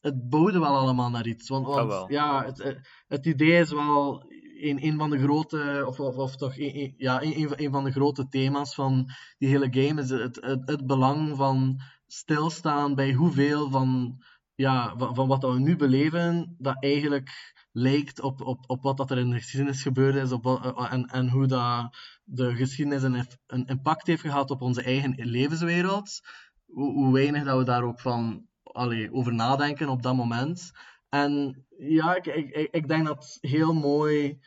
het 0.00 0.28
bouwde 0.28 0.58
wel 0.58 0.76
allemaal 0.76 1.10
naar 1.10 1.26
iets. 1.26 1.48
Want, 1.48 1.66
want 1.66 1.88
wel. 1.88 2.12
ja, 2.12 2.44
het, 2.44 2.80
het 3.08 3.26
idee 3.26 3.60
is 3.60 3.70
wel 3.70 4.24
een, 4.60 4.98
van 4.98 5.10
de 5.10 5.18
grote, 5.18 5.84
of, 5.86 6.00
of, 6.00 6.36
toch 6.36 6.58
een, 6.58 6.94
ja, 6.96 7.22
een, 7.22 7.70
van- 7.70 7.84
de 7.84 7.92
grote 7.92 8.28
thema's 8.28 8.74
van 8.74 9.10
die 9.38 9.48
hele 9.48 9.68
game 9.70 10.02
is 10.02 10.10
het, 10.10 10.36
het, 10.40 10.60
het 10.64 10.86
belang 10.86 11.36
van 11.36 11.80
stilstaan 12.06 12.94
bij 12.94 13.12
hoeveel 13.12 13.70
van, 13.70 14.18
ja, 14.54 14.94
van, 14.96 15.14
van 15.14 15.28
wat 15.28 15.42
we 15.42 15.58
nu 15.58 15.76
beleven, 15.76 16.54
dat 16.58 16.82
eigenlijk 16.82 17.56
lijkt 17.72 18.20
op, 18.20 18.40
op, 18.40 18.64
op 18.66 18.82
wat 18.82 18.96
dat 18.96 19.10
er 19.10 19.18
in 19.18 19.30
de 19.30 19.36
geschiedenis 19.36 19.82
gebeurd 19.82 20.14
is 20.14 20.32
op, 20.32 20.46
eh, 20.46 20.92
en, 20.92 21.06
en 21.06 21.28
hoe 21.28 21.46
dat 21.46 21.96
de 22.24 22.54
geschiedenis 22.54 23.02
een, 23.46 23.66
impact 23.66 24.06
heeft 24.06 24.22
gehad 24.22 24.50
op 24.50 24.62
onze 24.62 24.82
eigen 24.82 25.14
levenswereld. 25.16 26.20
Hoe, 26.66 26.92
hoe 26.92 27.12
weinig 27.12 27.44
dat 27.44 27.58
we 27.58 27.64
daar 27.64 27.82
ook 27.82 28.00
van 28.00 28.46
allee, 28.62 29.12
over 29.12 29.34
nadenken 29.34 29.88
op 29.88 30.02
dat 30.02 30.14
moment. 30.14 30.70
En 31.08 31.64
ja, 31.78 32.16
ik, 32.16 32.26
ik, 32.26 32.68
ik- 32.70 32.88
denk 32.88 33.06
dat 33.06 33.16
het 33.24 33.50
heel 33.50 33.72
mooi 33.74 34.38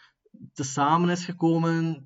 tezamen 0.54 1.10
is 1.10 1.26
gekomen. 1.26 2.04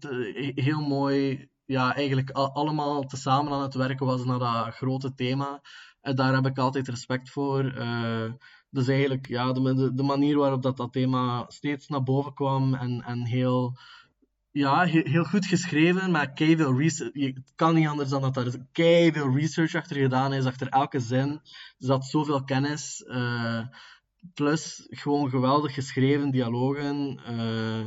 heel 0.55 0.81
mooi, 0.81 1.47
ja, 1.65 1.95
eigenlijk 1.95 2.29
al- 2.31 2.53
allemaal 2.53 3.03
tezamen 3.03 3.51
aan 3.53 3.61
het 3.61 3.73
werken 3.73 4.05
was 4.05 4.25
naar 4.25 4.39
dat 4.39 4.75
grote 4.75 5.13
thema. 5.13 5.61
En 6.01 6.15
daar 6.15 6.33
heb 6.33 6.45
ik 6.45 6.57
altijd 6.57 6.87
respect 6.87 7.29
voor. 7.29 7.65
Eh, 7.71 8.31
dus 8.69 8.87
eigenlijk, 8.87 9.27
ja, 9.27 9.51
de, 9.53 9.91
de, 9.93 10.03
manier 10.03 10.37
waarop 10.37 10.61
dat, 10.61 10.77
dat 10.77 10.91
thema 10.93 11.45
steeds 11.47 11.87
naar 11.87 12.03
boven 12.03 12.33
kwam 12.33 12.73
en, 12.73 13.01
en 13.01 13.25
heel, 13.25 13.77
ja, 14.51 14.83
heel, 14.83 15.23
goed 15.23 15.45
geschreven, 15.45 16.11
maar 16.11 16.33
keiveel 16.33 16.77
research. 16.77 17.13
Het 17.13 17.51
kan 17.55 17.75
niet 17.75 17.87
anders 17.87 18.09
dan 18.09 18.21
dat 18.21 18.33
daar 18.33 18.55
keiveel 18.71 19.35
research 19.35 19.75
achter 19.75 19.95
gedaan 19.95 20.33
is, 20.33 20.45
achter 20.45 20.67
elke 20.67 20.99
zin. 20.99 21.29
Er 21.29 21.41
zat 21.77 22.05
zoveel 22.05 22.43
kennis. 22.43 23.03
eh, 23.03 23.61
plus 24.33 24.85
gewoon 24.89 25.29
geweldig 25.29 25.73
geschreven 25.73 26.31
dialogen. 26.31 27.19
eh, 27.25 27.85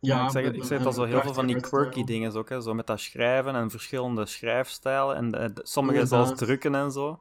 Ja, 0.00 0.24
ik 0.24 0.30
zeg, 0.30 0.52
ik 0.52 0.64
zeg 0.64 0.92
zo 0.92 1.04
heel 1.04 1.20
veel 1.20 1.34
van 1.34 1.46
die 1.46 1.60
quirky 1.60 2.04
dingen 2.04 2.34
ook, 2.34 2.48
hè, 2.48 2.60
zo 2.62 2.74
met 2.74 2.86
dat 2.86 3.00
schrijven 3.00 3.54
en 3.54 3.70
verschillende 3.70 4.26
schrijfstijlen 4.26 5.16
en 5.16 5.32
eh, 5.32 5.50
sommige 5.54 6.06
zelfs 6.06 6.34
drukken 6.34 6.74
en 6.74 6.90
zo. 6.92 7.20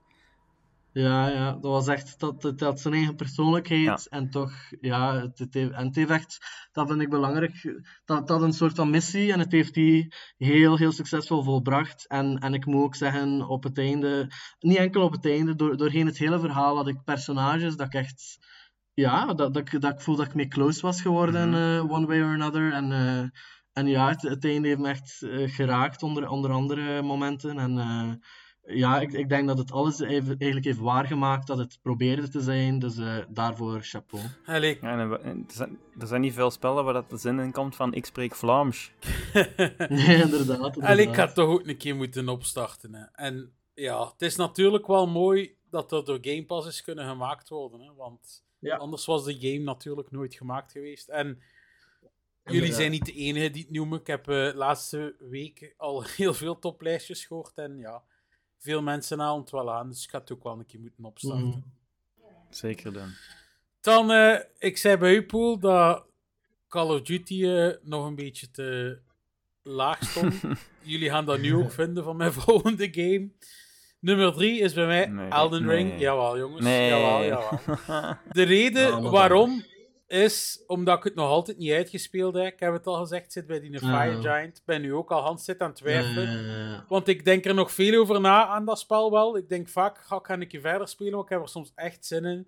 Ja, 0.94 1.28
ja, 1.28 1.52
dat 1.52 1.62
was 1.72 1.88
echt, 1.88 2.20
dat, 2.20 2.44
het 2.44 2.60
had 2.60 2.80
zijn 2.80 2.94
eigen 2.94 3.16
persoonlijkheid 3.16 3.84
Ja. 3.84 4.18
en 4.18 4.30
toch, 4.30 4.52
ja, 4.82 5.16
het, 5.22 5.40
het 5.40 5.54
heeft, 5.54 5.72
en 5.72 5.86
het 5.86 5.96
heeft 5.96 6.10
echt, 6.10 6.38
dat 6.72 6.88
vind 6.88 7.02
ik 7.02 7.10
belangrijk, 7.10 7.82
dat 8.06 8.28
dat 8.28 8.42
een 8.42 8.54
soort 8.54 8.76
van 8.76 8.90
missie 8.90 9.32
en 9.32 9.40
het 9.40 9.52
heeft 9.52 9.74
die 9.74 10.14
heel, 10.38 10.78
heel 10.78 10.92
succesvol 10.92 11.44
volbracht. 11.44 12.08
En, 12.08 12.38
en 12.40 12.54
ik 12.54 12.66
moet 12.66 12.84
ook 12.84 12.96
zeggen, 12.96 13.48
op 13.48 13.64
het 13.64 13.78
einde, 13.78 14.32
niet 14.60 14.78
enkel 14.78 15.04
op 15.04 15.12
het 15.12 15.26
einde, 15.26 15.56
door, 15.56 15.78
doorheen 15.78 16.06
het 16.06 16.18
hele 16.18 16.40
verhaal 16.40 16.76
had 16.76 16.88
ik 16.88 17.04
personages 17.04 17.76
dat 17.76 17.88
ik 17.88 17.94
echt, 17.94 18.38
ja, 18.94 19.26
dat, 19.26 19.54
dat, 19.54 19.58
ik- 19.74 19.82
dat 19.82 19.94
ik 19.94 20.02
voel 20.02 20.16
dat 20.16 20.26
ik 20.26 20.34
mee 20.34 20.48
close 20.48 20.82
was 20.82 21.02
geworden, 21.02 21.50
Mhm. 21.50 21.58
eh, 21.60 21.92
one 21.92 22.06
way 22.06 22.22
or 22.22 22.34
another. 22.34 22.74
En, 22.74 22.92
eh, 22.92 23.20
en 23.74 23.88
ja, 23.88 24.10
het, 24.10 24.22
het 24.22 24.46
einde 24.46 24.68
heeft 24.68 24.80
me 24.80 24.90
echt 24.90 25.22
eh, 25.22 25.50
geraakt 25.54 26.04
onder, 26.04 26.28
onder 26.30 26.52
andere 26.52 27.02
momenten. 27.02 27.58
En, 27.60 28.22
ja, 28.66 29.00
ik, 29.02 29.14
ik 29.14 29.30
denk 29.30 29.48
dat 29.48 29.58
het 29.58 29.72
alles 29.72 30.00
even, 30.00 30.28
eigenlijk 30.28 30.66
heeft 30.66 30.80
waargemaakt 30.80 31.48
dat 31.48 31.58
het 31.58 31.80
probeerde 31.82 32.30
te 32.30 32.42
zijn. 32.42 32.80
Dus 32.80 32.98
eh, 32.98 33.18
daarvoor 33.30 33.82
chapeau. 33.82 34.24
Allee, 34.46 34.78
Ja, 34.82 35.00
en, 35.00 35.24
en 35.24 35.46
er, 35.48 35.54
zijn, 35.54 35.80
er 36.00 36.08
zijn 36.08 36.22
niet 36.22 36.34
veel 36.34 36.52
spellen 36.52 36.84
waar 36.84 36.94
dat 36.94 37.10
de 37.10 37.18
zin 37.18 37.40
in 37.40 37.52
komt 37.52 37.76
van 37.76 37.94
ik 37.94 38.06
spreek 38.06 38.36
Vlaams. 38.36 38.92
Nee, 39.90 40.22
inderdaad. 40.22 40.78
En 40.78 40.92
ik 40.92 41.00
inderdaad. 41.00 41.16
had 41.16 41.36
toch 41.36 41.50
ook 41.50 41.68
een 41.68 41.78
keer 41.78 41.96
moeten 41.96 42.30
opstarten. 42.30 42.94
Hè. 42.94 43.04
En 43.14 43.54
ja, 43.74 44.06
het 44.08 44.22
is 44.22 44.36
natuurlijk 44.36 44.88
wel 44.88 45.08
mooi 45.08 45.56
dat 45.70 45.92
er 45.92 46.06
door 46.06 46.18
Game 46.22 46.46
Pass 46.46 46.68
is 46.68 46.82
kunnen 46.82 47.08
gemaakt 47.10 47.50
worden. 47.50 47.80
Hè, 47.82 47.94
want 47.96 48.44
Ja. 48.60 48.76
anders 48.78 49.06
was 49.06 49.24
de 49.24 49.38
game 49.40 49.64
natuurlijk 49.64 50.12
nooit 50.12 50.36
gemaakt 50.36 50.72
geweest. 50.72 51.10
En 51.10 51.26
jullie 51.28 51.42
Inderdaad. 52.62 52.76
zijn 52.80 52.92
niet 52.92 53.06
de 53.06 53.14
enige 53.14 53.50
die 53.50 53.62
het 53.64 53.72
noemen. 53.72 54.00
Ik 54.00 54.08
heb 54.08 54.28
eh, 54.28 54.36
de 54.36 54.54
laatste 54.56 55.16
weken 55.20 55.74
al 55.78 56.04
heel 56.18 56.34
veel 56.34 56.60
toplijstjes 56.60 57.26
gehoord. 57.26 57.52
En 57.56 57.78
ja, 57.78 58.04
veel 58.64 58.82
mensen 58.82 59.20
halen 59.20 59.42
het 59.42 59.52
wel 59.52 59.74
aan. 59.74 59.90
Dus 59.90 60.04
ik 60.04 60.10
ga 60.10 60.20
het 60.20 60.32
ook 60.32 60.44
wel 60.44 60.60
een 60.60 60.66
keer 60.66 60.80
moeten 60.80 61.06
opstarten. 61.06 61.48
Mhm. 61.48 61.60
Zeker 62.50 62.94
dan. 62.94 63.10
Dan, 63.82 64.12
eh, 64.12 64.40
ik 64.58 64.78
zei 64.78 64.98
bij 64.98 65.14
u, 65.14 65.24
Poel, 65.24 65.60
dat 65.60 66.06
Call 66.68 66.88
of 66.96 67.02
Duty 67.02 67.46
eh, 67.46 67.70
nog 67.82 68.06
een 68.06 68.16
beetje 68.16 68.52
te 68.52 69.00
laag 69.62 70.04
stond. 70.04 70.42
Jullie 70.82 71.10
gaan 71.10 71.26
dat 71.26 71.40
nu 71.40 71.56
ook 71.56 71.72
vinden 71.72 72.04
van 72.04 72.18
mijn 72.18 72.34
volgende 72.44 72.88
game. 72.92 73.30
Nummer 74.00 74.34
drie 74.34 74.60
is 74.60 74.74
bij 74.74 74.86
mij 74.86 75.06
Nee, 75.06 75.30
Elden 75.30 75.66
nee. 75.66 75.76
Ring. 75.76 76.00
Jawel, 76.00 76.38
jongens. 76.38 76.64
Nee. 76.64 76.90
Jawel, 76.90 77.24
jawel. 77.24 77.60
De 78.32 78.44
reden 78.44 79.12
waarom 79.12 79.64
is 80.14 80.64
omdat 80.68 80.98
ik 80.98 81.04
het 81.04 81.16
nog 81.16 81.30
altijd 81.30 81.58
niet 81.58 81.72
uitgespeeld 81.72 82.36
heb. 82.36 82.54
Ik 82.54 82.60
heb 82.60 82.74
het 82.74 82.88
al 82.88 83.00
gezegd, 83.00 83.32
zit 83.32 83.48
bij 83.48 83.60
die. 83.60 83.80
Fire 83.80 84.22
Giant. 84.22 84.62
Ben 84.66 84.82
nu 84.82 84.94
ook 84.94 85.12
al 85.12 85.22
Hans 85.22 85.46
zit 85.46 85.62
aan 85.62 85.68
het 85.68 85.76
twijfelen. 85.76 86.86
Want 86.88 87.08
ik 87.08 87.26
denk 87.26 87.46
er 87.46 87.54
nog 87.54 87.72
veel 87.72 88.02
over 88.02 88.22
na 88.22 88.48
aan 88.48 88.66
dat 88.66 88.80
spel 88.80 89.12
wel. 89.12 89.38
Ik 89.38 89.50
denk 89.50 89.70
vaak, 89.70 89.98
ga 89.98 90.16
ik 90.16 90.28
een 90.28 90.48
keer 90.48 90.62
verder 90.62 90.88
spelen, 90.88 91.14
want 91.14 91.24
ik 91.24 91.30
heb 91.30 91.42
er 91.42 91.48
soms 91.50 91.72
echt 91.76 92.06
zin 92.06 92.26
in. 92.26 92.48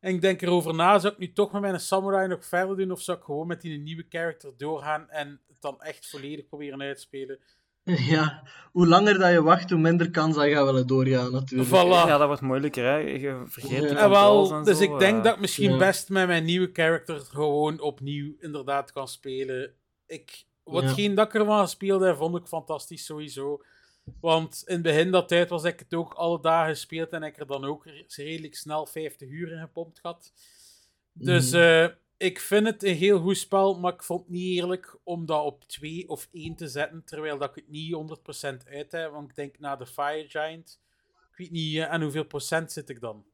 En 0.00 0.14
ik 0.14 0.20
denk 0.20 0.42
erover 0.42 0.74
na, 0.74 0.98
zou 0.98 1.12
ik 1.12 1.18
nu 1.18 1.32
toch 1.32 1.52
met 1.52 1.60
mijn 1.60 1.80
samurai 1.80 2.28
nog 2.28 2.44
verder 2.44 2.76
doen, 2.76 2.90
of 2.90 3.00
zou 3.00 3.18
ik 3.18 3.24
gewoon 3.24 3.46
met 3.46 3.60
die 3.60 3.78
nieuwe 3.78 4.06
character 4.08 4.52
doorgaan 4.56 5.10
en 5.10 5.40
het 5.48 5.60
dan 5.60 5.82
echt 5.82 6.08
volledig 6.08 6.46
proberen 6.46 6.80
uitspelen? 6.80 7.38
ja, 8.14 8.42
hoe 8.72 8.86
langer 8.86 9.18
dat 9.18 9.30
je 9.32 9.42
wacht, 9.42 9.70
hoe 9.70 9.78
minder 9.78 10.10
kans 10.10 10.34
dat 10.36 10.44
je 10.44 10.52
gaat 10.54 10.64
willen 10.64 10.86
doorgaan, 10.86 11.32
natuurlijk. 11.32 11.68
Voilà. 11.68 12.08
Ja, 12.08 12.18
dat 12.18 12.26
wordt 12.26 12.42
moeilijker, 12.42 12.84
hè. 12.84 12.96
Je 12.96 13.42
vergeet 13.46 13.70
Ja. 13.82 13.86
controls 13.88 14.10
wel, 14.48 14.58
en 14.58 14.64
dus 14.64 14.78
zo, 14.78 14.82
ik 14.92 14.98
denk 14.98 15.16
eh. 15.18 15.22
dat 15.24 15.34
ik 15.34 15.40
misschien 15.40 15.70
ja. 15.72 15.78
best 15.78 16.08
met 16.08 16.26
mijn 16.26 16.44
nieuwe 16.44 16.70
character 16.72 17.20
gewoon 17.20 17.80
opnieuw 17.80 18.34
inderdaad 18.40 18.92
kan 18.92 19.08
spelen. 19.08 19.72
Ik, 20.06 20.44
watgeen 20.64 21.14
dat 21.14 21.26
ik 21.26 21.34
ervan 21.34 21.60
gespeeld 21.60 22.02
heb, 22.02 22.16
vond 22.16 22.36
ik 22.36 22.46
fantastisch 22.46 23.04
sowieso. 23.04 23.62
Want 24.20 24.62
in 24.66 24.74
het 24.74 24.82
begin 24.82 25.10
dat 25.10 25.28
tijd 25.28 25.48
was 25.48 25.64
ik 25.64 25.78
het 25.78 25.94
ook 25.94 26.12
alle 26.12 26.40
dagen 26.40 26.74
gespeeld 26.74 27.08
en 27.10 27.22
ik 27.22 27.38
er 27.38 27.46
dan 27.46 27.64
ook 27.64 27.84
re- 27.86 28.04
redelijk 28.08 28.54
snel 28.56 28.86
50 28.86 29.28
uur 29.28 29.52
in 29.52 29.60
gepompt 29.60 29.98
had. 30.02 30.32
Dus 31.12 31.50
Mhm. 31.50 31.60
eh, 31.62 31.86
ik 32.16 32.40
vind 32.40 32.66
het 32.66 32.82
een 32.84 32.94
heel 32.94 33.20
goed 33.20 33.36
spel, 33.36 33.78
maar 33.78 33.92
ik 33.92 34.02
vond 34.02 34.20
het 34.20 34.30
niet 34.30 34.58
eerlijk 34.58 34.98
om 35.02 35.26
dat 35.26 35.44
op 35.44 35.64
2 35.64 36.08
of 36.08 36.28
1 36.32 36.54
te 36.54 36.68
zetten, 36.68 37.02
terwijl 37.04 37.38
dat 37.38 37.48
ik 37.48 37.54
het 37.54 37.68
niet 37.68 37.92
100% 37.92 38.68
uit 38.70 38.92
heb. 38.92 39.10
Want 39.10 39.28
ik 39.30 39.36
denk 39.36 39.58
na 39.58 39.76
de 39.76 39.86
Fire 39.86 40.28
Giant, 40.28 40.80
ik 41.30 41.36
weet 41.36 41.50
niet, 41.50 41.76
eh, 41.76 41.88
aan 41.88 42.02
hoeveel 42.02 42.24
procent 42.24 42.72
zit 42.72 42.88
ik 42.88 43.00
dan? 43.00 43.24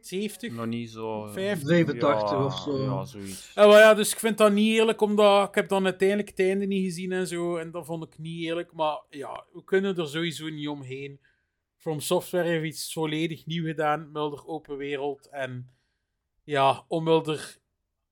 70? 0.00 0.52
Nog 0.52 0.66
niet 0.66 0.90
zo... 0.90 1.26
eh, 1.26 1.32
50? 1.32 1.68
87 1.68 2.30
ja, 2.30 2.44
of 2.44 2.58
zo. 2.58 2.82
Ja, 2.82 3.04
zoiets. 3.04 3.52
Ja, 3.54 3.66
maar 3.66 3.78
ja, 3.78 3.94
dus 3.94 4.12
ik 4.12 4.18
vind 4.18 4.38
dat 4.38 4.52
niet 4.52 4.74
eerlijk, 4.74 5.00
omdat 5.00 5.48
ik 5.48 5.54
heb 5.54 5.68
dan 5.68 5.84
uiteindelijk 5.84 6.28
het 6.28 6.40
einde 6.40 6.66
niet 6.66 6.84
gezien 6.84 7.12
en 7.12 7.26
zo, 7.26 7.56
en 7.56 7.70
dat 7.70 7.86
vond 7.86 8.04
ik 8.04 8.18
niet 8.18 8.44
eerlijk. 8.44 8.72
Maar 8.72 9.02
ja, 9.10 9.44
we 9.52 9.64
kunnen 9.64 9.96
er 9.96 10.08
sowieso 10.08 10.48
niet 10.48 10.68
omheen. 10.68 11.20
From 11.76 12.00
Software 12.00 12.48
heeft 12.48 12.64
iets 12.64 12.92
volledig 12.92 13.46
nieuw 13.46 13.64
gedaan, 13.64 14.12
Mulder 14.12 14.46
open 14.46 14.76
wereld. 14.76 15.28
En 15.28 15.70
ja, 16.44 16.84
om 16.88 17.04
Mulder 17.04 17.58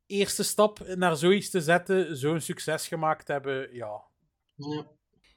eerste 0.07 0.42
stap 0.42 0.78
naar 0.94 1.16
zoiets 1.16 1.50
te 1.50 1.61
zetten, 1.61 2.16
zo'n 2.16 2.40
succes 2.40 2.88
gemaakt 2.88 3.28
hebben, 3.28 3.74
ja. 3.74 4.02
Ja. 4.54 4.86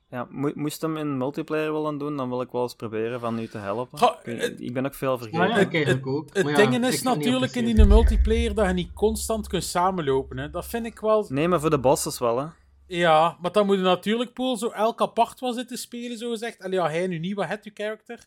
Ja, 0.10 0.28
mo- 0.30 0.52
moest 0.56 0.82
hem 0.82 0.98
in 0.98 1.18
multiplayer 1.18 1.72
willen 1.74 1.98
doen, 1.98 2.18
dan 2.18 2.30
wil 2.30 2.42
ik 2.42 2.52
wel 2.52 2.62
eens 2.62 2.76
proberen 2.76 3.20
van 3.20 3.40
u 3.40 3.48
te 3.48 3.58
helpen. 3.58 4.00
Ik, 4.24 4.42
het- 4.42 4.74
ben 4.74 4.86
ook 4.86 4.94
veel 4.96 5.18
vergeten. 5.18 5.48
Ja, 5.48 5.56
eigenlijk 5.56 6.08
ook. 6.08 6.30
Het 6.34 6.44
Maar 6.44 6.52
ja, 6.60 6.70
ding 6.70 6.86
is 6.86 7.02
natuurlijk 7.02 7.56
in 7.56 7.66
die 7.66 7.86
multiplayer 7.86 8.54
dat 8.56 8.68
je 8.68 8.74
niet 8.74 8.94
constant 8.94 9.48
kunt 9.48 9.64
samenlopen. 9.64 10.38
Hè. 10.38 10.50
Dat 10.50 10.66
vind 10.66 10.86
ik 10.86 11.00
wel 11.00 11.26
Nee, 11.30 11.48
maar 11.48 11.60
voor 11.60 11.70
de 11.70 11.80
bosses 11.80 12.20
wel, 12.20 12.38
hè. 12.40 12.46
Ja, 12.88 13.38
maar 13.42 13.52
dan 13.52 13.66
moet 13.66 13.76
je 13.76 13.82
natuurlijk 13.82 14.34
Poel 14.34 14.58
zo 14.58 14.70
elk 14.70 15.02
apart 15.02 15.40
was 15.40 15.56
zitten 15.56 15.78
spelen, 15.78 16.18
zo 16.18 16.30
gezegd. 16.30 16.60
Allee, 16.62 16.80
ja, 16.80 16.90
hij 16.90 17.08
nu 17.08 17.20
niet, 17.20 17.36
wat 17.36 17.48
het 17.48 17.64
uw 17.66 17.72
character. 17.74 18.26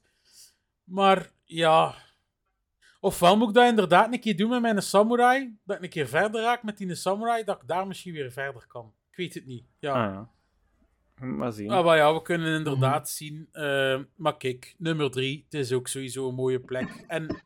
Maar 0.85 1.31
ja. 1.45 1.95
Ofwel 3.05 3.37
moet 3.37 3.49
ik 3.49 3.55
dat 3.55 3.69
inderdaad 3.69 4.13
een 4.13 4.21
keer 4.21 4.37
doen 4.37 4.51
met 4.51 4.61
mijn 4.61 4.83
samurai. 4.83 5.57
Dat 5.65 5.77
ik 5.77 5.83
een 5.83 5.89
keer 5.89 6.07
verder 6.09 6.43
raak 6.43 6.63
met 6.63 6.77
die 6.79 6.95
samurai, 6.95 7.45
dat 7.45 7.63
ik 7.63 7.69
daar 7.69 7.87
misschien 7.87 8.13
weer 8.13 8.33
verder 8.33 8.67
kan. 8.67 8.93
Ik 9.11 9.17
weet 9.17 9.35
het 9.35 9.47
niet. 9.47 9.65
Ja. 9.79 10.07
Ah, 10.07 10.13
ja. 10.15 10.31
Maar 11.27 11.53
zien. 11.53 11.71
Ah, 11.71 11.85
maar 11.85 11.97
ja, 11.97 12.15
we 12.15 12.23
kunnen 12.23 12.57
inderdaad 12.59 13.09
zien. 13.09 13.49
eh, 13.53 14.01
maar 14.17 14.37
kijk, 14.37 14.75
nummer 14.79 15.11
drie, 15.11 15.43
het 15.45 15.55
is 15.55 15.73
ook 15.73 15.89
sowieso 15.89 16.29
een 16.29 16.35
mooie 16.35 16.61
plek. 16.61 17.05
En 17.07 17.43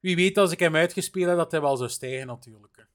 wie 0.00 0.16
weet, 0.16 0.38
als 0.38 0.52
ik 0.52 0.58
hem 0.58 0.76
uitgespeeld 0.76 1.28
heb, 1.28 1.36
dat 1.36 1.50
hij 1.50 1.60
wel 1.60 1.76
zou 1.76 1.90
stijgen 1.90 2.26
natuurlijk. 2.26 2.86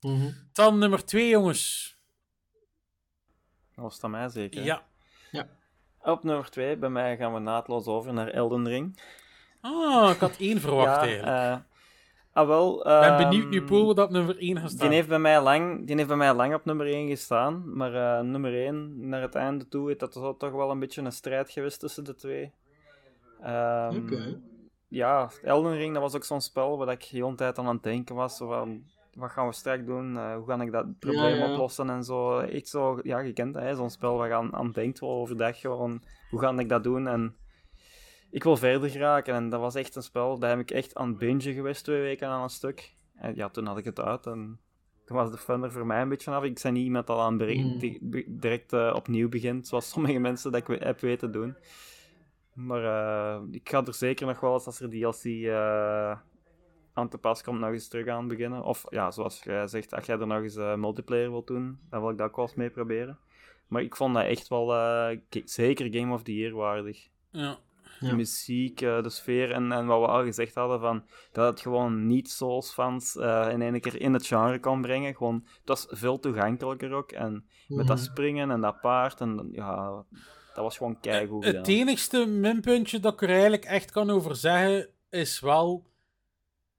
Mhm. 0.00 0.30
Dan 0.52 0.78
nummer 0.78 1.04
twee, 1.04 1.28
jongens. 1.28 1.96
Dat 3.74 3.84
was 3.84 3.94
het 3.94 4.04
aan 4.04 4.10
mij 4.10 4.28
zeker. 4.28 4.60
hè? 4.60 4.66
Ja. 4.66 5.48
Op 5.98 6.22
nummer 6.24 6.50
2, 6.50 6.76
bij 6.76 6.88
mij 6.90 7.16
gaan 7.16 7.34
we 7.34 7.38
naadloos 7.40 7.86
over 7.86 8.12
naar 8.12 8.28
Elden 8.28 8.68
Ring. 8.68 9.00
Ah, 9.66 10.10
ik 10.10 10.20
had 10.20 10.36
één 10.38 10.60
verwacht 10.60 11.00
ja, 11.00 11.06
eigenlijk. 11.06 11.26
eh, 11.36 11.56
ah, 12.32 12.46
wel. 12.46 12.78
Ik 12.78 12.84
ben 12.84 13.02
ehm, 13.02 13.28
benieuwd 13.28 13.48
nu, 13.50 13.62
Poel, 13.62 13.86
wat 13.86 13.98
op 13.98 14.10
nummer 14.10 14.38
1 14.38 14.56
gaat 14.58 14.68
Die 14.68 14.76
staan. 14.78 14.90
heeft, 14.90 15.08
bij 15.08 15.18
mij 15.18 15.42
lang, 15.42 15.86
die 15.86 15.96
heeft 15.96 16.08
bij 16.08 16.16
mij 16.16 16.34
lang 16.34 16.54
op 16.54 16.64
nummer 16.64 16.86
1 16.86 17.08
gestaan. 17.08 17.76
Maar 17.76 17.94
eh, 17.94 18.24
nummer 18.24 18.54
1, 18.54 19.08
naar 19.08 19.22
het 19.22 19.34
einde 19.34 19.68
toe, 19.68 19.90
is 19.90 19.98
dat 19.98 20.12
toch 20.38 20.52
wel 20.52 20.70
een 20.70 20.78
beetje 20.78 21.02
een 21.02 21.12
strijd 21.12 21.50
geweest 21.50 21.80
tussen 21.80 22.04
de 22.04 22.14
twee. 22.14 22.52
Ehm, 23.42 23.96
Oké. 23.96 24.38
Ja, 24.88 25.30
Elden 25.42 25.76
Ring, 25.76 25.92
dat 25.92 26.02
was 26.02 26.14
ook 26.14 26.24
zo'n 26.24 26.40
spel 26.40 26.78
waar 26.78 26.88
ik 26.88 27.00
de 27.10 27.16
hele 27.16 27.34
tijd 27.34 27.58
aan 27.58 27.66
aan 27.66 27.74
het 27.74 27.82
denken 27.82 28.14
was. 28.14 28.36
Zo 28.36 28.48
van, 28.48 28.82
wat 29.14 29.30
gaan 29.30 29.46
we 29.46 29.52
straks 29.52 29.84
doen? 29.84 30.16
Eh, 30.16 30.34
hoe 30.34 30.46
ga 30.46 30.60
ik 30.60 30.72
dat 30.72 30.98
probleem 30.98 31.36
ja. 31.36 31.52
oplossen? 31.52 31.90
En 31.90 32.04
zo. 32.04 32.38
Echt 32.38 32.68
zo, 32.68 32.98
ja, 33.02 33.18
je 33.18 33.32
kent 33.32 33.54
dat, 33.54 33.62
hè, 33.62 33.74
zo'n 33.74 33.90
spel 33.90 34.16
waar 34.16 34.28
je 34.28 34.34
aan, 34.34 34.54
aan 34.54 34.70
denkt 34.70 35.00
wel 35.00 35.10
overdag. 35.10 35.60
Gewoon, 35.60 36.02
hoe 36.30 36.40
ga 36.40 36.58
ik 36.58 36.68
dat 36.68 36.84
doen? 36.84 37.06
En 37.06 37.36
ik 38.30 38.42
wil 38.44 38.56
verder 38.56 38.90
geraken. 38.90 39.34
En 39.34 39.48
dat 39.48 39.60
was 39.60 39.74
echt 39.74 39.96
een 39.96 40.02
spel, 40.02 40.38
daar 40.38 40.50
heb 40.50 40.58
ik 40.58 40.70
echt 40.70 40.94
aan 40.94 41.08
het 41.08 41.18
bingen 41.18 41.40
geweest 41.54 41.84
twee 41.84 42.00
weken 42.00 42.28
aan 42.28 42.42
een 42.42 42.48
stuk. 42.48 42.94
En 43.14 43.34
ja, 43.34 43.48
toen 43.48 43.66
had 43.66 43.78
ik 43.78 43.84
het 43.84 44.00
uit 44.00 44.26
en 44.26 44.58
toen 45.04 45.16
was 45.16 45.30
de 45.30 45.36
fun 45.38 45.62
er 45.62 45.72
voor 45.72 45.86
mij 45.86 46.00
een 46.02 46.08
beetje 46.08 46.30
af. 46.30 46.42
Ik 46.44 46.60
ben 46.62 46.72
niet 46.72 46.84
iemand 46.84 47.06
dat 47.06 47.18
aan 47.18 47.36
bere- 47.36 47.54
Mm. 47.62 47.78
direct 48.26 48.72
eh, 48.72 48.92
opnieuw 48.96 49.28
begint, 49.28 49.66
zoals 49.66 49.88
sommige 49.90 50.18
mensen 50.18 50.52
dat 50.52 50.68
ik 50.68 50.80
heb 50.80 51.00
weten 51.00 51.32
doen. 51.32 51.56
Maar 52.52 52.84
eh, 52.84 53.42
ik 53.50 53.68
ga 53.68 53.84
er 53.84 53.94
zeker 53.94 54.26
nog 54.26 54.40
wel 54.40 54.52
eens 54.52 54.66
als 54.66 54.80
er 54.80 54.90
DLC 54.90 55.24
eh, 55.24 56.18
aan 56.92 57.08
te 57.08 57.18
pas 57.18 57.42
komt, 57.42 57.60
nog 57.60 57.70
eens 57.70 57.88
terug 57.88 58.06
aan 58.08 58.28
beginnen. 58.28 58.62
Of 58.62 58.84
ja, 58.88 59.10
zoals 59.10 59.42
jij 59.42 59.66
zegt, 59.68 59.94
als 59.94 60.06
jij 60.06 60.18
er 60.18 60.26
nog 60.26 60.42
eens 60.42 60.56
multiplayer 60.56 61.30
wilt 61.30 61.46
doen, 61.46 61.78
dan 61.90 62.00
wil 62.00 62.10
ik 62.10 62.18
dat 62.18 62.28
ook 62.28 62.36
wel 62.36 62.44
eens 62.44 62.54
mee 62.54 62.70
proberen. 62.70 63.18
Maar 63.66 63.82
ik 63.82 63.96
vond 63.96 64.14
dat 64.14 64.24
echt 64.24 64.48
wel 64.48 64.66
zeker 65.44 65.94
Game 65.94 66.14
of 66.14 66.22
the 66.22 66.34
Year 66.34 66.54
waardig. 66.54 67.08
Ja. 67.30 67.58
De 68.00 68.14
muziek, 68.14 68.80
eh, 68.80 69.02
de 69.02 69.10
sfeer 69.10 69.50
en, 69.52 69.72
en 69.72 69.86
wat 69.86 70.00
we 70.00 70.06
al 70.06 70.24
gezegd 70.24 70.54
hadden 70.54 70.80
van 70.80 71.04
dat 71.32 71.46
het 71.50 71.60
gewoon 71.60 72.06
niet 72.06 72.30
Souls 72.30 72.72
fans 72.72 73.16
eh, 73.16 73.48
in 73.50 73.62
één 73.62 73.80
keer 73.80 74.00
in 74.00 74.12
het 74.12 74.26
genre 74.26 74.58
kan 74.58 74.80
brengen. 74.82 75.14
Gewoon, 75.14 75.42
het 75.44 75.68
was 75.68 75.86
veel 75.90 76.18
toegankelijker 76.18 76.92
ook. 76.92 77.12
En 77.12 77.46
met 77.68 77.86
dat 77.86 77.96
Mhm. 77.96 78.06
springen 78.06 78.50
en 78.50 78.60
dat 78.60 78.80
paard 78.80 79.20
en 79.20 79.48
ja, 79.52 80.04
dat 80.54 80.64
was 80.64 80.76
gewoon 80.76 81.00
keigoed 81.00 81.44
gedaan. 81.44 81.60
Het 81.60 81.70
enigste 81.70 82.26
minpuntje 82.26 83.00
dat 83.00 83.12
ik 83.12 83.22
er 83.22 83.30
eigenlijk 83.30 83.64
echt 83.64 83.90
kan 83.90 84.10
over 84.10 84.36
zeggen, 84.36 84.88
is 85.10 85.40
wel 85.40 85.86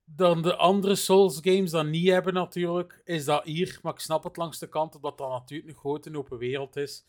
dan 0.05 0.41
de 0.41 0.55
andere 0.55 0.95
Souls 0.95 1.39
games 1.41 1.71
dat 1.71 1.85
niet 1.85 2.07
hebben 2.07 2.33
natuurlijk, 2.33 3.01
is 3.03 3.25
dat 3.25 3.43
hier, 3.43 3.79
maar 3.81 3.93
ik 3.93 3.99
snap 3.99 4.23
het 4.23 4.37
langs 4.37 4.59
de 4.59 4.67
kant, 4.69 4.95
omdat 4.95 5.17
dat 5.17 5.29
natuurlijk 5.29 5.69
een 5.69 5.75
grote 5.75 6.17
open 6.17 6.37
wereld 6.37 6.75
is, 6.75 7.05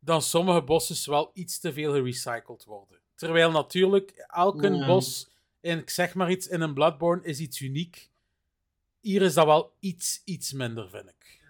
dan 0.00 0.22
sommige 0.22 0.62
bosses 0.62 1.06
wel 1.06 1.30
iets 1.34 1.60
te 1.60 1.72
veel 1.72 1.92
gerecycled 1.92 2.64
worden. 2.64 2.98
Terwijl 3.20 3.50
natuurlijk 3.50 4.24
elke 4.26 4.84
bos, 4.86 5.30
in, 5.60 5.78
ik 5.78 5.90
zeg 5.90 6.14
maar 6.14 6.30
iets, 6.30 6.46
in 6.46 6.60
een 6.60 6.74
Bloodborne 6.74 7.22
is 7.24 7.38
iets 7.38 7.60
uniek. 7.60 8.10
Hier 9.00 9.22
is 9.22 9.34
dat 9.34 9.46
wel 9.46 9.72
iets, 9.78 10.22
iets 10.24 10.52
minder, 10.52 10.88
vind 10.90 11.08
ik. 11.08 11.40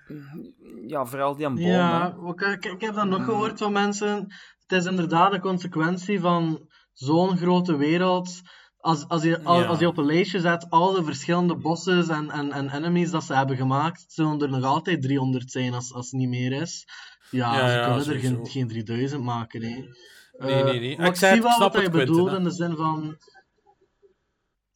Ja, 0.86 1.06
vooral 1.06 1.36
die 1.36 1.46
aan 1.46 1.54
boom. 1.54 1.64
Ja, 1.64 2.16
ik, 2.26 2.40
ik, 2.40 2.64
ik 2.64 2.80
heb 2.80 2.94
dat 2.94 3.06
nog 3.06 3.24
gehoord 3.24 3.58
van 3.58 3.72
mensen. 3.72 4.32
Het 4.66 4.78
is 4.78 4.84
inderdaad 4.84 5.32
een 5.32 5.40
consequentie 5.40 6.20
van 6.20 6.68
zo'n 6.92 7.36
grote 7.36 7.76
wereld. 7.76 8.40
Als, 8.78 9.08
als, 9.08 9.22
je, 9.22 9.42
als, 9.42 9.62
Ja. 9.62 9.66
als 9.66 9.78
je 9.78 9.86
op 9.86 9.98
een 9.98 10.06
lijstje 10.06 10.40
zet 10.40 10.70
al 10.70 10.92
de 10.92 11.04
verschillende 11.04 11.56
bosses 11.56 12.08
en, 12.08 12.30
en, 12.30 12.52
en 12.52 12.70
enemies 12.70 13.10
dat 13.10 13.24
ze 13.24 13.34
hebben 13.34 13.56
gemaakt, 13.56 14.04
zullen 14.08 14.40
er 14.40 14.48
nog 14.48 14.64
altijd 14.64 15.02
300 15.02 15.50
zijn 15.50 15.74
als, 15.74 15.92
als 15.92 16.10
het 16.10 16.20
niet 16.20 16.28
meer 16.28 16.52
is. 16.52 16.88
Ja, 17.30 17.54
Ja, 17.54 17.68
ze 17.68 17.74
ja, 17.74 17.84
kunnen 17.84 18.14
er 18.14 18.20
geen, 18.20 18.46
geen 18.46 18.68
3000 18.68 19.22
maken. 19.22 19.62
Hè. 19.62 19.84
Nee, 20.40 20.64
nee, 20.64 20.80
nee. 20.80 20.98
Maar 20.98 21.06
Ik 21.06 21.16
zei 21.16 21.32
zie 21.32 21.42
wel 21.42 21.52
snap 21.52 21.72
wat 21.72 21.82
je 21.82 21.90
bedoelt 21.90 22.32
in 22.32 22.44
de 22.44 22.50
zin 22.50 22.76
van... 22.76 23.16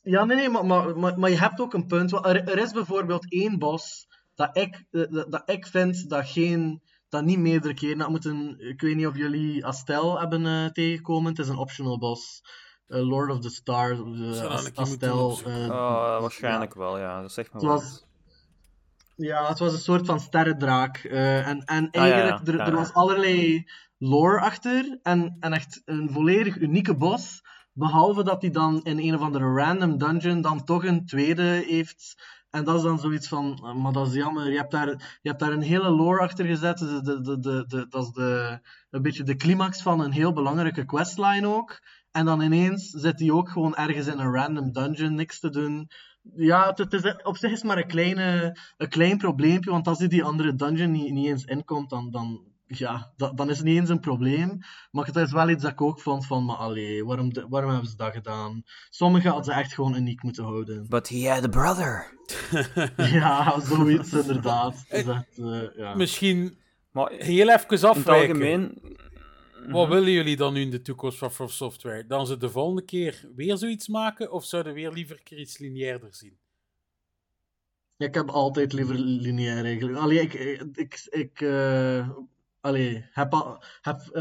Ja, 0.03 0.25
nee, 0.25 0.37
nee, 0.37 0.49
maar, 0.49 0.67
maar, 0.67 0.99
maar, 0.99 1.19
maar 1.19 1.31
je 1.31 1.39
hebt 1.39 1.61
ook 1.61 1.75
een 1.75 1.87
punt. 1.87 2.13
Er, 2.13 2.49
er 2.49 2.59
is 2.59 2.73
bijvoorbeeld 2.73 3.33
één 3.33 3.59
bos 3.59 4.07
dat 4.35 4.57
ik, 4.57 4.85
eh, 4.91 5.03
dat, 5.11 5.31
dat 5.33 5.43
ik 5.51 5.67
vind 5.67 6.09
dat, 6.11 6.29
geen, 6.29 6.83
dat 7.09 7.25
niet 7.25 7.39
meerdere 7.39 7.75
keren 7.75 8.01
had 8.01 8.09
moeten... 8.11 8.57
Ik 8.59 8.81
weet 8.81 8.97
niet 8.97 9.07
of 9.07 9.17
jullie 9.17 9.67
Astel 9.67 10.21
hebben 10.21 10.47
eh, 10.47 10.67
tegengekomen. 10.67 11.31
Het 11.31 11.39
is 11.39 11.49
een 11.49 11.57
optional 11.57 11.99
bos. 11.99 12.43
Eh, 12.87 13.09
Lord 13.09 13.31
of 13.31 13.39
the 13.41 13.51
Stars. 13.51 14.01
of 14.01 14.17
dat 14.17 14.73
Astel. 14.75 15.39
eh, 15.47 15.69
Oh, 15.69 16.21
waarschijnlijk 16.21 16.75
wel, 16.75 16.99
ja. 16.99 17.21
Dat 17.23 17.33
zegt 17.33 17.53
me 17.53 17.59
Het 17.59 17.69
was, 17.69 18.05
ja, 19.17 19.49
het 19.49 19.59
was 19.59 19.73
een 19.73 19.79
soort 19.79 20.07
van 20.07 20.21
sterrendraak. 20.21 20.97
eh, 20.97 21.49
en 21.49 21.61
en 21.65 21.85
Ah, 21.85 21.91
ja, 21.93 22.07
ja. 22.07 22.13
eigenlijk, 22.13 22.49
er, 22.49 22.61
er 22.61 22.67
ja. 22.67 22.73
was 22.73 22.93
allerlei 22.93 23.65
lore 24.05 24.41
achter. 24.41 24.99
En, 25.03 25.37
en 25.41 25.53
echt 25.53 25.83
een 25.85 26.11
volledig 26.11 26.57
unieke 26.57 26.97
bos. 26.97 27.43
Behalve 27.73 28.25
dat 28.25 28.43
hij 28.43 28.51
dan 28.51 28.83
in 28.83 28.99
een 28.99 29.15
of 29.15 29.21
andere 29.21 29.55
random 29.55 29.99
dungeon 29.99 30.41
dan 30.41 30.65
toch 30.65 30.85
een 30.85 31.07
tweede 31.07 31.43
heeft. 31.43 32.15
En 32.51 32.65
dat 32.65 32.77
is 32.77 32.83
dan 32.83 32.99
zoiets 32.99 33.29
van, 33.29 33.61
eh, 33.65 33.75
maar 33.75 33.93
dat 33.93 34.07
is 34.07 34.15
jammer. 34.15 34.51
Je 34.51 34.57
hebt 34.57 34.71
daar, 34.71 34.89
je 35.23 35.29
hebt 35.29 35.41
daar 35.41 35.53
een 35.53 35.63
hele 35.63 35.91
lore 35.91 36.21
achter 36.21 36.47
gezet. 36.47 36.79
De, 36.79 37.01
de, 37.03 37.39
de, 37.39 37.65
de, 37.67 37.87
dat 37.89 38.05
is 38.05 38.11
de, 38.11 38.61
een 38.91 39.03
beetje 39.03 39.23
de 39.23 39.37
climax 39.37 39.83
van 39.83 40.01
een 40.01 40.13
heel 40.13 40.33
belangrijke 40.33 40.85
questline 40.85 41.47
ook. 41.47 41.81
En 42.11 42.25
dan 42.25 42.41
ineens 42.41 42.91
zit 42.91 43.21
hij 43.21 43.31
ook 43.31 43.49
gewoon 43.49 43.75
ergens 43.75 44.07
in 44.07 44.19
een 44.19 44.33
random 44.33 44.73
dungeon, 44.73 45.15
niks 45.15 45.41
te 45.41 45.51
doen. 45.51 45.91
Ja, 46.37 46.73
het, 46.75 46.93
is, 46.93 47.17
op 47.23 47.37
zich 47.37 47.51
is 47.51 47.63
maar 47.63 47.79
een, 47.79 47.87
kleine, 47.87 48.59
een 48.77 48.89
klein 48.89 49.19
probleempje, 49.19 49.71
want 49.71 49.87
als 49.87 49.99
hij 49.99 50.09
die 50.09 50.25
andere 50.25 50.55
dungeon 50.55 50.91
niet, 50.91 51.13
niet 51.13 51.27
eens 51.27 51.45
inkomt, 51.45 51.91
dan, 51.91 52.11
dan, 52.11 52.54
ja, 52.67 53.13
dat, 53.17 53.37
dan 53.37 53.51
is 53.51 53.57
het 53.57 53.67
niet 53.67 53.79
eens 53.79 53.89
een 53.89 54.01
probleem. 54.01 54.59
Maar 54.91 55.07
het 55.07 55.17
is 55.17 55.33
wel 55.33 55.49
iets 55.49 55.63
dat 55.63 55.73
ik 55.73 55.81
ook 55.81 56.01
vond 56.01 56.27
van, 56.27 56.45
maar 56.45 56.57
allee, 56.57 57.05
waarom, 57.05 57.33
de- 57.33 57.47
waarom 57.49 57.71
hebben 57.71 57.89
ze 57.91 57.97
dat 57.97 58.13
gedaan? 58.13 58.63
Sommige 58.91 59.27
hadden 59.29 59.45
ze 59.45 59.53
echt 59.61 59.75
gewoon 59.75 59.95
uniek 59.97 60.23
moeten 60.23 60.45
houden. 60.45 60.89
But 60.89 61.09
he 61.09 61.29
had 61.29 61.45
a 61.45 61.49
brother. 61.49 62.13
ja, 63.21 63.61
zoiets 63.61 64.13
inderdaad. 64.13 64.85
Eh, 64.89 65.19
ja. 65.77 65.95
Misschien 65.95 66.59
Maar 66.91 67.11
heel 67.11 67.49
even 67.49 67.61
in 67.61 67.67
het 67.69 67.85
afwijken. 67.85 68.29
algemeen... 68.35 68.83
Wat 69.69 69.89
willen 69.89 70.11
jullie 70.11 70.37
dan 70.37 70.53
nu 70.53 70.61
in 70.61 70.71
de 70.71 70.83
toekomst 70.83 71.19
van 71.19 71.31
From 71.33 71.49
Software? 71.49 72.07
Dan 72.07 72.27
ze 72.27 72.37
de 72.37 72.51
volgende 72.51 72.83
keer 72.85 73.29
weer 73.37 73.57
zoiets 73.57 73.89
maken? 73.89 74.33
Of 74.33 74.45
zouden 74.45 74.75
we 74.75 74.81
weer 74.81 74.91
liever 74.93 75.17
een 75.17 75.23
keer 75.23 75.39
iets 75.39 75.59
lineairder 75.59 76.15
zien? 76.15 76.39
Ik 77.97 78.15
heb 78.15 78.29
altijd 78.31 78.73
liever 78.73 78.95
lineair 78.99 79.65
eigenlijk. 79.65 79.99
Allee, 79.99 80.21
ik, 80.21 80.35
ik, 80.75 81.07
ik 81.11 81.41
eh, 81.41 82.09
allee, 82.65 83.07
heb, 83.11 83.35
al- 83.35 83.63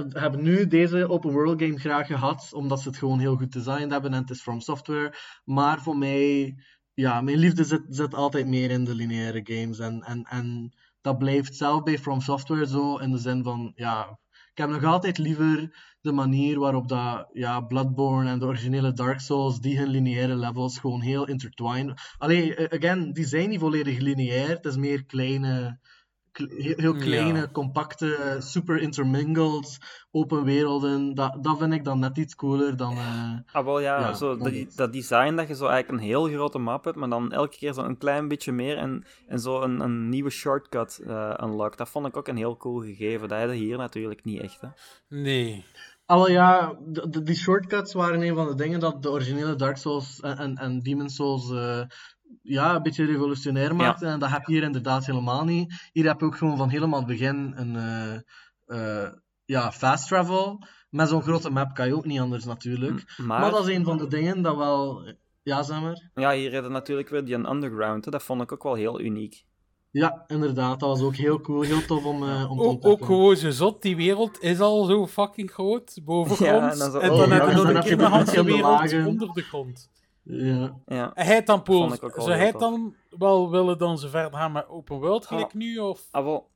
heb, 0.10 0.36
nu 0.36 0.68
deze 0.68 1.10
open 1.10 1.32
world 1.32 1.62
game 1.62 1.80
graag 1.80 2.08
gehad, 2.08 2.54
omdat 2.54 2.82
ze 2.82 2.88
het 2.88 2.98
gewoon 2.98 3.20
heel 3.20 3.36
goed 3.36 3.52
designed 3.52 3.92
hebben 3.92 4.14
en 4.14 4.22
het 4.22 4.30
is 4.30 4.42
from 4.42 4.60
software. 4.60 5.16
Maar 5.44 5.82
voor 5.82 5.98
mij, 5.98 6.56
ja, 6.94 7.22
mijn 7.22 7.38
liefde 7.38 7.64
zit, 7.64 7.84
zit 7.90 8.14
altijd 8.14 8.48
meer 8.48 8.72
in 8.72 8.84
de 8.84 8.96
lineaire 8.96 9.42
games. 9.44 9.80
En, 9.80 10.02
en, 10.02 10.24
en 10.24 10.74
dat 11.02 11.18
blijft 11.18 11.56
zelf 11.56 11.84
bij 11.84 11.98
from 12.00 12.22
software 12.22 12.68
zo, 12.68 12.98
in 12.98 13.12
de 13.12 13.18
zin 13.18 13.44
van, 13.44 13.72
ja, 13.76 14.20
ik 14.52 14.58
heb 14.58 14.70
nog 14.70 14.84
altijd 14.84 15.18
liever 15.18 15.76
de 16.02 16.12
manier 16.12 16.60
waarop 16.60 16.88
dat, 16.88 17.30
ja, 17.34 17.62
Bloodborne 17.62 18.30
en 18.30 18.40
de 18.40 18.46
originele 18.46 18.94
Dark 18.94 19.20
Souls, 19.20 19.60
die 19.60 19.78
hun 19.78 19.90
lineaire 19.90 20.36
levels 20.36 20.78
gewoon 20.78 21.02
heel 21.02 21.28
intertwined. 21.28 22.02
Allee, 22.18 22.56
eh, 22.56 22.80
again, 22.80 23.14
die 23.14 23.26
zijn 23.26 23.50
niet 23.50 23.60
volledig 23.60 24.00
lineair. 24.00 24.50
Het 24.50 24.66
is 24.66 24.76
meer 24.76 25.06
kleine, 25.06 25.80
kle- 25.82 25.93
heel, 26.38 26.74
heel 26.78 26.94
kleine, 26.96 27.40
Ja. 27.40 27.48
compacte, 27.52 28.36
super 28.40 28.82
intermingled, 28.82 29.78
open 30.12 30.44
werelden. 30.44 31.14
Dat, 31.16 31.38
dat 31.44 31.58
vind 31.58 31.74
ik 31.74 31.84
dan 31.84 32.00
net 32.00 32.18
iets 32.18 32.36
cooler 32.36 32.78
dan... 32.78 32.94
eh, 32.98 33.32
Ah, 33.52 33.66
wel 33.66 33.80
ja, 33.80 34.00
Ja, 34.00 34.14
zo, 34.14 34.38
dat 34.38 34.54
dat, 34.76 34.94
design 34.94 35.36
dat 35.36 35.48
je 35.48 35.56
zo 35.56 35.66
eigenlijk 35.68 36.02
een 36.02 36.08
heel 36.08 36.28
grote 36.28 36.58
map 36.58 36.84
hebt, 36.84 36.98
maar 36.98 37.10
dan 37.10 37.32
elke 37.32 37.58
keer 37.58 37.74
zo 37.74 37.82
een 37.82 37.98
klein 37.98 38.28
beetje 38.28 38.52
meer 38.52 38.78
en, 38.78 39.06
en 39.28 39.40
zo 39.40 39.62
een, 39.62 39.80
een 39.80 40.10
nieuwe 40.10 40.30
shortcut 40.30 41.02
eh 41.08 41.34
unlock. 41.44 41.78
Dat 41.78 41.90
vond 41.90 42.08
ik 42.08 42.18
ook 42.18 42.28
een 42.28 42.38
heel 42.38 42.58
cool 42.58 42.82
gegeven. 42.82 43.28
Dat 43.28 43.38
hadden 43.38 43.56
hier 43.56 43.78
natuurlijk 43.78 44.24
niet 44.24 44.42
echt. 44.42 44.62
Hè. 44.62 44.68
Nee. 45.08 45.66
Ah, 46.06 46.18
wel 46.18 46.30
ja, 46.30 46.74
de, 46.86 47.10
de- 47.10 47.24
die 47.24 47.36
shortcuts 47.36 47.94
waren 47.94 48.22
een 48.22 48.36
van 48.36 48.48
de 48.48 48.56
dingen 48.56 48.80
dat 48.80 49.04
de 49.04 49.10
originele 49.12 49.56
Dark 49.56 49.78
Souls 49.78 50.20
en, 50.20 50.38
en, 50.38 50.56
en 50.58 50.80
Demon 50.80 51.10
Souls 51.10 51.52
eh, 51.52 51.82
ja, 52.42 52.76
een 52.76 52.84
beetje 52.84 53.06
revolutionair 53.06 53.76
maakten. 53.76 54.08
En 54.08 54.20
dat 54.20 54.30
heb 54.30 54.46
je 54.46 54.54
hier 54.54 54.64
inderdaad 54.64 55.06
helemaal 55.06 55.44
niet. 55.44 55.90
Hier 55.92 56.06
heb 56.06 56.20
je 56.20 56.26
ook 56.26 56.38
gewoon 56.38 56.58
van 56.58 56.70
helemaal 56.70 57.00
het 57.00 57.08
begin 57.08 57.54
een 57.56 57.76
eh, 57.76 59.04
eh, 59.04 59.12
ja, 59.46 59.72
fast 59.72 60.08
travel. 60.08 60.64
Met 60.90 61.10
zo'n 61.10 61.22
grote 61.22 61.50
map 61.50 61.74
kan 61.74 61.88
je 61.88 61.96
ook 61.96 62.06
niet 62.06 62.20
anders 62.20 62.46
natuurlijk. 62.46 63.14
Maar, 63.18 63.40
Maar 63.40 63.52
dat 63.52 63.68
is 63.68 63.76
een 63.76 63.84
van 63.84 63.98
de 63.98 64.08
dingen 64.08 64.42
dat 64.42 64.56
wel... 64.56 65.14
Ja, 65.44 65.64
zeg 65.64 65.82
maar. 65.82 66.10
ja, 66.14 66.32
hier 66.34 66.54
hadden 66.54 66.72
natuurlijk 66.72 67.10
weer 67.10 67.26
die 67.26 67.36
underground. 67.36 68.06
Hè. 68.06 68.12
Dat 68.12 68.24
vond 68.24 68.42
ik 68.42 68.52
ook 68.52 68.64
wel 68.64 68.74
heel 68.76 69.00
uniek. 69.02 69.46
Ja, 69.92 70.24
inderdaad. 70.28 70.80
Dat 70.80 70.90
was 70.90 71.02
ook 71.02 71.16
heel 71.16 71.42
cool. 71.42 71.62
Heel 71.62 71.86
tof 71.86 72.06
om, 72.06 72.24
eh, 72.24 72.52
om 72.52 72.58
te 72.58 72.64
Ook, 72.64 72.70
ontdekken. 72.70 72.90
ook 72.92 73.06
gewoon 73.06 73.36
zo 73.36 73.50
zot, 73.50 73.82
die 73.82 73.96
wereld 73.96 74.42
is 74.42 74.60
al 74.60 74.84
zo 74.86 75.08
fucking 75.08 75.52
groot, 75.52 76.00
bovengronds. 76.04 76.64
Ja, 76.68 76.72
en 76.72 76.78
dan 76.78 76.92
zo- 76.92 77.00
en 77.00 77.12
oh, 77.12 77.18
dan 77.18 77.30
ja, 77.30 77.34
heb 77.36 77.48
je 77.48 77.56
dan 77.56 77.66
nog 78.12 78.20
een 78.20 78.26
keer 78.26 78.36
de 78.36 78.44
wereld 78.44 78.64
lagen. 78.64 79.06
onder 79.06 79.34
de 79.34 79.42
grond. 79.42 79.90
Ja. 80.24 80.76
Ja. 80.86 81.12
Hij 81.14 81.26
het 81.36 81.46
dan, 81.46 81.62
wel 81.66 81.90
zou 82.22 82.32
hij 82.38 82.52
dan 82.52 82.96
wel 83.10 83.50
willen 83.52 83.78
dan 83.78 83.98
ze 83.98 84.10
verder 84.10 84.40
gaan 84.40 84.52
met 84.52 84.68
open 84.68 85.00
world 85.00 85.26
gelijk 85.26 85.48
Ah. 85.48 85.54
nu? 85.54 85.78
Of... 85.80 86.02
Ah, 86.12 86.24
wel, 86.24 86.50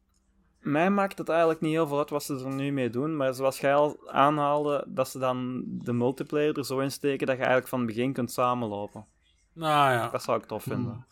mij 0.60 0.90
maakt 0.90 1.18
het 1.18 1.30
eigenlijk 1.30 1.62
niet 1.62 1.72
heel 1.72 1.88
veel 1.88 1.98
uit 1.98 2.10
wat 2.10 2.24
ze 2.24 2.36
er 2.36 2.48
nu 2.54 2.72
mee 2.72 2.90
doen, 2.90 3.16
maar 3.18 3.34
zoals 3.34 3.60
jij 3.60 3.76
al 3.76 3.98
aanhaalde, 4.12 4.86
dat 4.88 5.10
ze 5.10 5.20
dan 5.20 5.64
de 5.68 5.94
multiplayer 5.94 6.58
er 6.58 6.66
zo 6.66 6.80
in 6.80 6.92
steken 6.92 7.28
dat 7.28 7.36
je 7.36 7.42
eigenlijk 7.42 7.70
van 7.70 7.80
het 7.80 7.88
begin 7.88 8.14
kunt 8.14 8.32
samenlopen. 8.32 9.06
Nou 9.54 9.92
ja. 9.92 10.10
Dat 10.10 10.24
zou 10.24 10.40
ik 10.40 10.46
tof 10.46 10.64
vinden. 10.64 11.06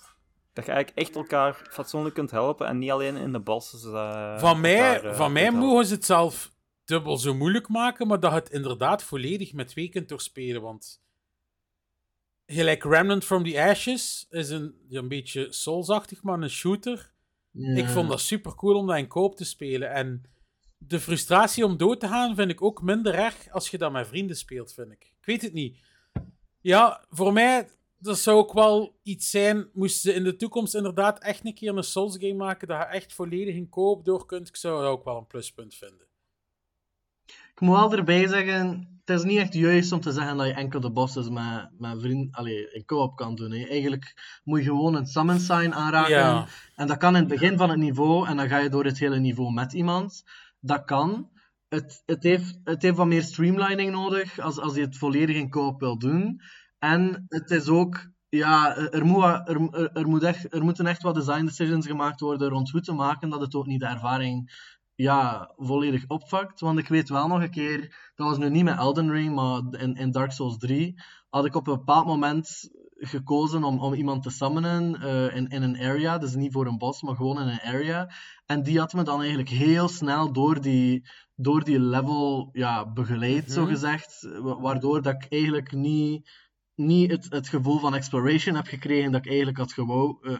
Dat 0.53 0.65
je 0.65 0.71
eigenlijk 0.71 1.07
echt 1.07 1.15
elkaar 1.15 1.67
fatsoenlijk 1.71 2.15
kunt 2.15 2.31
helpen 2.31 2.67
en 2.67 2.77
niet 2.77 2.91
alleen 2.91 3.15
in 3.15 3.31
de 3.31 3.39
bosses. 3.39 3.83
eh, 3.85 4.37
Van 4.39 4.61
mij, 4.61 4.93
elkaar, 4.95 5.11
eh, 5.11 5.15
van 5.17 5.31
mij 5.31 5.51
mogen 5.51 5.85
ze 5.85 5.93
het 5.93 6.05
zelf 6.05 6.51
dubbel 6.85 7.17
zo 7.17 7.33
moeilijk 7.33 7.67
maken, 7.67 8.07
maar 8.07 8.19
dat 8.19 8.31
je 8.31 8.37
het 8.37 8.49
inderdaad 8.49 9.03
volledig 9.03 9.53
met 9.53 9.67
twee 9.67 9.89
kunt 9.89 10.09
doorspelen. 10.09 10.61
Want 10.61 11.01
gelijk 12.45 12.83
Remnant 12.83 13.25
from 13.25 13.43
the 13.43 13.61
Ashes 13.61 14.25
is 14.29 14.49
een, 14.49 14.75
een 14.89 15.07
beetje 15.07 15.47
Souls-achtig, 15.53 16.23
maar 16.23 16.41
een 16.41 16.49
shooter. 16.49 17.13
Ik 17.53 17.87
vond 17.87 18.09
dat 18.09 18.19
super 18.19 18.55
cool 18.55 18.77
om 18.77 18.87
dat 18.87 18.97
in 18.97 19.07
koop 19.07 19.35
te 19.35 19.45
spelen. 19.45 19.91
En 19.91 20.23
de 20.77 20.99
frustratie 20.99 21.65
om 21.65 21.77
dood 21.77 21.99
te 21.99 22.07
gaan 22.07 22.35
vind 22.35 22.51
ik 22.51 22.61
ook 22.61 22.81
minder 22.81 23.13
erg 23.15 23.49
als 23.49 23.69
je 23.69 23.77
dat 23.77 23.91
met 23.91 24.07
vrienden 24.07 24.37
speelt, 24.37 24.73
vind 24.73 24.91
ik. 24.91 25.03
Ik 25.03 25.25
weet 25.25 25.41
het 25.41 25.53
niet. 25.53 25.77
Ja, 26.61 27.05
voor 27.09 27.33
mij, 27.33 27.69
dat 27.97 28.19
zou 28.19 28.37
ook 28.37 28.53
wel 28.53 28.99
iets 29.03 29.29
zijn. 29.29 29.69
Moesten 29.73 30.11
ze 30.11 30.17
in 30.17 30.23
de 30.23 30.35
toekomst 30.35 30.75
inderdaad 30.75 31.19
echt 31.19 31.45
een 31.45 31.53
keer 31.53 31.77
een 31.77 31.83
Souls 31.83 32.17
game 32.19 32.33
maken, 32.33 32.67
dat 32.67 32.77
je 32.77 32.85
echt 32.85 33.13
volledig 33.13 33.55
in 33.55 33.69
koop 33.69 34.05
door 34.05 34.25
kunt, 34.25 34.47
ik 34.47 34.55
zou 34.55 34.81
dat 34.81 34.91
ook 34.91 35.03
wel 35.03 35.17
een 35.17 35.27
pluspunt 35.27 35.75
vinden. 35.75 36.07
Ik 37.55 37.61
moet 37.61 37.75
wel 37.75 37.93
erbij 37.93 38.27
zeggen, 38.27 38.95
het 39.05 39.17
is 39.17 39.23
niet 39.23 39.37
echt 39.37 39.53
juist 39.53 39.91
om 39.91 39.99
te 39.99 40.11
zeggen 40.11 40.37
dat 40.37 40.47
je 40.47 40.53
enkel 40.53 40.79
de 40.79 40.91
bosses 40.91 41.29
met, 41.29 41.69
met 41.77 42.01
vrienden 42.01 42.31
allee, 42.31 42.71
in 42.71 42.85
co-op 42.85 43.15
kan 43.15 43.35
doen. 43.35 43.51
Hè. 43.51 43.65
Eigenlijk 43.65 44.39
moet 44.43 44.59
je 44.59 44.65
gewoon 44.65 44.95
een 44.95 45.05
summon 45.05 45.39
sign 45.39 45.71
aanraken. 45.71 46.11
Ja. 46.11 46.47
En 46.75 46.87
dat 46.87 46.97
kan 46.97 47.15
in 47.15 47.19
het 47.19 47.27
begin 47.27 47.57
van 47.57 47.69
het 47.69 47.79
niveau, 47.79 48.27
en 48.27 48.37
dan 48.37 48.47
ga 48.47 48.57
je 48.57 48.69
door 48.69 48.85
het 48.85 48.99
hele 48.99 49.19
niveau 49.19 49.53
met 49.53 49.73
iemand. 49.73 50.23
Dat 50.59 50.85
kan. 50.85 51.29
Het, 51.67 52.03
het, 52.05 52.23
heeft, 52.23 52.59
het 52.63 52.81
heeft 52.81 52.97
wat 52.97 53.07
meer 53.07 53.23
streamlining 53.23 53.91
nodig 53.91 54.39
als, 54.39 54.59
als 54.59 54.75
je 54.75 54.81
het 54.81 54.97
volledig 54.97 55.35
in 55.35 55.49
co-op 55.49 55.79
wil 55.79 55.97
doen. 55.97 56.41
En 56.79 57.25
het 57.27 57.51
is 57.51 57.67
ook, 57.67 58.09
ja, 58.29 58.77
er, 58.77 59.05
moet, 59.05 59.23
er, 59.23 59.69
er, 59.71 59.91
er, 59.91 60.07
moet 60.07 60.23
echt, 60.23 60.53
er 60.53 60.63
moeten 60.63 60.87
echt 60.87 61.01
wat 61.01 61.15
design 61.15 61.45
decisions 61.45 61.87
gemaakt 61.87 62.19
worden 62.19 62.49
rond 62.49 62.69
hoe 62.69 62.81
te 62.81 62.93
maken 62.93 63.29
dat 63.29 63.41
het 63.41 63.55
ook 63.55 63.65
niet 63.65 63.79
de 63.79 63.87
ervaring 63.87 64.51
ja, 64.95 65.51
volledig 65.57 66.03
opvakt. 66.07 66.59
Want 66.59 66.79
ik 66.79 66.87
weet 66.87 67.09
wel 67.09 67.27
nog 67.27 67.41
een 67.41 67.49
keer, 67.51 68.11
dat 68.15 68.27
was 68.27 68.37
nu 68.37 68.49
niet 68.49 68.63
met 68.63 68.77
Elden 68.77 69.11
Ring, 69.11 69.35
maar 69.35 69.61
in, 69.81 69.95
in 69.95 70.11
Dark 70.11 70.31
Souls 70.31 70.57
3, 70.57 71.01
had 71.29 71.45
ik 71.45 71.55
op 71.55 71.67
een 71.67 71.77
bepaald 71.77 72.05
moment 72.05 72.69
gekozen 72.97 73.63
om, 73.63 73.79
om 73.79 73.93
iemand 73.93 74.23
te 74.23 74.29
summonen 74.29 75.01
eh, 75.01 75.35
in, 75.35 75.47
in 75.47 75.61
een 75.61 75.77
area. 75.79 76.17
Dus 76.17 76.35
niet 76.35 76.51
voor 76.53 76.65
een 76.67 76.77
boss, 76.77 77.01
maar 77.01 77.15
gewoon 77.15 77.39
in 77.41 77.47
een 77.47 77.61
area. 77.61 78.09
En 78.45 78.63
die 78.63 78.79
had 78.79 78.93
me 78.93 79.03
dan 79.03 79.19
eigenlijk 79.19 79.49
heel 79.49 79.87
snel 79.87 80.31
door 80.31 80.61
die, 80.61 81.07
door 81.35 81.63
die 81.63 81.79
level 81.79 82.49
ja, 82.51 82.91
begeleid, 82.91 83.43
Mhm. 83.45 83.51
zo 83.53 83.65
gezegd. 83.65 84.27
Wa- 84.41 84.59
Waardoor 84.59 85.01
dat 85.01 85.13
ik 85.13 85.25
eigenlijk 85.31 85.71
niet, 85.71 86.29
niet 86.75 87.11
het, 87.11 87.25
het 87.29 87.47
gevoel 87.47 87.79
van 87.79 87.95
exploration 87.95 88.55
heb 88.55 88.67
gekregen 88.67 89.11
dat 89.11 89.21
ik 89.21 89.27
eigenlijk 89.27 89.57
had, 89.57 89.73
gewou, 89.73 90.17
eh, 90.21 90.37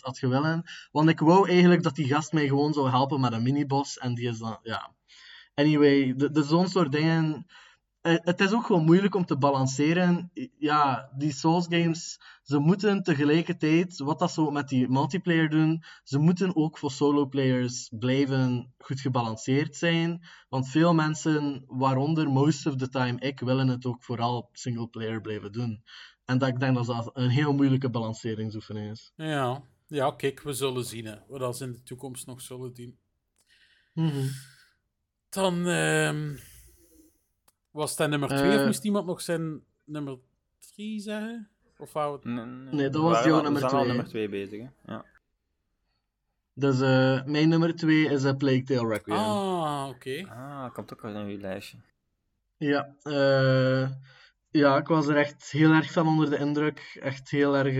had, 0.00 0.18
gewillen. 0.18 0.62
Want 0.92 1.08
ik 1.08 1.20
wou 1.20 1.48
eigenlijk 1.48 1.82
dat 1.82 1.94
die 1.94 2.06
gast 2.06 2.32
mij 2.32 2.46
gewoon 2.46 2.72
zou 2.72 2.90
helpen 2.90 3.20
met 3.20 3.32
een 3.32 3.42
miniboss. 3.42 3.98
En 3.98 4.14
die 4.14 4.28
is 4.28 4.38
dan, 4.38 4.58
ja. 4.62 4.94
Anyway, 5.54 6.14
de 6.16 6.42
zo'n 6.42 6.68
soort 6.68 6.92
dingen. 6.92 7.46
Eh, 8.06 8.16
het 8.20 8.40
is 8.40 8.52
ook 8.52 8.66
gewoon 8.66 8.84
moeilijk 8.84 9.14
om 9.14 9.24
te 9.24 9.36
balanceren. 9.36 10.30
Ja, 10.58 11.10
die 11.16 11.32
Souls 11.32 11.66
games, 11.68 12.20
ze 12.42 12.58
moeten 12.58 13.02
tegelijkertijd, 13.02 13.98
wat 13.98 14.18
dat 14.18 14.32
zo 14.32 14.50
met 14.50 14.68
die 14.68 14.88
multiplayer 14.88 15.50
doen, 15.50 15.82
ze 16.04 16.18
moeten 16.18 16.56
ook 16.56 16.78
voor 16.78 16.90
solo 16.90 17.26
players 17.26 17.90
blijven 17.98 18.74
goed 18.78 19.00
gebalanceerd 19.00 19.76
zijn. 19.76 20.26
Want 20.48 20.68
veel 20.68 20.94
mensen, 20.94 21.64
waaronder 21.66 22.30
most 22.30 22.66
of 22.66 22.76
the 22.76 22.88
time 22.88 23.18
ik, 23.18 23.40
willen 23.40 23.68
het 23.68 23.86
ook 23.86 24.04
vooral 24.04 24.48
single 24.52 24.88
player 24.88 25.20
blijven 25.20 25.52
doen. 25.52 25.82
En 26.24 26.38
dat 26.38 26.48
ik 26.48 26.60
denk 26.60 26.74
dat 26.74 26.86
dat 26.86 27.10
een 27.12 27.30
heel 27.30 27.52
moeilijke 27.52 27.90
balanceringsoefening 27.90 28.90
is. 28.90 29.12
Ja. 29.16 29.62
ja, 29.86 30.10
kijk, 30.10 30.42
we 30.42 30.52
zullen 30.52 30.84
zien 30.84 31.04
hè, 31.04 31.16
wat 31.28 31.56
ze 31.56 31.64
in 31.64 31.72
de 31.72 31.82
toekomst 31.82 32.26
nog 32.26 32.40
zullen 32.40 32.74
doen. 32.74 32.98
Mhm. 33.92 34.26
Dan 35.28 35.66
ehm, 35.66 36.34
was 37.76 37.96
dat 37.96 38.08
nummer 38.08 38.28
2 38.28 38.48
of 38.48 38.54
Eh. 38.54 38.64
moest 38.64 38.84
iemand 38.84 39.06
nog 39.06 39.20
zijn 39.20 39.60
nummer 39.84 40.18
3 40.74 41.00
zeggen? 41.00 41.48
Of 41.78 41.92
wou 41.92 42.12
het... 42.14 42.24
Nee, 42.24 42.44
Nee, 42.44 42.88
dat 42.88 43.02
was 43.02 43.24
jouw 43.24 43.42
nummer 43.42 43.52
We 43.52 43.58
zijn 43.58 43.72
al 43.72 43.78
twee. 43.78 43.86
nummer 43.92 44.08
2 44.08 44.28
bezig, 44.28 44.60
hè. 44.62 44.92
Ja. 44.92 45.04
Dus 46.54 46.80
eh, 46.80 47.24
mijn 47.24 47.48
nummer 47.48 47.76
2 47.76 48.08
is 48.08 48.24
A 48.24 48.32
Plague 48.34 48.62
Tale 48.62 48.88
Requiem. 48.88 49.16
Ah, 49.16 49.88
oké. 49.88 50.26
Ah, 50.28 50.72
komt 50.72 50.92
ook 50.92 51.02
wel 51.02 51.14
in 51.14 51.26
uw 51.26 51.38
lijstje. 51.40 51.76
Ja, 52.56 52.94
eh, 53.02 53.88
ja, 54.50 54.76
ik 54.76 54.86
was 54.86 55.06
er 55.06 55.16
echt 55.16 55.50
heel 55.50 55.70
erg 55.72 55.92
van 55.92 56.06
onder 56.06 56.30
de 56.30 56.38
indruk. 56.38 56.98
Echt 57.02 57.30
heel 57.30 57.56
erg 57.56 57.74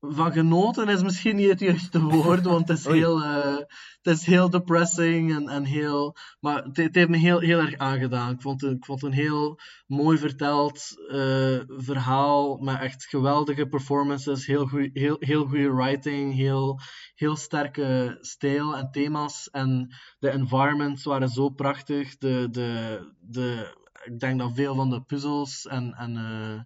van 0.00 0.32
genoten 0.32 0.88
is 0.88 1.02
misschien 1.02 1.36
niet 1.36 1.48
het 1.50 1.60
juiste 1.60 2.00
woord, 2.02 2.44
want 2.44 2.68
het 2.68 2.78
is 2.78 2.84
heel, 2.84 3.22
eh, 3.22 3.56
het 4.04 4.18
is 4.18 4.26
heel 4.26 4.50
depressing 4.50 5.34
en, 5.34 5.48
en 5.48 5.64
heel... 5.64 6.16
Maar 6.40 6.62
het, 6.62 6.94
heeft 6.94 7.08
me 7.08 7.16
heel, 7.16 7.38
heel 7.38 7.58
erg 7.58 7.76
aangedaan. 7.76 8.32
Ik 8.32 8.40
vond, 8.40 8.62
ik 8.62 8.84
vond 8.84 9.00
het 9.00 9.10
een 9.10 9.16
heel 9.16 9.58
mooi 9.86 10.18
verteld 10.18 10.94
eh, 11.08 11.58
verhaal 11.66 12.56
met 12.56 12.80
echt 12.80 13.04
geweldige 13.04 13.66
performances, 13.66 14.46
heel 14.46 14.66
goeie, 14.66 14.90
heel, 14.92 15.16
heel 15.18 15.46
goede 15.46 15.72
writing, 15.72 16.34
heel, 16.34 16.80
heel 17.14 17.36
sterke 17.36 18.18
stijl 18.20 18.76
en 18.76 18.90
thema's. 18.90 19.50
En 19.50 19.94
de 20.18 20.30
environments 20.30 21.04
waren 21.04 21.28
zo 21.28 21.48
prachtig. 21.48 22.16
De, 22.16 22.48
de, 22.50 23.00
de, 23.20 23.76
ik 24.04 24.18
denk 24.18 24.38
dat 24.38 24.54
veel 24.54 24.74
van 24.74 24.90
de 24.90 25.02
puzzels 25.02 25.66
en, 25.66 25.94
en 25.94 26.16
eh, 26.16 26.60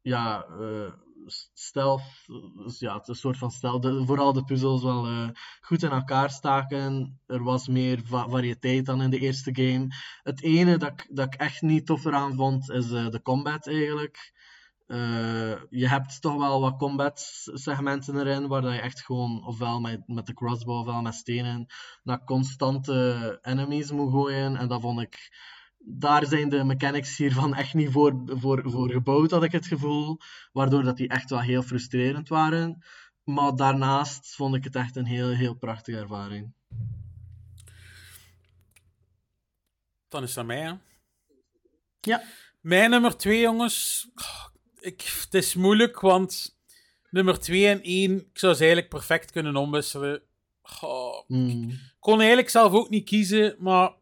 ja, 0.00 0.44
eh, 0.44 0.92
stealth, 1.52 2.02
dus 2.54 2.78
ja, 2.78 3.00
een 3.04 3.14
soort 3.14 3.38
van 3.38 3.50
stealth, 3.50 4.06
vooral 4.06 4.32
de 4.32 4.44
puzzels 4.44 4.82
wel 4.82 5.06
eh, 5.06 5.28
goed 5.60 5.82
in 5.82 5.90
elkaar 5.90 6.30
staken. 6.30 7.20
Er 7.26 7.42
was 7.42 7.68
meer 7.68 8.00
va- 8.04 8.28
variëteit 8.28 8.86
dan 8.86 9.02
in 9.02 9.10
de 9.10 9.18
eerste 9.18 9.54
game. 9.54 9.88
Het 10.22 10.42
ene 10.42 10.76
dat 10.78 10.90
ik, 10.90 11.06
dat 11.10 11.34
ik 11.34 11.40
echt 11.40 11.62
niet 11.62 11.86
tof 11.86 12.04
eraan 12.04 12.34
vond, 12.34 12.70
is 12.70 12.90
eh, 12.90 13.08
de 13.08 13.22
combat 13.22 13.66
eigenlijk. 13.66 14.32
Eh, 14.86 15.62
je 15.70 15.88
hebt 15.88 16.20
toch 16.20 16.36
wel 16.36 16.60
wat 16.60 16.76
combat 16.76 17.20
segmenten 17.44 18.18
erin, 18.18 18.48
waar 18.48 18.62
dat 18.62 18.72
je 18.72 18.80
echt 18.80 19.04
gewoon 19.04 19.46
ofwel 19.46 19.80
met, 19.80 20.02
met 20.06 20.26
de 20.26 20.34
crossbow 20.34 20.78
ofwel 20.78 21.02
met 21.02 21.14
stenen 21.14 21.66
naar 22.02 22.24
constante 22.24 23.38
enemies 23.42 23.90
moet 23.90 24.12
gooien. 24.12 24.56
En 24.56 24.68
dat 24.68 24.80
vond 24.80 25.00
ik. 25.00 25.30
Daar 25.84 26.26
zijn 26.26 26.48
de 26.48 26.64
mechanics 26.64 27.16
hiervan 27.16 27.54
echt 27.54 27.74
niet 27.74 27.90
voor, 27.90 28.22
voor, 28.26 28.62
voor 28.70 28.90
gebouwd, 28.90 29.30
had 29.30 29.42
ik 29.42 29.52
het 29.52 29.66
gevoel. 29.66 30.18
Waardoor 30.52 30.82
dat 30.82 30.96
die 30.96 31.08
echt 31.08 31.30
wel 31.30 31.40
heel 31.40 31.62
frustrerend 31.62 32.28
waren. 32.28 32.84
Maar 33.24 33.56
daarnaast 33.56 34.34
vond 34.34 34.54
ik 34.54 34.64
het 34.64 34.74
echt 34.74 34.96
een 34.96 35.04
heel, 35.04 35.28
heel 35.28 35.54
prachtige 35.54 35.98
ervaring. 35.98 36.52
Dan 40.08 40.22
is 40.22 40.34
dat 40.34 40.46
mij, 40.46 40.60
hè. 40.60 40.72
Ja. 42.00 42.22
Mijn 42.60 42.90
nummer 42.90 43.16
2, 43.16 43.40
jongens. 43.40 44.08
Oh, 44.14 44.46
Ik, 44.80 45.00
het 45.20 45.34
is 45.34 45.54
moeilijk, 45.54 46.00
want 46.00 46.58
nummer 47.10 47.38
2 47.38 47.66
en 47.66 47.82
1, 47.82 48.16
ik 48.16 48.38
zou 48.38 48.54
ze 48.54 48.58
eigenlijk 48.58 48.90
perfect 48.90 49.30
kunnen 49.30 49.56
omwisselen. 49.56 50.22
Oh, 50.80 51.26
Hmm. 51.26 51.70
Ik 51.70 51.96
kon 52.00 52.18
eigenlijk 52.18 52.50
zelf 52.50 52.72
ook 52.72 52.88
niet 52.88 53.04
kiezen, 53.04 53.56
maar 53.58 53.92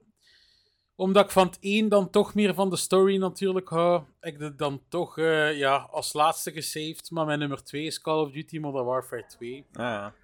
omdat 0.98 1.24
ik 1.24 1.30
van 1.30 1.46
het 1.46 1.58
een 1.60 1.88
dan 1.88 2.10
toch 2.10 2.34
meer 2.34 2.54
van 2.54 2.70
de 2.70 2.76
story 2.76 3.16
natuurlijk 3.16 3.68
hou, 3.68 4.02
heb 4.20 4.34
ik 4.34 4.40
het 4.40 4.58
dan 4.58 4.82
toch 4.88 5.18
eh, 5.18 5.58
ja, 5.58 5.76
als 5.76 6.12
laatste 6.12 6.52
gesaved. 6.52 7.10
Maar 7.10 7.26
mijn 7.26 7.38
nummer 7.38 7.64
2 7.64 7.84
is 7.84 8.00
Call 8.00 8.20
of 8.20 8.30
Duty 8.30 8.58
Modern 8.58 8.84
Warfare 8.84 9.26
2. 9.26 9.66
Ah, 9.72 9.84
ja. 9.84 10.14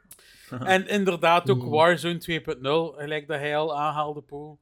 En 0.74 0.88
inderdaad 0.88 1.50
ook. 1.50 1.62
Warzone 1.62 2.42
2.0, 2.42 3.00
gelijk 3.00 3.26
dat 3.26 3.38
hij 3.38 3.56
al 3.56 3.76
aanhaalde, 3.76 4.22
Paul. 4.22 4.58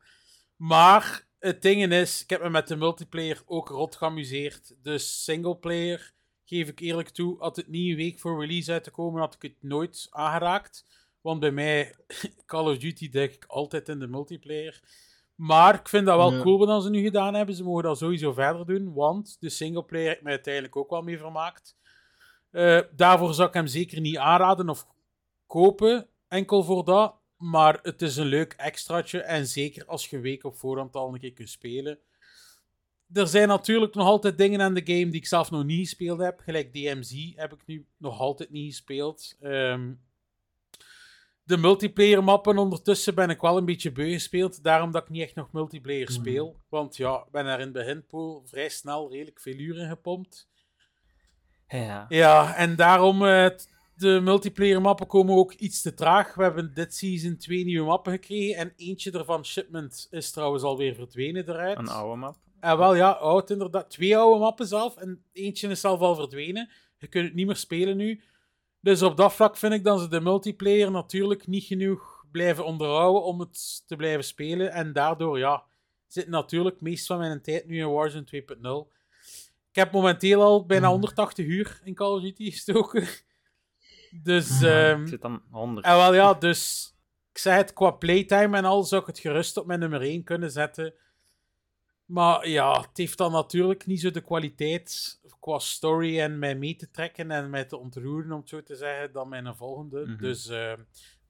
Maar 0.57 1.27
het 1.39 1.63
ding 1.63 1.93
is, 1.93 2.23
ik 2.23 2.31
heb 2.31 2.43
me 2.43 2.51
met 2.51 2.69
de 2.69 2.77
multiplayer 2.77 3.43
ook 3.47 3.69
rot 3.69 3.97
geamuseerd. 3.97 4.75
Dus 4.83 5.25
singleplayer, 5.25 6.13
geef 6.45 6.69
ik 6.69 6.81
eerlijk 6.81 7.09
toe, 7.09 7.37
had 7.39 7.57
het 7.57 7.69
niet 7.69 7.91
een 7.91 7.97
week 7.97 8.19
voor 8.19 8.41
release 8.41 8.73
uit 8.73 8.85
te 8.85 8.91
komen, 8.91 9.21
had 9.21 9.35
ik 9.35 9.43
het 9.43 9.57
nooit 9.61 10.07
aangeraakt. 10.11 10.85
Want 11.21 11.41
bij 11.41 11.53
mij, 11.53 11.97
Call 12.47 12.71
of 12.71 12.79
Duty 12.79 13.11
denk 13.11 13.33
ik 13.33 13.45
altijd 13.45 13.89
in 13.89 13.99
de 13.99 14.07
multiplayer. 14.09 14.81
Maar 15.43 15.75
ik 15.75 15.89
vind 15.89 16.07
dat 16.07 16.17
wel 16.17 16.33
Ja. 16.33 16.41
cool 16.43 16.67
wat 16.67 16.83
ze 16.83 16.91
nu 16.91 17.03
gedaan 17.03 17.35
hebben. 17.35 17.55
Ze 17.55 17.63
mogen 17.65 17.83
dat 17.83 17.99
sowieso 17.99 18.33
verder 18.33 18.67
doen, 18.67 18.93
want 18.93 19.37
de 19.41 19.49
singleplayer 19.49 20.13
ik 20.13 20.23
mij 20.23 20.33
uiteindelijk 20.33 20.77
ook 20.77 20.91
wel 20.91 21.03
mee 21.03 21.19
vermaakt. 21.19 21.77
Eh, 22.51 22.81
daarvoor 22.97 23.35
zou 23.35 23.49
ik 23.49 23.55
hem 23.55 23.67
zeker 23.67 24.01
niet 24.01 24.17
aanraden 24.17 24.69
of 24.69 24.87
kopen, 25.47 26.07
enkel 26.29 26.63
voor 26.63 26.85
dat. 26.85 27.15
Maar 27.37 27.79
het 27.83 28.03
is 28.03 28.17
een 28.17 28.27
leuk 28.27 28.53
extraatje. 28.53 29.21
En 29.21 29.47
zeker 29.47 29.87
als 29.87 30.11
je 30.11 30.21
week 30.21 30.45
op 30.45 30.57
voorhand 30.57 30.95
al 30.95 31.13
een 31.13 31.21
keer 31.21 31.33
kunt 31.33 31.51
spelen. 31.51 31.99
Er 33.13 33.27
zijn 33.27 33.49
natuurlijk 33.49 33.95
nog 33.95 34.07
altijd 34.07 34.39
dingen 34.39 34.61
aan 34.61 34.75
de 34.75 34.83
game 34.85 35.11
die 35.11 35.21
ik 35.21 35.27
zelf 35.27 35.51
nog 35.51 35.65
niet 35.65 35.89
gespeeld 35.89 36.21
heb. 36.21 36.41
Gelijk 36.41 36.73
DMZ 36.73 37.33
heb 37.35 37.53
ik 37.53 37.63
nu 37.67 37.87
nog 37.97 38.21
altijd 38.21 38.51
niet 38.51 38.71
gespeeld. 38.71 39.37
Ehm, 39.41 39.93
de 41.45 41.57
multiplayer 41.57 42.25
mappen 42.25 42.59
ondertussen 42.59 43.15
ben 43.15 43.31
ik 43.31 43.41
wel 43.41 43.57
een 43.57 43.65
beetje 43.65 43.93
beu 43.93 44.13
gespeeld. 44.13 44.63
Daarom 44.63 44.91
dat 44.91 45.03
ik 45.03 45.09
niet 45.09 45.23
echt 45.23 45.35
nog 45.35 45.53
multiplayer 45.53 46.03
Mhm. 46.11 46.13
speel. 46.21 46.57
Want 46.69 46.97
ja, 46.97 47.15
ik 47.27 47.31
ben 47.33 47.45
daar 47.45 47.59
in 47.59 47.65
het 47.65 47.73
beginpool 47.73 48.43
vrij 48.47 48.69
snel 48.69 49.11
redelijk 49.11 49.41
veel 49.41 49.55
uren 49.59 49.89
gepompt. 49.89 50.49
Ja. 51.69 52.07
Ja, 52.09 52.55
en 52.57 52.77
daarom, 52.77 53.25
eh, 53.27 53.49
de 53.95 54.21
multiplayer 54.23 54.81
mappen 54.81 55.07
komen 55.07 55.35
ook 55.37 55.53
iets 55.53 55.83
te 55.83 55.95
traag. 55.95 56.35
We 56.35 56.43
hebben 56.43 56.75
dit 56.75 56.95
season 56.95 57.37
twee 57.37 57.65
nieuwe 57.65 57.87
mappen 57.87 58.13
gekregen 58.13 58.57
en 58.57 58.73
eentje 58.77 59.11
ervan, 59.11 59.45
Shipment, 59.45 60.07
is 60.11 60.31
trouwens 60.31 60.63
alweer 60.63 60.95
verdwenen 60.95 61.49
eruit. 61.49 61.79
Een 61.79 61.89
oude 61.89 62.17
map. 62.17 62.37
En 62.61 62.79
wel, 62.79 62.95
ja, 62.95 63.11
oud 63.11 63.51
inderdaad. 63.51 63.91
Twee 63.91 64.17
oude 64.17 64.41
mappen 64.41 64.67
zelf 64.67 64.97
en 64.97 65.25
eentje 65.33 65.69
is 65.69 65.81
zelf 65.81 66.01
al 66.01 66.15
verdwenen. 66.15 66.71
Je 66.99 67.07
kunt 67.07 67.25
het 67.25 67.35
niet 67.35 67.47
meer 67.47 67.57
spelen 67.57 67.97
nu. 67.97 68.23
Dus 68.83 69.03
op 69.03 69.17
dat 69.17 69.33
vlak 69.33 69.57
vind 69.57 69.73
ik 69.73 69.85
dat 69.85 70.01
ze 70.01 70.09
de 70.09 70.21
multiplayer 70.21 70.91
natuurlijk 70.91 71.47
niet 71.47 71.65
genoeg 71.65 72.25
blijven 72.33 72.65
onderhouden 72.65 73.23
om 73.25 73.41
het 73.41 73.83
te 73.87 73.97
blijven 73.97 74.25
spelen. 74.25 74.73
En 74.73 74.93
daardoor, 74.93 75.39
ja, 75.39 75.65
zit 76.07 76.29
natuurlijk 76.29 76.81
meest 76.81 77.07
van 77.07 77.19
mijn 77.19 77.43
tijd 77.43 77.67
nu 77.67 77.79
in 77.79 77.91
Warzone 77.93 78.25
2.0. 78.25 78.93
Ik 79.71 79.79
heb 79.79 79.93
momenteel 79.93 80.43
al 80.43 80.67
bijna 80.67 80.83
Mhm. 80.85 80.93
180 80.93 81.47
uur 81.47 81.81
in 81.85 81.95
Call 81.95 82.11
of 82.13 82.21
Duty 82.23 82.51
gestoken. 82.51 83.07
Dus, 84.23 84.63
ehm, 84.63 85.03
Ik 85.03 85.09
zit 85.09 85.23
dan 85.23 85.43
100. 85.51 85.87
en 85.87 85.97
wel 85.97 86.15
ja, 86.15 86.35
dus 86.35 86.93
ik 87.33 87.39
zei 87.39 87.57
het, 87.57 87.73
qua 87.73 87.91
playtime 87.91 88.57
en 88.57 88.65
al 88.65 88.83
zou 88.83 89.01
ik 89.01 89.07
het 89.07 89.19
gerust 89.19 89.57
op 89.57 89.67
mijn 89.67 89.79
nummer 89.81 90.03
1 90.03 90.25
kunnen 90.25 90.51
zetten. 90.51 90.95
Maar 92.13 92.49
ja, 92.49 92.81
het 92.81 92.97
heeft 92.97 93.19
dan 93.19 93.33
natuurlijk 93.33 93.87
niet 93.87 94.01
zo 94.01 94.11
de 94.11 94.21
kwaliteit 94.21 95.21
qua 95.41 95.59
story 95.59 96.21
en 96.21 96.39
mij 96.39 96.55
mee 96.55 96.77
te 96.77 96.91
trekken 96.91 97.31
en 97.31 97.51
mij 97.51 97.65
te 97.65 97.77
ontroeren, 97.77 98.33
om 98.33 98.41
het 98.41 98.49
zo 98.49 98.63
te 98.63 98.77
zeggen, 98.77 99.13
dan 99.13 99.29
mijn 99.29 99.57
volgende. 99.57 100.07
Mhm. 100.07 100.17
Dus 100.17 100.49
eh, 100.49 100.73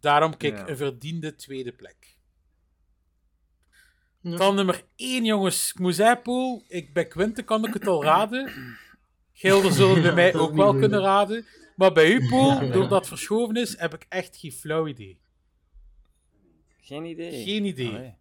daarom 0.01 0.37
kijk, 0.37 0.57
Ja. 0.59 0.69
een 0.69 0.77
verdiende 0.77 1.35
tweede 1.35 1.73
plek. 1.73 2.17
Ja. 4.21 4.37
Dan 4.37 4.55
nummer 4.55 4.85
1, 4.97 5.25
jongens. 5.25 5.71
Ik 5.73 5.79
moet 5.79 5.95
zeggen, 5.95 6.23
Poel, 6.23 6.65
ik, 6.69 6.93
bij 6.93 7.07
Quinte 7.07 7.43
kan 7.43 7.67
ik 7.67 7.75
het 7.75 7.87
al 7.87 8.05
raden. 8.05 8.53
Gilden 9.33 9.73
zullen 9.73 10.03
bij 10.03 10.15
mij 10.15 10.35
ook 10.35 10.55
wel 10.55 10.75
kunnen 10.75 11.01
raden. 11.01 11.47
Maar 11.77 11.93
bij 11.93 12.11
u, 12.13 12.29
Poel, 12.29 12.51
Ja. 12.51 12.73
doordat 12.73 12.99
het 12.99 13.09
verschoven 13.09 13.57
is, 13.57 13.79
heb 13.79 13.95
ik 13.95 14.07
echt 14.09 14.37
geen 14.37 14.53
flauw 14.53 14.87
idee. 14.87 15.21
Geen 16.81 17.05
idee. 17.05 17.45
Geen 17.45 17.65
idee. 17.65 17.89
Allee. 17.89 18.15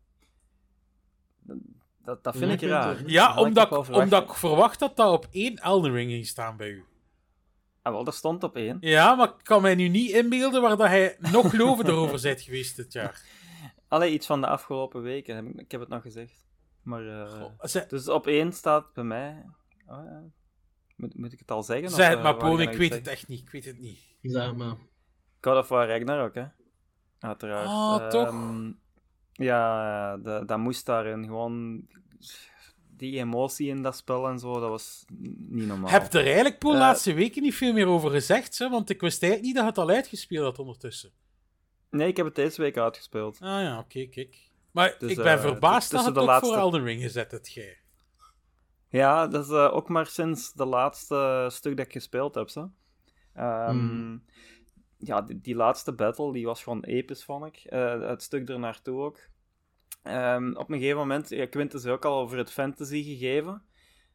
Dat, 2.04 2.24
dat, 2.24 2.38
vind 2.38 2.62
ik 2.62 2.70
raar. 2.70 3.02
Ja, 3.06 3.34
Dat 3.34 3.46
omdat, 3.46 3.64
ik, 3.64 3.84
verwacht. 3.84 4.04
omdat 4.04 4.24
ik 4.24 4.34
verwacht 4.34 4.80
dat 4.80 4.96
dat 4.96 5.12
op 5.12 5.28
één 5.32 5.56
Elden 5.56 5.92
Ring 5.94 6.12
ging 6.12 6.26
staan 6.26 6.58
bij 6.58 6.70
u. 6.70 6.86
Ah, 7.82 7.94
wel, 7.94 8.04
dat 8.04 8.16
stond 8.16 8.44
op 8.44 8.56
één. 8.56 8.78
Ja, 8.80 9.16
maar 9.16 9.28
ik 9.28 9.44
kan 9.44 9.62
mij 9.62 9.76
nu 9.76 9.88
niet 9.88 10.12
inbeelden 10.12 10.62
waar 10.62 10.78
dat 10.78 10.88
hij 10.88 11.16
nog 11.20 11.54
lovender 11.54 11.96
over 12.02 12.22
bent 12.22 12.42
geweest 12.42 12.76
dit 12.76 12.94
jaar. 12.94 13.22
Allee, 13.88 14.14
iets 14.14 14.26
van 14.26 14.42
de 14.42 14.48
afgelopen 14.48 15.02
weken. 15.02 15.60
Ik, 15.60 15.72
heb 15.72 15.80
het 15.80 15.90
nog 15.90 16.02
gezegd. 16.02 16.46
Maar, 16.82 17.08
eh, 17.08 17.50
Zeg, 17.60 17.88
dus 17.88 18.08
op 18.08 18.28
één 18.28 18.54
staat 18.54 18.94
bij 18.94 19.04
mij... 19.04 19.46
Oh, 19.88 20.06
ja. 20.06 20.24
moet, 20.96 21.16
moet 21.16 21.34
ik 21.34 21.40
het 21.40 21.52
al 21.52 21.64
zeggen? 21.64 21.88
of, 21.88 21.94
zeg 21.94 22.08
het 22.08 22.18
eh, 22.18 22.24
maar, 22.24 22.38
nog 22.38 22.60
ik 22.60 22.68
iets 22.70 22.78
weet 22.78 22.88
zeggen? 22.88 22.98
het 22.98 23.08
echt 23.08 23.28
niet. 23.28 23.40
Ik 23.42 23.50
weet 23.50 23.66
het 23.66 23.80
niet. 23.80 24.00
Zeg 24.22 24.56
maar. 24.56 24.76
God 25.42 25.58
of 25.58 25.68
War 25.68 25.88
Ragnarok, 25.88 26.34
hè? 26.36 26.46
Uiteraard. 27.20 27.68
Ah, 27.68 28.08
toch? 28.10 28.34
Ja, 29.44 30.18
de, 30.18 30.44
dat 30.46 30.58
moest 30.58 30.86
daarin 30.86 31.24
gewoon... 31.26 31.86
die 32.98 33.18
emotie 33.20 33.68
in 33.68 33.82
dat 33.82 33.96
spel 33.96 34.28
en 34.28 34.40
zo, 34.40 34.60
dat 34.60 34.70
was 34.70 35.06
niet 35.48 35.68
normaal. 35.68 35.90
Heb 35.92 36.14
er 36.14 36.26
eigenlijk 36.26 36.60
de 36.62 36.68
Eh, 36.68 36.74
laatste 36.74 37.14
weken 37.14 37.42
niet 37.42 37.56
veel 37.56 37.74
meer 37.74 37.88
over 37.88 38.10
gezegd, 38.12 38.58
hè? 38.58 38.70
want 38.70 38.90
ik 38.90 39.02
wist 39.02 39.24
eigenlijk 39.24 39.54
niet 39.54 39.64
dat 39.66 39.76
je 39.76 39.82
het 39.82 39.90
al 39.90 39.96
uitgespeeld 39.96 40.46
had 40.46 40.60
ondertussen. 40.60 41.12
Nee, 41.90 42.08
ik 42.08 42.18
heb 42.18 42.26
het 42.26 42.36
deze 42.36 42.62
week 42.62 42.78
uitgespeeld. 42.78 43.38
Ah 43.42 43.62
ja, 43.62 43.80
oké, 43.80 44.06
kijk. 44.06 44.50
Maar 44.72 44.96
Dus, 45.00 45.12
ik 45.12 45.18
ben 45.18 45.34
eh, 45.36 45.42
verbaasd 45.42 45.92
dat 45.92 46.00
het 46.06 46.10
ook 46.10 46.16
voor 46.24 46.26
laatste- 46.26 46.56
Elden 46.56 46.84
Ring 46.84 47.02
gezet 47.02 47.32
hebt, 47.32 47.54
jij. 47.54 47.78
Ja, 48.90 49.28
dat 49.28 49.46
is 49.46 49.52
eh, 49.52 49.74
ook 49.76 49.90
maar 49.90 50.06
sinds 50.08 50.54
de 50.54 50.66
laatste 50.66 51.48
stuk 51.52 51.78
dat 51.78 51.86
ik 51.86 51.92
gespeeld 51.92 52.36
heb. 52.36 52.50
Zo. 52.50 52.72
Ehm, 53.34 53.70
Hmm. 53.70 54.24
Ja, 55.04 55.22
die, 55.22 55.42
die 55.42 55.56
laatste 55.56 55.94
battle 55.94 56.34
die 56.34 56.46
was 56.46 56.64
gewoon 56.64 56.84
episch, 56.84 57.24
vond 57.24 57.46
ik. 57.46 57.58
Eh, 57.66 58.02
het 58.10 58.22
stuk 58.22 58.50
ernaartoe 58.50 59.02
ook. 59.02 59.18
Ehm, 60.04 60.54
op 60.56 60.70
een 60.70 60.78
gegeven 60.80 60.98
moment, 60.98 61.30
ja, 61.30 61.46
Quintus 61.48 61.84
is 61.84 61.92
ook 61.92 62.06
al 62.06 62.20
over 62.20 62.38
het 62.38 62.52
fantasy 62.52 63.04
gegeven. 63.04 63.62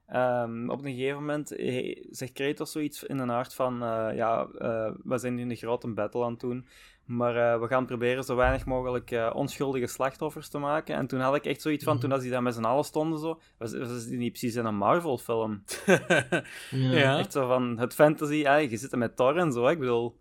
Ehm, 0.06 0.70
op 0.70 0.84
een 0.84 0.94
gegeven 0.94 1.14
moment 1.20 1.52
eh, 1.56 2.04
zegt 2.10 2.32
Kratos 2.32 2.72
zoiets 2.72 3.04
in 3.04 3.18
een 3.18 3.30
aard 3.30 3.54
van: 3.54 3.82
eh, 3.82 4.08
Ja, 4.16 4.46
eh, 4.58 4.90
we 5.04 5.18
zijn 5.18 5.34
nu 5.34 5.42
een 5.42 5.56
grote 5.56 5.88
battle 5.88 6.24
aan 6.24 6.30
het 6.30 6.40
doen. 6.40 6.66
Maar 7.04 7.60
we 7.60 7.66
gaan 7.66 7.86
proberen 7.86 8.24
zo 8.24 8.36
weinig 8.36 8.64
mogelijk 8.66 9.30
onschuldige 9.34 9.86
slachtoffers 9.86 10.48
te 10.48 10.58
maken. 10.58 10.96
En 10.96 11.06
toen 11.06 11.20
had 11.20 11.34
ik 11.34 11.44
echt 11.46 11.62
zoiets 11.62 11.84
van, 11.84 11.92
Mhm. 11.92 12.02
toen 12.02 12.12
als 12.12 12.22
die 12.22 12.30
daar 12.30 12.42
met 12.42 12.54
z'n 12.54 12.64
allen 12.64 12.84
stonden, 12.84 13.18
zo, 13.18 13.40
was, 13.58 13.76
was 13.76 13.88
het 13.90 14.10
niet 14.10 14.30
precies 14.30 14.54
in 14.54 14.64
een 14.64 14.76
Marvel-film. 14.76 15.62
Ja. 15.86 16.42
Ja. 16.70 17.18
Echt 17.18 17.32
zo 17.32 17.46
van 17.46 17.78
het 17.78 17.94
fantasy, 17.94 18.34
ja, 18.34 18.56
je 18.56 18.76
zit 18.76 18.92
er 18.92 18.98
met 18.98 19.16
Thor 19.16 19.36
en 19.36 19.52
zo, 19.52 19.66
ik 19.68 19.78
bedoel... 19.78 20.18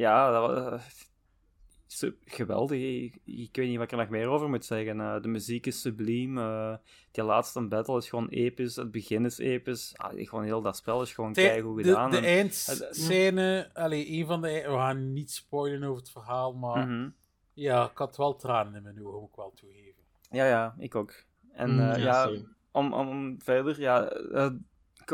Ja, 0.00 0.30
dat 0.30 0.70
was... 0.70 2.16
geweldig. 2.24 2.78
Ik, 2.80 3.18
ik 3.24 3.56
weet 3.56 3.68
niet 3.68 3.76
wat 3.76 3.84
ik 3.84 3.92
er 3.92 3.98
nog 3.98 4.08
meer 4.08 4.26
over 4.28 4.48
moet 4.48 4.64
zeggen. 4.64 5.00
Eh, 5.00 5.22
de 5.22 5.28
muziek 5.28 5.66
is 5.66 5.80
subliem. 5.80 6.38
eh, 6.38 6.74
die 7.10 7.24
laatste 7.24 7.60
battle 7.68 7.96
is 7.96 8.08
gewoon 8.08 8.28
episch. 8.28 8.76
Het 8.76 8.90
begin 8.90 9.24
is 9.24 9.38
episch. 9.38 9.92
Ah, 9.96 10.12
gewoon 10.28 10.44
heel 10.44 10.62
dat 10.62 10.76
spel 10.76 11.02
is 11.02 11.12
gewoon 11.12 11.32
De, 11.32 11.40
keigoed 11.40 11.76
de, 11.76 11.82
gedaan. 11.88 12.10
de 12.10 12.16
en- 12.16 12.22
eindscène, 12.24 13.70
allee, 13.72 14.10
een 14.10 14.26
van 14.26 14.40
de... 14.42 14.48
We 14.48 14.68
gaan 14.76 15.12
niet 15.12 15.30
spoilen 15.30 15.82
over 15.88 16.00
het 16.02 16.10
verhaal, 16.10 16.52
maar 16.54 16.86
Mhm. 16.86 17.08
ja, 17.54 17.90
ik 17.90 17.98
had 17.98 18.16
wel 18.16 18.36
tranen 18.36 18.74
in 18.74 18.82
mijn 18.82 19.06
ogen, 19.06 19.20
moet 19.20 19.28
ik 19.28 19.36
wel 19.36 19.52
toegeven. 19.54 20.02
Ja, 20.30 20.46
ja, 20.46 20.74
ik 20.78 20.94
ook. 20.94 21.12
En 21.52 21.70
Mm, 21.74 21.80
eh, 21.80 22.02
ja, 22.02 22.28
ja, 22.28 22.40
om, 22.72 22.92
om, 22.92 23.42
verder, 23.42 23.80
ja, 23.80 24.08
eh, 24.08 24.50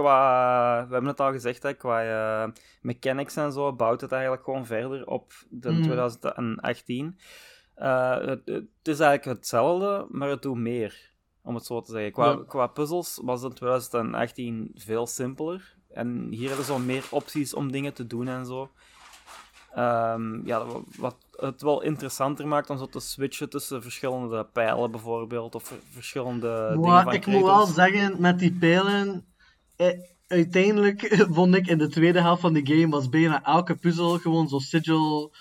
qua, 0.00 0.86
we 0.86 0.92
hebben 0.92 1.10
het 1.10 1.20
al 1.20 1.32
gezegd, 1.32 1.62
hè, 1.62 1.72
qua 1.74 2.02
eh, 2.44 2.50
mechanics 2.80 3.36
en 3.36 3.52
zo, 3.52 3.72
bouwt 3.72 4.00
het 4.00 4.12
eigenlijk 4.12 4.44
gewoon 4.44 4.66
verder 4.66 5.06
op 5.06 5.32
de 5.48 5.70
Mm. 5.70 5.82
2018. 5.82 7.18
Eh, 7.74 8.16
het, 8.16 8.40
het 8.44 8.64
is 8.82 9.00
eigenlijk 9.00 9.38
hetzelfde, 9.38 10.06
maar 10.10 10.28
het 10.28 10.42
doet 10.42 10.56
meer, 10.56 11.10
om 11.42 11.54
het 11.54 11.64
zo 11.66 11.80
te 11.80 11.90
zeggen. 11.92 12.12
Qua, 12.12 12.26
Ja. 12.30 12.38
qua 12.48 12.66
puzzels 12.66 13.20
was 13.24 13.42
het 13.42 13.50
in 13.50 13.56
2018 13.56 14.70
veel 14.74 15.06
simpeler. 15.06 15.74
En 15.90 16.26
hier 16.30 16.46
hebben 16.48 16.64
ze 16.66 16.72
zo 16.72 16.78
meer 16.78 17.04
opties 17.10 17.54
om 17.54 17.72
dingen 17.72 17.92
te 17.92 18.06
doen 18.06 18.28
en 18.28 18.46
zo. 18.46 18.70
Ehm, 19.74 20.46
ja, 20.46 20.64
wa- 20.66 20.80
wat 20.98 21.16
het 21.32 21.62
wel 21.62 21.82
interessanter 21.82 22.46
maakt 22.48 22.70
om 22.70 22.78
zo 22.78 22.86
te 22.86 23.00
switchen 23.00 23.48
tussen 23.48 23.82
verschillende 23.82 24.44
pijlen 24.44 24.90
bijvoorbeeld, 24.90 25.54
of 25.54 25.64
ver- 25.64 25.76
verschillende 25.90 26.68
dingen 26.80 27.02
van 27.02 27.12
ik 27.12 27.26
moet 27.26 27.42
wel 27.42 27.66
zeggen, 27.66 28.20
met 28.20 28.38
die 28.38 28.52
pijlen, 28.52 29.24
uiteindelijk 30.26 31.14
vond 31.36 31.54
ik 31.54 31.66
in 31.66 31.78
de 31.78 31.88
tweede 31.88 32.20
helft 32.20 32.40
van 32.40 32.52
de 32.52 32.66
game 32.66 32.88
was 32.88 33.08
bijna 33.08 33.44
elke 33.44 33.74
puzzel 33.74 34.18
gewoon 34.18 34.48
zo'n 34.48 34.60
sigil, 34.60 35.34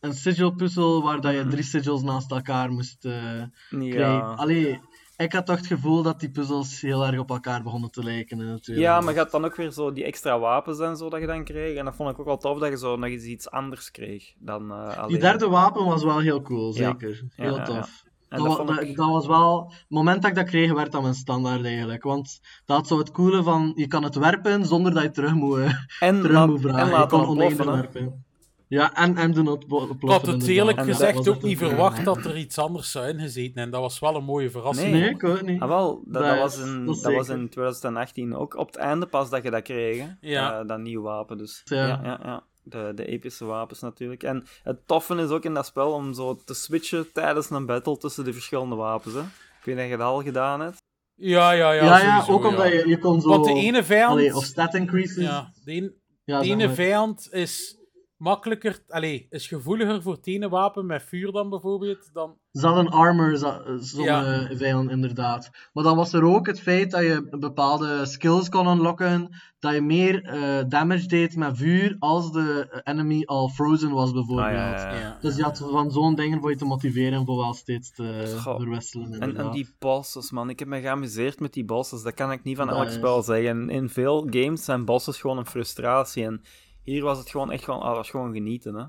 een 0.00 0.14
sigil 0.14 0.54
puzzel 0.54 1.02
waar 1.02 1.20
dat 1.20 1.34
je 1.34 1.46
drie 1.46 1.64
sigils 1.64 2.02
naast 2.02 2.30
elkaar 2.30 2.70
moest 2.70 3.04
eh, 3.04 3.42
krijgen. 3.68 3.98
Ja. 3.98 4.34
Allee, 4.34 4.80
ik 5.16 5.32
had 5.32 5.46
toch 5.46 5.56
het 5.56 5.66
gevoel 5.66 6.02
dat 6.02 6.20
die 6.20 6.30
puzzels 6.30 6.80
heel 6.80 7.06
erg 7.06 7.18
op 7.18 7.30
elkaar 7.30 7.62
begonnen 7.62 7.90
te 7.90 8.02
lijken 8.02 8.40
in 8.40 8.60
ja, 8.62 9.00
maar 9.00 9.12
je 9.12 9.18
had 9.18 9.30
dan 9.30 9.44
ook 9.44 9.56
weer 9.56 9.70
zo 9.70 9.92
die 9.92 10.04
extra 10.04 10.38
wapens 10.38 10.78
en 10.78 10.96
zo 10.96 11.10
dat 11.10 11.20
je 11.20 11.26
dan 11.26 11.44
kreeg. 11.44 11.76
En 11.76 11.84
dat 11.84 11.94
vond 11.94 12.10
ik 12.10 12.18
ook 12.18 12.26
wel 12.26 12.36
tof 12.36 12.58
dat 12.58 12.68
je 12.68 12.78
zo 12.78 12.96
nog 12.96 13.08
eens 13.08 13.24
iets 13.24 13.50
anders 13.50 13.90
kreeg 13.90 14.32
dan 14.38 14.70
eh 14.70 14.96
alleen. 14.96 15.08
Die 15.08 15.18
derde 15.18 15.48
wapen 15.48 15.84
was 15.84 16.04
wel 16.04 16.18
heel 16.18 16.42
cool, 16.42 16.72
zeker. 16.72 17.24
Ja, 17.36 17.44
Heel 17.44 17.56
ja. 17.56 17.64
tof. 17.64 18.04
En 18.30 18.38
Dat, 18.38 18.46
dat 18.48 18.56
wa- 18.56 18.64
vond 18.64 18.68
dat, 18.78 18.88
ik- 18.88 18.96
dat 18.96 19.08
was 19.08 19.26
wel... 19.26 19.66
Het 19.70 19.84
moment 19.88 20.22
dat 20.22 20.30
ik 20.30 20.36
dat 20.36 20.46
kreeg, 20.46 20.72
werd 20.72 20.92
dat 20.92 21.02
mijn 21.02 21.14
standaard 21.14 21.64
eigenlijk. 21.64 22.02
Want 22.02 22.40
dat 22.64 22.76
had 22.76 22.86
zo 22.86 22.98
het 22.98 23.10
coole 23.10 23.42
van, 23.42 23.72
je 23.74 23.86
kan 23.86 24.02
het 24.04 24.14
werpen 24.14 24.64
zonder 24.66 24.94
dat 24.94 25.02
je 25.02 25.10
terug 25.10 25.34
moet, 25.34 25.58
eh, 25.58 25.72
En, 26.08 26.20
terug 26.20 26.32
laat- 26.36 26.48
moet 26.48 26.60
vragen. 26.60 26.80
en 26.80 26.86
je 26.86 26.92
laten 26.92 27.28
oneindig 27.28 27.66
hè. 27.66 27.72
werpen. 27.72 28.24
Ja, 28.68 28.94
en, 28.94 29.16
en 29.16 29.32
doen 29.32 29.46
het 29.46 29.66
ploffen. 29.66 29.96
Ik 30.00 30.08
had 30.08 30.26
het 30.26 30.46
eerlijk 30.46 30.80
gezegd 30.80 31.28
ook 31.28 31.42
niet 31.42 31.58
verwacht 31.58 32.04
dat 32.04 32.24
er 32.24 32.36
iets 32.36 32.58
anders 32.58 32.90
zou 32.90 33.06
ingezeten. 33.08 33.62
En 33.62 33.70
dat 33.70 33.80
was 33.80 33.98
wel 33.98 34.16
een 34.16 34.24
mooie 34.24 34.50
verrassing. 34.50 34.90
Nee. 34.92 35.00
Nee, 35.00 35.10
ik 35.10 35.24
ook 35.24 35.42
niet. 35.42 35.60
Ah, 35.60 35.68
wel, 35.68 36.02
dat, 36.04 36.22
Dat 36.22 36.30
dat, 36.30 36.38
was 36.38 36.58
in, 36.58 36.86
dat 36.86 37.02
was 37.02 37.28
in 37.28 37.48
2018 37.48 38.34
ook 38.36 38.54
op 38.56 38.66
het 38.66 38.76
einde 38.76 39.06
pas 39.06 39.30
dat 39.30 39.42
je 39.42 39.50
dat 39.50 39.62
kreeg, 39.62 39.98
hè? 39.98 40.06
Ja. 40.20 40.60
Eh, 40.60 40.66
dat 40.66 40.78
nieuwe 40.78 41.04
wapen, 41.04 41.38
dus. 41.38 41.60
Ja. 41.64 41.86
Ja, 41.86 42.00
ja, 42.04 42.20
ja. 42.22 42.42
De, 42.62 42.92
de 42.94 43.06
epische 43.06 43.44
wapens 43.44 43.80
natuurlijk. 43.80 44.22
En 44.22 44.44
het 44.62 44.86
toffe 44.86 45.14
is 45.16 45.28
ook 45.28 45.44
in 45.44 45.54
dat 45.54 45.66
spel 45.66 45.92
om 45.92 46.14
zo 46.14 46.36
te 46.44 46.54
switchen 46.54 47.12
tijdens 47.12 47.50
een 47.50 47.66
battle 47.66 47.96
tussen 47.98 48.24
de 48.24 48.32
verschillende 48.32 48.74
wapens, 48.74 49.14
hè? 49.14 49.20
Ik 49.20 49.64
weet 49.66 49.76
dat 49.76 49.84
je 49.88 49.96
dat 49.96 50.06
al 50.06 50.22
gedaan 50.22 50.60
hebt. 50.60 50.76
Ja, 51.14 51.50
ja, 51.50 51.72
ja. 51.72 51.84
Ja, 51.84 51.98
ja, 52.00 52.20
sowieso, 52.20 52.32
ook 52.32 52.44
omdat 52.50 52.66
ja. 52.66 52.72
je, 52.78 52.88
je 52.88 52.98
kon 52.98 53.20
zo... 53.20 53.28
Want 53.28 53.44
de 53.44 53.52
ene 53.52 53.84
vijand... 53.84 54.10
Allee, 54.12 54.34
of 54.36 54.44
stat 54.44 54.74
increases. 54.74 55.16
ja, 55.24 55.52
de, 55.64 55.72
een- 55.72 55.94
Ja, 56.24 56.40
de 56.40 56.46
ene 56.48 56.70
vijand 56.74 57.28
is 57.32 57.76
makkelijker... 58.20 58.78
Allee, 58.88 59.26
is 59.30 59.46
gevoeliger 59.48 60.02
voor 60.02 60.12
het 60.14 60.26
ene 60.26 60.48
wapen 60.48 60.86
met 60.86 61.02
vuur 61.02 61.32
dan 61.32 61.48
bijvoorbeeld. 61.50 62.10
Dan... 62.12 62.36
Ze 62.52 62.66
hadden 62.66 62.88
armor, 62.88 63.36
sommige 63.80 64.02
Ja. 64.02 64.48
vijanden 64.56 64.94
inderdaad. 64.94 65.50
Maar 65.72 65.84
dan 65.84 65.96
was 65.96 66.12
er 66.12 66.24
ook 66.24 66.46
het 66.46 66.60
feit 66.60 66.90
dat 66.90 67.00
je 67.02 67.36
bepaalde 67.38 68.06
skills 68.06 68.48
kon 68.48 68.66
unlocken, 68.66 69.28
dat 69.58 69.74
je 69.74 69.80
meer 69.80 70.22
eh, 70.24 70.64
damage 70.68 71.06
deed 71.06 71.36
met 71.36 71.56
vuur 71.56 71.96
als 71.98 72.32
de 72.32 72.80
enemy 72.84 73.22
al 73.24 73.48
frozen 73.48 73.90
was 73.90 74.12
bijvoorbeeld. 74.12 74.48
Ah, 74.48 74.54
ja, 74.54 74.70
ja, 74.70 74.92
ja. 74.94 74.98
Ja. 75.00 75.18
Dus 75.20 75.36
je 75.36 75.42
had 75.42 75.58
van 75.58 75.90
zo'n 75.90 76.14
dingen 76.14 76.40
voor 76.40 76.50
je 76.50 76.56
te 76.56 76.64
motiveren 76.64 77.24
voor 77.26 77.36
wel 77.36 77.54
steeds 77.54 77.92
te 77.92 78.34
Goh. 78.42 78.56
verwisselen. 78.56 79.20
En, 79.20 79.36
en 79.36 79.50
die 79.50 79.74
bosses, 79.78 80.30
man. 80.30 80.50
Ik 80.50 80.58
heb 80.58 80.68
me 80.68 80.80
geamuseerd 80.80 81.40
met 81.40 81.52
die 81.52 81.64
bosses. 81.64 82.02
Dat 82.02 82.14
kan 82.14 82.32
ik 82.32 82.42
niet 82.42 82.56
van 82.56 82.70
elk 82.70 82.88
spel 82.90 83.22
zeggen. 83.22 83.70
In 83.70 83.88
veel 83.88 84.26
games 84.30 84.64
zijn 84.64 84.84
bosses 84.84 85.20
gewoon 85.20 85.38
een 85.38 85.46
frustratie. 85.46 86.24
En 86.24 86.42
hier 86.82 87.02
was 87.02 87.18
het 87.18 87.30
gewoon 87.30 87.50
echt 87.50 87.64
gewoon, 87.64 87.80
ah, 87.80 87.94
was 87.94 88.10
gewoon 88.10 88.32
genieten, 88.32 88.74
hè. 88.74 88.84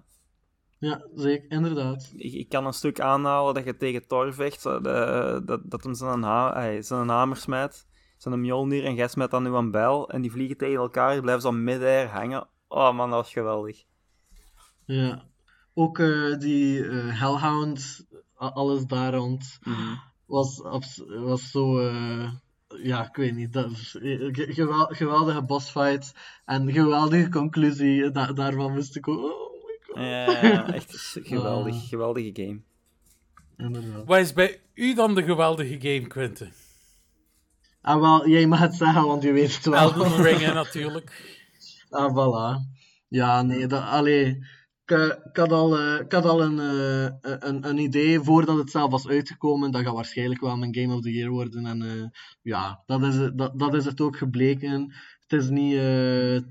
Ja, 0.87 1.05
zeker, 1.15 1.51
inderdaad. 1.51 2.11
Ik, 2.15 2.33
ik 2.33 2.49
kan 2.49 2.65
een 2.65 2.73
stuk 2.73 2.99
aanhalen 2.99 3.53
dat 3.53 3.63
je 3.65 3.77
tegen 3.77 4.07
Thor 4.07 4.33
vecht, 4.33 4.61
zo, 4.61 4.81
de- 4.81 5.41
dat, 5.45 5.61
dat 5.63 5.83
hem 5.83 5.93
zijn, 5.93 6.21
ha 6.23 6.81
zijn 6.81 7.09
hamer 7.09 7.37
smijt, 7.37 7.87
zijn 8.17 8.41
Mjolnir, 8.41 8.85
en 8.85 8.95
jij 8.95 9.07
smijt 9.07 9.31
dan 9.31 9.43
nu 9.43 9.49
een 9.49 9.71
bijl, 9.71 10.09
en 10.09 10.21
die 10.21 10.31
vliegen 10.31 10.57
tegen 10.57 10.75
elkaar, 10.81 11.21
blijven 11.21 11.41
zo 11.41 11.51
mid-air 11.51 12.07
hangen. 12.07 12.47
Oh 12.67 12.93
man, 12.95 13.09
dat 13.09 13.19
was 13.21 13.31
geweldig. 13.33 13.83
Ja. 14.85 15.23
Ook 15.73 15.99
eh, 15.99 16.37
die 16.39 16.87
eh, 16.87 17.19
Hellhound, 17.19 18.07
alles 18.35 18.85
daar 18.85 19.13
rond, 19.13 19.59
Mhm. 19.63 19.95
was, 20.25 20.61
was 21.07 21.51
zo... 21.51 21.79
eh, 21.79 22.31
ja, 22.83 23.07
ik 23.07 23.15
weet 23.15 23.35
niet. 23.35 23.53
Dat, 23.53 23.67
ge- 23.75 24.47
gewel- 24.49 24.85
geweldige 24.85 25.43
bossfight 25.43 26.13
en 26.45 26.71
geweldige 26.71 27.29
conclusie. 27.29 28.11
Da- 28.11 28.31
daarvan 28.33 28.73
wist 28.73 28.95
ik 28.95 29.07
ook... 29.07 29.17
Oh 29.23 29.65
my 29.65 29.77
god. 29.81 29.97
Ja, 29.97 30.73
echt 30.73 31.17
geweldig, 31.23 31.73
Ah. 31.75 31.87
geweldige 31.87 32.31
game. 32.33 32.61
Inderdaad. 33.57 34.05
Wat 34.05 34.19
is 34.19 34.33
bij 34.33 34.61
u 34.73 34.93
dan 34.93 35.15
de 35.15 35.23
geweldige 35.23 35.77
game, 35.81 36.07
Quentin? 36.07 36.51
Ah, 37.81 37.99
wel, 38.01 38.27
jij 38.27 38.47
mag 38.47 38.59
het 38.59 38.75
zeggen, 38.75 39.05
want 39.05 39.23
je 39.23 39.31
weet 39.31 39.55
het 39.55 39.65
wel. 39.65 39.79
Elden 39.93 40.21
Ring, 40.23 40.39
hè, 40.39 40.53
natuurlijk. 40.53 41.09
Ah, 41.89 42.11
voilà. 42.15 42.59
Ja, 43.07 43.41
nee, 43.41 43.67
dat, 43.67 43.83
allee, 43.83 44.45
ik, 44.91 44.97
eh, 44.97 45.17
ik 45.29 45.37
had 45.37 45.51
al, 45.51 45.77
eh, 45.79 45.99
ik 45.99 46.11
had 46.11 46.25
al 46.25 46.41
een, 46.41 46.59
eh, 46.59 47.13
een, 47.21 47.67
een 47.69 47.77
idee 47.77 48.19
voordat 48.19 48.57
het 48.57 48.71
zelf 48.71 48.91
was 48.91 49.07
uitgekomen. 49.07 49.71
Dat 49.71 49.81
gaat 49.81 49.93
waarschijnlijk 49.93 50.41
wel 50.41 50.57
mijn 50.57 50.75
Game 50.75 50.93
of 50.95 51.01
the 51.01 51.11
Year 51.11 51.29
worden. 51.29 51.65
En 51.65 52.11
ja, 52.41 52.83
dat 52.85 53.01
is, 53.03 53.15
het- 53.15 53.37
dat, 53.37 53.59
dat 53.59 53.73
is 53.73 53.85
het 53.85 54.01
ook 54.01 54.17
gebleken. 54.17 54.93
Het 55.27 55.39
is 55.41 55.49
niet, 55.49 55.79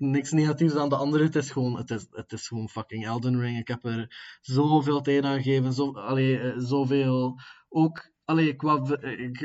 niks 0.01 0.31
negatiefs 0.33 0.75
aan 0.75 0.89
de 0.89 0.97
andere. 0.97 1.25
Het 1.25 1.37
is, 1.37 1.51
gewoon, 1.51 1.77
het, 1.77 1.91
is, 1.91 2.07
het 2.11 2.33
is 2.33 2.49
gewoon 2.49 2.69
fucking 2.69 3.07
Elden 3.07 3.41
Ring. 3.41 3.59
Ik 3.59 3.69
heb 3.69 3.85
er 3.85 4.39
zoveel 4.41 5.01
tijd 5.01 5.25
aan 5.25 5.43
gegeven. 5.43 5.73
Zo, 5.73 5.93
allee, 5.93 6.53
zoveel. 6.57 7.41
Ook. 7.69 8.09
Allee, 8.25 8.55
qua, 8.57 8.83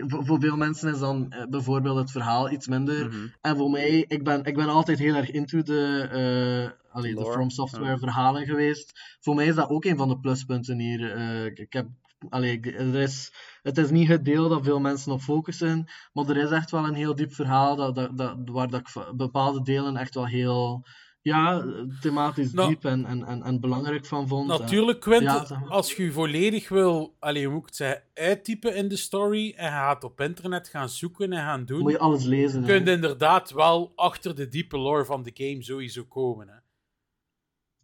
voor 0.07 0.39
veel 0.39 0.55
mensen 0.57 0.93
is 0.93 0.99
dan 0.99 1.33
bijvoorbeeld 1.49 1.97
het 1.97 2.11
verhaal 2.11 2.51
iets 2.51 2.67
minder. 2.67 3.07
Mhm. 3.07 3.15
En 3.41 3.57
voor 3.57 3.69
mij, 3.69 4.05
ik 4.07 4.23
ben, 4.23 4.43
ik 4.43 4.55
ben 4.55 4.69
altijd 4.69 4.99
heel 4.99 5.15
erg 5.15 5.31
into 5.31 5.61
de, 5.61 6.73
allee, 6.95 7.15
de 7.15 7.25
From 7.25 7.49
Software 7.49 7.85
ja. 7.85 7.97
verhalen 7.97 8.45
geweest. 8.45 9.17
Voor 9.19 9.35
mij 9.35 9.45
is 9.45 9.55
dat 9.55 9.69
ook 9.69 9.85
een 9.85 9.97
van 9.97 10.09
de 10.09 10.19
pluspunten 10.19 10.79
hier. 10.79 11.11
Eh, 11.11 11.45
ik, 11.45 11.73
heb, 11.73 11.87
allee, 12.29 12.59
er 12.61 12.95
is, 12.95 13.33
het 13.61 13.77
is 13.77 13.89
niet 13.89 14.07
het 14.07 14.25
deel 14.25 14.49
dat 14.49 14.63
veel 14.63 14.79
mensen 14.79 15.11
op 15.11 15.21
focussen, 15.21 15.85
maar 16.13 16.29
er 16.29 16.37
is 16.37 16.49
echt 16.49 16.71
wel 16.71 16.85
een 16.85 16.93
heel 16.93 17.15
diep 17.15 17.33
verhaal 17.33 17.75
dat, 17.75 17.95
dat, 17.95 18.17
dat, 18.17 18.37
waar 18.45 18.69
dat 18.69 18.79
ik 18.79 19.15
bepaalde 19.15 19.61
delen 19.61 19.97
echt 19.97 20.15
wel 20.15 20.27
heel, 20.27 20.85
ja, 21.21 21.65
thematisch 22.01 22.53
Nou, 22.53 22.69
diep 22.69 22.85
en, 22.85 23.05
en, 23.05 23.25
en, 23.25 23.43
en 23.43 23.59
belangrijk 23.59 24.05
van 24.05 24.27
vond. 24.27 24.47
Natuurlijk, 24.47 24.99
Quint, 24.99 25.23
Ja, 25.23 25.45
zeg 25.45 25.59
maar. 25.59 25.69
als 25.69 25.93
je 25.93 26.03
je 26.03 26.11
volledig 26.11 26.69
wil, 26.69 27.15
alleen 27.19 27.43
hoe 27.43 27.53
moet 27.53 27.61
ik 27.61 27.67
het 27.67 27.75
zeggen, 27.75 28.03
uittypen 28.13 28.75
in 28.75 28.87
de 28.87 28.95
story 28.95 29.53
en 29.55 29.65
je 29.65 29.71
gaat 29.71 30.03
op 30.03 30.21
internet 30.21 30.67
gaan 30.67 30.89
zoeken 30.89 31.33
en 31.33 31.43
gaan 31.43 31.65
doen, 31.65 31.81
moet 31.81 31.91
je 31.91 31.99
alles 31.99 32.23
lezen. 32.23 32.65
kun 32.65 32.85
je 32.85 32.91
inderdaad 32.91 33.51
wel 33.51 33.91
achter 33.95 34.35
de 34.35 34.47
diepe 34.47 34.77
lore 34.77 35.05
van 35.05 35.23
de 35.23 35.31
game 35.33 35.63
sowieso 35.63 36.03
komen. 36.03 36.47
Hè. 36.47 36.64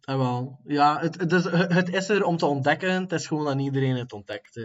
Ah, 0.04 0.16
wel. 0.16 0.60
Ja, 0.64 0.98
het, 1.00 1.20
het, 1.20 1.32
is, 1.32 1.44
het 1.50 1.88
is 1.94 2.08
er 2.08 2.24
om 2.24 2.36
te 2.36 2.46
ontdekken. 2.46 3.00
Het 3.00 3.12
is 3.12 3.26
gewoon 3.26 3.44
dat 3.44 3.60
iedereen 3.60 3.96
het 3.96 4.12
ontdekt. 4.12 4.56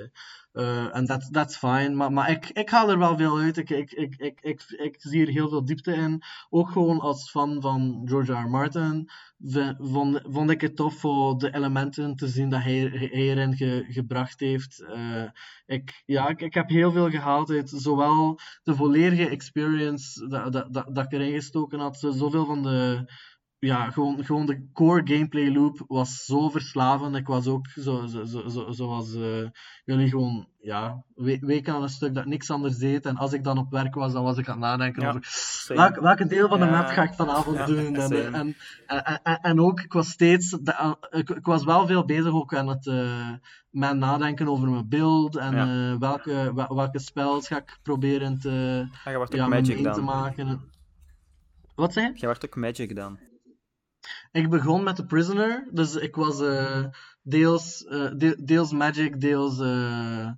Eh, 0.52 0.96
En 0.96 1.06
dat 1.06 1.28
that's 1.32 1.58
fine. 1.58 1.90
Maar, 1.90 2.12
maar 2.12 2.30
ik, 2.30 2.50
ik 2.50 2.70
haal 2.70 2.90
er 2.90 2.98
wel 2.98 3.18
veel 3.18 3.38
uit. 3.40 3.58
Ik, 3.58 3.70
ik, 3.70 3.92
ik, 3.92 4.16
ik, 4.42 4.64
ik, 4.70 4.96
zie 5.00 5.26
er 5.26 5.32
heel 5.32 5.50
veel 5.50 5.66
diepte 5.66 5.94
in. 5.94 6.22
Ook 6.50 6.70
gewoon 6.70 7.00
als 7.00 7.30
fan 7.30 7.62
van 7.62 8.02
George 8.06 8.34
R. 8.34 8.50
Martin 8.50 9.10
vond, 10.30 10.50
ik 10.50 10.62
het 10.62 10.76
tof 10.76 10.94
voor 11.00 11.38
de 11.38 11.56
elementen 11.56 12.16
te 12.16 12.28
zien 12.28 12.50
dat 12.50 12.64
hij, 12.64 12.92
erin 13.12 13.56
ge- 13.56 13.86
gebracht 13.90 14.40
heeft. 14.40 14.82
Eh, 14.82 15.24
ik, 15.66 16.04
ja, 16.06 16.28
ik, 16.38 16.54
heb 16.54 16.70
heel 16.70 16.92
veel 16.92 17.10
gehaald 17.10 17.50
uit 17.50 17.70
zowel 17.70 18.40
de 18.64 18.76
volledige 18.76 19.30
experience 19.30 20.28
dat, 20.28 20.52
dat, 20.54 20.74
dat, 20.74 20.96
dat 20.96 21.06
ik 21.06 21.12
erin 21.12 21.32
gestoken 21.34 21.80
had, 21.80 21.98
zo- 22.00 22.12
zoveel 22.12 22.46
van 22.46 22.64
de 22.64 23.06
ja, 23.60 23.90
gewoon, 23.92 24.26
gewoon 24.26 24.46
de 24.46 24.70
core 24.74 25.02
gameplay 25.14 25.52
loop 25.52 25.84
was 25.88 26.26
zo 26.26 26.50
verslavend. 26.50 27.16
Ik 27.16 27.28
was 27.28 27.48
ook, 27.48 27.68
zo, 27.68 28.06
zo, 28.06 28.24
zo, 28.26 28.48
zo, 28.48 28.72
zoals 28.72 29.14
eh, 29.16 29.48
jullie, 29.86 30.10
gewoon 30.10 30.48
ja, 30.62 31.04
we- 31.16 31.38
weken 31.42 31.74
aan 31.74 31.82
een 31.84 31.90
stuk 31.90 32.14
dat 32.14 32.24
ik 32.24 32.30
niks 32.30 32.50
anders 32.50 32.78
deed. 32.78 33.06
En 33.06 33.18
als 33.18 33.34
ik 33.34 33.44
dan 33.44 33.58
op 33.58 33.72
werk 33.72 33.96
was, 33.96 34.14
dan 34.14 34.24
was 34.24 34.38
ik 34.38 34.48
aan 34.48 34.52
het 34.54 34.64
nadenken 34.64 35.02
Ja, 35.02 35.08
over 35.10 35.74
welk, 35.76 36.00
welke 36.00 36.28
deel 36.28 36.48
van 36.50 36.60
de 36.60 36.66
Ja. 36.66 36.72
map 36.72 36.88
ga 36.88 37.04
ik 37.04 37.14
vanavond 37.14 37.58
Ja, 37.58 37.66
doen. 37.66 37.96
En, 37.96 38.34
en, 38.34 38.56
en, 38.88 39.22
en, 39.24 39.40
en 39.42 39.60
ook, 39.62 39.82
ik 39.82 39.94
was 39.94 40.10
steeds, 40.10 40.50
de- 40.50 40.96
ik, 41.10 41.30
ik 41.30 41.46
was 41.46 41.64
wel 41.64 41.88
veel 41.88 42.06
bezig 42.06 42.32
ook 42.34 42.56
aan 42.56 42.68
het 42.68 42.88
eh, 42.88 43.30
met 43.70 43.98
nadenken 43.98 44.48
over 44.48 44.70
mijn 44.70 44.90
beeld. 44.90 45.36
En 45.36 45.56
Ja. 45.56 45.92
eh, 45.92 46.00
welke, 46.00 46.52
wel- 46.56 46.76
welke 46.76 47.00
spells 47.00 47.48
ga 47.48 47.58
ik 47.58 47.80
proberen 47.84 48.40
te, 48.40 48.86
Ah, 49.06 49.12
je 49.12 49.18
wordt 49.18 49.32
ook 49.34 49.40
ja, 49.40 49.48
mijn 49.48 49.62
Magic 49.64 49.82
main 49.82 49.96
te 49.96 50.02
maken. 50.02 50.62
Wat 51.76 51.94
zei 51.94 52.06
je? 52.06 52.12
Je 52.16 52.26
wordt 52.26 52.46
ook 52.46 52.56
Magic 52.56 52.96
dan. 52.96 53.20
Ik 54.32 54.50
begon 54.50 54.84
met 54.84 54.96
The 54.96 55.06
Prisoner, 55.06 55.68
dus 55.72 55.96
ik 55.96 56.16
was 56.16 56.42
eh, 56.42 56.86
deels, 57.22 57.86
eh, 57.86 58.12
de- 58.16 58.44
deels 58.44 58.72
Magic, 58.72 59.22
deels 59.22 59.60
eh, 59.60 60.30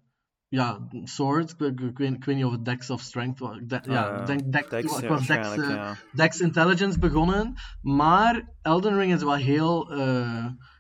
ja, 0.48 0.88
Sword. 1.04 1.52
Ik, 1.52 1.60
ik, 1.60 1.80
ik 1.80 1.98
weet, 1.98 2.14
ik 2.14 2.26
weet 2.26 2.36
niet 2.36 2.46
of 2.46 2.52
het 2.52 2.66
Dex 2.66 2.90
of 2.90 3.02
Strength 3.02 3.40
was. 3.40 3.58
Ja, 3.82 4.20
ik 4.20 4.26
denk 4.26 4.52
Dex, 4.52 4.70
Dex, 4.70 4.84
ik 4.84 4.90
was 4.90 5.00
Dex, 5.00 5.10
waarschijnlijk, 5.10 5.70
ja. 5.70 5.96
Dex 6.12 6.40
Intelligence 6.40 7.00
begonnen, 7.00 7.54
maar 7.82 8.54
Elden 8.62 8.98
Ring 8.98 9.14
is 9.14 9.24
wel 9.24 9.36
heel, 9.36 9.92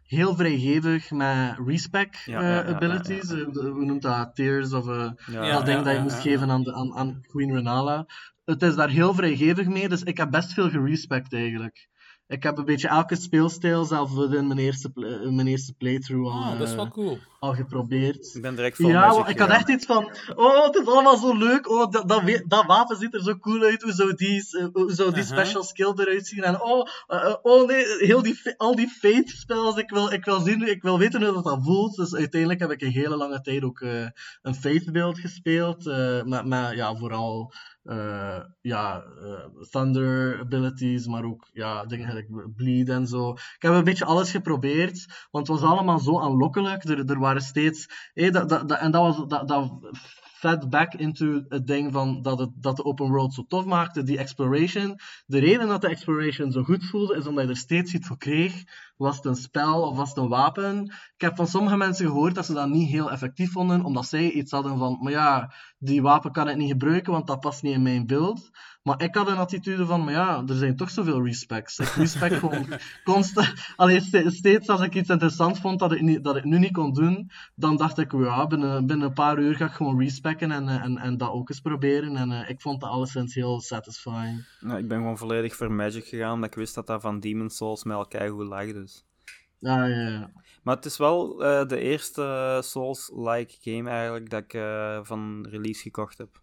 heel 0.03 0.35
vrijgevig 0.35 1.11
met 1.11 1.57
respec 1.65 2.15
Ja, 2.15 2.41
ja, 2.41 2.49
ja, 2.49 2.55
ja, 2.55 2.75
abilities. 2.75 3.29
Hoe 3.29 3.85
noemt 3.85 4.01
dat? 4.01 4.35
Tears 4.35 4.73
of... 4.73 4.85
dat 4.85 5.65
ding 5.65 5.83
dat 5.83 5.95
je 5.95 6.01
moest 6.01 6.21
geven 6.21 6.49
aan, 6.49 6.63
de, 6.63 6.73
aan, 6.73 6.95
aan 6.95 7.21
Queen 7.27 7.53
Renala. 7.53 8.05
Het 8.45 8.61
is 8.61 8.75
daar 8.75 8.89
heel 8.89 9.13
vrijgevig 9.13 9.67
mee, 9.67 9.89
dus 9.89 10.03
ik 10.03 10.17
heb 10.17 10.31
best 10.31 10.53
veel 10.53 10.69
gerespect 10.69 11.33
eigenlijk. 11.33 11.88
Ik 12.29 12.43
heb 12.43 12.57
een 12.57 12.65
beetje 12.65 12.87
elke 12.87 13.15
speelstijl, 13.15 13.85
zelfs 13.85 14.13
in 14.15 14.47
mijn 14.47 14.59
eerste, 14.59 14.91
in 15.23 15.35
mijn 15.35 15.47
eerste 15.47 15.73
playthrough, 15.73 16.35
al, 16.35 16.51
Oh, 16.51 16.59
dat 16.59 16.67
is 16.67 16.69
eh, 16.69 16.75
wel 16.75 16.87
cool. 16.87 17.17
al 17.39 17.53
geprobeerd. 17.53 18.35
Ik 18.35 18.41
ben 18.41 18.55
direct 18.55 18.75
voor 18.75 18.89
Ja, 18.89 19.07
Magic 19.07 19.27
ik 19.27 19.39
had 19.39 19.49
echt 19.49 19.69
iets 19.69 19.85
van, 19.85 20.11
oh, 20.35 20.65
het 20.65 20.75
is 20.75 20.85
allemaal 20.85 21.17
zo 21.17 21.37
leuk, 21.37 21.69
oh, 21.69 21.91
dat, 21.91 22.09
dat, 22.47 22.65
wapen 22.65 22.97
ziet 22.97 23.13
er 23.13 23.23
zo 23.23 23.37
cool 23.37 23.61
uit, 23.63 23.81
hoe 23.81 23.91
zou 23.93 24.13
die, 24.15 24.47
eh, 24.57 24.67
hoe 24.73 24.91
zou 24.91 25.13
die 25.13 25.23
Uh-huh. 25.23 25.37
special 25.37 25.63
skill 25.63 25.93
eruit 25.95 26.27
zien, 26.27 26.43
en 26.43 26.61
oh, 26.61 26.87
eh, 27.07 27.25
eh, 27.25 27.35
oh 27.41 27.67
nee, 27.67 27.85
heel 27.97 28.21
die, 28.21 28.53
al 28.57 28.75
die 28.75 28.89
Fate-spels, 28.89 29.77
ik 29.77 29.89
wil, 29.89 30.11
ik, 30.11 30.25
wil 30.25 30.39
zien, 30.39 30.61
ik 30.67 30.81
wil 30.81 30.99
weten 30.99 31.23
hoe 31.23 31.33
dat, 31.33 31.43
dat 31.43 31.63
voelt, 31.63 31.95
dus 31.95 32.15
uiteindelijk 32.15 32.59
heb 32.59 32.71
ik 32.71 32.81
een 32.81 32.91
hele 32.91 33.17
lange 33.17 33.41
tijd 33.41 33.63
ook 33.63 33.81
eh, 33.81 34.07
een 34.41 34.55
Fate-beeld 34.55 35.19
gespeeld, 35.19 35.87
eh, 35.87 36.23
met, 36.23 36.45
met, 36.45 36.75
ja, 36.75 36.95
vooral... 36.95 37.53
eh, 37.89 38.39
ja, 38.61 39.03
eh, 39.03 39.63
thunder 39.71 40.39
abilities, 40.39 41.07
maar 41.07 41.23
ook 41.23 41.47
ja, 41.53 41.85
dingen 41.85 42.07
gelijk 42.07 42.55
bleed 42.55 42.89
en 42.89 43.07
zo. 43.07 43.31
Ik 43.31 43.55
heb 43.59 43.73
een 43.73 43.83
beetje 43.83 44.05
alles 44.05 44.31
geprobeerd, 44.31 45.27
want 45.31 45.47
het 45.47 45.59
was 45.59 45.69
allemaal 45.69 45.99
zo 45.99 46.19
aanlokkelijk. 46.19 46.83
Er, 46.83 47.09
er 47.09 47.19
waren 47.19 47.41
steeds. 47.41 48.09
hé, 48.13 48.29
dat, 48.29 48.49
dat, 48.49 48.69
dat, 48.69 48.79
en 48.79 48.91
dat 48.91 49.01
was 49.01 49.27
dat, 49.27 49.47
dat 49.47 49.71
fed 50.39 50.69
back 50.69 50.93
into 50.93 51.45
het 51.49 51.67
ding 51.67 51.91
van 51.91 52.21
dat, 52.21 52.39
het, 52.39 52.49
dat 52.55 52.75
de 52.75 52.83
open 52.83 53.09
world 53.09 53.33
zo 53.33 53.45
tof 53.47 53.65
maakte, 53.65 54.03
die 54.03 54.17
exploration. 54.17 54.99
De 55.25 55.39
reden 55.39 55.67
dat 55.67 55.81
de 55.81 55.89
exploration 55.89 56.51
zo 56.51 56.63
goed 56.63 56.85
voelde, 56.85 57.15
is 57.15 57.27
omdat 57.27 57.43
je 57.43 57.49
er 57.49 57.57
steeds 57.57 57.93
iets 57.93 58.07
voor 58.07 58.17
kreeg. 58.17 58.63
Was 58.99 59.15
het 59.15 59.25
een 59.25 59.35
spel 59.35 59.81
of 59.81 59.97
was 59.97 60.09
het 60.09 60.17
een 60.17 60.27
wapen? 60.27 60.83
Ik 61.15 61.21
heb 61.21 61.35
van 61.35 61.47
sommige 61.47 61.77
mensen 61.77 62.05
gehoord 62.05 62.35
dat 62.35 62.45
ze 62.45 62.53
dat 62.53 62.69
niet 62.69 62.89
heel 62.89 63.11
effectief 63.11 63.51
vonden, 63.51 63.83
omdat 63.83 64.05
zij 64.05 64.31
iets 64.31 64.51
hadden 64.51 64.77
van, 64.77 64.97
maar 65.01 65.11
ja, 65.11 65.53
die 65.77 66.01
wapen 66.01 66.31
kan 66.31 66.49
ik 66.49 66.55
niet 66.57 66.71
gebruiken, 66.71 67.11
want 67.11 67.27
dat 67.27 67.39
past 67.39 67.63
niet 67.63 67.73
in 67.73 67.81
mijn 67.81 68.07
beeld. 68.07 68.49
Maar 68.83 69.01
ik 69.01 69.15
had 69.15 69.27
een 69.27 69.37
attitude 69.37 69.85
van, 69.85 70.03
maar 70.03 70.13
ja, 70.13 70.43
er 70.47 70.55
zijn 70.55 70.75
toch 70.75 70.89
zoveel 70.89 71.25
respects. 71.25 71.79
Ik 71.79 71.87
respect 71.87 72.35
gewoon 72.39 72.65
constant. 73.03 73.53
Alleen 73.75 74.01
ste- 74.01 74.29
steeds 74.29 74.67
als 74.67 74.81
ik 74.81 74.95
iets 74.95 75.09
interessant 75.09 75.59
vond 75.59 75.79
dat 75.79 75.91
ik, 75.91 76.01
niet, 76.01 76.23
dat 76.23 76.35
ik 76.35 76.43
nu 76.43 76.59
niet 76.59 76.71
kon 76.71 76.93
doen, 76.93 77.31
dan 77.55 77.77
dacht 77.77 77.97
ik, 77.97 78.11
ja, 78.11 78.47
binnen, 78.47 78.85
binnen 78.85 79.07
een 79.07 79.13
paar 79.13 79.39
uur 79.39 79.55
ga 79.55 79.65
ik 79.65 79.71
gewoon 79.71 79.99
respecten 79.99 80.51
en, 80.51 80.67
eh, 80.67 80.83
en, 80.83 80.97
en 80.97 81.17
dat 81.17 81.31
ook 81.31 81.49
eens 81.49 81.59
proberen. 81.59 82.15
En 82.15 82.31
eh, 82.31 82.49
ik 82.49 82.61
vond 82.61 82.81
dat 82.81 82.89
alleszins 82.89 83.33
heel 83.33 83.61
satisfying. 83.61 84.45
Ja, 84.59 84.77
ik 84.77 84.87
ben 84.87 84.97
gewoon 84.97 85.17
volledig 85.17 85.55
voor 85.55 85.71
Magic 85.71 86.05
gegaan, 86.05 86.33
omdat 86.33 86.49
ik 86.49 86.55
wist 86.55 86.75
dat 86.75 86.87
dat 86.87 87.01
van 87.01 87.19
Demon 87.19 87.49
Souls 87.49 87.83
met 87.83 87.97
elkaar 87.97 88.29
goed 88.29 88.47
lag. 88.47 88.73
Dus. 88.73 88.88
Ja, 89.59 89.85
ja, 89.85 90.07
ja. 90.07 90.31
Maar 90.63 90.75
het 90.75 90.85
is 90.85 90.97
wel 90.97 91.43
eh, 91.43 91.67
de 91.67 91.79
eerste 91.79 92.59
Souls-like 92.63 93.55
game 93.59 93.89
eigenlijk 93.89 94.29
dat 94.29 94.43
ik 94.43 94.53
eh, 94.53 94.99
van 95.03 95.47
release 95.49 95.81
gekocht 95.81 96.17
heb. 96.17 96.41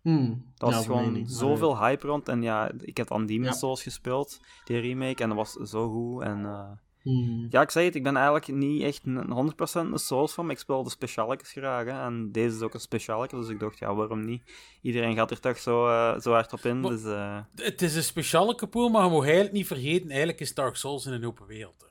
Hmm. 0.00 0.52
Dat 0.54 0.70
Ja, 0.70 0.76
was 0.76 0.86
gewoon 0.86 1.12
maar, 1.12 1.22
zoveel 1.24 1.78
hype 1.78 2.06
rond. 2.06 2.28
En 2.28 2.42
ja, 2.42 2.70
ik 2.78 2.96
heb 2.96 3.12
aan 3.12 3.26
Demon 3.26 3.44
Ja. 3.44 3.52
Souls 3.52 3.82
gespeeld, 3.82 4.40
die 4.64 4.78
remake, 4.80 5.22
en 5.22 5.28
dat 5.28 5.38
was 5.38 5.52
zo 5.52 5.90
goed. 5.90 6.22
En 6.22 6.44
eh, 6.44 6.70
hmm. 7.02 7.46
ja, 7.50 7.60
ik 7.60 7.70
zei 7.70 7.84
het, 7.84 7.94
ik 7.94 8.02
ben 8.02 8.16
eigenlijk 8.16 8.48
niet 8.48 8.82
echt 8.82 9.00
een 9.04 9.52
100% 9.52 9.56
een 9.72 9.98
Souls 9.98 10.32
van, 10.32 10.44
maar 10.44 10.54
ik 10.54 10.60
speel 10.60 10.82
de 10.82 10.90
specialetjes 10.90 11.50
graag. 11.52 11.84
Hè. 11.86 12.04
En 12.04 12.32
deze 12.32 12.56
is 12.56 12.62
ook 12.62 12.74
een 12.74 12.80
specialetje, 12.80 13.36
dus 13.36 13.48
ik 13.48 13.60
dacht, 13.60 13.78
ja, 13.78 13.94
waarom 13.94 14.24
niet? 14.24 14.42
Iedereen 14.82 15.14
gaat 15.14 15.30
er 15.30 15.40
toch 15.40 15.58
zo, 15.58 15.86
eh, 15.88 16.20
zo 16.20 16.32
hard 16.32 16.52
op 16.52 16.60
in, 16.60 16.80
Maar- 16.80 16.90
dus... 16.90 17.04
eh, 17.04 17.38
Het 17.54 17.82
is 17.82 17.96
een 17.96 18.02
speciale 18.02 18.54
kapoel, 18.54 18.88
maar 18.88 19.04
je 19.04 19.10
mag 19.10 19.22
eigenlijk 19.24 19.52
niet 19.52 19.66
vergeten, 19.66 20.08
eigenlijk 20.08 20.40
is 20.40 20.54
Dark 20.54 20.76
Souls 20.76 21.06
in 21.06 21.12
een 21.12 21.24
open 21.26 21.46
wereld. 21.46 21.74
hè. 21.80 21.86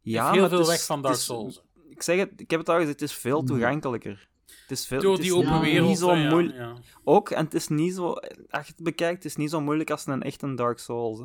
ja, 0.00 0.30
heel 0.30 0.40
maar 0.40 0.48
veel 0.50 0.60
is- 0.60 0.66
weg 0.68 0.84
van 0.84 1.02
Dark 1.02 1.14
is- 1.14 1.24
Souls. 1.24 1.62
Ik 1.88 2.02
zeg 2.02 2.18
het, 2.18 2.40
ik 2.40 2.50
heb 2.50 2.60
het 2.60 2.68
al 2.68 2.74
gezegd, 2.78 3.00
het 3.00 3.10
is 3.10 3.16
veel 3.16 3.38
Hmm. 3.38 3.46
toegankelijker. 3.46 4.28
Het 4.46 4.70
is 4.70 4.86
veel, 4.86 5.00
Door 5.00 5.12
het 5.12 5.20
is 5.20 5.26
die 5.26 5.36
open 5.36 5.60
wereld. 5.60 5.88
niet 5.88 5.98
zo 5.98 6.14
ja, 6.14 6.28
moeilijk. 6.30 6.56
ja. 6.56 6.74
Ook, 7.04 7.30
en 7.30 7.44
het 7.44 7.54
is 7.54 7.68
niet 7.68 7.94
zo, 7.94 8.12
als 8.50 8.66
je 8.66 8.72
het 8.76 8.82
bekijkt, 8.82 9.22
het 9.22 9.24
is 9.24 9.36
niet 9.36 9.50
zo 9.50 9.60
moeilijk 9.60 9.90
als 9.90 10.06
een 10.06 10.22
echte 10.22 10.54
Dark 10.54 10.78
Souls. 10.78 11.18
Hè. 11.18 11.24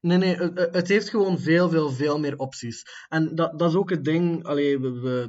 Nee, 0.00 0.18
nee, 0.18 0.36
het, 0.54 0.88
heeft 0.88 1.08
gewoon 1.08 1.38
veel, 1.38 1.68
veel, 1.68 1.90
veel 1.90 2.18
meer 2.18 2.36
opties. 2.36 2.82
En 3.08 3.34
dat, 3.34 3.58
dat 3.58 3.70
is 3.70 3.76
ook 3.76 3.90
het 3.90 4.04
ding, 4.04 4.44
allee, 4.44 4.78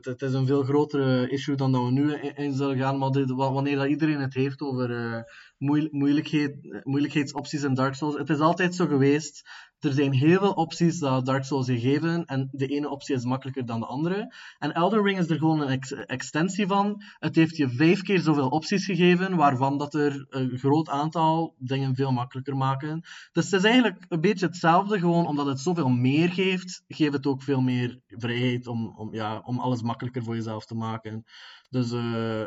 het, 0.01 0.21
is 0.21 0.33
een 0.33 0.45
veel 0.45 0.63
grotere 0.63 1.29
issue 1.29 1.55
dan 1.55 1.71
dat 1.71 1.83
we 1.83 1.91
nu 1.91 2.13
in, 2.13 2.53
zullen 2.53 2.77
gaan, 2.77 2.97
maar 2.97 3.11
wanneer 3.35 3.75
dat 3.75 3.87
iedereen 3.87 4.19
het 4.19 4.33
heeft 4.33 4.61
over 4.61 5.25
moeil- 5.57 5.87
moeilijkheid, 5.91 6.83
moeilijkheidsopties 6.83 7.63
in 7.63 7.73
Dark 7.73 7.93
Souls, 7.93 8.17
het 8.17 8.29
is 8.29 8.39
altijd 8.39 8.75
zo 8.75 8.85
geweest, 8.87 9.49
er 9.83 9.93
zijn 9.93 10.13
heel 10.13 10.39
veel 10.39 10.51
opties 10.51 10.99
dat 10.99 11.25
Dark 11.25 11.43
Souls 11.43 11.67
je 11.67 11.79
geven, 11.79 12.25
en 12.25 12.49
de 12.51 12.67
ene 12.67 12.89
optie 12.89 13.15
is 13.15 13.23
makkelijker 13.23 13.65
dan 13.65 13.79
de 13.79 13.85
andere. 13.85 14.35
En 14.59 14.73
Elden 14.73 15.03
Ring 15.03 15.19
is 15.19 15.29
er 15.29 15.37
gewoon 15.37 15.61
een 15.61 15.67
ex- 15.67 15.91
extensie 15.91 16.67
van. 16.67 17.03
Het 17.19 17.35
heeft 17.35 17.57
je 17.57 17.69
vijf 17.69 18.01
keer 18.01 18.19
zoveel 18.19 18.49
opties 18.49 18.85
gegeven, 18.85 19.35
waarvan 19.35 19.77
dat 19.77 19.93
er 19.93 20.25
een 20.29 20.57
groot 20.57 20.89
aantal 20.89 21.55
dingen 21.57 21.95
veel 21.95 22.11
makkelijker 22.11 22.57
maken. 22.57 23.01
Dus 23.31 23.51
het 23.51 23.63
is 23.63 23.69
eigenlijk 23.69 24.05
een 24.09 24.21
beetje 24.21 24.45
hetzelfde, 24.45 24.99
gewoon 24.99 25.27
omdat 25.27 25.45
het 25.45 25.59
zoveel 25.59 25.89
meer 25.89 26.29
geeft, 26.29 26.83
geeft 26.87 27.13
het 27.13 27.27
ook 27.27 27.43
veel 27.43 27.61
meer 27.61 27.99
vrijheid 28.07 28.67
om, 28.67 28.93
om, 28.97 29.13
ja, 29.13 29.39
om 29.39 29.59
alles 29.59 29.81
makkelijker 29.81 30.23
voor 30.23 30.35
jezelf 30.35 30.65
te 30.65 30.75
maken. 30.75 31.23
Dus 31.69 31.91
eh, 31.91 32.43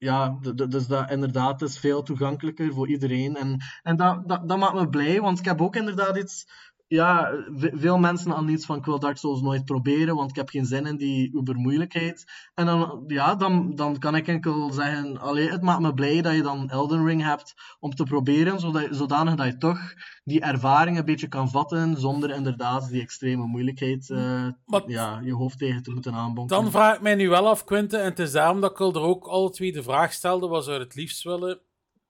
ja, 0.00 0.38
dus 0.68 0.86
dat 0.86 1.10
inderdaad 1.10 1.62
is 1.62 1.78
veel 1.78 2.02
toegankelijker 2.02 2.72
voor 2.72 2.88
iedereen. 2.88 3.36
En, 3.36 3.56
en 3.82 3.96
dat, 3.96 4.28
dat, 4.28 4.48
dat 4.48 4.58
maakt 4.58 4.74
me 4.74 4.88
blij, 4.88 5.20
want 5.20 5.38
ik 5.38 5.44
heb 5.44 5.60
ook 5.60 5.76
inderdaad 5.76 6.16
iets. 6.16 6.46
Ja, 6.90 7.32
ve- 7.56 7.70
veel 7.74 7.98
mensen 7.98 8.32
al 8.32 8.48
iets 8.48 8.66
van 8.66 8.76
ik 8.78 8.84
wil 8.84 8.98
Dark 8.98 9.16
Souls 9.16 9.40
nooit 9.40 9.64
proberen, 9.64 10.14
want 10.16 10.30
ik 10.30 10.36
heb 10.36 10.48
geen 10.48 10.64
zin 10.66 10.86
in 10.86 10.96
die 10.96 11.36
ubermoeilijkheid. 11.36 12.24
En 12.54 12.66
dan, 12.66 13.04
ja, 13.06 13.34
dan, 13.34 13.74
dan 13.74 13.98
kan 13.98 14.14
ik 14.16 14.28
enkel 14.28 14.70
zeggen, 14.72 15.18
allee, 15.20 15.50
het 15.50 15.62
maakt 15.62 15.80
me 15.80 15.94
blij 15.94 16.22
dat 16.22 16.34
je 16.34 16.42
dan 16.42 16.70
Elden 16.70 17.04
Ring 17.06 17.22
hebt 17.22 17.54
om 17.80 17.94
te 17.94 18.02
proberen, 18.04 18.60
zodat, 18.60 18.86
zodanig 18.90 19.34
dat 19.34 19.46
je 19.46 19.56
toch 19.56 19.78
die 20.24 20.40
ervaring 20.40 20.98
een 20.98 21.04
beetje 21.04 21.28
kan 21.28 21.50
vatten, 21.50 21.96
zonder 21.96 22.30
inderdaad 22.30 22.88
die 22.88 23.00
extreme 23.02 23.46
moeilijkheid 23.46 24.10
eh, 24.10 24.46
Maar- 24.64 24.82
ja, 24.86 25.20
je 25.24 25.34
hoofd 25.34 25.58
tegen 25.58 25.82
te 25.82 25.90
moeten 25.90 26.12
aanbonken. 26.14 26.56
Dan 26.56 26.70
vraag 26.70 26.94
ik 26.94 27.00
mij 27.02 27.14
nu 27.14 27.28
wel 27.28 27.48
af, 27.48 27.64
Quinten, 27.64 27.98
en 28.00 28.04
het 28.08 28.18
is 28.18 28.32
daarom 28.32 28.60
dat 28.60 28.70
ik 28.70 28.78
er 28.78 29.00
ook 29.00 29.26
alle 29.26 29.50
twee 29.50 29.72
de 29.72 29.82
vraag 29.82 30.12
stelde, 30.12 30.48
wat 30.48 30.64
zou 30.64 30.78
het 30.80 30.94
liefst 30.94 31.22
willen? 31.22 31.60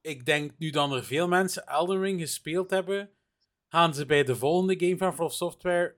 ik 0.02 0.24
denk 0.24 0.52
nu 0.58 0.70
dan 0.70 0.92
er 0.92 1.04
veel 1.04 1.28
mensen 1.28 1.66
Elden 1.66 2.00
Ring 2.00 2.20
gespeeld 2.20 2.70
hebben, 2.70 3.10
gaan 3.70 3.94
ze 3.94 4.06
bij 4.06 4.24
de 4.24 4.36
volgende 4.36 4.78
game 4.78 4.96
van 4.96 5.14
From 5.14 5.28
Software 5.28 5.96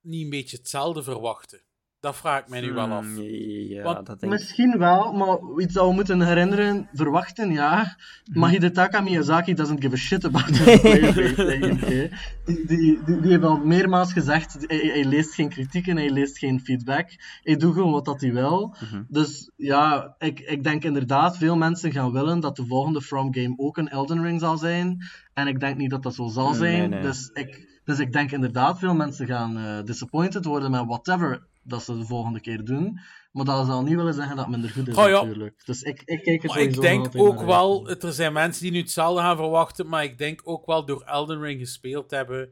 niet 0.00 0.24
een 0.24 0.30
beetje 0.30 0.56
hetzelfde 0.56 1.02
verwachten. 1.02 1.65
Dat 2.06 2.16
vraag 2.16 2.40
ik 2.40 2.48
mij 2.48 2.60
nu 2.60 2.72
wel 2.72 2.88
af. 2.88 3.04
Hmm, 3.04 3.22
Ja, 3.22 3.82
Want 3.82 3.96
dat 4.06 4.20
denk 4.20 4.32
ik. 4.32 4.38
Misschien 4.38 4.78
wel, 4.78 5.12
maar 5.12 5.38
iets 5.62 5.74
dat 5.74 5.86
we 5.88 5.92
moeten 5.92 6.20
herinneren, 6.20 6.88
verwachten, 6.92 7.50
ja. 7.52 7.96
Maar 8.32 8.50
Hidetaka 8.50 9.00
Miyazaki 9.00 9.54
doesn't 9.54 9.80
give 9.80 9.94
a 9.94 9.98
shit 9.98 10.24
about 10.24 10.46
the 10.54 10.78
player. 10.80 12.34
Die, 12.44 12.98
die, 13.04 13.30
heeft 13.30 13.42
al 13.42 13.56
meermaals 13.56 14.12
gezegd, 14.12 14.56
hij, 14.66 14.76
hij 14.92 15.04
leest 15.04 15.34
geen 15.34 15.48
kritiek 15.48 15.86
en 15.86 15.96
hij 15.96 16.10
leest 16.10 16.38
geen 16.38 16.60
feedback. 16.60 17.08
Hij 17.42 17.56
doet 17.56 17.74
gewoon 17.74 17.92
wat 17.92 18.04
dat 18.04 18.20
hij 18.20 18.32
wil. 18.32 18.74
Mhm. 18.90 19.02
Dus 19.08 19.50
ja, 19.56 20.14
ik, 20.18 20.40
ik 20.40 20.64
denk 20.64 20.84
inderdaad, 20.84 21.36
veel 21.38 21.56
mensen 21.56 21.92
gaan 21.92 22.12
willen 22.12 22.40
dat 22.40 22.56
de 22.56 22.66
volgende 22.66 23.02
From 23.02 23.34
game 23.34 23.54
ook 23.56 23.76
een 23.76 23.88
Elden 23.88 24.22
Ring 24.22 24.40
zal 24.40 24.58
zijn. 24.58 25.04
En 25.34 25.46
ik 25.46 25.60
denk 25.60 25.76
niet 25.76 25.90
dat 25.90 26.02
dat 26.02 26.14
zo 26.14 26.26
zal 26.28 26.50
Nee, 26.50 26.58
zijn. 26.58 26.90
nee. 26.90 27.00
Dus, 27.02 27.30
ik, 27.34 27.80
dus 27.84 27.98
ik 27.98 28.12
denk 28.12 28.30
inderdaad, 28.32 28.78
veel 28.78 28.94
mensen 28.94 29.26
gaan 29.26 29.56
eh, 29.58 29.82
disappointed 29.84 30.44
worden 30.44 30.70
met 30.70 30.84
whatever 30.86 31.46
dat 31.66 31.82
ze 31.82 31.98
de 31.98 32.04
volgende 32.04 32.40
keer 32.40 32.64
doen. 32.64 33.00
Maar 33.32 33.44
dat 33.44 33.66
zal 33.66 33.82
niet 33.82 33.94
willen 33.94 34.14
zeggen 34.14 34.36
dat 34.36 34.44
het 34.44 34.54
minder 34.54 34.70
goed 34.70 34.88
is, 34.88 34.96
Oh 34.96 35.08
ja. 35.08 35.20
natuurlijk. 35.22 35.62
Dus 35.64 35.82
ik, 35.82 36.02
ik 36.04 36.22
kijk 36.22 36.42
er 36.42 36.48
Maar 36.48 36.60
ik 36.60 36.80
denk 36.80 37.06
ook 37.16 37.42
wel, 37.42 37.86
uit. 37.88 38.02
er 38.02 38.12
zijn 38.12 38.32
mensen 38.32 38.62
die 38.62 38.72
nu 38.72 38.78
hetzelfde 38.78 39.20
gaan 39.20 39.36
verwachten, 39.36 39.88
maar 39.88 40.04
ik 40.04 40.18
denk 40.18 40.40
ook 40.44 40.66
wel 40.66 40.84
door 40.86 41.02
Elden 41.02 41.40
Ring 41.40 41.60
gespeeld 41.60 42.10
hebben, 42.10 42.50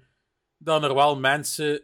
dat 0.59 0.83
er 0.83 0.95
wel 0.95 1.19
mensen 1.19 1.83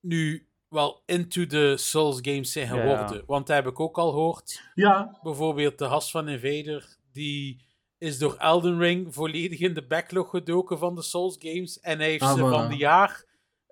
nu 0.00 0.48
wel 0.68 1.02
into 1.06 1.46
the 1.46 1.74
Souls 1.78 2.18
games 2.22 2.52
zijn 2.52 2.66
Ja. 2.74 2.80
geworden. 2.80 3.22
Want 3.26 3.46
dat 3.46 3.56
heb 3.56 3.66
ik 3.66 3.80
ook 3.80 3.98
al 3.98 4.10
gehoord. 4.10 4.62
Ja, 4.74 5.18
Bijvoorbeeld 5.22 5.78
de 5.78 5.84
gast 5.84 6.10
van 6.10 6.28
Invader, 6.28 6.96
die 7.12 7.64
is 7.98 8.18
door 8.18 8.34
Elden 8.34 8.78
Ring 8.78 9.14
volledig 9.14 9.60
in 9.60 9.74
de 9.74 9.86
backlog 9.86 10.30
gedoken 10.30 10.78
van 10.78 10.94
de 10.94 11.02
Souls 11.02 11.36
games. 11.38 11.80
En 11.80 11.98
hij 11.98 12.08
heeft 12.08 12.22
Ah, 12.22 12.34
ze 12.34 12.38
voilà. 12.40 12.48
van 12.50 12.68
die 12.68 12.78
jaar 12.78 13.24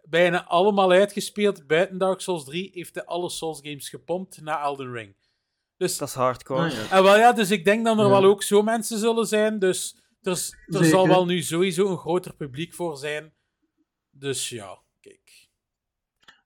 bijna 0.02 0.44
allemaal 0.46 0.90
uitgespeeld. 0.90 1.66
Buiten 1.66 1.98
Dark 1.98 2.20
Souls 2.20 2.44
3 2.44 2.70
heeft 2.74 2.94
hij 2.94 3.04
alle 3.04 3.30
Souls 3.30 3.60
games 3.62 3.88
gepompt 3.88 4.40
naar 4.40 4.60
Elden 4.62 4.92
Ring. 4.92 5.16
Dus 5.76 5.98
Dat 5.98 6.08
is 6.08 6.14
hardcore. 6.14 6.62
Ah, 6.64 6.72
ja. 6.72 6.90
en 6.96 7.02
wel 7.02 7.16
ja, 7.18 7.32
dus 7.32 7.50
ik 7.50 7.64
denk 7.64 7.84
dat 7.84 7.96
er 7.98 8.04
Ja. 8.04 8.10
wel 8.10 8.24
ook 8.24 8.42
zo 8.42 8.62
mensen 8.62 8.98
zullen 8.98 9.26
zijn. 9.26 9.58
Dus 9.58 9.96
er, 10.22 10.50
er 10.66 10.84
zal 10.84 11.08
wel 11.08 11.24
nu 11.24 11.42
sowieso 11.42 11.86
een 11.90 11.98
groter 11.98 12.34
publiek 12.34 12.74
voor 12.74 12.96
zijn. 12.96 13.32
Dus 14.10 14.48
ja, 14.48 14.78
kijk. 15.00 15.48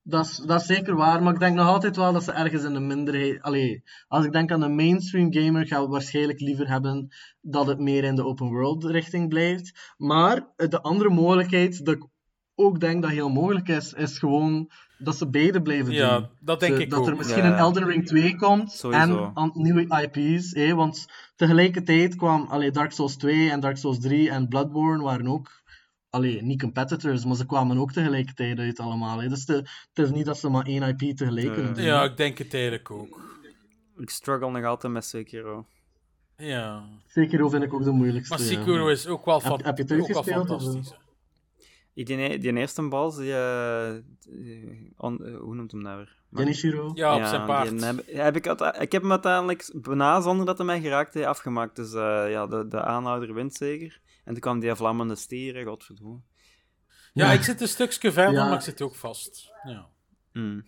dat 0.03 0.25
is, 0.27 0.37
dat 0.37 0.61
is 0.61 0.67
zeker 0.67 0.95
waar, 0.97 1.23
maar 1.23 1.33
ik 1.35 1.39
denk 1.41 1.57
nog 1.57 1.67
altijd 1.67 1.97
wel 1.97 2.13
dat 2.13 2.25
ze 2.25 2.33
ergens 2.33 2.63
in 2.65 2.73
de 2.73 2.81
minderheid... 2.81 3.43
Allee, 3.43 3.83
als 4.09 4.25
ik 4.25 4.33
denk 4.33 4.51
aan 4.53 4.61
de 4.61 4.69
mainstream 4.69 5.33
gamer, 5.33 5.67
ga 5.67 5.81
ik 5.83 5.89
waarschijnlijk 5.89 6.41
liever 6.41 6.69
hebben 6.69 7.09
dat 7.41 7.67
het 7.67 7.79
meer 7.79 8.05
in 8.05 8.15
de 8.15 8.25
open 8.25 8.47
world 8.47 8.85
richting 8.85 9.29
blijft. 9.29 9.95
Maar 9.97 10.53
eh, 10.57 10.69
de 10.69 10.83
andere 10.83 11.11
mogelijkheid, 11.11 11.85
dat 11.85 11.95
ik 11.95 12.05
ook 12.57 12.81
denk 12.81 13.03
dat 13.03 13.11
heel 13.11 13.29
mogelijk 13.29 13.69
is, 13.69 13.93
is 13.93 14.19
gewoon 14.19 14.71
dat 14.99 15.17
ze 15.17 15.29
beide 15.29 15.63
blijven 15.63 15.93
Ja, 15.93 16.19
doen. 16.19 16.29
dat 16.41 16.61
denk 16.61 16.75
Ze- 16.77 16.83
ik 16.83 16.91
dat 16.91 16.99
ook. 17.01 17.07
er 17.09 17.17
misschien 17.17 17.43
Ja. 17.43 17.53
een 17.53 17.59
Elden 17.59 17.87
Ring 17.87 18.07
2 18.07 18.37
komt 18.37 18.73
Sowieso. 18.73 19.25
en 19.25 19.31
aan 19.35 19.51
nieuwe 19.55 20.09
IP's. 20.13 20.51
Hè, 20.55 20.75
want 20.75 21.07
tegelijkertijd 21.37 22.17
kwam 22.17 22.47
allee, 22.49 22.71
Dark 22.71 22.93
Souls 22.93 23.17
2 23.17 23.51
en 23.51 23.61
Dark 23.61 23.77
Souls 23.77 24.01
3 24.01 24.31
en 24.31 24.49
Bloodborne 24.49 25.03
waren 25.03 25.27
ook 25.29 25.63
allee, 26.11 26.43
niet 26.43 26.61
competitors, 26.61 27.25
maar 27.25 27.37
ze 27.37 27.47
kwamen 27.47 27.79
ook 27.79 27.93
tegelijkertijd 27.93 28.59
uit 28.59 28.81
allemaal. 28.81 29.21
Hè. 29.21 29.29
Dus 29.29 29.45
de, 29.45 29.55
het 29.55 30.05
is 30.07 30.11
niet 30.11 30.25
dat 30.27 30.39
ze 30.39 30.49
maar 30.49 30.67
één 30.67 30.83
IP 30.83 31.17
tegelijk 31.17 31.47
Ja. 31.47 31.53
kunnen 31.55 31.75
doen. 31.75 31.85
Ja, 31.85 32.05
ik 32.05 32.17
denk 32.17 32.39
het 32.39 32.55
eigenlijk 32.55 32.91
ook. 32.91 33.21
Ik 33.97 34.11
struggle 34.11 34.51
nog 34.51 34.65
altijd 34.65 34.93
met 34.93 35.05
Sekiro. 35.05 35.67
Ja. 36.37 36.85
Sekiro 37.07 37.49
vind 37.49 37.63
ik 37.63 37.73
ook 37.75 37.85
de 37.85 37.91
moeilijkste. 37.91 38.35
Maar 38.35 38.43
ja. 38.45 38.49
Sekiro 38.53 38.89
is 38.89 39.07
ook 39.07 39.25
wel, 39.25 39.43
Heb- 39.43 39.77
je 39.77 39.83
ook 40.01 40.07
wel 40.09 40.19
of- 40.19 40.27
fantastisch. 40.27 40.91
Ik 40.91 40.97
Die, 42.05 42.39
die 42.39 42.53
eerste 42.57 42.89
bal, 42.89 43.15
die, 43.15 43.35
eh, 43.35 43.95
die- 44.29 44.93
on- 44.97 45.27
hoe 45.41 45.55
noemt 45.55 45.71
hem 45.73 45.83
nou 45.83 45.97
weer? 45.97 46.17
Genichiro? 46.33 46.91
Ja, 46.95 47.17
op 47.17 47.25
zijn 47.25 47.47
paard. 47.47 47.81
heb, 47.85 48.03
heb 48.07 48.37
ik, 48.37 48.47
ik 48.81 48.93
heb 48.93 49.03
hem 49.03 49.11
uiteindelijk 49.11 49.71
bijna 49.75 50.21
zonder 50.21 50.47
dat 50.47 50.57
hij 50.57 50.67
mij 50.67 50.81
geraakt 50.81 51.15
heeft 51.15 51.27
afgemaakt. 51.27 51.77
Dus 51.77 51.93
eh, 51.95 52.31
ja, 52.31 52.47
de, 52.47 52.69
de 52.69 52.81
aanhouder 52.83 53.35
wint 53.35 53.55
zeker. 53.55 54.01
En 54.25 54.33
toen 54.33 54.41
kwam 54.41 54.61
die 54.61 54.75
vlammende 54.75 55.15
stieren, 55.15 55.65
godverdomme. 55.65 56.21
Ja, 57.13 57.27
Ja. 57.27 57.33
ik 57.33 57.43
zit 57.43 57.61
een 57.61 57.69
stukje 57.69 58.13
verder, 58.13 58.35
Ja. 58.35 58.45
maar 58.45 58.55
ik 58.55 58.61
zit 58.61 58.83
ook 58.83 58.95
vast. 58.95 59.53
Ja. 59.63 59.89
Mm. 60.33 60.65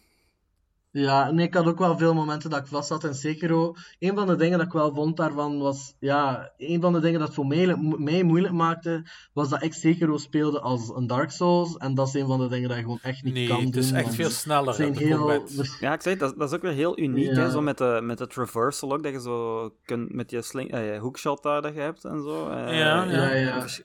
Ja, 1.01 1.31
nee, 1.31 1.47
ik 1.47 1.55
had 1.55 1.67
ook 1.67 1.79
wel 1.79 1.99
veel 1.99 2.15
momenten 2.15 2.51
dat 2.51 2.59
ik 2.59 2.67
vast 2.67 2.89
zat 2.89 3.05
in 3.05 3.15
Sekiro. 3.15 3.75
Een 3.99 4.15
van 4.15 4.27
de 4.27 4.37
dingen 4.37 4.59
dat 4.59 4.67
ik 4.67 4.73
wel 4.73 4.95
vond 4.95 5.17
daarvan 5.17 5.59
was, 5.59 5.95
ja, 5.99 6.53
een 6.57 6.81
van 6.81 6.93
de 6.93 7.01
dingen 7.01 7.21
dat 7.21 7.35
voor 7.35 7.47
mij, 7.47 7.77
mij 7.99 8.23
moeilijk 8.23 8.55
maakte, 8.55 9.07
was 9.33 9.49
dat 9.49 9.63
ik 9.63 9.73
Sekiro 9.75 10.17
speelde 10.17 10.61
als 10.61 10.93
een 10.95 11.07
Dark 11.07 11.31
Souls. 11.31 11.77
En 11.77 11.95
dat 11.95 12.07
is 12.09 12.15
een 12.15 12.27
van 12.27 12.39
de 12.39 12.49
dingen 12.49 12.69
dat 12.69 12.77
je 12.77 12.83
gewoon 12.83 12.99
echt 13.03 13.23
niet 13.23 13.35
Nee, 13.35 13.47
kan 13.49 13.65
het 13.65 13.77
is 13.77 13.89
doen. 13.89 13.97
echt 13.99 14.15
veel 14.15 14.31
sneller. 14.31 14.67
het 14.67 14.77
zijn 14.77 14.93
de 14.93 15.05
heel... 15.05 15.47
Ja, 15.81 15.93
ik 15.93 16.03
zei, 16.03 16.17
dat, 16.17 16.39
dat 16.39 16.49
is 16.51 16.57
ook 16.57 16.63
weer 16.63 16.73
heel 16.73 16.99
uniek, 16.99 17.35
Ja. 17.35 17.41
hè, 17.43 17.51
zo 17.51 17.61
met, 17.61 17.79
de, 17.79 18.01
met 18.03 18.19
het 18.19 18.35
reversal 18.35 18.93
ook, 18.93 19.03
dat 19.03 19.13
je 19.13 19.21
zo 19.21 19.71
kunt 19.85 20.13
met 20.13 20.31
je, 20.31 20.43
sling, 20.43 20.71
eh, 20.73 20.93
je 20.95 20.99
hookshot 21.01 21.43
daar 21.43 21.63
dat 21.63 21.75
je 21.75 21.81
hebt 21.81 22.05
en 22.05 22.23
zo. 22.23 22.49
eh, 22.51 22.79
Ja, 22.79 23.03
ja, 23.05 23.33
ja. 23.35 23.61
vers- 23.61 23.83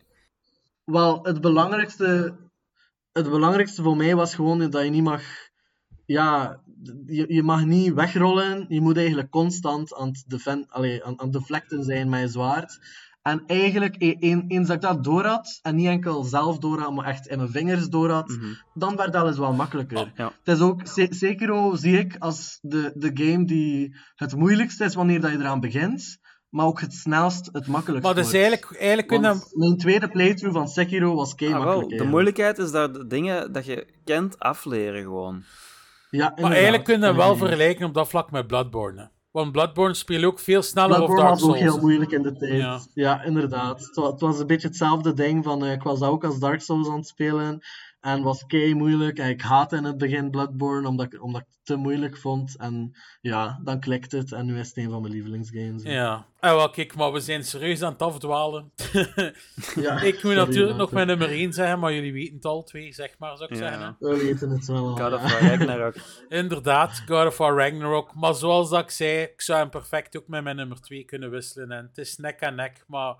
Wel, 0.84 1.19
het 1.23 1.41
belangrijkste, 1.41 2.35
het 3.11 3.30
belangrijkste 3.30 3.84
voor 3.84 3.95
mij 3.98 4.15
was 4.15 4.35
gewoon 4.35 4.69
dat 4.69 4.84
je 4.84 4.90
niet 4.90 5.03
mag, 5.03 5.22
ja, 6.06 6.61
je, 7.05 7.26
je 7.34 7.43
mag 7.43 7.65
niet 7.65 7.93
wegrollen. 7.93 8.65
Je 8.68 8.81
moet 8.81 8.97
eigenlijk 8.97 9.30
constant 9.30 9.95
aan 9.95 10.07
het, 10.07 10.65
allee, 10.69 11.03
aan, 11.03 11.19
aan 11.22 11.31
deflecten 11.31 11.84
zijn 11.84 12.10
met 12.10 12.22
je 12.22 12.27
zwaard. 12.27 12.80
En 13.22 13.43
eigenlijk, 13.47 13.95
e- 13.97 14.15
een- 14.19 14.45
eens 14.47 14.68
dat 14.68 14.76
ik 14.76 14.81
dat 14.81 15.03
door 15.03 15.26
had, 15.26 15.60
en 15.61 15.76
niet 15.76 15.88
enkel 15.88 16.23
zelf 16.23 16.57
door 16.57 16.80
had, 16.80 16.93
maar 16.93 17.05
echt 17.05 17.27
in 17.27 17.38
mijn 17.38 17.49
vingers 17.51 17.88
door 17.89 18.10
had, 18.10 18.27
Mhm. 18.30 18.45
dan 18.73 18.95
werd 18.95 19.15
alles 19.15 19.38
wel 19.38 19.53
makkelijker. 19.53 20.11
Ja. 20.15 20.31
Het 20.43 20.55
is 20.55 20.61
ook, 20.61 20.81
Sekiro 21.10 21.76
zie 21.76 21.97
ik 21.97 22.15
als 22.19 22.60
de, 22.61 22.91
de 22.95 23.11
game 23.14 23.45
die 23.45 23.95
het 24.15 24.35
moeilijkste 24.35 24.84
is 24.84 24.95
wanneer 24.95 25.22
dat 25.22 25.31
je 25.31 25.38
eraan 25.38 25.60
begint, 25.60 26.18
maar 26.49 26.65
ook 26.65 26.81
het 26.81 26.93
snelst, 26.93 27.49
het 27.51 27.68
makkelijkst 27.68 28.05
Maar 28.05 28.15
dus 28.23 28.31
wordt. 28.31 28.47
eigenlijk, 28.47 28.77
eigenlijk 28.80 29.10
Want 29.22 29.47
mijn 29.55 29.77
tweede 29.77 30.07
playthrough 30.07 30.57
van 30.57 30.68
Sekiro 30.68 31.15
was 31.15 31.35
kei 31.35 31.53
Ah, 31.53 31.64
wel, 31.64 31.76
makkelijk. 31.76 32.01
de 32.03 32.10
moeilijkheid 32.10 32.57
is 32.57 32.72
daar 32.72 32.93
de 32.93 33.07
dingen 33.07 33.51
dat 33.51 33.65
je 33.65 33.88
kent 34.03 34.39
afleren 34.39 35.01
gewoon. 35.03 35.43
Ja, 36.18 36.34
Maar 36.41 36.52
eigenlijk 36.52 36.84
kunnen 36.84 37.10
we 37.11 37.15
wel 37.18 37.35
vergelijken 37.35 37.85
op 37.85 37.94
dat 37.94 38.10
vlak 38.10 38.31
met 38.31 38.48
Bloodborne. 38.48 39.02
hè. 39.02 39.07
Want 39.31 39.52
Bloodborne 39.52 39.94
speelt 39.94 40.23
ook 40.23 40.40
veel 40.40 40.61
sneller 40.61 40.90
op 40.90 40.95
Bloodborne 41.06 41.22
Dark 41.23 41.40
was 41.40 41.44
ook 41.49 41.56
Souls. 41.56 41.72
heel 41.73 41.81
moeilijk 41.81 42.11
in 42.11 42.22
de 42.22 42.34
tijd. 42.38 42.53
Ja. 42.53 42.80
Ja, 42.94 43.23
inderdaad. 43.23 43.80
Het 43.80 43.95
wa- 43.95 44.11
het 44.11 44.19
was 44.22 44.40
een 44.40 44.48
beetje 44.48 44.68
hetzelfde 44.68 45.14
ding 45.14 45.44
van, 45.44 45.65
eh, 45.65 45.72
ik 45.72 45.84
was 45.84 46.02
ook 46.02 46.23
als 46.23 46.40
Dark 46.40 46.61
Souls 46.61 46.88
aan 46.90 46.95
het 46.95 47.07
spelen 47.07 47.60
en 48.03 48.23
was 48.23 48.45
kei 48.45 48.73
moeilijk. 48.75 49.17
En 49.17 49.30
ik 49.30 49.41
haatte 49.41 49.75
in 49.75 49.84
het 49.84 49.97
begin 49.97 50.30
Bloodborne 50.31 50.88
omdat 50.88 51.13
ik, 51.13 51.23
omdat 51.23 51.41
ik 51.41 51.47
het 51.49 51.65
te 51.65 51.75
moeilijk 51.75 52.17
vond. 52.17 52.57
En 52.57 52.95
ja, 53.21 53.59
dan 53.63 53.80
klikte 53.80 54.17
het 54.17 54.31
en 54.31 54.45
nu 54.45 54.59
is 54.59 54.67
het 54.67 54.77
een 54.77 54.89
van 54.89 55.01
mijn 55.01 55.13
lievelingsgames. 55.13 55.84
Ja. 55.84 56.25
En 56.39 56.55
wel, 56.55 56.69
kijk, 56.69 56.95
maar 56.95 57.11
we 57.11 57.19
zijn 57.19 57.43
serieus 57.43 57.81
aan 57.81 57.91
het 57.91 58.01
afdwalen. 58.01 58.71
Ja, 59.75 60.01
ik 60.01 60.23
moet 60.23 60.35
natuurlijk 60.35 60.77
nog 60.77 60.91
mijn 60.91 61.07
nummer 61.07 61.30
1 61.30 61.53
zeggen, 61.53 61.80
maar 61.80 61.93
jullie 61.93 62.13
weten 62.13 62.35
het 62.35 62.45
al 62.45 62.63
twee, 62.63 62.93
zeg 62.93 63.15
maar, 63.19 63.38
zou 63.38 63.49
ik 63.53 63.59
Ja. 63.59 63.67
zeggen. 63.67 63.97
hè. 63.99 64.09
We 64.09 64.17
weten 64.17 64.49
het 64.49 64.65
wel. 64.65 64.77
al, 64.77 64.95
God 64.95 64.97
ja. 64.97 65.13
of 65.13 65.39
Ragnarok. 65.39 65.95
Inderdaad, 66.30 67.03
God 67.07 67.27
of 67.27 67.38
War 67.38 67.55
Ragnarok. 67.57 68.15
Maar 68.15 68.34
zoals 68.35 68.69
dat 68.69 68.84
ik 68.84 68.89
zei, 68.89 69.21
ik 69.21 69.41
zou 69.41 69.59
hem 69.59 69.69
perfect 69.69 70.17
ook 70.17 70.27
met 70.27 70.43
mijn 70.43 70.55
nummer 70.55 70.81
2 70.81 71.03
kunnen 71.03 71.30
wisselen. 71.30 71.71
En 71.71 71.85
het 71.85 71.97
is 71.97 72.17
nek 72.17 72.43
aan 72.43 72.55
nek, 72.55 72.84
maar 72.88 73.15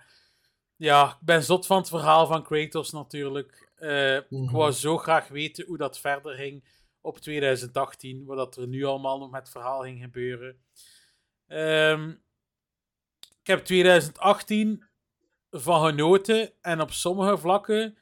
ja, 0.76 1.07
ik 1.07 1.18
ben 1.19 1.43
zot 1.43 1.65
van 1.65 1.77
het 1.77 1.88
verhaal 1.89 2.27
van 2.27 2.43
Kratos 2.43 2.91
natuurlijk. 2.91 3.72
Eh, 3.84 4.15
Ik 4.15 4.30
Mhm. 4.30 4.51
wou 4.55 4.72
zo 4.72 4.97
graag 4.97 5.27
weten 5.27 5.65
hoe 5.65 5.77
dat 5.77 5.99
verder 5.99 6.35
ging 6.35 6.64
op 7.01 7.18
2018, 7.18 8.26
wat 8.26 8.38
dat 8.38 8.57
er 8.57 8.68
nu 8.68 8.84
allemaal 8.84 9.19
nog 9.19 9.31
met 9.31 9.41
het 9.41 9.49
verhaal 9.49 9.81
ging 9.81 10.01
gebeuren. 10.01 10.64
Ehm, 11.47 12.10
ik 13.19 13.47
heb 13.47 13.65
2018 13.65 14.84
van 15.51 15.85
genoten 15.88 16.51
en 16.61 16.81
op 16.81 16.91
sommige 16.91 17.38
vlakken 17.38 17.97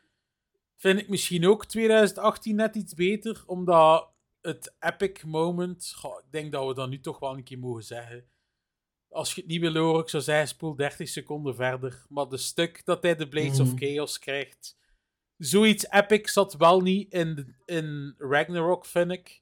vind 0.75 0.99
ik 0.99 1.09
misschien 1.09 1.47
ook 1.47 1.65
2018 1.65 2.55
net 2.55 2.75
iets 2.75 2.93
beter, 2.93 3.43
omdat 3.45 4.09
het 4.41 4.75
epic 4.79 5.23
moment, 5.23 5.93
goh, 5.95 6.19
ik 6.19 6.31
denk 6.31 6.51
dat 6.51 6.67
we 6.67 6.73
dat 6.73 6.89
nu 6.89 6.99
toch 6.99 7.19
wel 7.19 7.33
een 7.33 7.43
keer 7.43 7.59
mogen 7.59 7.83
zeggen. 7.83 8.29
Als 9.09 9.35
je 9.35 9.41
het 9.41 9.49
niet 9.49 9.61
wil 9.61 9.75
horen, 9.75 10.01
ik 10.01 10.09
zou 10.09 10.23
zeggen, 10.23 10.47
spoel 10.47 10.75
30 10.75 11.07
seconden 11.09 11.55
verder. 11.55 12.05
Maar 12.09 12.27
de 12.29 12.37
stuk 12.37 12.85
dat 12.85 13.01
hij 13.03 13.15
de 13.15 13.27
Blades 13.27 13.59
of 13.59 13.67
Mhm. 13.73 13.77
Chaos 13.77 14.19
krijgt, 14.19 14.77
zoiets 15.41 15.89
epic 15.89 16.27
zat 16.27 16.55
wel 16.57 16.81
niet 16.81 17.13
in, 17.13 17.55
in 17.65 18.15
Ragnarok, 18.17 18.85
vind 18.85 19.11
ik. 19.11 19.41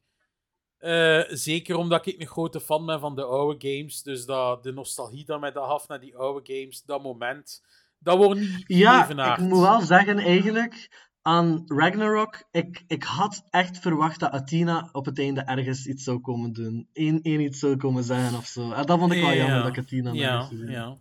Eh, 0.78 1.22
zeker 1.28 1.76
omdat 1.76 2.06
ik 2.06 2.20
een 2.20 2.28
grote 2.28 2.60
fan 2.62 2.86
ben 2.86 3.00
van 3.00 3.16
de 3.16 3.24
oude 3.24 3.70
games. 3.70 4.02
Dus 4.02 4.26
dat, 4.26 4.64
de 4.64 4.72
nostalgie 4.74 5.26
dat 5.26 5.40
mij 5.40 5.52
dat 5.52 5.66
gaf 5.66 5.88
naar 5.88 6.00
die 6.00 6.18
oude 6.18 6.54
games, 6.54 6.84
dat 6.84 7.04
moment, 7.04 7.64
dat 7.98 8.18
wordt 8.18 8.40
niet 8.40 8.64
Ja, 8.68 9.00
geëvenaard. 9.00 9.40
ik 9.40 9.48
moet 9.48 9.60
wel 9.60 9.82
zeggen, 9.82 10.18
eigenlijk, 10.18 10.90
aan 11.22 11.64
Ragnarok, 11.68 12.44
ik, 12.52 12.84
ik 12.88 13.04
had 13.04 13.44
echt 13.50 13.78
verwacht 13.78 14.20
dat 14.20 14.32
Athena 14.32 14.90
op 14.92 15.06
het 15.06 15.20
einde 15.20 15.42
ergens 15.42 15.86
iets 15.86 16.04
zou 16.04 16.20
komen 16.20 16.54
doen. 16.54 16.90
Eén, 16.94 17.20
één 17.22 17.42
iets 17.42 17.60
zou 17.60 17.78
komen 17.78 18.04
zeggen 18.04 18.38
of 18.38 18.46
zo. 18.46 18.72
En 18.72 18.86
dat 18.86 19.00
vond 19.00 19.12
ik 19.12 19.22
wel 19.22 19.34
jammer 19.34 19.58
dat 19.58 19.68
ik 19.68 19.78
Athena 19.78 20.12
ja, 20.14 20.42
gezien. 20.42 20.72
ja. 20.72 20.98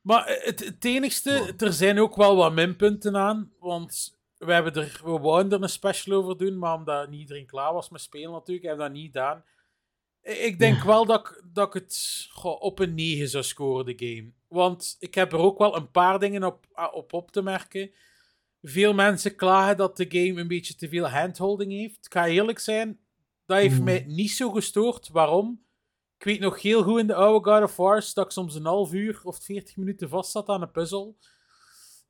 Maar 0.00 0.24
het, 0.26 0.64
het 0.64 0.84
enigste, 0.84 1.54
er 1.56 1.72
zijn 1.72 1.98
ook 1.98 2.16
wel 2.16 2.36
wat 2.36 2.52
minpunten 2.52 3.16
aan. 3.16 3.50
Want 3.58 4.15
we, 4.38 4.52
hebben 4.52 4.74
er, 4.74 5.00
we 5.04 5.18
wouden 5.18 5.52
er 5.52 5.62
een 5.62 5.68
special 5.68 6.16
over 6.16 6.36
doen, 6.36 6.58
maar 6.58 6.74
omdat 6.74 7.08
niet 7.08 7.20
iedereen 7.20 7.46
klaar 7.46 7.72
was 7.72 7.88
met 7.88 8.00
spelen 8.00 8.32
natuurlijk, 8.32 8.66
hebben 8.66 8.86
we 8.86 8.92
dat 8.92 9.02
niet 9.02 9.12
gedaan. 9.12 9.44
Ik 10.22 10.58
denk 10.58 10.82
wel 10.82 11.06
dat 11.06 11.28
ik, 11.28 11.42
dat 11.52 11.66
ik 11.66 11.72
het 11.82 12.26
goh, 12.30 12.60
op 12.60 12.78
een 12.78 12.94
9 12.94 13.28
zou 13.28 13.44
scoren, 13.44 13.84
de 13.84 14.06
game. 14.06 14.32
Want 14.48 14.96
ik 14.98 15.14
heb 15.14 15.32
er 15.32 15.38
ook 15.38 15.58
wel 15.58 15.76
een 15.76 15.90
paar 15.90 16.18
dingen 16.18 16.44
op, 16.44 16.66
ah, 16.72 16.94
op 16.94 17.12
op 17.12 17.30
te 17.30 17.42
merken. 17.42 17.90
Veel 18.62 18.94
mensen 18.94 19.36
klagen 19.36 19.76
dat 19.76 19.96
de 19.96 20.06
game 20.08 20.40
een 20.40 20.48
beetje 20.48 20.74
te 20.74 20.88
veel 20.88 21.08
handholding 21.08 21.72
heeft. 21.72 22.06
Ik 22.06 22.12
ga 22.12 22.26
eerlijk 22.26 22.58
zijn, 22.58 22.98
dat 23.46 23.58
heeft 23.58 23.74
Hmm. 23.76 23.84
mij 23.84 24.04
niet 24.06 24.30
zo 24.30 24.50
gestoord. 24.50 25.08
Waarom? 25.08 25.64
Ik 26.18 26.24
weet 26.24 26.40
nog 26.40 26.62
heel 26.62 26.82
goed 26.82 26.98
in 26.98 27.06
de 27.06 27.14
oude 27.14 27.50
God 27.50 27.62
of 27.62 27.76
Wars 27.76 28.14
dat 28.14 28.24
ik 28.24 28.30
soms 28.30 28.54
een 28.54 28.64
half 28.64 28.92
uur 28.92 29.20
of 29.24 29.38
40 29.42 29.76
minuten 29.76 30.08
vast 30.08 30.30
zat 30.30 30.48
aan 30.48 30.62
een 30.62 30.70
puzzel. 30.70 31.16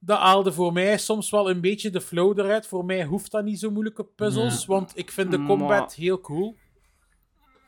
Dat 0.07 0.19
haalde 0.19 0.53
voor 0.53 0.73
mij 0.73 0.99
soms 0.99 1.31
wel 1.31 1.51
een 1.51 1.61
beetje 1.61 1.91
de 1.91 2.01
flow 2.01 2.39
eruit. 2.39 2.67
Voor 2.67 2.85
mij 2.85 3.05
hoeft 3.05 3.31
dat 3.31 3.45
niet 3.45 3.59
zo 3.59 3.71
moeilijke 3.71 4.05
puzzels, 4.05 4.67
want 4.67 4.93
ik 4.95 5.11
vind 5.13 5.31
de 5.31 5.45
combat 5.45 5.69
Maar- 5.69 5.93
heel 5.97 6.21
cool. 6.21 6.57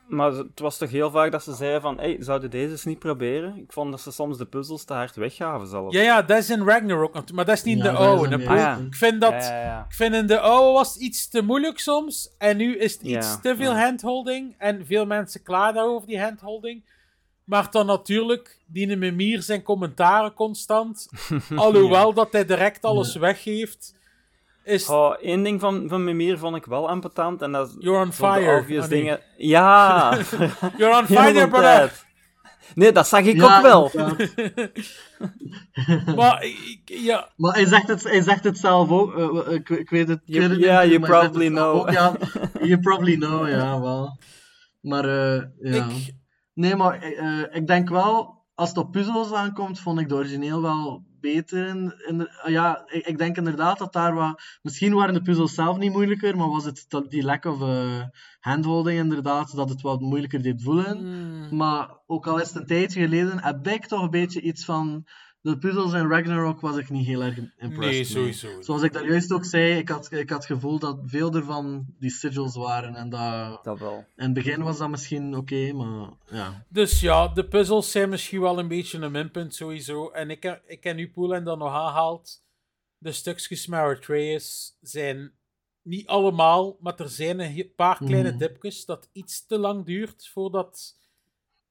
Maar 0.07 0.31
het 0.31 0.59
was 0.59 0.77
toch 0.77 0.89
heel 0.89 1.11
vaak 1.11 1.31
dat 1.31 1.43
ze 1.43 1.53
zeiden 1.53 1.81
van, 1.81 1.97
hey, 1.99 2.17
zouden 2.19 2.49
deze 2.49 2.71
eens 2.71 2.85
niet 2.85 2.99
proberen? 2.99 3.57
Ik 3.57 3.71
vond 3.73 3.91
dat 3.91 4.01
ze 4.01 4.11
soms 4.11 4.37
de 4.37 4.45
puzzels 4.45 4.83
te 4.83 4.93
hard 4.93 5.15
weggaven 5.15 5.67
zelfs. 5.67 5.95
Ja, 5.95 6.01
ja, 6.01 6.21
dat 6.21 6.37
is 6.37 6.49
in 6.49 6.63
Ragnarok 6.67 7.31
maar 7.31 7.45
dat 7.45 7.55
is 7.57 7.63
niet 7.63 7.77
in 7.77 7.83
Ja, 7.83 7.91
de 7.91 7.97
oude. 7.97 8.35
Ah, 8.47 8.55
ja. 8.57 8.77
Ik 8.77 8.95
vind 8.95 9.21
dat... 9.21 9.31
Ja, 9.31 9.39
ja, 9.57 9.63
ja. 9.63 9.85
Ik 9.89 9.93
vind 9.95 10.13
in 10.15 10.27
de 10.27 10.39
oude 10.39 10.73
was 10.73 10.93
het 10.93 11.01
iets 11.03 11.29
te 11.29 11.41
moeilijk 11.41 11.79
soms. 11.79 12.35
En 12.37 12.57
nu 12.57 12.77
is 12.77 12.93
het 12.93 13.01
iets 13.01 13.27
Ja, 13.27 13.39
te 13.39 13.55
veel 13.55 13.71
ja. 13.71 13.83
handholding. 13.83 14.55
En 14.57 14.85
veel 14.85 15.05
mensen 15.05 15.43
klagen 15.43 15.81
over 15.81 16.07
die 16.07 16.21
handholding. 16.21 16.83
Maar 17.49 17.71
dan 17.71 17.85
natuurlijk, 17.85 18.57
die 18.65 18.97
Mimier 18.97 19.41
zijn 19.41 19.63
commentaren 19.63 20.33
constant. 20.33 21.09
Alhoewel 21.55 22.13
dat 22.13 22.31
hij 22.31 22.45
direct 22.45 22.81
alles 22.85 23.15
weggeeft. 23.15 23.95
Is 24.63 24.89
Oh, 24.89 25.15
één 25.21 25.43
ding 25.43 25.59
van, 25.59 25.85
van 25.87 26.03
Mimir 26.03 26.37
vond 26.37 26.55
ik 26.55 26.65
wel 26.65 26.89
ambetant, 26.89 27.41
en 27.41 27.51
dat 27.51 27.67
is 27.69 27.75
You're 27.79 28.05
on 28.05 28.11
fire. 28.13 28.59
obvious 28.59 28.83
Ah, 28.83 28.89
nee. 28.89 28.99
dingen... 29.01 29.19
Ja! 29.55 30.17
You're 30.77 30.97
on 30.97 31.05
fire, 31.17 31.47
brother. 31.47 31.61
tijd. 31.61 32.05
Nee, 32.75 32.91
dat 32.91 33.07
zag 33.07 33.21
ik 33.21 33.35
Ja, 33.35 33.57
ook 33.57 33.61
wel. 33.61 33.91
Maar 36.15 36.43
ik- 36.43 36.81
ja, 36.85 37.29
Maar 37.35 37.53
hij 37.53 37.65
zegt 37.65 37.87
het, 37.87 38.03
hij 38.03 38.21
zegt 38.21 38.43
het 38.43 38.57
zelf 38.57 38.89
ook. 38.89 39.15
eh, 39.17 39.23
eh, 39.47 39.53
ik, 39.53 39.69
ik 39.69 39.89
weet 39.89 40.07
het. 40.07 40.19
het 40.25 40.55
yeah, 40.57 40.85
you 40.87 40.99
probably 40.99 41.47
know. 41.47 41.75
ook, 41.75 41.91
ja, 41.91 42.15
you 42.61 42.79
probably 42.79 43.15
know, 43.15 43.47
ja, 43.49 43.79
wel. 43.81 44.17
Maar 44.81 45.05
eh, 45.05 45.41
ja. 45.61 45.85
ik, 45.85 46.13
Nee, 46.59 46.75
maar 46.75 47.01
eh, 47.01 47.55
ik 47.55 47.67
denk 47.67 47.89
wel, 47.89 48.43
als 48.55 48.69
het 48.69 48.77
op 48.77 48.91
puzzels 48.91 49.33
aankomt, 49.33 49.79
vond 49.79 49.99
ik 49.99 50.09
de 50.09 50.15
origineel 50.15 50.61
wel 50.61 51.03
beter. 51.19 51.67
In, 51.67 51.93
in 52.07 52.17
de- 52.17 52.41
ah 52.41 52.51
ja, 52.51 52.83
ik, 52.85 53.05
ik 53.05 53.17
denk 53.17 53.37
inderdaad 53.37 53.77
dat 53.77 53.93
daar 53.93 54.13
wat... 54.13 54.41
Misschien 54.61 54.93
waren 54.93 55.13
de 55.13 55.21
puzzels 55.21 55.53
zelf 55.53 55.77
niet 55.77 55.91
moeilijker, 55.91 56.37
maar 56.37 56.49
was 56.49 56.65
het 56.65 56.85
dat, 56.87 57.09
die 57.11 57.23
lack 57.23 57.45
of 57.45 57.61
eh, 57.61 58.01
handholding 58.39 58.99
inderdaad, 58.99 59.55
dat 59.55 59.69
het 59.69 59.81
wat 59.81 60.01
moeilijker 60.01 60.41
deed 60.41 60.63
voelen. 60.63 60.97
Hmm. 60.97 61.57
Maar 61.57 61.97
ook 62.07 62.27
al 62.27 62.39
is 62.39 62.47
het 62.47 62.55
een 62.55 62.67
tijdje 62.67 63.01
geleden, 63.01 63.43
heb 63.43 63.67
ik 63.67 63.85
toch 63.85 64.01
een 64.01 64.09
beetje 64.09 64.41
iets 64.41 64.65
van... 64.65 65.05
De 65.41 65.57
puzzels 65.57 65.93
in 65.93 66.07
Ragnarok 66.09 66.59
was 66.59 66.77
ik 66.77 66.89
niet 66.89 67.05
heel 67.05 67.21
erg 67.23 67.37
impressed 67.37 67.79
nee, 67.79 68.23
mee. 68.23 68.33
sowieso. 68.33 68.61
Zoals 68.61 68.81
ik 68.81 68.93
daar 68.93 69.05
juist 69.07 69.31
ook 69.31 69.45
zei, 69.45 69.77
ik 69.77 69.89
had, 69.89 70.11
ik 70.11 70.29
had 70.29 70.37
het 70.47 70.51
gevoel 70.57 70.79
dat 70.79 70.99
veel 71.05 71.33
ervan 71.33 71.85
die 71.99 72.09
sigils 72.09 72.55
waren. 72.55 72.95
En 72.95 73.09
dat, 73.09 73.63
Dat 73.63 73.79
wel. 73.79 73.97
in 74.15 74.23
het 74.23 74.33
begin 74.33 74.61
was 74.63 74.77
dat 74.77 74.89
misschien 74.89 75.35
oké, 75.35 75.73
maar 75.73 76.09
ja. 76.31 76.65
Dus 76.69 76.99
ja, 76.99 77.27
de 77.27 77.47
puzzels 77.47 77.91
zijn 77.91 78.09
misschien 78.09 78.41
wel 78.41 78.59
een 78.59 78.67
beetje 78.67 78.97
een 78.99 79.11
minpunt 79.11 79.55
sowieso. 79.55 80.09
En 80.09 80.29
ik, 80.29 80.43
heb- 80.43 80.63
ik 80.67 80.79
ken 80.81 80.95
nu 80.95 81.09
Poelen 81.11 81.43
dan 81.43 81.57
nog 81.57 81.73
aanhaalt. 81.73 82.43
De 82.97 83.11
stukjes 83.11 83.67
met 83.67 83.79
Atreus 83.79 84.77
zijn 84.81 85.31
niet 85.81 86.07
allemaal, 86.07 86.77
maar 86.79 86.99
er 86.99 87.09
zijn 87.09 87.39
een 87.39 87.71
paar 87.75 87.97
kleine 87.97 88.29
Mhm. 88.29 88.37
dipjes 88.37 88.85
dat 88.85 89.09
iets 89.11 89.45
te 89.45 89.57
lang 89.57 89.85
duurt 89.85 90.27
voordat 90.27 90.97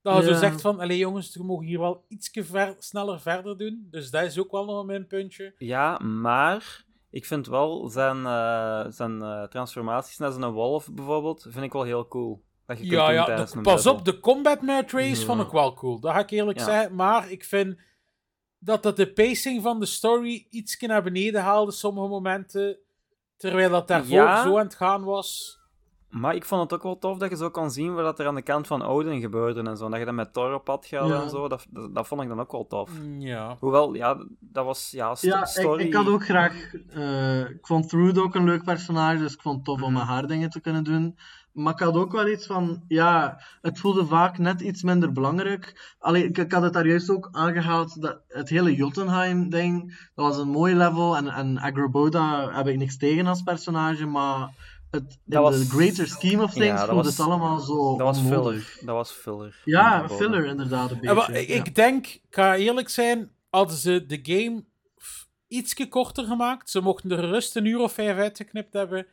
dat 0.02 0.16
je 0.16 0.22
zo 0.22 0.38
zegt 0.38 0.60
van, 0.60 0.80
allee 0.80 0.98
jongens, 0.98 1.36
we 1.36 1.44
mogen 1.44 1.66
hier 1.66 1.78
wel 1.78 2.04
iets 2.08 2.30
ver, 2.32 2.76
sneller 2.78 3.20
verder 3.20 3.58
doen. 3.58 3.86
Dus 3.90 4.10
dat 4.10 4.22
is 4.22 4.38
ook 4.38 4.50
wel 4.50 4.64
nog 4.64 4.80
een 4.80 4.86
minpuntje. 4.86 5.54
Ja, 5.58 5.98
maar 5.98 6.84
ik 7.10 7.24
vind 7.26 7.46
wel 7.46 7.88
zijn, 7.88 8.26
eh, 8.26 8.84
zijn 8.88 9.22
eh, 9.22 9.42
transformaties 9.42 10.18
naar 10.18 10.32
zijn 10.32 10.50
wolf 10.50 10.88
bijvoorbeeld, 10.92 11.46
vind 11.48 11.64
ik 11.64 11.72
wel 11.72 11.82
heel 11.82 12.08
cool. 12.08 12.42
Dat 12.66 12.76
je 12.78 12.82
kunt 12.82 12.94
Ja, 12.96 13.06
doen 13.06 13.14
ja, 13.14 13.44
de- 13.44 13.60
pas 13.60 13.86
op, 13.86 14.04
de 14.04 14.20
combat 14.20 14.68
Atreus 14.68 15.20
Ja. 15.20 15.26
vond 15.26 15.40
ik 15.42 15.50
wel 15.50 15.74
cool. 15.74 16.00
Dat 16.00 16.12
ga 16.12 16.18
ik 16.18 16.30
eerlijk 16.30 16.58
Ja. 16.58 16.64
zeggen. 16.64 16.94
Maar 16.94 17.30
ik 17.30 17.44
vind 17.44 17.78
dat 18.58 18.82
dat 18.82 18.96
de 18.96 19.12
pacing 19.12 19.62
van 19.62 19.80
de 19.80 19.86
story 19.86 20.46
iets 20.50 20.80
naar 20.80 21.02
beneden 21.02 21.42
haalde 21.42 21.72
sommige 21.72 22.08
momenten. 22.08 22.78
Terwijl 23.36 23.70
dat 23.70 23.88
daarvoor 23.88 24.16
Ja. 24.16 24.42
zo 24.42 24.58
aan 24.58 24.64
het 24.64 24.74
gaan 24.74 25.04
was. 25.04 25.57
Maar 26.08 26.34
ik 26.34 26.44
vond 26.44 26.62
het 26.62 26.72
ook 26.72 26.82
wel 26.82 26.98
tof 26.98 27.18
dat 27.18 27.30
je 27.30 27.36
zo 27.36 27.50
kan 27.50 27.70
zien 27.70 27.94
wat 27.94 28.04
dat 28.04 28.18
er 28.18 28.26
aan 28.26 28.34
de 28.34 28.42
kant 28.42 28.66
van 28.66 28.82
Odin 28.82 29.20
gebeurde 29.20 29.62
en 29.62 29.76
zo. 29.76 29.84
En 29.84 29.90
dat 29.90 29.98
je 30.00 30.06
dan 30.06 30.14
met 30.14 30.32
Thor 30.32 30.54
op 30.54 30.64
pad 30.64 30.86
gaat 30.86 31.08
Ja. 31.08 31.22
en 31.22 31.30
zo. 31.30 31.48
Dat, 31.48 31.66
dat, 31.70 31.94
dat 31.94 32.06
vond 32.06 32.22
ik 32.22 32.28
dan 32.28 32.40
ook 32.40 32.52
wel 32.52 32.66
tof. 32.66 32.90
Mm, 33.02 33.20
Ja. 33.20 33.56
Hoewel, 33.60 33.94
ja, 33.94 34.24
dat 34.40 34.64
was 34.64 34.90
ja, 34.90 35.14
st- 35.14 35.22
Ja, 35.24 35.40
ik, 35.40 35.46
story. 35.46 35.84
ik 35.84 35.94
had 35.94 36.08
ook 36.08 36.24
graag... 36.24 36.74
eh, 36.90 37.40
ik 37.40 37.66
vond 37.66 37.88
Trude 37.88 38.22
ook 38.22 38.34
een 38.34 38.44
leuk 38.44 38.64
personage, 38.64 39.18
dus 39.18 39.32
ik 39.34 39.40
vond 39.42 39.56
het 39.56 39.64
tof 39.64 39.82
om 39.82 39.90
Mhm. 39.90 39.98
met 39.98 40.08
haar 40.08 40.26
dingen 40.26 40.50
te 40.50 40.60
kunnen 40.60 40.84
doen. 40.84 41.18
Maar 41.52 41.72
ik 41.72 41.78
had 41.78 41.94
ook 41.96 42.12
wel 42.12 42.28
iets 42.28 42.46
van... 42.46 42.82
Ja, 42.88 43.40
het 43.62 43.78
voelde 43.78 44.06
vaak 44.06 44.38
net 44.38 44.60
iets 44.60 44.82
minder 44.82 45.12
belangrijk. 45.12 45.94
Allee, 45.98 46.24
ik, 46.24 46.38
ik 46.38 46.52
had 46.52 46.62
het 46.62 46.72
daar 46.72 46.86
juist 46.86 47.10
ook 47.10 47.28
aangehaald, 47.32 48.00
dat 48.02 48.20
het 48.28 48.48
hele 48.48 48.74
Jotunheim-ding, 48.74 49.88
dat 50.14 50.26
was 50.26 50.38
een 50.38 50.48
mooi 50.48 50.74
level. 50.74 51.16
En, 51.16 51.28
en 51.28 51.58
Agroboda 51.58 52.50
heb 52.52 52.66
ik 52.66 52.76
niks 52.76 52.96
tegen 52.96 53.26
als 53.26 53.42
personage, 53.42 54.06
maar... 54.06 54.50
Het, 54.90 55.02
in 55.02 55.18
Dat 55.24 55.42
was- 55.42 55.58
the 55.58 55.76
greater 55.76 56.06
scheme 56.06 56.42
of 56.42 56.52
things 56.52 56.84
was- 56.86 57.06
het 57.06 57.20
allemaal 57.20 57.58
zo 57.58 57.96
Dat 57.96 58.06
was 58.06 58.18
onnodig. 58.18 58.64
filler. 58.64 58.86
Dat 58.86 58.94
was 58.94 59.10
filler. 59.10 59.60
Ja, 59.64 60.08
filler 60.08 60.44
inderdaad 60.46 60.90
een 60.90 61.00
beetje. 61.00 61.40
ik, 61.40 61.48
ja. 61.48 61.54
ik 61.54 61.74
denk, 61.74 62.06
ik 62.06 62.20
ga 62.30 62.56
eerlijk 62.56 62.88
zijn, 62.88 63.30
hadden 63.50 63.76
ze 63.76 64.06
de 64.06 64.18
game 64.22 64.64
ietsje 65.48 65.88
korter 65.88 66.24
gemaakt, 66.24 66.70
ze 66.70 66.80
mochten 66.80 67.10
er 67.10 67.18
gerust 67.18 67.56
een 67.56 67.64
uur 67.64 67.78
of 67.80 67.92
vijf 67.92 68.16
uitgeknipt 68.16 68.72
hebben, 68.72 69.06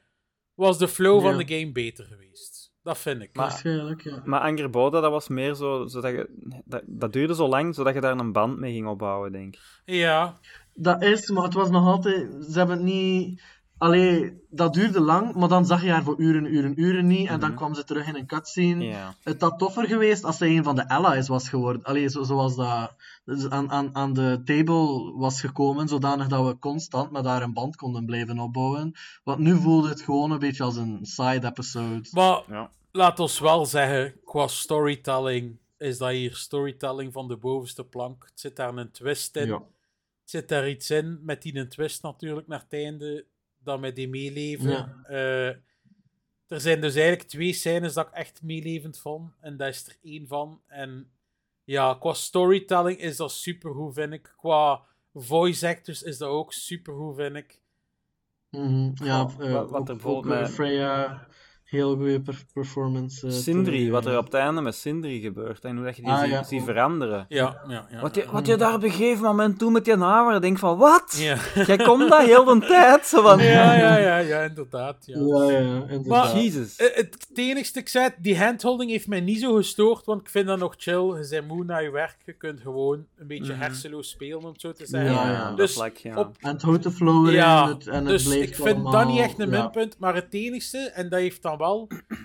was 0.54 0.78
de 0.78 0.88
flow 0.88 1.22
van 1.22 1.38
de 1.38 1.48
game 1.60 1.72
beter 1.72 2.06
geweest. 2.06 2.74
Dat 2.84 2.98
vind 2.98 3.22
ik. 3.22 3.30
Maar- 3.36 3.48
Waarschijnlijk, 3.48 4.02
ja. 4.02 4.22
Maar 4.26 4.40
Angry 4.42 4.70
Boda, 4.70 5.02
dat 5.02 5.12
was 5.12 5.28
meer 5.28 5.54
zo, 5.54 5.88
zodat 5.88 6.12
je, 6.12 6.30
dat, 6.66 6.82
dat 6.86 7.14
duurde 7.14 7.36
zo 7.36 7.48
lang, 7.48 7.76
zodat 7.76 7.94
je 7.94 8.02
daar 8.02 8.20
een 8.20 8.32
band 8.32 8.58
mee 8.60 8.74
ging 8.74 8.88
opbouwen, 8.88 9.32
denk 9.32 9.56
ik. 9.56 9.62
Ja, 9.86 10.40
Dat 10.74 11.02
is, 11.04 11.30
maar 11.30 11.44
het 11.44 11.54
was 11.54 11.70
nog 11.70 11.86
altijd. 11.86 12.28
Ze 12.50 12.58
hebben 12.58 12.76
het 12.78 12.86
niet. 12.86 13.42
Allee, 13.78 14.42
dat 14.50 14.74
duurde 14.74 15.00
lang, 15.00 15.34
maar 15.36 15.48
dan 15.50 15.66
zag 15.66 15.84
je 15.84 15.90
haar 15.92 16.04
voor 16.04 16.20
uren, 16.20 16.54
uren, 16.54 16.80
uren 16.82 17.08
niet. 17.08 17.28
En 17.28 17.40
dan 17.40 17.50
Mhm. 17.50 17.58
kwam 17.58 17.74
ze 17.74 17.84
terug 17.84 18.08
in 18.08 18.16
een 18.16 18.26
cutscene. 18.26 19.14
Het 19.24 19.42
had 19.42 19.60
toffer 19.60 19.88
geweest 19.88 20.24
als 20.24 20.38
zij 20.38 20.48
een 20.58 20.64
van 20.64 20.76
de 20.76 20.90
allies 20.90 21.28
was 21.28 21.50
geworden. 21.50 21.84
Allee, 21.84 22.10
zo, 22.10 22.24
zoals 22.24 22.56
dat 22.56 22.94
dus 23.26 23.50
aan, 23.50 23.72
aan, 23.72 23.96
aan 23.96 24.14
de 24.14 24.42
table 24.46 25.12
was 25.16 25.40
gekomen, 25.40 25.88
zodanig 25.88 26.28
dat 26.28 26.46
we 26.48 26.60
constant 26.60 27.12
met 27.12 27.26
haar 27.26 27.42
een 27.42 27.54
band 27.54 27.76
konden 27.76 28.06
blijven 28.06 28.40
opbouwen. 28.40 28.94
Want 29.24 29.40
nu 29.40 29.56
voelde 29.58 29.90
het 29.90 30.02
gewoon 30.02 30.32
een 30.32 30.40
beetje 30.40 30.64
als 30.64 30.76
een 30.76 31.00
side 31.02 31.48
episode. 31.48 32.08
maar 32.12 32.44
Ja. 32.48 32.70
laat 32.92 33.20
ons 33.20 33.40
wel 33.40 33.66
zeggen, 33.66 34.14
qua 34.24 34.48
storytelling 34.48 35.58
is 35.78 35.98
dat 35.98 36.10
hier 36.10 36.36
storytelling 36.36 37.14
van 37.14 37.28
de 37.28 37.38
bovenste 37.38 37.84
plank. 37.84 38.24
Het 38.30 38.40
zit 38.40 38.56
daar 38.56 38.78
een 38.78 38.92
twist 38.92 39.36
in. 39.36 39.48
Ja. 39.48 39.54
Het 40.22 40.30
zit 40.34 40.50
daar 40.50 40.70
iets 40.70 40.90
in, 40.92 41.20
met 41.24 41.42
die 41.42 41.56
een 41.56 41.70
twist 41.70 42.02
natuurlijk 42.04 42.48
naar 42.48 42.60
het 42.60 42.74
einde, 42.80 43.26
dat 43.66 43.80
met 43.80 43.96
die 43.96 44.10
meeleven. 44.10 44.70
Ja. 44.70 45.00
Eh, 45.04 45.48
er 46.48 46.62
zijn 46.62 46.82
dus 46.82 46.96
eigenlijk 46.96 47.28
twee 47.30 47.54
scènes 47.54 47.94
dat 47.94 48.08
ik 48.08 48.14
echt 48.14 48.42
meelevend 48.44 49.00
vond, 49.00 49.32
en 49.42 49.58
dat 49.58 49.68
is 49.68 49.88
er 49.88 49.96
één 50.04 50.28
van. 50.28 50.62
En 50.68 51.12
ja, 51.64 51.94
qua 52.00 52.14
storytelling 52.14 52.98
is 53.00 53.18
dat 53.18 53.32
supergoed, 53.32 53.94
vind 53.94 54.14
ik. 54.14 54.34
Qua 54.38 54.82
voice 55.14 55.68
actors 55.68 56.04
is 56.04 56.18
dat 56.18 56.30
ook 56.30 56.54
supergoed, 56.54 57.16
vind 57.16 57.36
ik. 57.36 57.62
Mhm, 58.50 58.92
ja, 59.06 59.24
Goh, 59.24 59.46
eh, 59.46 59.54
wat- 59.54 59.70
wat 59.70 59.80
ook- 59.82 59.88
er 59.88 59.94
bijvoorbeeld 59.96 60.34
eh, 60.36 60.42
met- 60.42 60.52
Freya, 60.52 61.28
heel 61.76 61.96
goede 61.96 62.22
per- 62.22 62.44
performance. 62.54 63.28
eh, 63.28 63.34
Sindri, 63.34 63.92
wat 63.92 64.06
er 64.06 64.18
op 64.18 64.24
het 64.26 64.34
einde 64.34 64.62
met 64.62 64.76
Sindri 64.76 65.20
gebeurt 65.22 65.64
en 65.66 65.76
hoe 65.76 65.86
dat 65.86 65.96
je 65.96 66.02
die 66.02 66.12
Ah, 66.12 66.44
ziet, 66.44 66.60
ja. 66.60 66.66
veranderen. 66.66 67.26
Ja, 67.30 67.62
ja, 67.68 67.86
ja. 67.92 68.02
Wat 68.02 68.16
je, 68.16 68.26
wat 68.32 68.46
je 68.48 68.56
daar 68.56 68.74
op 68.74 68.84
een 68.84 68.92
gegeven 68.92 69.24
moment 69.24 69.60
doet 69.60 69.72
met 69.72 69.86
je 69.86 69.98
hamer, 69.98 70.42
denk 70.42 70.58
van, 70.60 70.78
wat? 70.78 71.16
Ja. 71.18 71.38
Jij 71.66 71.78
komt 71.78 72.10
dat 72.10 72.22
heel 72.26 72.44
de 72.44 72.60
tijd, 72.68 73.06
zo 73.06 73.22
van... 73.22 73.40
ja, 73.40 73.74
ja, 73.78 73.98
ja, 73.98 74.18
ja, 74.18 74.42
inderdaad. 74.42 74.96
Ja. 75.06 75.20
Ja, 75.20 75.52
ja, 75.52 75.60
inderdaad. 75.60 76.06
Maar- 76.08 76.36
Jezus. 76.44 76.76
Eh, 76.76 76.96
Het 76.96 77.28
enigste 77.34 77.80
ik 77.80 77.90
zei, 77.90 78.10
die 78.18 78.38
handholding 78.40 78.92
heeft 78.92 79.08
mij 79.08 79.22
niet 79.22 79.40
zo 79.40 79.54
gestoord, 79.56 80.06
want 80.06 80.22
ik 80.22 80.30
vind 80.30 80.48
dat 80.48 80.60
nog 80.60 80.74
chill. 80.78 80.94
Je 81.02 81.28
bent 81.30 81.48
moe 81.48 81.64
naar 81.64 81.84
je 81.84 81.92
werk, 81.92 82.16
je 82.26 82.34
kunt 82.34 82.62
gewoon 82.62 83.06
een 83.18 83.28
beetje 83.28 83.54
Mhm. 83.54 83.62
hersenloos 83.62 84.10
spelen, 84.10 84.38
om 84.38 84.46
het 84.46 84.62
zo 84.62 84.72
te 84.72 84.86
zeggen. 84.86 85.12
Ja, 85.12 85.26
Ja, 85.26 85.32
ja. 85.32 85.48
dat 85.48 85.58
Dus 85.58 85.78
op- 86.16 86.36
En 86.40 86.50
het 86.52 86.62
houdt 86.62 86.84
de 86.84 86.92
flow 86.92 87.32
Ja, 87.32 87.64
en 87.64 87.70
het, 87.70 87.88
en 87.88 87.94
het 87.96 88.08
dus 88.08 88.28
ik 88.36 88.56
vind 88.56 88.92
dat 88.92 89.08
niet 89.08 89.20
echt 89.20 89.40
een 89.40 89.50
ja. 89.50 89.62
minpunt, 89.62 89.96
maar 90.00 90.16
het 90.16 90.28
enigste, 90.30 90.78
en 90.78 91.10
dat 91.10 91.20
heeft 91.20 91.42
dan 91.42 91.58
wel 91.58 91.65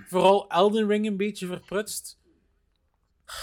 vooral 0.09 0.49
Elden 0.49 0.87
Ring 0.89 1.07
een 1.07 1.17
beetje 1.17 1.47
verprutst. 1.47 2.19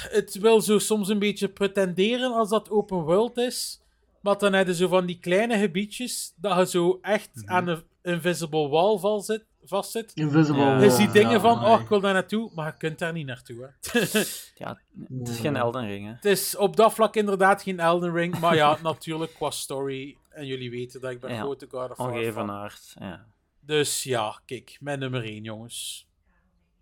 Het 0.09 0.35
wil 0.39 0.61
zo 0.61 0.79
soms 0.79 1.09
een 1.09 1.19
beetje 1.19 1.47
pretenderen 1.49 2.33
als 2.33 2.49
dat 2.49 2.69
open 2.69 2.97
world 3.01 3.37
is. 3.37 3.81
Maar 4.21 4.37
dan 4.37 4.53
heb 4.53 4.67
je 4.67 4.75
zo 4.75 4.87
van 4.87 5.05
die 5.05 5.19
kleine 5.19 5.57
gebiedjes 5.57 6.33
dat 6.35 6.57
je 6.57 6.65
zo 6.67 6.97
echt 7.01 7.29
Mhm. 7.33 7.51
aan 7.51 7.67
een 7.67 7.83
invisible 8.01 8.67
wall 8.67 8.97
val 8.97 9.19
zit, 9.21 9.45
vastzit. 9.63 10.11
Invisible 10.13 10.61
Ja. 10.61 10.81
Je 10.81 10.89
ziet 10.89 11.13
dingen 11.13 11.31
ja, 11.31 11.39
van, 11.39 11.65
oh, 11.65 11.81
ik 11.81 11.87
wil 11.87 11.99
daar 11.99 12.13
naartoe, 12.13 12.51
maar 12.55 12.65
je 12.71 12.77
kunt 12.77 12.99
daar 12.99 13.13
niet 13.13 13.25
naartoe. 13.25 13.63
Hè. 13.81 13.99
Ja, 14.65 14.79
het 15.17 15.27
is 15.27 15.39
geen 15.39 15.55
Elden 15.55 15.87
Ring, 15.87 16.05
hè. 16.05 16.11
Het 16.11 16.25
is 16.25 16.55
op 16.55 16.75
dat 16.75 16.93
vlak 16.93 17.15
inderdaad 17.15 17.61
geen 17.61 17.79
Elden 17.79 18.13
Ring, 18.13 18.39
maar 18.39 18.55
ja, 18.55 18.77
natuurlijk 18.83 19.33
qua 19.33 19.49
story. 19.49 20.17
En 20.29 20.45
jullie 20.45 20.69
weten 20.69 21.01
dat 21.01 21.11
ik 21.11 21.19
ben 21.19 21.33
Ja, 21.33 21.41
grote 21.41 21.67
God 21.69 21.89
of 21.91 21.97
War. 21.97 22.11
Ongevenaard, 22.11 22.95
ja. 22.99 23.25
Dus 23.67 24.03
ja, 24.03 24.41
kijk, 24.45 24.77
mijn 24.79 24.99
nummer 24.99 25.23
1, 25.23 25.43
jongens. 25.43 26.07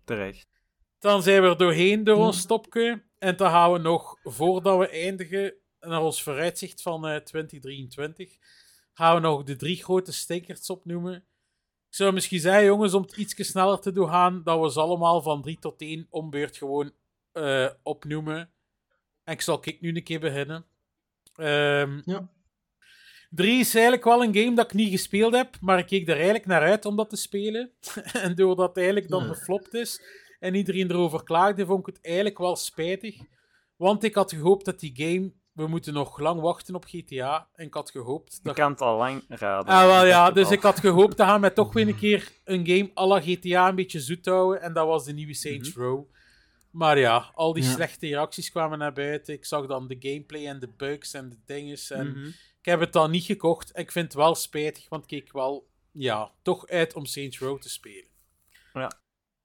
Terecht. 0.04 0.48
Dan 0.98 1.22
zijn 1.22 1.42
we 1.42 1.48
er 1.48 1.56
doorheen 1.56 2.04
door 2.04 2.16
ons 2.16 2.38
stopje. 2.38 3.04
En 3.18 3.36
dan 3.36 3.50
gaan 3.50 3.72
we 3.72 3.78
nog, 3.78 4.18
voordat 4.22 4.78
we 4.78 4.88
eindigen, 4.88 5.54
naar 5.80 6.02
ons 6.02 6.22
vooruitzicht 6.22 6.82
van 6.82 7.06
eh 7.06 7.16
2023, 7.16 8.36
gaan 8.92 9.14
we 9.14 9.20
nog 9.20 9.42
de 9.42 9.56
drie 9.56 9.84
grote 9.84 10.12
stinkers 10.12 10.70
opnoemen. 10.70 11.14
Ik 11.88 11.94
zou 11.94 12.12
misschien 12.12 12.40
zeggen, 12.40 12.64
jongens, 12.64 12.94
om 12.94 13.02
het 13.02 13.16
iets 13.16 13.48
sneller 13.48 13.80
te 13.80 13.92
doen 13.92 14.08
gaan, 14.08 14.42
dat 14.42 14.60
we 14.60 14.70
ze 14.70 14.80
allemaal 14.80 15.22
van 15.22 15.42
3 15.42 15.58
tot 15.58 15.80
1 15.80 16.06
ombeurt 16.10 16.56
gewoon 16.56 16.92
eh, 17.32 17.70
opnoemen. 17.82 18.50
En 19.24 19.32
ik 19.32 19.40
zal 19.40 19.58
ik 19.62 19.80
nu 19.80 19.96
een 19.96 20.02
keer 20.02 20.20
beginnen. 20.20 20.66
Ehm 21.34 22.00
Ja. 22.04 22.34
3 23.36 23.58
is 23.58 23.74
eigenlijk 23.74 24.04
wel 24.04 24.22
een 24.22 24.34
game 24.34 24.54
dat 24.54 24.64
ik 24.64 24.72
niet 24.74 24.90
gespeeld 24.90 25.34
heb, 25.34 25.56
maar 25.60 25.78
ik 25.78 25.86
keek 25.86 26.08
er 26.08 26.14
eigenlijk 26.14 26.46
naar 26.46 26.62
uit 26.62 26.84
om 26.84 26.96
dat 26.96 27.10
te 27.10 27.16
spelen. 27.16 27.70
en 28.12 28.34
doordat 28.34 28.68
het 28.68 28.76
eigenlijk 28.76 29.08
dan 29.08 29.22
geflopt 29.22 29.74
is 29.74 30.02
en 30.40 30.54
iedereen 30.54 30.90
erover 30.90 31.24
klaagde, 31.24 31.66
vond 31.66 31.88
ik 31.88 31.94
het 31.94 32.04
eigenlijk 32.04 32.38
wel 32.38 32.56
spijtig. 32.56 33.16
Want 33.76 34.04
ik 34.04 34.14
had 34.14 34.32
gehoopt 34.32 34.64
dat 34.64 34.80
die 34.80 34.92
game... 34.94 35.32
We 35.52 35.66
moeten 35.66 35.92
nog 35.92 36.18
lang 36.18 36.40
wachten 36.40 36.74
op 36.74 36.84
GTA. 36.84 37.48
En 37.54 37.66
ik 37.66 37.74
had 37.74 37.90
gehoopt 37.90 38.34
Ik 38.34 38.44
dat... 38.44 38.54
kan 38.54 38.70
het 38.70 38.80
al 38.80 38.96
lang 38.96 39.24
raden. 39.28 39.72
Ah, 39.74 39.84
wel 39.86 40.02
Ik 40.04 40.08
ja, 40.08 40.30
dus 40.30 40.50
ik 40.50 40.62
had 40.62 40.80
gehoopt 40.80 41.16
dat 41.16 41.26
gaan 41.26 41.40
met 41.40 41.54
toch 41.54 41.72
weer 41.72 41.88
een 41.88 41.96
keer 42.06 42.32
een 42.44 42.66
game 42.66 42.90
à 42.96 43.06
la 43.06 43.20
GTA 43.20 43.68
een 43.68 43.74
beetje 43.74 44.00
zoet 44.00 44.26
houden. 44.26 44.62
En 44.62 44.72
dat 44.72 44.86
was 44.86 45.04
de 45.04 45.12
nieuwe 45.12 45.34
Saints 45.34 45.72
Row. 45.74 46.04
Maar 46.70 46.98
ja, 46.98 47.30
al 47.34 47.52
die 47.52 47.62
Ja. 47.64 47.70
slechte 47.70 48.06
reacties 48.06 48.50
kwamen 48.50 48.78
naar 48.78 48.92
buiten. 48.92 49.34
Ik 49.34 49.44
zag 49.44 49.66
dan 49.66 49.86
de 49.88 49.96
gameplay 49.98 50.46
en 50.46 50.60
de 50.60 50.68
bugs 50.76 51.14
en 51.14 51.28
de 51.28 51.36
dinges. 51.46 51.90
En 51.90 52.08
Mhm. 52.10 52.26
ik 52.26 52.55
heb 52.66 52.80
het 52.80 52.92
dan 52.92 53.10
niet 53.10 53.24
gekocht. 53.24 53.78
Ik 53.78 53.92
vind 53.92 54.04
het 54.04 54.14
wel 54.14 54.34
spijtig, 54.34 54.88
want 54.88 55.02
ik 55.02 55.08
keek 55.08 55.32
wel, 55.32 55.66
ja, 55.92 56.30
toch 56.42 56.66
uit 56.66 56.94
om 56.94 57.06
Saints 57.06 57.38
Row 57.38 57.60
te 57.60 57.68
spelen. 57.68 58.14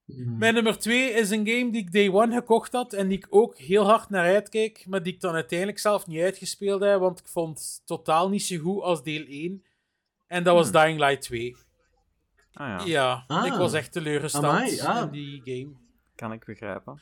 Mm. 0.04 0.38
Mijn 0.38 0.54
nummer 0.54 0.78
2 0.78 1.10
is 1.10 1.30
een 1.30 1.46
game 1.46 1.70
die 1.70 1.80
ik 1.80 1.92
day 1.92 2.08
one 2.10 2.34
gekocht 2.34 2.72
had 2.72 2.92
en 2.92 3.08
die 3.08 3.18
ik 3.18 3.26
ook 3.30 3.58
heel 3.58 3.84
hard 3.84 4.08
naar 4.10 4.24
uitkeek, 4.34 4.86
maar 4.88 5.02
die 5.02 5.12
ik 5.12 5.20
dan 5.20 5.34
uiteindelijk 5.34 5.78
zelf 5.78 6.06
niet 6.06 6.20
uitgespeeld 6.22 6.82
heb, 6.82 7.00
want 7.00 7.18
ik 7.18 7.28
vond 7.28 7.58
het 7.58 7.82
totaal 7.84 8.28
niet 8.28 8.42
zo 8.42 8.58
goed 8.58 8.82
als 8.82 9.02
deel 9.02 9.24
1. 9.26 9.64
En 10.26 10.42
dat 10.44 10.54
was 10.54 10.70
Hmm. 10.70 10.80
Dying 10.80 10.98
Light 10.98 11.22
2. 11.22 11.56
Ah 12.52 12.68
ja, 12.68 12.84
Ja, 12.84 13.24
Ah. 13.26 13.46
ik 13.46 13.52
was 13.52 13.72
echt 13.72 13.92
teleurgesteld 13.92 14.80
ah. 14.80 15.02
in 15.02 15.10
die 15.10 15.40
game. 15.44 15.72
kan 16.14 16.32
ik 16.32 16.44
begrijpen. 16.44 17.00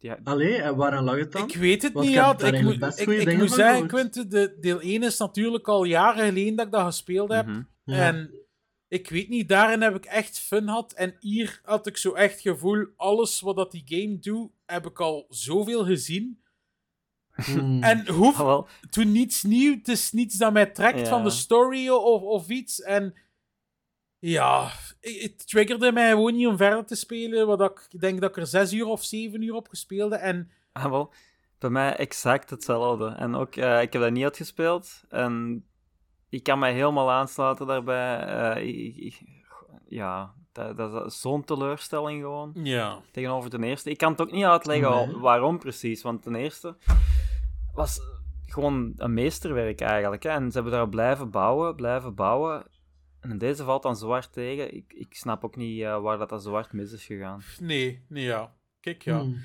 Ja, 0.00 0.18
Allee, 0.24 0.62
en 0.62 0.76
waaraan 0.76 1.04
lag 1.04 1.16
het 1.18 1.32
dan? 1.32 1.48
Ik 1.48 1.54
weet 1.56 1.82
het 1.82 1.92
Want 1.92 2.06
niet, 2.06 2.14
ja. 2.14 2.38
Ik, 2.38 2.62
moet- 2.62 2.98
ik, 3.00 3.08
ik 3.08 3.36
moet 3.36 3.50
zeggen. 3.52 3.86
Quinten, 3.86 4.28
de, 4.30 4.56
deel 4.60 4.80
1 4.80 5.02
is 5.02 5.18
natuurlijk 5.18 5.68
al 5.68 5.84
jaren 5.84 6.24
geleden 6.26 6.56
dat 6.56 6.66
ik 6.66 6.72
dat 6.72 6.84
gespeeld 6.84 7.32
heb. 7.32 7.46
mhm. 7.46 7.62
Ja. 7.84 8.06
En 8.06 8.30
ik 8.88 9.10
weet 9.10 9.28
niet, 9.28 9.48
daarin 9.48 9.82
heb 9.82 9.94
ik 9.96 10.04
echt 10.04 10.38
fun 10.38 10.62
gehad. 10.64 10.92
En 10.92 11.16
hier 11.20 11.60
had 11.64 11.86
ik 11.86 11.96
zo 11.96 12.12
echt 12.12 12.40
gevoel, 12.40 12.86
alles 12.96 13.40
wat 13.40 13.56
dat 13.56 13.70
die 13.70 13.82
game 13.84 14.18
doet, 14.18 14.50
heb 14.66 14.86
ik 14.86 15.00
al 15.00 15.26
zoveel 15.28 15.84
gezien. 15.84 16.40
Mm. 17.46 17.82
En 17.82 18.08
hoef, 18.08 18.40
Ah, 18.40 18.66
toen 18.90 19.12
niets 19.12 19.42
nieuw, 19.42 19.74
het 19.74 19.88
is 19.88 20.12
niets 20.12 20.36
dat 20.36 20.52
mij 20.52 20.66
trekt 20.66 20.98
Ja. 21.00 21.06
van 21.06 21.24
de 21.24 21.30
story 21.30 21.88
of, 21.88 22.22
of 22.22 22.48
iets. 22.48 22.82
En 22.82 23.14
ja, 24.18 24.68
het 25.00 25.48
triggerde 25.48 25.92
mij 25.92 26.10
gewoon 26.10 26.34
niet 26.36 26.46
om 26.46 26.56
verder 26.56 26.84
te 26.84 26.94
spelen. 26.94 27.46
Wat 27.46 27.60
ik, 27.60 28.00
denk 28.00 28.20
dat 28.20 28.30
ik 28.30 28.36
er 28.36 28.46
zes 28.46 28.72
uur 28.72 28.86
of 28.86 29.04
zeven 29.04 29.42
uur 29.42 29.54
op 29.54 29.68
gespeeld 29.68 30.10
heb. 30.12 30.20
En 30.20 30.50
ah, 30.72 30.90
wel, 30.90 31.12
bij 31.58 31.70
mij 31.70 31.96
exact 31.96 32.50
hetzelfde. 32.50 33.06
En 33.08 33.34
ook, 33.34 33.56
eh, 33.56 33.82
ik 33.82 33.92
heb 33.92 34.02
dat 34.02 34.10
niet 34.12 34.24
uitgespeeld. 34.24 35.02
En 35.08 35.64
ik 36.28 36.42
kan 36.42 36.58
mij 36.58 36.72
helemaal 36.72 37.10
aansluiten 37.10 37.66
daarbij. 37.66 38.18
Eh, 38.20 38.66
ik- 38.68 38.96
ik- 38.96 39.22
ja, 39.86 40.34
dat, 40.52 40.76
dat 40.76 41.06
is 41.06 41.20
zo'n 41.20 41.44
teleurstelling 41.44 42.22
gewoon. 42.22 42.50
ja, 42.54 43.00
tegenover 43.12 43.50
de 43.50 43.66
eerste. 43.66 43.90
Ik 43.90 43.98
kan 43.98 44.10
het 44.12 44.20
ook 44.20 44.32
niet 44.32 44.44
uitleggen 44.44 44.90
Nee. 44.90 44.98
al- 45.14 45.20
waarom 45.20 45.58
precies, 45.58 46.02
want 46.02 46.24
de 46.24 46.38
eerste 46.38 46.76
was 47.74 48.00
gewoon 48.46 48.92
een 48.96 49.14
meesterwerk 49.14 49.80
eigenlijk. 49.80 50.22
Hè? 50.22 50.30
En 50.30 50.46
ze 50.50 50.54
hebben 50.54 50.72
daar 50.72 50.88
blijven 50.88 51.30
bouwen, 51.30 51.74
blijven 51.76 52.14
bouwen. 52.14 52.62
En 53.20 53.30
in 53.30 53.38
deze 53.38 53.64
valt 53.64 53.82
dan 53.82 53.96
zwart 53.96 54.32
tegen. 54.32 54.74
Ik, 54.74 54.92
ik 54.92 55.14
snap 55.14 55.44
ook 55.44 55.56
niet 55.56 55.82
eh, 55.82 56.00
waar 56.00 56.18
dat, 56.18 56.28
dat 56.28 56.42
zwart 56.42 56.72
mis 56.72 56.92
is 56.92 57.04
gegaan. 57.04 57.42
nee, 57.60 58.04
nee, 58.08 58.24
ja. 58.24 58.54
Kijk, 58.80 59.02
ja. 59.02 59.22
Mm. 59.22 59.38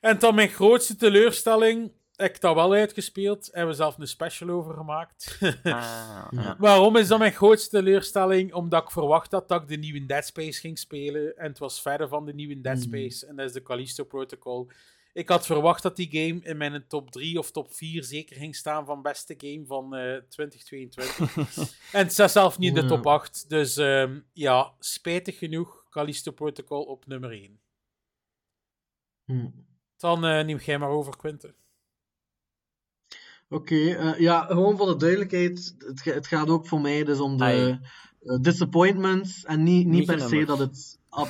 En 0.00 0.18
dan 0.18 0.34
mijn 0.34 0.48
grootste 0.48 0.96
teleurstelling, 0.96 1.92
heb 2.16 2.34
ik 2.34 2.40
dat 2.40 2.54
wel 2.54 2.72
uitgespeeld. 2.72 3.48
Hebben 3.52 3.70
we 3.70 3.76
zelf 3.76 3.98
een 3.98 4.06
special 4.06 4.48
over 4.48 4.74
gemaakt. 4.74 5.38
Ah, 5.62 6.26
ja. 6.30 6.56
Waarom 6.58 6.96
is 6.96 7.08
dat 7.08 7.18
mijn 7.18 7.32
grootste 7.32 7.68
teleurstelling? 7.76 8.52
Omdat 8.52 8.82
ik 8.82 8.90
verwacht 8.90 9.32
had 9.32 9.48
dat 9.48 9.62
ik 9.62 9.68
de 9.68 9.76
nieuwe 9.76 10.06
Dead 10.06 10.24
Space 10.26 10.60
ging 10.60 10.78
spelen. 10.78 11.36
En 11.36 11.48
het 11.48 11.58
was 11.58 11.82
verder 11.82 12.08
van 12.08 12.24
de 12.26 12.34
nieuwe 12.34 12.60
Dead 12.60 12.76
Mhm. 12.76 12.84
Space. 12.84 13.26
En 13.26 13.36
dat 13.36 13.46
is 13.46 13.52
de 13.52 13.62
Callisto 13.62 14.04
Protocol. 14.04 14.70
Ik 15.14 15.28
had 15.28 15.46
verwacht 15.46 15.82
dat 15.82 15.96
die 15.96 16.08
game 16.10 16.40
in 16.42 16.56
mijn 16.56 16.86
top 16.88 17.10
3 17.10 17.38
of 17.38 17.50
top 17.50 17.74
4 17.74 18.04
zeker 18.04 18.36
ging 18.36 18.56
staan 18.56 18.86
van 18.86 19.02
beste 19.02 19.34
game 19.38 19.66
van 19.66 19.94
eh 19.94 20.16
2022. 20.28 21.36
en 21.92 22.02
het 22.02 22.12
staat 22.12 22.30
zelf 22.30 22.58
niet 22.58 22.76
in 22.76 22.82
de 22.82 22.88
top 22.88 23.06
8. 23.06 23.48
Dus 23.48 23.76
ehm, 23.76 24.20
ja, 24.32 24.74
spijtig 24.78 25.38
genoeg. 25.38 25.86
Callisto 25.90 26.32
Protocol 26.32 26.82
op 26.82 27.06
nummer 27.06 27.30
1. 27.30 27.60
Mm. 29.24 29.66
Dan 29.96 30.24
eh, 30.24 30.44
neem 30.44 30.58
jij 30.58 30.78
maar 30.78 30.88
over, 30.88 31.16
Quinten. 31.16 31.54
Oké, 33.48 33.94
eh, 33.94 34.18
ja, 34.18 34.44
gewoon 34.44 34.76
voor 34.76 34.86
de 34.86 34.96
duidelijkheid, 34.96 35.74
het, 35.78 36.04
het 36.04 36.26
gaat 36.26 36.48
ook 36.48 36.66
voor 36.66 36.80
mij 36.80 37.04
dus 37.04 37.18
om 37.18 37.36
de 37.36 37.78
eh, 38.20 38.38
disappointments 38.40 39.44
en 39.44 39.62
niet, 39.62 39.86
niet 39.86 39.94
Niet 39.94 40.06
per 40.06 40.20
se 40.20 40.44
dat 40.44 40.58
het 40.58 40.98
ab, 41.08 41.28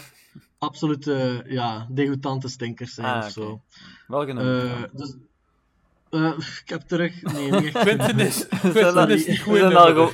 absolute 0.65 1.45
ja, 1.49 1.86
degoutante 1.91 2.49
stinkers 2.49 2.95
zijn 2.95 3.07
Ah, 3.07 3.24
of 3.24 3.31
zo. 3.31 3.61
Wel 4.07 4.24
genoemd. 4.27 4.62
Eh, 4.62 4.82
dus, 4.93 5.16
eh, 6.11 6.32
ik 6.62 6.69
heb 6.69 6.81
terug, 6.81 7.23
nee, 7.23 7.51
niet 7.51 7.65
echt. 7.65 7.78
Quinten 7.78 8.19
is, 8.19 8.39
We 8.49 8.59
Quinten 8.59 8.73
zijn 8.82 8.97
al- 8.97 9.09
is 9.09 9.27
niet 9.27 9.41
goed 9.41 9.53
we 9.53 9.59
in 9.59 9.70
zijn 9.70 9.77
al 9.97 10.11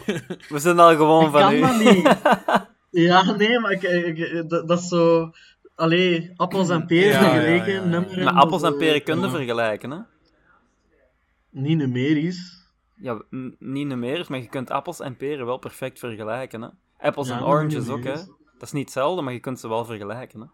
We 0.48 0.58
zijn 0.58 0.78
al 0.78 0.96
gewoon 0.96 1.24
Ik 1.24 1.30
van 1.30 1.40
kan 1.40 1.54
u. 1.54 1.60
dat 1.60 1.78
niet. 1.78 2.18
Ja, 2.90 3.22
nee, 3.36 3.58
maar 3.60 3.70
ik, 3.70 3.82
ik- 3.82 4.18
ik- 4.18 4.48
dat, 4.48 4.68
dat 4.68 4.78
is 4.80 4.88
zo... 4.88 5.30
Allee, 5.74 6.32
appels 6.36 6.68
en 6.68 6.86
peren 6.86 7.10
Ja, 7.12 7.20
ja, 7.24 7.30
vergeleken, 7.30 7.72
ja, 7.72 7.80
ja. 7.80 7.84
nummeren, 7.86 8.24
Maar 8.24 8.32
appels 8.34 8.62
en 8.62 8.76
peren 8.76 9.02
kunnen 9.02 9.30
vergelijken, 9.30 9.90
hè? 9.90 9.98
Niet 11.50 11.76
numerisch. 11.78 12.58
Ja, 12.94 13.22
niet 13.58 13.86
numerisch, 13.86 14.28
maar 14.28 14.38
je 14.38 14.48
kunt 14.48 14.70
appels 14.70 15.00
en 15.00 15.16
peren 15.16 15.46
wel 15.46 15.58
perfect 15.58 15.98
vergelijken, 15.98 16.62
hè? 16.62 16.68
Apples 16.98 17.28
Ja, 17.28 17.36
en 17.36 17.44
oranges 17.44 17.88
ook, 17.88 18.04
hè? 18.04 18.14
Dat 18.60 18.68
is 18.68 18.74
niet 18.74 18.84
hetzelfde, 18.84 19.22
maar 19.22 19.32
je 19.32 19.40
kunt 19.40 19.60
ze 19.60 19.68
wel 19.68 19.84
vergelijken, 19.84 20.40
hè? 20.40 20.46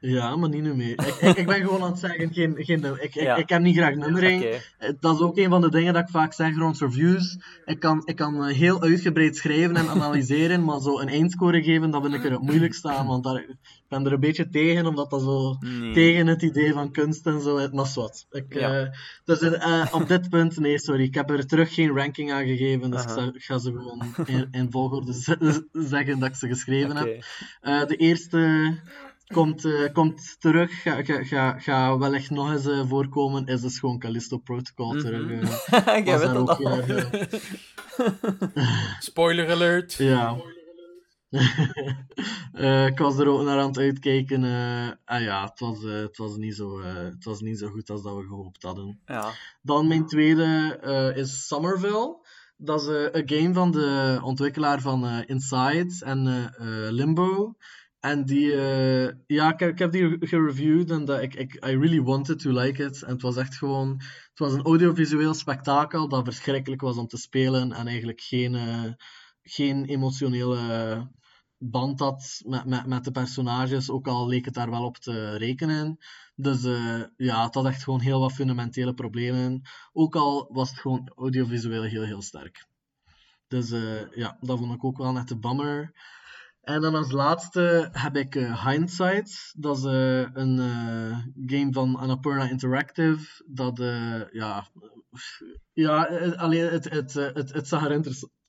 Ja, 0.00 0.36
maar 0.36 0.48
niet 0.48 0.62
numerisch. 0.62 1.06
Ik, 1.06 1.14
ik, 1.20 1.36
ik 1.36 1.46
ben 1.46 1.60
gewoon 1.60 1.82
aan 1.82 1.90
het 1.90 1.98
zeggen, 1.98 2.32
geen, 2.32 2.54
geen, 2.58 2.84
ik, 2.84 3.00
ik, 3.00 3.14
Ja. 3.14 3.36
ik 3.36 3.48
heb 3.48 3.62
niet 3.62 3.76
graag 3.76 3.94
nummering. 3.94 4.42
Eh, 4.78 4.90
Dat 5.00 5.14
is 5.14 5.20
ook 5.20 5.36
een 5.38 5.48
van 5.48 5.60
de 5.60 5.70
dingen 5.70 5.92
dat 5.94 6.02
ik 6.02 6.08
vaak 6.08 6.32
zeg 6.32 6.56
rond 6.56 6.78
reviews. 6.80 7.38
Ik 7.64 7.80
kan, 7.80 8.02
ik 8.04 8.16
kan 8.16 8.44
eh, 8.44 8.56
heel 8.56 8.82
uitgebreid 8.82 9.36
schrijven 9.36 9.76
en 9.76 9.88
analyseren, 9.88 10.64
maar 10.64 10.80
zo 10.80 10.98
een 11.00 11.08
eindscore 11.08 11.62
geven, 11.62 11.90
dat 11.90 12.02
vind 12.02 12.14
ik 12.14 12.24
er 12.24 12.30
het 12.30 12.40
moeilijkst 12.42 12.86
aan. 12.86 13.06
Want 13.06 13.24
daar, 13.24 13.36
ik 13.36 13.56
ben 13.88 14.06
er 14.06 14.12
een 14.12 14.20
beetje 14.20 14.48
tegen, 14.48 14.86
omdat 14.86 15.10
dat 15.10 15.22
zo 15.22 15.56
Nee. 15.60 15.92
tegen 15.92 16.26
het 16.26 16.42
idee 16.42 16.72
van 16.72 16.92
kunst 16.92 17.26
en 17.26 17.40
zo 17.40 17.56
is. 17.56 17.70
Maar 17.70 17.86
zwart. 17.86 18.26
Ja. 18.48 18.80
eh, 18.84 18.88
dus 19.24 19.40
op 19.92 20.08
dit 20.08 20.28
punt, 20.28 20.58
nee, 20.58 20.78
sorry. 20.78 21.02
Ik 21.04 21.14
heb 21.14 21.30
er 21.30 21.46
terug 21.46 21.74
geen 21.74 21.96
ranking 21.96 22.32
aan 22.32 22.46
gegeven, 22.46 22.90
dus 22.90 23.04
ik, 23.04 23.42
ga 23.42 23.58
ze 23.58 23.70
gewoon 23.70 24.02
in, 24.26 24.48
in 24.50 24.70
volgorde 24.70 25.12
zeggen 25.72 26.18
dat 26.18 26.28
ik 26.28 26.34
ze 26.34 26.48
geschreven 26.48 26.96
heb. 26.96 27.24
De 27.88 27.96
eerste 27.96 28.74
komt, 29.32 29.64
eh, 29.64 29.92
komt 29.92 30.36
terug, 30.40 30.82
ga, 30.82 31.02
ga, 31.02 31.22
ga, 31.24 31.58
ga 31.58 31.98
wellicht 31.98 32.30
nog 32.30 32.50
eens 32.52 32.66
eh, 32.66 32.88
voorkomen, 32.88 33.46
is 33.46 33.60
dus 33.60 33.78
gewoon 33.78 33.98
Callisto 33.98 34.38
Protocol 34.38 34.90
terug. 35.00 35.28
Jij 35.84 36.04
was 36.04 36.20
weet 36.20 36.28
het 36.28 36.36
ook, 36.36 36.48
al. 36.48 36.80
eh, 36.80 37.04
Spoiler 39.00 39.50
alert. 39.50 39.92
ja. 39.94 40.36
Eh, 42.52 42.86
ik 42.86 42.98
was 42.98 43.18
er 43.18 43.28
ook 43.28 43.42
naar 43.42 43.58
aan 43.60 43.66
het 43.68 43.78
uitkijken. 43.78 44.44
eh, 44.44 44.88
ah 45.04 45.22
ja, 45.22 45.44
het 45.44 45.60
was, 45.60 45.82
het, 45.82 46.16
was 46.16 46.36
niet 46.36 46.54
zo, 46.56 46.80
eh, 46.80 46.94
het 46.94 47.24
was 47.24 47.40
niet 47.40 47.58
zo 47.58 47.68
goed 47.68 47.90
als 47.90 48.02
dat 48.02 48.16
we 48.16 48.22
gehoopt 48.22 48.62
hadden. 48.62 49.00
Ja. 49.06 49.30
Dan 49.62 49.86
mijn 49.88 50.06
tweede 50.06 50.78
eh, 50.82 51.16
is 51.16 51.46
Somerville. 51.46 52.26
Dat 52.56 52.80
is 52.82 52.86
een 53.12 53.28
game 53.28 53.54
van 53.54 53.70
de 53.70 54.20
ontwikkelaar 54.22 54.80
van 54.80 55.06
eh, 55.06 55.18
Inside 55.26 56.04
en 56.04 56.50
Limbo. 56.90 57.54
En 58.00 58.24
die, 58.24 58.52
eh, 58.52 59.12
ja, 59.26 59.58
ik 59.58 59.78
heb, 59.78 59.92
die 59.92 60.26
gereviewd 60.26 60.90
en 60.90 61.04
dat, 61.04 61.22
ik, 61.22 61.34
ik, 61.34 61.54
I 61.54 61.76
really 61.76 62.02
wanted 62.02 62.38
to 62.38 62.50
like 62.50 62.84
it. 62.84 63.02
En 63.02 63.12
het 63.12 63.22
was 63.22 63.36
echt 63.36 63.56
gewoon, 63.56 63.90
het 64.30 64.38
was 64.38 64.52
een 64.52 64.64
audiovisueel 64.64 65.34
spektakel 65.34 66.08
dat 66.08 66.24
verschrikkelijk 66.24 66.80
was 66.80 66.96
om 66.96 67.06
te 67.06 67.16
spelen 67.16 67.72
en 67.72 67.86
eigenlijk 67.86 68.20
geen, 68.20 68.54
eh, 68.54 68.92
geen 69.42 69.84
emotionele 69.84 71.08
band 71.58 72.00
had 72.00 72.42
met, 72.46 72.64
met, 72.64 72.86
met 72.86 73.04
de 73.04 73.10
personages, 73.10 73.90
ook 73.90 74.08
al 74.08 74.28
leek 74.28 74.44
het 74.44 74.54
daar 74.54 74.70
wel 74.70 74.84
op 74.84 74.96
te 74.96 75.36
rekenen. 75.36 75.98
Dus 76.34 76.64
eh, 76.64 77.02
ja, 77.16 77.44
het 77.44 77.54
had 77.54 77.66
echt 77.66 77.84
gewoon 77.84 78.00
heel 78.00 78.20
wat 78.20 78.32
fundamentele 78.32 78.94
problemen. 78.94 79.62
Ook 79.92 80.16
al 80.16 80.48
was 80.52 80.70
het 80.70 80.78
gewoon 80.78 81.12
audiovisueel 81.14 81.82
heel, 81.82 82.04
heel 82.04 82.22
sterk. 82.22 82.68
Dus 83.48 83.70
ja, 84.14 84.36
dat 84.40 84.58
vond 84.58 84.74
ik 84.74 84.84
ook 84.84 84.98
wel 84.98 85.12
net 85.12 85.30
een 85.30 85.40
bummer. 85.40 85.92
En 86.60 86.80
dan 86.80 86.94
als 86.94 87.10
laatste 87.10 87.88
heb 87.92 88.16
ik 88.16 88.34
uh, 88.34 88.66
Hindsight. 88.66 89.52
Dat 89.56 89.76
is 89.76 89.82
een 89.82 90.58
game 91.46 91.72
van 91.72 91.96
Annapurna 91.96 92.50
Interactive. 92.50 93.42
Dat, 93.46 93.78
ja, 94.32 94.66
ja 95.72 96.04
alleen 96.36 96.68
het, 96.68 96.90
het, 96.90 97.14
het, 97.14 97.52
het 97.52 97.68
zag 97.68 97.84
er 97.84 98.02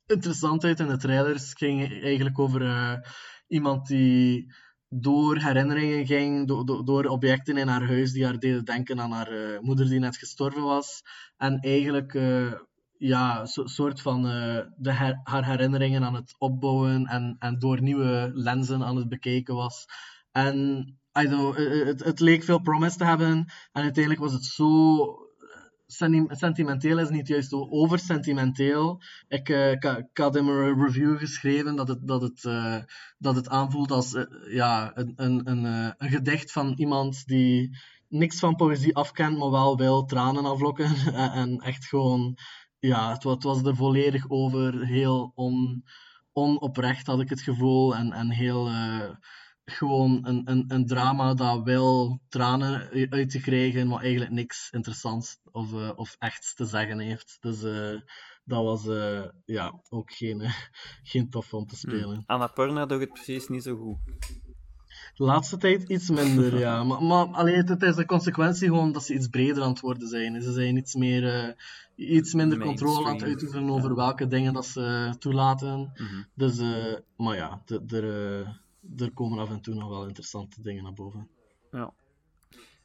interessant 0.06 0.64
uit 0.64 0.80
in 0.80 0.88
de 0.88 0.98
trailers. 0.98 1.50
Het 1.50 1.58
ging 1.58 2.02
eigenlijk 2.04 2.40
over 2.40 3.02
iemand 3.48 3.88
die 3.88 4.54
door 4.90 5.38
herinneringen 5.38 6.06
ging, 6.06 6.48
do 6.48 6.84
door 6.84 7.06
objecten 7.06 7.58
in 7.58 7.68
haar 7.68 7.88
huis 7.88 8.12
die 8.12 8.26
haar 8.26 8.40
deden 8.40 8.66
denken 8.66 9.00
aan 9.00 9.12
haar 9.12 9.62
moeder 9.62 9.90
die 9.90 10.00
net 10.00 10.18
gestorven 10.18 10.64
was. 10.64 11.02
En 11.38 11.60
eigenlijk 11.60 12.14
ja, 13.02 13.46
soort 13.46 14.02
van 14.02 14.22
de 14.78 14.94
her 14.94 15.20
haar 15.24 15.46
herinneringen 15.46 16.04
aan 16.04 16.14
het 16.14 16.36
opbouwen 16.38 17.08
en, 17.08 17.36
en 17.40 17.60
door 17.60 17.82
nieuwe 17.82 18.32
lenzen 18.34 18.84
aan 18.84 18.96
het 18.96 19.10
bekijken 19.10 19.56
was. 19.56 19.86
En 20.32 20.86
I 21.20 21.26
know, 21.26 21.56
het, 21.86 22.04
het 22.04 22.20
leek 22.20 22.44
veel 22.44 22.62
promise 22.62 22.98
te 22.98 23.06
hebben 23.06 23.46
en 23.72 23.82
uiteindelijk 23.82 24.24
was 24.24 24.34
het 24.34 24.46
zo 24.46 25.06
sentimenteel 26.28 27.00
is 27.00 27.10
niet 27.10 27.28
juist 27.28 27.54
oversentimenteel. 27.54 29.02
Ik, 29.28 29.50
uh, 29.50 29.72
ik, 29.72 30.08
had 30.14 30.36
in 30.36 30.46
mijn 30.46 30.84
review 30.84 31.18
geschreven 31.18 31.76
dat 31.76 31.88
het, 31.88 32.08
dat 32.08 32.22
het, 32.22 32.42
dat 33.18 33.36
het 33.36 33.50
aanvoelt 33.50 33.92
als 33.92 34.26
ja, 34.50 34.92
een, 34.96 35.14
een, 35.16 35.66
een 35.98 36.10
gedicht 36.10 36.52
van 36.52 36.74
iemand 36.74 37.26
die 37.26 37.78
niks 38.12 38.40
van 38.40 38.56
poëzie 38.56 38.96
afkent, 38.96 39.38
maar 39.38 39.52
wel 39.52 39.78
wil 39.78 40.06
tranen 40.06 40.46
aflokken. 40.46 40.96
en 41.42 41.60
echt 41.60 41.86
gewoon, 41.86 42.38
ja, 42.82 43.12
het, 43.12 43.24
het 43.24 43.44
was 43.44 43.64
er 43.64 43.76
volledig 43.76 44.30
over. 44.30 44.86
Heel 44.86 45.32
on, 45.36 45.84
onoprecht 46.32 47.08
had 47.08 47.20
ik 47.20 47.30
het 47.30 47.42
gevoel. 47.42 47.96
En, 47.96 48.12
en 48.12 48.30
heel 48.30 48.70
gewoon 49.66 50.26
een, 50.26 50.42
een, 50.52 50.66
een 50.68 50.86
drama 50.86 51.34
dat 51.34 51.64
wel 51.64 52.22
tranen 52.30 52.90
uit 53.10 53.30
te 53.30 53.42
krijgen, 53.42 53.88
maar 53.88 54.02
eigenlijk 54.02 54.32
niks 54.32 54.70
interessants 54.72 55.40
of, 55.52 55.72
uh, 55.74 55.92
of 55.96 56.16
echts 56.20 56.56
te 56.56 56.66
zeggen 56.66 57.00
heeft. 57.00 57.38
Dus 57.40 57.64
uh, 57.64 58.00
dat 58.44 58.64
was 58.64 58.86
uh, 58.86 59.26
ja, 59.46 59.82
ook 59.90 60.14
geen, 60.14 60.42
geen 61.12 61.30
tof 61.30 61.54
om 61.54 61.66
te 61.68 61.76
hm. 61.76 61.82
spelen. 61.82 62.16
Hmm. 62.16 62.24
Annapurna 62.26 62.86
doet 62.86 63.00
het 63.00 63.14
precies 63.14 63.48
niet 63.48 63.64
zo 63.64 63.76
goed. 63.76 63.98
De 65.22 65.28
laatste 65.28 65.58
tijd 65.58 65.90
iets 65.90 66.10
minder, 66.10 66.60
ja. 66.60 66.84
Maar, 66.90 67.04
maar 67.04 67.26
alleen, 67.26 67.68
het 67.68 67.82
is 67.82 67.96
de 67.96 68.06
consequentie 68.06 68.68
gewoon 68.68 68.92
dat 68.92 69.04
ze 69.04 69.14
iets 69.14 69.28
breder 69.28 69.64
aan 69.64 69.70
het 69.70 69.80
worden 69.80 70.08
zijn. 70.08 70.42
Ze 70.42 70.52
zijn 70.52 70.78
iets, 70.78 70.96
meer, 70.96 71.56
iets 71.96 72.34
minder 72.34 72.60
controle 72.60 73.08
aan 73.08 73.14
het 73.14 73.24
uitoefenen 73.24 73.70
over 73.70 73.96
welke 73.96 74.28
dingen 74.28 74.54
dat 74.54 74.66
ze 74.66 75.16
toelaten. 75.20 75.78
Mm 75.78 75.92
-hmm. 75.94 76.26
Dus, 76.34 76.62
maar 77.18 77.36
ja, 77.36 77.62
er 77.88 78.04
er 78.98 79.12
komen 79.14 79.40
af 79.40 79.50
en 79.50 79.62
toe 79.62 79.74
nog 79.74 79.90
wel 79.90 80.08
interessante 80.08 80.62
dingen 80.62 80.84
naar 80.84 80.94
boven. 80.94 81.28
Ja. 81.72 81.94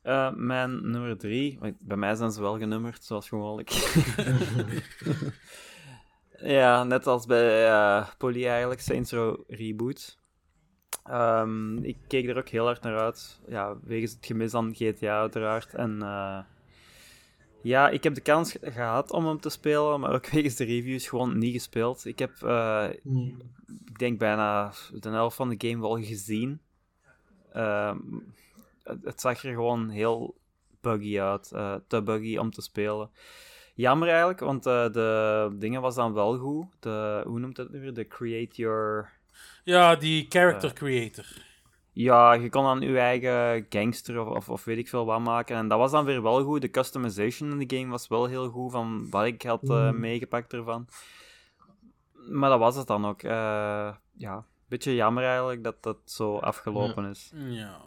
Uh, 0.05 0.35
mijn 0.35 0.91
nummer 0.91 1.19
drie, 1.19 1.59
bij 1.79 1.97
mij 1.97 2.15
zijn 2.15 2.33
ze 2.33 2.41
wel 2.41 2.59
genummerd, 2.59 3.05
zoals 3.05 3.29
gewoonlijk. 3.29 3.71
ja, 6.59 6.85
net 6.85 7.07
als 7.07 7.27
bij 7.27 7.69
uh, 7.69 8.09
Poly 8.19 8.47
eigenlijk, 8.47 8.81
Saints 8.81 9.13
Row 9.13 9.41
Reboot. 9.49 10.19
Um, 11.11 11.85
ik 11.85 11.97
keek 12.07 12.29
er 12.29 12.37
ook 12.37 12.49
heel 12.49 12.65
hard 12.65 12.83
naar 12.83 12.99
uit, 12.99 13.41
ja, 13.49 13.77
wegens 13.83 14.13
het 14.13 14.27
gemis 14.27 14.55
aan 14.55 14.75
GTA 14.75 15.21
uiteraard. 15.21 15.75
En 15.75 15.99
uh, 16.03 16.39
ja, 17.67 17.89
ik 17.89 18.03
heb 18.03 18.15
de 18.15 18.21
kans 18.21 18.57
gehad 18.63 19.11
om 19.11 19.27
hem 19.27 19.41
te 19.41 19.51
spelen, 19.51 20.01
maar 20.01 20.15
ook 20.15 20.27
wegens 20.37 20.57
de 20.57 20.65
reviews 20.65 21.09
gewoon 21.09 21.39
niet 21.39 21.53
gespeeld. 21.53 22.05
Ik 22.05 22.19
heb, 22.19 22.33
uh, 22.45 22.89
ik 23.85 23.99
denk 23.99 24.19
bijna 24.19 24.73
de 25.01 25.09
helft 25.09 25.37
van 25.37 25.49
de 25.49 25.69
game 25.69 25.81
wel 25.81 25.99
gezien. 26.03 26.61
Uh, 27.55 27.95
het, 28.83 29.21
zag 29.21 29.43
er 29.43 29.53
gewoon 29.53 29.89
heel 29.89 30.37
buggy 30.81 31.21
uit, 31.21 31.51
uh, 31.55 31.75
te 31.87 32.03
buggy 32.03 32.37
om 32.37 32.51
te 32.51 32.63
spelen. 32.63 33.11
Jammer 33.75 34.09
eigenlijk, 34.09 34.41
want 34.41 34.63
de 34.63 35.55
dingen 35.59 35.81
was 35.81 35.95
dan 35.95 36.13
wel 36.13 36.39
goed. 36.39 36.67
De, 36.81 37.23
hoe 37.27 37.39
noemt 37.39 37.57
het 37.57 37.73
nu 37.73 37.81
weer? 37.81 37.95
De 37.95 38.07
create 38.07 38.55
your... 38.55 39.13
Ja, 39.65 39.97
die 39.97 40.27
character 40.29 40.73
creator. 40.73 41.25
Ja, 41.93 42.33
je 42.33 42.49
kon 42.49 42.65
dan 42.65 42.81
je 42.81 42.99
eigen 42.99 43.67
gangster 43.69 44.21
of, 44.21 44.37
of, 44.37 44.49
of, 44.49 44.65
weet 44.65 44.79
ik 44.79 44.89
veel 44.89 45.05
wat 45.05 45.21
maken. 45.21 45.57
En 45.57 45.69
dat 45.69 45.79
was 45.79 45.91
dan 45.91 46.05
weer 46.05 46.23
wel 46.23 46.45
goed. 46.45 46.61
De 46.61 46.71
customization 46.71 47.51
in 47.51 47.67
de 47.67 47.77
game 47.77 47.91
was 47.91 48.09
wel 48.09 48.27
heel 48.27 48.49
goed 48.49 48.73
van 48.73 49.11
wat 49.11 49.25
ik 49.25 49.43
had 49.43 49.63
uh, 49.63 49.91
meegepakt 49.91 50.53
ervan. 50.53 50.89
Maar 52.13 52.51
dat 52.51 52.59
was 52.59 52.77
het 52.77 52.87
dan 52.87 53.07
ook. 53.07 53.23
Uh, 53.23 53.95
ja, 54.17 54.45
beetje 54.69 54.95
jammer 54.95 55.25
eigenlijk 55.25 55.65
dat 55.65 55.83
dat 55.83 55.99
zo 56.05 56.37
afgelopen 56.37 57.05
is. 57.05 57.33
Ja. 57.35 57.81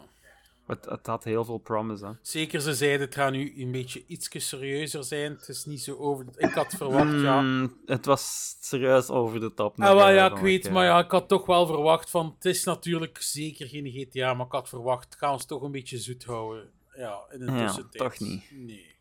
Het, 0.70 0.84
het, 0.84 1.06
had 1.06 1.24
heel 1.24 1.44
veel 1.44 1.58
promise. 1.58 2.06
Hè. 2.06 2.12
Zeker, 2.22 2.60
ze 2.60 2.74
zeiden 2.74 3.00
het 3.00 3.14
gaat 3.14 3.32
nu 3.32 3.52
een 3.56 3.72
beetje 3.72 4.04
iets 4.06 4.28
serieuzer 4.48 5.04
zijn. 5.04 5.32
Het 5.32 5.48
is 5.48 5.64
niet 5.64 5.80
zo 5.80 5.96
over. 5.96 6.26
Ik 6.36 6.52
had 6.52 6.74
verwacht, 6.76 7.20
ja. 7.20 7.40
Mm, 7.40 7.76
het 7.86 8.06
was 8.06 8.56
serieus 8.60 9.08
over 9.08 9.40
de 9.40 9.54
top. 9.54 9.80
Ah, 9.80 9.94
wel, 9.94 10.10
ja, 10.10 10.30
ik 10.30 10.38
weet, 10.38 10.70
maar 10.70 10.84
ja, 10.84 10.98
ik 10.98 11.10
had 11.10 11.28
toch 11.28 11.46
wel 11.46 11.66
verwacht 11.66 12.10
van. 12.10 12.34
Het 12.34 12.44
is 12.44 12.64
natuurlijk 12.64 13.22
zeker 13.22 13.68
geen 13.68 13.90
GTA, 13.90 14.34
maar 14.34 14.46
ik 14.46 14.52
had 14.52 14.68
verwacht, 14.68 15.16
gaan 15.18 15.40
ze 15.40 15.46
toch 15.46 15.62
een 15.62 15.72
beetje 15.72 15.98
zoet 15.98 16.24
houden. 16.24 16.70
Ja, 16.94 17.24
in 17.30 17.38
de 17.38 17.52
ja, 17.52 17.78
toch 17.90 18.18
niet. 18.18 18.42
Nee. 18.50 18.98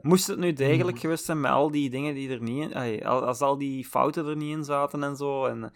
Moest 0.00 0.26
het 0.26 0.38
nu 0.38 0.52
degelijk 0.52 0.98
geweest 0.98 1.24
zijn 1.24 1.40
met 1.40 1.50
al 1.50 1.70
die 1.70 1.90
dingen 1.90 2.14
die 2.14 2.30
er 2.30 2.42
niet 2.42 2.70
in... 2.70 3.04
Als 3.04 3.40
al 3.40 3.58
die 3.58 3.84
fouten 3.84 4.26
er 4.26 4.36
niet 4.36 4.56
in 4.56 4.64
zaten 4.64 5.02
en 5.02 5.16
zo, 5.16 5.46
en 5.46 5.72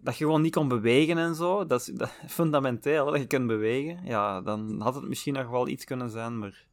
dat 0.00 0.16
je 0.16 0.24
gewoon 0.24 0.42
niet 0.42 0.54
kon 0.54 0.68
bewegen 0.68 1.18
en 1.18 1.34
zo, 1.34 1.66
dat 1.66 1.80
is, 1.80 1.86
dat, 1.86 2.10
fundamenteel, 2.26 3.06
dat 3.06 3.20
je 3.20 3.26
kunt 3.26 3.46
bewegen, 3.46 4.00
ja, 4.04 4.40
dan 4.40 4.80
had 4.80 4.94
het 4.94 5.08
misschien 5.08 5.34
nog 5.34 5.48
wel 5.48 5.68
iets 5.68 5.84
kunnen 5.84 6.10
zijn, 6.10 6.38
maar 6.38 6.66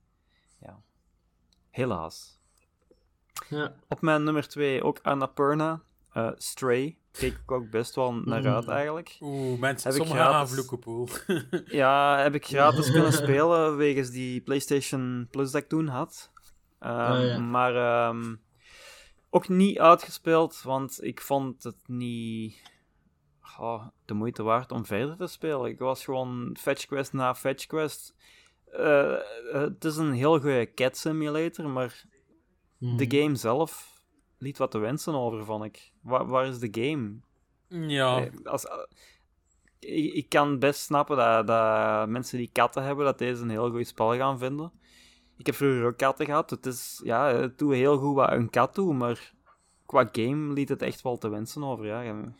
ja, 0.59 0.81
helaas. 1.69 2.39
Ja. 3.49 3.75
Op 3.87 4.01
mijn 4.01 4.23
nummer 4.23 4.47
2 4.47 4.83
ook 4.83 4.99
Annapurna, 5.01 5.81
uh, 6.13 6.31
Stray. 6.35 6.97
Keek 7.11 7.33
ik 7.33 7.51
ook 7.51 7.69
best 7.69 7.95
wel 7.95 8.13
naar 8.13 8.47
uit 8.47 8.67
eigenlijk. 8.67 9.17
Oeh, 9.19 9.59
mensen, 9.59 9.89
heb 9.89 10.01
sommigen 10.01 10.25
gratis... 10.25 10.65
pool. 10.79 11.07
ja, 11.65 12.17
heb 12.17 12.35
ik 12.35 12.45
gratis 12.45 12.91
kunnen 12.91 13.13
spelen 13.13 13.77
wegens 13.77 14.09
die 14.09 14.41
PlayStation 14.41 15.27
Plus 15.31 15.51
dat 15.51 15.61
ik 15.61 15.69
toen 15.69 15.87
had. 15.87 16.31
Um, 16.79 16.89
oh, 16.89 17.25
ja. 17.25 17.39
Maar 17.39 18.07
um, 18.09 18.41
ook 19.29 19.47
niet 19.47 19.79
uitgespeeld, 19.79 20.61
want 20.61 21.03
ik 21.03 21.21
vond 21.21 21.63
het 21.63 21.77
niet 21.85 22.61
oh, 23.59 23.87
de 24.05 24.13
moeite 24.13 24.43
waard 24.43 24.71
om 24.71 24.85
verder 24.85 25.17
te 25.17 25.27
spelen. 25.27 25.69
Ik 25.69 25.79
was 25.79 26.03
gewoon 26.03 26.57
fetch 26.59 26.85
quest 26.85 27.13
na 27.13 27.35
fetch 27.35 27.65
quest. 27.65 28.15
Uh, 28.79 29.17
het 29.51 29.85
is 29.85 29.97
een 29.97 30.11
heel 30.11 30.39
goede 30.39 30.73
cat 30.73 30.97
simulator, 30.97 31.69
maar 31.69 32.05
mm. 32.77 32.97
de 32.97 33.19
game 33.19 33.35
zelf 33.35 34.01
liet 34.37 34.57
wat 34.57 34.71
te 34.71 34.77
wensen 34.77 35.13
over, 35.13 35.45
vond 35.45 35.63
ik. 35.63 35.91
Waar, 36.01 36.27
waar 36.27 36.45
is 36.45 36.59
de 36.59 36.69
game? 36.71 37.15
Ja. 37.67 38.25
Eh, 38.25 38.31
als, 38.43 38.65
ik, 39.79 40.13
ik, 40.13 40.29
kan 40.29 40.59
best 40.59 40.79
snappen 40.79 41.17
dat, 41.17 41.47
dat 41.47 42.09
mensen 42.09 42.37
die 42.37 42.49
katten 42.51 42.83
hebben, 42.83 43.05
dat 43.05 43.17
deze 43.17 43.41
een 43.41 43.49
heel 43.49 43.71
goed 43.71 43.87
spel 43.87 44.15
gaan 44.15 44.39
vinden. 44.39 44.71
Ik 45.37 45.45
heb 45.45 45.55
vroeger 45.55 45.85
ook 45.85 45.97
katten 45.97 46.25
gehad. 46.25 46.49
Het 46.49 46.65
is, 46.65 47.01
ja, 47.03 47.35
het 47.35 47.57
doet 47.57 47.73
heel 47.73 47.97
goed 47.97 48.15
wat 48.15 48.31
een 48.31 48.49
kat 48.49 48.75
doet, 48.75 48.93
maar 48.93 49.33
qua 49.85 50.09
game 50.11 50.53
liet 50.53 50.69
het 50.69 50.81
echt 50.81 51.01
wel 51.01 51.17
te 51.17 51.29
wensen 51.29 51.63
over, 51.63 51.85
ja. 51.85 52.33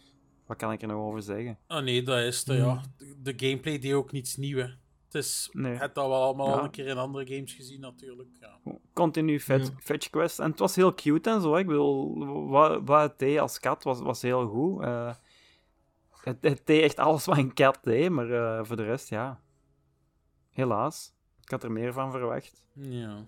Wat 0.46 0.58
kan 0.58 0.72
ik 0.72 0.82
er 0.82 0.88
nog 0.88 0.98
over 0.98 1.22
zeggen? 1.22 1.58
Ah 1.68 1.84
nee, 1.84 2.04
dat 2.04 2.20
is 2.20 2.46
het, 2.46 2.58
ja. 2.58 2.82
Hmm. 2.98 3.24
De 3.24 3.34
gameplay 3.36 3.80
deed 3.80 3.94
ook 3.94 4.12
niets 4.12 4.36
nieuws. 4.36 4.78
Het 5.06 5.24
is, 5.24 5.50
nee. 5.52 5.76
het 5.76 5.98
al 5.98 6.10
wel 6.10 6.24
allemaal 6.24 6.58
al 6.58 6.64
een 6.64 6.70
keer 6.70 6.88
in 6.88 6.98
andere 6.98 7.28
games 7.36 7.54
gezien, 7.54 7.80
natuurlijk. 7.80 8.30
Ja. 8.40 8.60
Continu 8.94 9.40
fetch, 9.40 9.70
fetch 9.80 10.10
quest. 10.10 10.40
En 10.40 10.50
het 10.50 10.60
was 10.60 10.76
heel 10.76 10.94
cute 10.94 11.30
en 11.30 11.42
zo. 11.42 11.56
Ik 11.56 11.68
bedoel, 11.68 12.26
wat, 12.48 12.82
wat 12.86 13.02
het 13.02 13.20
deed 13.20 13.40
als 13.40 13.60
kat 13.60 13.84
was, 13.84 14.02
was 14.02 14.22
heel 14.22 14.48
goed. 14.48 14.82
Uh, 14.82 15.14
het, 16.24 16.38
het, 16.42 16.62
deed 16.66 16.84
echt 16.84 16.98
alles 16.98 17.26
wat 17.26 17.38
een 17.38 17.54
kat 17.54 17.80
deed, 17.82 18.10
maar 18.10 18.30
uh, 18.30 18.60
voor 18.64 18.76
de 18.76 18.84
rest, 18.84 19.10
ja. 19.10 19.42
Helaas. 20.50 21.14
Ik 21.42 21.50
had 21.50 21.64
er 21.64 21.72
meer 21.72 21.94
van 21.94 22.12
verwacht. 22.12 22.66
Ja. 22.74 23.26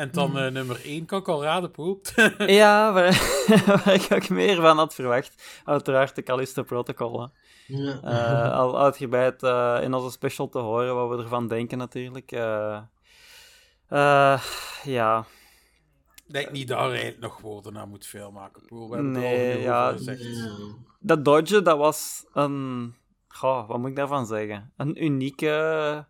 En 0.00 0.10
dan 0.10 0.38
eh, 0.38 0.50
nummer 0.50 0.80
1 0.84 1.04
kan 1.04 1.20
ik 1.20 1.28
al 1.28 1.42
raden, 1.42 1.70
Poel. 1.70 2.00
Ja, 2.46 2.92
waar, 2.92 3.44
waar 3.66 3.94
ik 3.94 4.06
ook 4.12 4.28
meer 4.28 4.56
van 4.56 4.76
had 4.76 4.94
verwacht. 4.94 5.60
Uiteraard 5.64 6.14
de 6.14 6.22
Callisto 6.22 6.62
Protocol. 6.62 7.20
hè. 7.20 7.26
Ja. 7.66 8.00
Eh, 8.02 8.52
al 8.60 8.80
uitgebreid 8.80 9.42
eh, 9.42 9.78
in 9.82 9.94
onze 9.94 10.10
special 10.10 10.48
te 10.48 10.58
horen 10.58 10.94
wat 10.94 11.08
we 11.16 11.22
ervan 11.22 11.48
denken 11.48 11.78
natuurlijk. 11.78 12.32
Eh, 12.32 12.80
eh, 13.88 14.42
ja, 14.84 15.24
Ik 16.26 16.32
denk 16.32 16.50
niet 16.50 16.68
dat 16.68 16.92
er 16.92 17.16
nog 17.20 17.40
woorden 17.40 17.78
aan 17.78 17.88
moet 17.88 18.06
veel 18.06 18.30
maken, 18.30 18.62
Poel. 18.66 18.88
We 18.88 18.94
hebben 18.94 19.12
Nee, 19.12 19.46
het 19.46 19.56
al 19.56 19.62
ja, 19.62 19.92
gezegd. 19.92 20.24
Dat 21.00 21.24
dodge, 21.24 21.62
dat 21.62 21.78
was 21.78 22.24
een... 22.32 22.94
Goh, 23.28 23.68
wat 23.68 23.78
moet 23.78 23.88
ik 23.90 23.96
daarvan 23.96 24.26
zeggen? 24.26 24.72
Een 24.76 25.04
unieke 25.04 26.04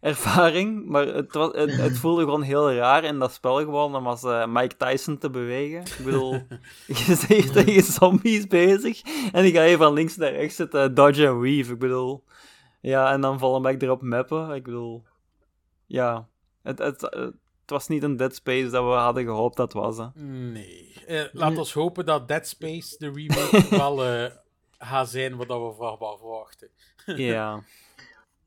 ervaring, 0.00 0.86
maar 0.86 1.06
het, 1.06 1.34
was, 1.34 1.52
het, 1.52 1.76
het 1.76 1.98
voelde 2.02 2.22
gewoon 2.22 2.42
heel 2.42 2.72
raar 2.72 3.04
in 3.04 3.18
dat 3.18 3.32
spel 3.32 3.56
gewoon 3.56 3.96
om 3.96 4.06
als 4.06 4.22
eh, 4.22 4.46
Mike 4.46 4.76
Tyson 4.76 5.18
te 5.18 5.30
bewegen. 5.30 5.80
Ik 5.80 6.04
bedoel, 6.04 6.32
je 6.86 7.04
bent 7.06 7.26
hier 7.26 7.50
tegen 7.50 7.92
zombies 7.92 8.46
bezig 8.46 9.02
en 9.32 9.42
die 9.42 9.52
ga 9.52 9.62
je 9.62 9.76
van 9.76 9.92
links 9.92 10.16
naar 10.16 10.32
rechts 10.32 10.56
zitten 10.56 10.94
dodge 10.94 11.26
en 11.26 11.40
weave. 11.40 11.72
Ik 11.72 11.78
bedoel, 11.78 12.24
ja, 12.80 13.12
en 13.12 13.20
dan 13.20 13.38
vallen 13.38 13.62
back 13.62 13.82
erop 13.82 14.02
mappen. 14.02 14.50
Ik 14.54 14.64
bedoel, 14.64 15.04
ja, 15.86 16.28
het, 16.62 16.78
het, 16.78 17.00
het 17.00 17.34
was 17.66 17.88
niet 17.88 18.02
een 18.02 18.16
Dead 18.16 18.34
Space 18.34 18.68
dat 18.68 18.84
we 18.84 18.90
hadden 18.90 19.24
gehoopt 19.24 19.56
dat 19.56 19.72
het 19.72 19.82
was. 19.82 19.96
Hè. 19.96 20.22
Nee. 20.24 20.92
Eh, 21.06 21.24
laat 21.32 21.58
ons 21.58 21.72
hopen 21.72 22.06
dat 22.06 22.28
Dead 22.28 22.46
Space, 22.46 22.94
de 22.98 23.10
remake, 23.10 23.76
wel 23.76 24.04
eh 24.04 24.30
gaat 24.78 25.08
zijn 25.08 25.36
wat 25.36 25.46
we 25.46 25.74
van 25.76 25.96
wel 25.98 26.18
verwachten. 26.18 26.68
Ja. 27.04 27.62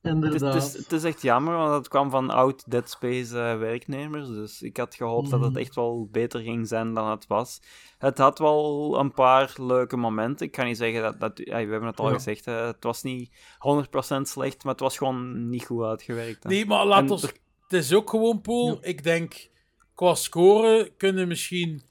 Het 0.02 0.34
is, 0.34 0.42
het, 0.42 0.56
is, 0.56 0.74
het 0.74 0.92
is 0.92 1.04
echt 1.04 1.22
jammer, 1.22 1.56
want 1.58 1.74
het 1.74 1.88
kwam 1.88 2.10
van 2.10 2.30
oud 2.30 2.72
Dead 2.72 2.90
Space 2.90 3.40
eh, 3.40 3.58
werknemers. 3.58 4.28
Dus 4.28 4.62
ik 4.62 4.78
had 4.78 4.96
gehoopt 4.96 5.30
dat 5.30 5.42
het 5.42 5.50
Mhm. 5.52 5.60
echt 5.60 5.76
wel 5.76 6.08
beter 6.12 6.40
ging 6.42 6.68
zijn 6.68 6.94
dan 6.94 7.10
het 7.10 7.28
was. 7.28 7.62
Het 7.98 8.18
had 8.18 8.40
wel 8.40 8.96
een 9.00 9.12
paar 9.14 9.54
leuke 9.58 9.98
momenten. 9.98 10.46
Ik 10.46 10.52
kan 10.52 10.66
niet 10.66 10.78
zeggen 10.78 11.02
dat... 11.02 11.20
dat 11.20 11.32
ja, 11.38 11.54
we 11.66 11.72
hebben 11.72 11.84
het 11.90 12.00
al 12.00 12.08
Ja. 12.08 12.14
gezegd, 12.14 12.46
hè, 12.46 12.54
het 12.54 12.84
was 12.84 13.04
niet 13.04 13.32
100% 13.60 14.28
slecht, 14.28 14.64
maar 14.64 14.72
het 14.74 14.82
was 14.82 14.98
gewoon 14.98 15.50
niet 15.50 15.66
goed 15.66 15.84
uitgewerkt. 15.84 16.44
hè. 16.44 16.50
Nee, 16.50 16.66
maar 16.66 16.86
laat 16.86 17.04
En 17.04 17.12
ons... 17.12 17.24
er- 17.24 17.34
Het 17.68 17.74
is 17.84 17.94
ook 17.94 18.10
gewoon, 18.10 18.42
Pool. 18.42 18.78
Ik 18.82 19.04
denk, 19.04 19.50
qua 19.96 20.16
scoren 20.16 20.96
kunnen 20.98 21.28
misschien 21.28 21.82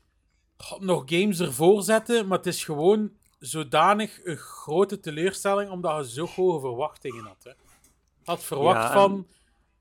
nog 0.78 1.02
games 1.06 1.40
ervoor 1.40 1.82
zetten, 1.82 2.26
maar 2.26 2.38
het 2.38 2.46
is 2.46 2.64
gewoon 2.64 3.10
zodanig 3.38 4.20
een 4.24 4.36
grote 4.36 5.00
teleurstelling, 5.00 5.70
omdat 5.70 6.06
je 6.06 6.10
zo 6.12 6.26
hoge 6.26 6.60
verwachtingen 6.60 7.24
had. 7.24 7.44
Hè. 7.44 7.50
Had 8.24 8.44
verwacht 8.44 8.82
Ja, 8.82 8.86
en- 8.88 8.92
van... 8.92 9.26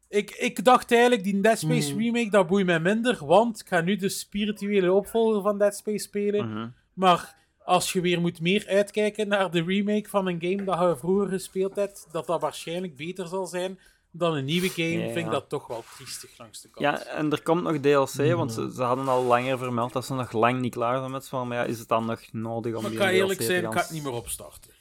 Ik, 0.09 0.31
ik 0.31 0.63
dacht 0.65 0.91
eigenlijk, 0.91 1.23
die 1.23 1.41
Dead 1.41 1.59
Space 1.59 1.93
Mhm. 1.93 2.03
remake, 2.03 2.29
dat 2.29 2.47
boeit 2.47 2.65
mij 2.65 2.79
minder, 2.79 3.25
want 3.25 3.59
ik 3.59 3.67
ga 3.67 3.81
nu 3.81 3.95
de 3.95 4.09
spirituele 4.09 4.93
opvolger 4.93 5.41
van 5.41 5.57
Dead 5.57 5.75
Space 5.75 6.03
spelen. 6.03 6.49
Mhm. 6.53 6.67
Maar 6.93 7.35
als 7.63 7.93
je 7.93 8.01
weer 8.01 8.21
moet 8.21 8.41
meer 8.41 8.65
uitkijken 8.67 9.27
naar 9.27 9.51
de 9.51 9.63
remake 9.63 10.09
van 10.09 10.27
een 10.27 10.37
game 10.41 10.63
dat 10.63 10.79
je 10.79 10.95
vroeger 10.97 11.27
gespeeld 11.27 11.75
hebt, 11.75 12.07
dat 12.11 12.25
dat 12.27 12.41
waarschijnlijk 12.41 12.95
beter 12.95 13.27
zal 13.27 13.45
zijn 13.45 13.79
dan 14.11 14.35
een 14.35 14.45
nieuwe 14.45 14.69
game, 14.69 14.87
Ja. 15.07 15.13
vind 15.13 15.25
ik 15.25 15.31
dat 15.31 15.49
toch 15.49 15.67
wel 15.67 15.83
triestig 15.95 16.37
langs 16.37 16.61
de 16.61 16.69
kant. 16.69 16.85
Ja, 16.85 17.03
en 17.05 17.31
er 17.31 17.41
komt 17.41 17.63
nog 17.63 17.77
DLC, 17.79 18.33
want 18.35 18.53
ze, 18.53 18.71
ze 18.75 18.83
hadden 18.83 19.07
al 19.07 19.23
langer 19.23 19.57
vermeld 19.57 19.93
dat 19.93 20.05
ze 20.05 20.13
nog 20.13 20.31
lang 20.31 20.59
niet 20.59 20.73
klaar 20.73 20.99
zijn 20.99 21.11
met 21.11 21.25
spel. 21.25 21.45
Maar 21.45 21.57
ja, 21.57 21.63
is 21.63 21.79
het 21.79 21.87
dan 21.87 22.05
nog 22.05 22.21
nodig 22.31 22.75
om 22.75 22.81
maar 22.81 22.91
ik 22.91 22.97
die 22.97 23.05
ga 23.07 23.13
eerlijk 23.13 23.39
DLC 23.39 23.47
te 23.47 23.53
zijn, 23.53 23.57
ik 23.59 23.63
gaan 23.65 23.73
ga 23.73 23.81
het 23.81 23.91
niet 23.91 24.03
meer 24.03 24.11
opstarten. 24.11 24.71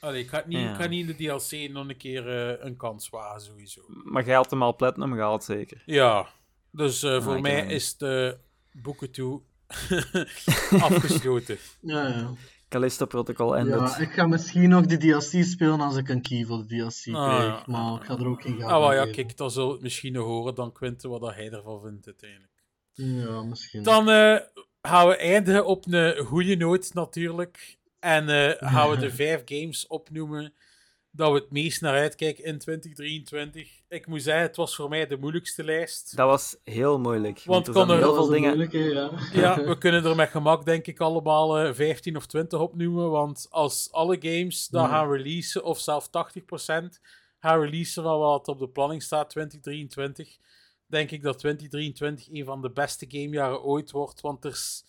Allee, 0.00 0.22
ik 0.22 0.28
ga, 0.28 0.42
niet, 0.46 0.58
Ja. 0.58 0.70
ik 0.70 0.76
ga 0.80 0.86
niet 0.86 1.00
in 1.08 1.16
de 1.16 1.38
DLC 1.38 1.70
nog 1.70 1.88
een 1.88 1.96
keer 1.96 2.28
eh, 2.58 2.64
een 2.66 2.76
kans 2.76 3.08
wagen, 3.08 3.40
sowieso. 3.40 3.80
Maar 4.04 4.24
jij 4.24 4.34
had 4.34 4.50
hem 4.50 4.62
al 4.62 4.76
platinum 4.76 5.12
gehaald, 5.12 5.44
zeker? 5.44 5.82
Ja, 5.86 6.28
dus 6.70 7.02
eh, 7.02 7.22
voor 7.22 7.36
ik 7.36 7.42
mij 7.42 7.66
is 7.66 7.96
de 7.96 8.38
boeken 8.72 9.10
toe 9.10 9.40
afgesloten. 10.80 11.58
Ja, 11.80 12.06
ja. 12.08 12.30
Callisto 12.68 13.06
Protocol 13.06 13.56
en 13.56 13.66
ja, 13.66 13.98
ik 13.98 14.10
ga 14.10 14.26
misschien 14.26 14.68
nog 14.68 14.86
de 14.86 14.96
DLC 14.96 15.44
spelen 15.44 15.80
als 15.80 15.96
ik 15.96 16.08
een 16.08 16.22
key 16.22 16.44
voor 16.44 16.58
de 16.58 16.66
DLC 16.66 17.14
Ah, 17.16 17.36
krijg. 17.36 17.44
ja. 17.44 17.62
Maar 17.66 17.94
ik 18.00 18.04
ga 18.06 18.16
er 18.18 18.26
ook 18.26 18.42
geen 18.42 18.56
geld 18.58 18.70
Ah, 18.70 18.78
wel 18.78 18.92
ja, 18.92 19.00
geven. 19.00 19.14
kijk, 19.14 19.36
dan 19.36 19.50
zullen 19.50 19.68
we 19.68 19.74
het 19.74 19.82
misschien 19.82 20.12
nog 20.12 20.24
horen 20.26 20.54
dan 20.54 20.72
Quinten 20.72 21.10
wat 21.10 21.34
hij 21.34 21.50
ervan 21.50 21.80
vindt 21.82 22.06
uiteindelijk. 22.06 22.52
Ja, 22.92 23.42
misschien. 23.42 23.82
Dan 23.82 24.08
eh, 24.10 24.36
gaan 24.82 25.08
we 25.08 25.16
eindigen 25.16 25.66
op 25.66 25.84
een 25.88 26.24
goede 26.24 26.56
noot 26.56 26.94
natuurlijk. 26.94 27.77
En 28.00 28.28
eh, 28.28 28.68
gaan 28.72 28.90
we 28.90 28.96
de 28.96 29.10
vijf 29.10 29.42
games 29.44 29.86
opnoemen 29.86 30.52
dat 31.10 31.32
we 31.32 31.38
het 31.38 31.50
meest 31.50 31.80
naar 31.80 31.94
uitkijken 31.94 32.44
in 32.44 32.58
2023. 32.58 33.70
Ik 33.88 34.06
moet 34.06 34.22
zeggen, 34.22 34.42
het 34.42 34.56
was 34.56 34.74
voor 34.74 34.88
mij 34.88 35.06
de 35.06 35.16
moeilijkste 35.16 35.64
lijst. 35.64 36.16
Dat 36.16 36.26
was 36.28 36.56
heel 36.64 36.98
moeilijk. 36.98 37.42
Want 37.44 37.66
er 37.66 37.72
kon 37.72 37.86
zijn 37.86 37.98
er- 37.98 38.04
heel 38.04 38.14
veel 38.14 38.26
dingen... 38.26 38.68
ja. 38.92 39.10
Ja, 39.32 39.62
we 39.68 39.78
kunnen 39.78 40.04
er 40.04 40.16
met 40.16 40.30
gemak 40.30 40.64
denk 40.64 40.86
ik 40.86 41.00
allemaal 41.00 41.58
eh 41.58 41.74
15 41.74 42.16
of 42.16 42.26
20 42.26 42.58
opnoemen. 42.60 43.10
Want 43.10 43.46
als 43.50 43.88
alle 43.92 44.16
games 44.20 44.68
dat 44.68 44.82
Ja. 44.82 44.88
gaan 44.88 45.10
releasen, 45.12 45.64
of 45.64 45.80
zelfs 45.80 46.08
80% 46.08 46.10
gaan 47.38 47.60
releasen 47.60 48.02
van 48.02 48.18
wat 48.18 48.48
op 48.48 48.58
de 48.58 48.68
planning 48.68 49.02
staat 49.02 49.30
2023, 49.30 50.36
denk 50.86 51.10
ik 51.10 51.22
dat 51.22 51.38
2023 51.38 52.28
een 52.30 52.44
van 52.44 52.62
de 52.62 52.70
beste 52.70 53.06
gamejaren 53.08 53.62
ooit 53.62 53.90
wordt. 53.90 54.20
Want 54.20 54.44
er 54.44 54.50
is, 54.50 54.84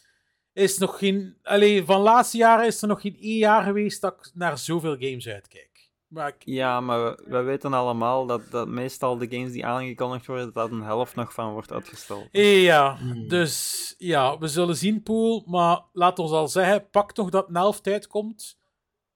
is 0.59 0.77
nog 0.77 0.97
geen... 0.97 1.37
Alleen 1.43 1.85
van 1.85 1.95
de 1.95 2.01
laatste 2.03 2.37
jaren 2.37 2.65
is 2.65 2.81
er 2.81 2.87
nog 2.87 3.01
geen 3.01 3.17
één 3.21 3.37
jaar 3.37 3.63
geweest 3.63 4.01
dat 4.01 4.13
ik 4.19 4.31
naar 4.33 4.57
zoveel 4.57 4.95
games 4.99 5.27
uitkijk. 5.27 5.67
Maar 6.07 6.27
ik, 6.27 6.35
Ja, 6.45 6.81
maar 6.81 7.03
we, 7.03 7.23
we 7.27 7.41
weten 7.41 7.73
allemaal 7.73 8.25
dat, 8.25 8.41
dat 8.51 8.67
meestal 8.67 9.17
de 9.17 9.27
games 9.29 9.51
die 9.51 9.65
aangekondigd 9.65 10.25
worden, 10.25 10.53
dat 10.53 10.71
een 10.71 10.81
helft 10.81 11.15
nog 11.15 11.33
van 11.33 11.51
wordt 11.51 11.71
uitgesteld. 11.71 12.27
Ja, 12.31 12.97
Hmm. 12.97 13.27
dus 13.27 13.95
ja, 13.97 14.37
we 14.37 14.47
zullen 14.47 14.75
zien, 14.75 15.03
Poel. 15.03 15.43
Maar 15.45 15.81
laat 15.93 16.19
ons 16.19 16.31
al 16.31 16.47
zeggen, 16.47 16.89
pak 16.89 17.11
toch 17.11 17.29
dat 17.29 17.47
een 17.49 17.55
helft 17.55 17.87
uitkomt. 17.87 18.57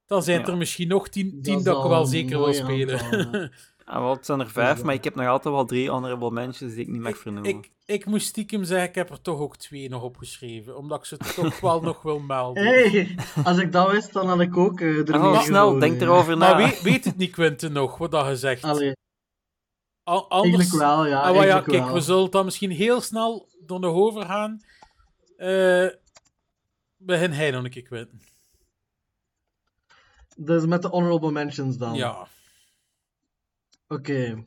Dan 0.06 0.24
zijn 0.24 0.40
Ja. 0.40 0.48
er 0.48 0.58
misschien 0.58 0.88
nog 0.88 1.08
tien, 1.08 1.32
Dat 1.36 1.44
tien 1.44 1.58
is 1.58 1.64
dat 1.64 1.84
ik 1.84 1.90
wel 1.90 2.06
zeker 2.06 2.38
wil 2.40 2.54
spelen. 2.54 3.00
Ah, 3.86 4.00
wel, 4.02 4.16
het 4.16 4.26
zijn 4.26 4.40
er 4.40 4.50
vijf, 4.50 4.84
maar 4.84 4.94
ik 4.94 5.04
heb 5.04 5.16
nog 5.16 5.28
altijd 5.28 5.54
wel 5.54 5.66
drie 5.66 5.90
honorable 5.90 6.32
mentions 6.32 6.74
die 6.74 6.82
ik 6.82 6.88
niet 6.88 7.02
mag 7.02 7.18
vernoemen. 7.18 7.52
ik, 7.52 7.72
ik 7.86 8.06
moest 8.06 8.28
stiekem 8.28 8.64
zeggen, 8.64 8.90
ik 8.90 8.96
heb 8.96 9.10
er 9.10 9.22
toch 9.22 9.40
ook 9.40 9.58
twee 9.58 9.90
nog 9.90 10.02
opgeschreven. 10.04 10.78
Omdat 10.78 11.00
ik 11.00 11.06
ze 11.06 11.18
toch 11.18 11.60
wel 11.60 11.82
nog 11.82 12.02
wil 12.02 12.20
melden. 12.20 12.64
Hey, 12.68 13.16
als 13.44 13.58
ik 13.58 13.72
dat 13.72 13.92
wist, 13.92 14.14
dan 14.14 14.28
had 14.28 14.40
ik 14.40 14.58
ook 14.58 14.80
eh 14.80 15.08
er 15.10 15.22
Oh, 15.24 15.42
snel, 15.42 15.80
denk 15.80 16.00
ja. 16.00 16.02
erover 16.06 16.38
na. 16.38 16.50
Maar 16.50 16.58
weet, 16.58 16.82
weet 16.82 17.06
het 17.06 17.18
niet, 17.18 17.32
Quinten, 17.32 17.72
nog, 17.72 17.98
wat 17.98 18.12
dat 18.12 18.28
je 18.28 18.36
zegt? 18.36 18.64
Allee, 18.64 18.92
Al- 20.04 20.30
anders... 20.30 20.56
eigenlijk 20.56 20.84
wel, 20.84 21.06
ja. 21.06 21.22
Ah, 21.22 21.32
wel 21.32 21.44
ja, 21.44 21.62
kijk, 21.62 21.84
wel. 21.84 21.94
we 21.94 22.02
zullen 22.02 22.32
dan 22.32 22.46
misschien 22.46 22.72
heel 22.72 23.02
snel 23.02 23.50
door 23.66 23.82
de 23.82 23.88
over 23.88 24.26
gaan. 24.26 24.62
Eh 25.38 25.88
begin 26.98 27.32
hij 27.32 27.52
nog 27.52 27.64
een 27.64 27.70
keer, 27.70 27.82
Quinten. 27.84 28.22
Dus 30.38 30.66
met 30.66 30.82
de 30.82 30.88
honorable 30.88 31.32
mentions 31.32 31.78
dan. 31.78 31.94
Ja. 31.94 32.28
Oké. 33.94 34.46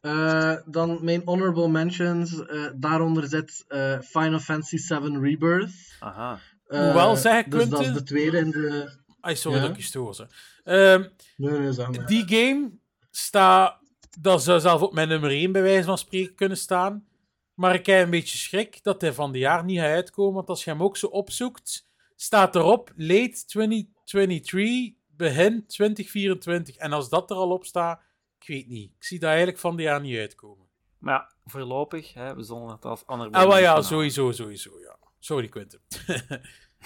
Eh, 0.00 0.54
dan 0.66 0.98
mijn 1.04 1.22
honorable 1.24 1.68
mentions. 1.68 2.46
eh, 2.46 2.66
daaronder 2.76 3.28
zit 3.28 3.64
eh, 3.68 4.00
Final 4.00 4.38
Fantasy 4.38 4.76
VII 4.78 5.18
Rebirth. 5.20 5.70
Aha. 6.00 6.40
Eh, 6.66 6.84
Moet 6.84 6.92
wel 6.92 7.16
zeggen, 7.16 7.50
Dus 7.50 7.68
dat 7.68 7.80
is 7.80 7.92
de 7.92 8.02
tweede 8.02 8.38
in 8.38 8.50
de... 8.50 8.96
Ay, 9.20 9.34
sorry 9.34 9.56
Ja? 9.56 9.62
dat 9.62 9.70
ik 9.70 9.76
je 9.76 9.82
stoor. 9.82 10.26
Ehm, 10.64 11.04
Nee, 11.36 11.58
nee, 11.58 11.72
zeg 11.72 11.90
maar. 11.90 12.06
die 12.06 12.24
game 12.28 12.70
staat... 13.10 13.76
Dat 14.20 14.42
zou 14.42 14.60
zelf 14.60 14.82
op 14.82 14.92
mijn 14.94 15.08
nummer 15.08 15.30
1 15.30 15.52
bij 15.52 15.62
wijze 15.62 15.84
van 15.84 15.98
spreken 15.98 16.34
kunnen 16.34 16.56
staan. 16.58 17.06
Maar 17.54 17.74
ik 17.74 17.86
heb 17.86 18.04
een 18.04 18.10
beetje 18.10 18.38
schrik 18.38 18.82
dat 18.82 19.00
hij 19.00 19.12
van 19.12 19.32
de 19.32 19.38
jaar 19.38 19.64
niet 19.64 19.78
gaat 19.78 19.86
uitkomen. 19.90 20.34
Want 20.34 20.48
als 20.48 20.64
je 20.64 20.70
hem 20.70 20.82
ook 20.82 20.96
zo 20.96 21.06
opzoekt, 21.06 21.86
staat 22.16 22.54
erop 22.56 22.92
late 22.96 23.42
2023, 23.46 24.92
begin 25.16 25.66
2024. 25.66 26.76
En 26.76 26.92
als 26.92 27.08
dat 27.08 27.30
er 27.30 27.36
al 27.36 27.50
op 27.50 27.64
staat, 27.64 28.00
ik 28.40 28.46
weet 28.46 28.68
niet. 28.68 28.90
Ik 28.96 29.04
zie 29.04 29.18
dat 29.18 29.28
eigenlijk 29.28 29.58
van 29.58 29.76
de 29.76 29.82
jaar 29.82 30.00
niet 30.00 30.18
uitkomen. 30.18 30.66
Maar 30.98 31.14
ja, 31.14 31.32
voorlopig, 31.44 32.14
hè, 32.14 32.34
we 32.34 32.42
zullen 32.42 32.68
het 32.68 32.84
als 32.84 33.02
honorable 33.06 33.38
Ah, 33.40 33.46
wel 33.48 33.58
ja, 33.58 33.82
sowieso, 33.82 34.32
sowieso, 34.32 34.70
ja. 34.80 34.96
Sorry, 35.18 35.48
Quentin. 35.48 35.80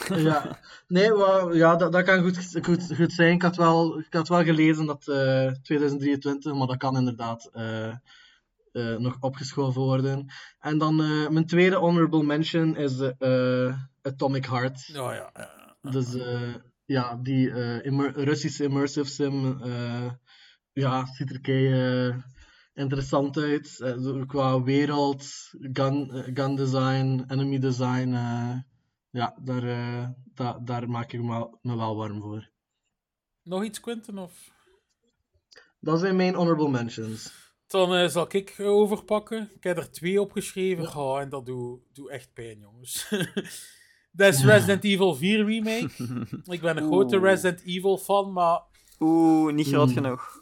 Ja, 0.08 0.58
nee, 0.88 1.12
maar, 1.12 1.54
ja, 1.54 1.76
dat, 1.76 1.92
dat 1.92 2.04
kan 2.04 2.22
goed, 2.22 2.58
goed, 2.62 2.96
goed 2.96 3.12
zijn. 3.12 3.32
Ik 3.34 3.42
had 3.42 3.56
wel, 3.56 3.98
ik 3.98 4.12
had 4.12 4.28
wel 4.28 4.44
gelezen 4.44 4.86
dat 4.86 5.08
eh 5.08 5.50
2023, 5.62 6.54
maar 6.54 6.66
dat 6.66 6.76
kan 6.76 6.96
inderdaad 6.96 7.50
eh, 7.52 7.88
eh, 7.88 7.96
nog 8.98 9.16
opgeschoven 9.20 9.80
worden. 9.82 10.26
En 10.60 10.78
dan 10.78 11.00
eh, 11.02 11.28
mijn 11.28 11.46
tweede 11.46 11.76
honorable 11.76 12.22
mention 12.22 12.76
is 12.76 12.98
eh, 13.00 13.66
eh, 13.66 13.76
Atomic 14.02 14.46
Heart. 14.46 14.88
Oh 14.88 14.94
ja, 14.94 15.30
ja. 15.34 15.76
Dus 15.90 16.14
eh, 16.14 16.54
ja, 16.84 17.16
die 17.22 17.50
eh, 17.50 17.84
immer- 17.84 18.24
Russische 18.24 18.64
immersive 18.64 19.10
sim 19.10 19.62
eh, 19.62 20.10
ja, 20.72 21.06
ziet 21.06 21.30
er 21.30 21.40
kei 21.40 21.72
eh, 22.08 22.16
interessant 22.74 23.36
uit. 23.36 23.80
Eh, 23.80 23.98
zo 23.98 24.24
qua 24.26 24.62
wereld, 24.62 25.24
gun, 25.72 26.10
eh, 26.10 26.30
gun 26.34 26.56
design, 26.56 27.24
enemy 27.28 27.58
design. 27.58 28.12
eh, 28.14 28.54
ja, 29.10 29.36
daar, 29.44 29.62
eh, 29.68 30.08
da- 30.34 30.58
daar 30.64 30.88
maak 30.90 31.12
ik 31.12 31.20
me, 31.22 31.28
wel- 31.28 31.58
me 31.62 31.76
wel 31.76 31.96
warm 31.96 32.20
voor. 32.20 32.50
Nog 33.42 33.64
iets, 33.64 33.80
Quentin? 33.80 34.18
Of... 34.18 34.50
Dat 35.80 36.00
zijn 36.00 36.16
mijn 36.16 36.34
honorable 36.34 36.68
mentions. 36.70 37.40
Dan 37.66 38.10
zal 38.10 38.26
ik 38.28 38.54
overpakken. 38.58 39.50
Ik 39.54 39.62
heb 39.64 39.76
er 39.76 39.90
twee 39.90 40.20
opgeschreven. 40.20 40.96
Oh, 40.96 41.20
en 41.20 41.28
dat 41.28 41.46
doet 41.46 41.80
doet 41.92 42.08
echt 42.08 42.32
pijn, 42.32 42.58
jongens. 42.58 43.08
dat 44.12 44.34
is 44.34 44.44
Resident 44.44 44.84
Evil 44.84 45.14
4 45.14 45.44
Remake. 45.44 45.90
ik 46.54 46.60
ben 46.60 46.76
een 46.76 46.86
grote. 46.86 47.18
Resident 47.18 47.62
Evil 47.64 47.98
fan, 47.98 48.32
maar 48.32 48.60
Oeh, 48.98 49.52
niet 49.54 49.66
groot 49.66 49.88
Mm. 49.88 49.94
genoeg. 49.94 50.40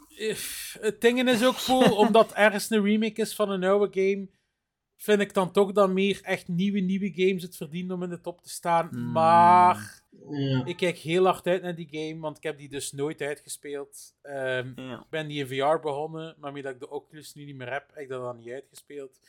Het 0.80 1.00
ding 1.00 1.28
is 1.28 1.44
ook 1.44 1.56
cool, 1.64 1.96
omdat 2.06 2.28
het 2.28 2.36
ergens 2.36 2.70
een 2.70 2.82
remake 2.84 3.20
is 3.20 3.34
van 3.34 3.50
een 3.50 3.64
oude 3.64 4.00
game, 4.00 4.28
vind 4.96 5.20
ik 5.20 5.34
dan 5.34 5.52
toch 5.52 5.72
dan 5.72 5.92
meer 5.92 6.20
echt 6.22 6.48
nieuwe, 6.48 6.80
nieuwe 6.80 7.12
games 7.14 7.42
het 7.42 7.56
verdienen 7.56 7.94
om 7.96 8.02
in 8.02 8.10
de 8.10 8.20
top 8.20 8.42
te 8.42 8.48
staan. 8.50 8.88
Hmm. 8.90 9.12
Maar 9.12 10.02
Ja. 10.28 10.64
ik 10.64 10.76
kijk 10.76 10.96
heel 10.98 11.24
hard 11.24 11.46
uit 11.46 11.62
naar 11.62 11.74
die 11.74 11.88
game, 11.90 12.20
want 12.20 12.36
ik 12.36 12.42
heb 12.42 12.58
die 12.58 12.68
dus 12.68 12.92
nooit 12.92 13.20
uitgespeeld. 13.20 14.14
Ehm, 14.22 14.68
ik 14.76 15.08
ben 15.10 15.28
die 15.28 15.38
in 15.38 15.46
VR 15.46 15.80
begonnen, 15.80 16.36
maar 16.38 16.52
met 16.52 16.62
dat 16.62 16.72
ik 16.74 16.80
de 16.80 16.90
Oculus 16.90 17.34
nu 17.34 17.44
niet 17.44 17.56
meer 17.56 17.72
heb, 17.72 17.88
heb 17.88 18.02
ik 18.02 18.08
dat 18.08 18.22
dan 18.22 18.36
niet 18.36 18.50
uitgespeeld. 18.50 19.20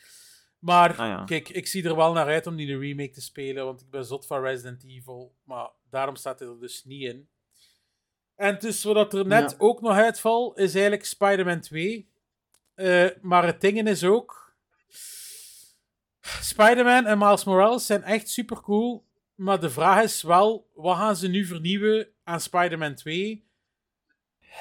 Maar 0.60 0.90
Ah, 0.90 0.98
ja. 0.98 1.24
kijk, 1.24 1.50
ik 1.50 1.68
zie 1.68 1.84
er 1.84 1.96
wel 1.96 2.14
naar 2.14 2.26
uit 2.28 2.48
om 2.48 2.56
die 2.56 2.78
remake 2.78 3.10
te 3.10 3.22
spelen, 3.22 3.66
want 3.66 3.82
ik 3.82 3.90
ben 3.90 4.06
zot 4.06 4.28
van 4.28 4.42
Resident 4.42 4.84
Evil. 4.84 5.36
Maar 5.44 5.70
daarom 5.90 6.16
staat 6.16 6.40
hij 6.40 6.48
er 6.48 6.60
dus 6.60 6.84
niet 6.84 7.02
in. 7.04 7.28
En 8.42 8.58
dus 8.60 8.84
wat 8.84 9.14
er 9.14 9.28
net 9.28 9.52
Ja. 9.52 9.56
ook 9.58 9.82
nog 9.82 9.92
uitvalt, 9.94 10.58
is 10.58 10.74
eigenlijk 10.74 11.06
Spider-Man 11.06 11.60
2. 11.60 12.10
Eh, 12.76 13.06
maar 13.22 13.46
het 13.46 13.62
ding 13.62 13.88
is 13.88 14.04
ook... 14.04 14.54
Spider-Man 16.42 17.06
en 17.06 17.18
Miles 17.18 17.44
Morales 17.44 17.86
zijn 17.86 18.04
echt 18.04 18.30
super 18.30 18.62
cool. 18.62 19.06
Maar 19.36 19.60
de 19.60 19.70
vraag 19.70 20.04
is 20.04 20.22
wel, 20.22 20.70
wat 20.74 20.98
gaan 20.98 21.16
ze 21.16 21.28
nu 21.28 21.46
vernieuwen 21.46 22.08
aan 22.24 22.42
Spider-Man 22.42 22.96
2? 22.96 23.46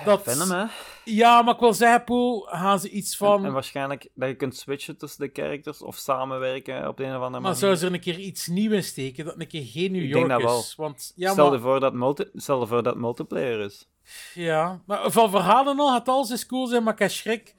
Dat... 0.04 0.22
Venom, 0.22 0.50
hè? 0.50 0.64
Ja, 1.04 1.42
maar 1.42 1.54
ik 1.54 1.60
wil 1.60 1.74
zeggen, 1.74 2.04
Poel, 2.04 2.40
gaan 2.40 2.80
ze 2.80 2.90
iets 2.90 3.16
van... 3.16 3.38
En, 3.38 3.44
en 3.44 3.52
waarschijnlijk 3.52 4.08
dat 4.14 4.28
je 4.28 4.34
kunt 4.34 4.56
switchen 4.56 4.96
tussen 4.96 5.20
de 5.20 5.42
characters 5.42 5.82
of 5.82 5.96
samenwerken 5.96 6.88
op 6.88 6.96
de 6.96 7.02
een 7.02 7.08
of 7.08 7.14
andere 7.14 7.30
Maar 7.30 7.40
manier. 7.40 7.56
zou 7.58 7.74
ze 7.74 7.86
er 7.86 7.92
een 7.92 8.00
keer 8.00 8.18
iets 8.18 8.46
nieuws 8.46 8.74
in 8.74 8.84
steken? 8.84 9.24
Dat 9.24 9.34
een 9.38 9.46
keer 9.46 9.64
geen 9.64 9.92
New 9.92 10.02
Ik 10.02 10.08
York 10.08 10.28
denk 10.28 10.40
dat 10.40 10.58
is? 10.58 10.74
Want, 10.74 11.12
ja, 11.16 11.32
stel, 11.32 11.44
maar, 11.44 11.54
je 11.54 11.60
voor 11.60 11.80
dat 11.80 11.94
multi 11.94 12.24
stel 12.34 12.66
voor 12.66 12.82
dat 12.82 12.96
multiplayer 12.96 13.60
is. 13.60 13.88
ja, 14.34 14.80
maar 14.86 15.10
van 15.10 15.30
verhalen 15.30 15.78
al 15.78 15.88
gaat 15.88 16.08
alles 16.08 16.30
is 16.30 16.46
cool 16.46 16.66
zijn, 16.66 16.82
maar 16.82 16.92
ik 16.92 16.98
heb 16.98 17.10
schrik. 17.10 17.54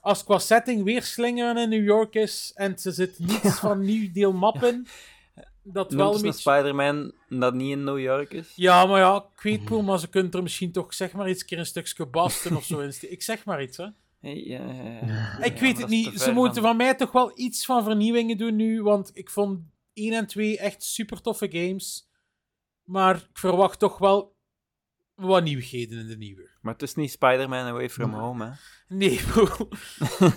Als 0.00 0.24
qua 0.24 0.38
setting 0.38 0.84
weer 0.84 1.02
slingeren 1.02 1.56
in 1.56 1.68
New 1.68 1.84
York 1.84 2.14
is 2.14 2.52
en 2.54 2.78
ze 2.78 2.92
zit 2.92 3.18
niets 3.18 3.58
van 3.64 3.80
nieuw 3.80 4.12
deel 4.12 4.32
mappen, 4.32 4.86
dat 5.72 5.92
wel 5.92 6.04
Noemt 6.04 6.18
een 6.18 6.24
een 6.26 6.30
beetje... 6.32 6.50
Spider-Man 6.50 7.12
dat 7.28 7.54
niet 7.54 7.70
in 7.70 7.84
New 7.84 7.98
York 7.98 8.32
is? 8.32 8.52
Ja, 8.56 8.86
maar 8.86 9.00
ja, 9.00 9.16
ik 9.34 9.42
weet 9.42 9.64
Poel, 9.64 9.82
maar 9.82 9.98
ze 9.98 10.08
kunnen 10.08 10.32
er 10.32 10.42
misschien 10.42 10.72
toch 10.72 10.94
zeg 10.94 11.12
maar 11.12 11.28
iets 11.28 11.44
keer 11.44 11.58
een 11.58 11.66
stukje 11.66 12.06
basten 12.06 12.56
of 12.56 12.64
zo 12.64 12.78
in. 12.78 12.92
Ik 13.00 13.22
zeg 13.22 13.44
maar 13.44 13.62
iets, 13.62 13.76
hè. 13.76 13.86
Hey, 14.20 14.44
ja, 14.44 14.72
ja, 14.72 14.82
ja. 15.06 15.44
Ik 15.44 15.54
Ja, 15.54 15.60
weet 15.60 15.78
het 15.78 15.88
niet. 15.88 16.12
Ze 16.12 16.18
ver 16.18 16.32
moeten 16.34 16.54
van- 16.54 16.62
van 16.62 16.76
mij 16.76 16.94
toch 16.94 17.12
wel 17.12 17.32
iets 17.38 17.64
van 17.64 17.84
vernieuwingen 17.84 18.36
doen 18.36 18.56
nu. 18.56 18.82
Want 18.82 19.10
ik 19.14 19.30
vond 19.30 19.60
1 19.92 20.12
en 20.12 20.26
2 20.26 20.58
echt 20.58 20.82
super 20.82 21.20
toffe 21.20 21.48
games. 21.50 22.10
Maar 22.84 23.16
ik 23.16 23.28
verwacht 23.32 23.78
toch 23.78 23.98
wel 23.98 24.36
wat 25.14 25.42
nieuwigheden 25.42 25.98
in 25.98 26.06
de 26.06 26.16
nieuwe. 26.16 26.50
Maar 26.60 26.72
het 26.72 26.82
is 26.82 26.94
niet 26.94 27.10
Spider-Man 27.10 27.66
Away 27.66 27.90
From 27.90 28.12
Home, 28.14 28.44
hè? 28.44 28.50
Nee, 28.88 29.20
bro. 29.32 29.68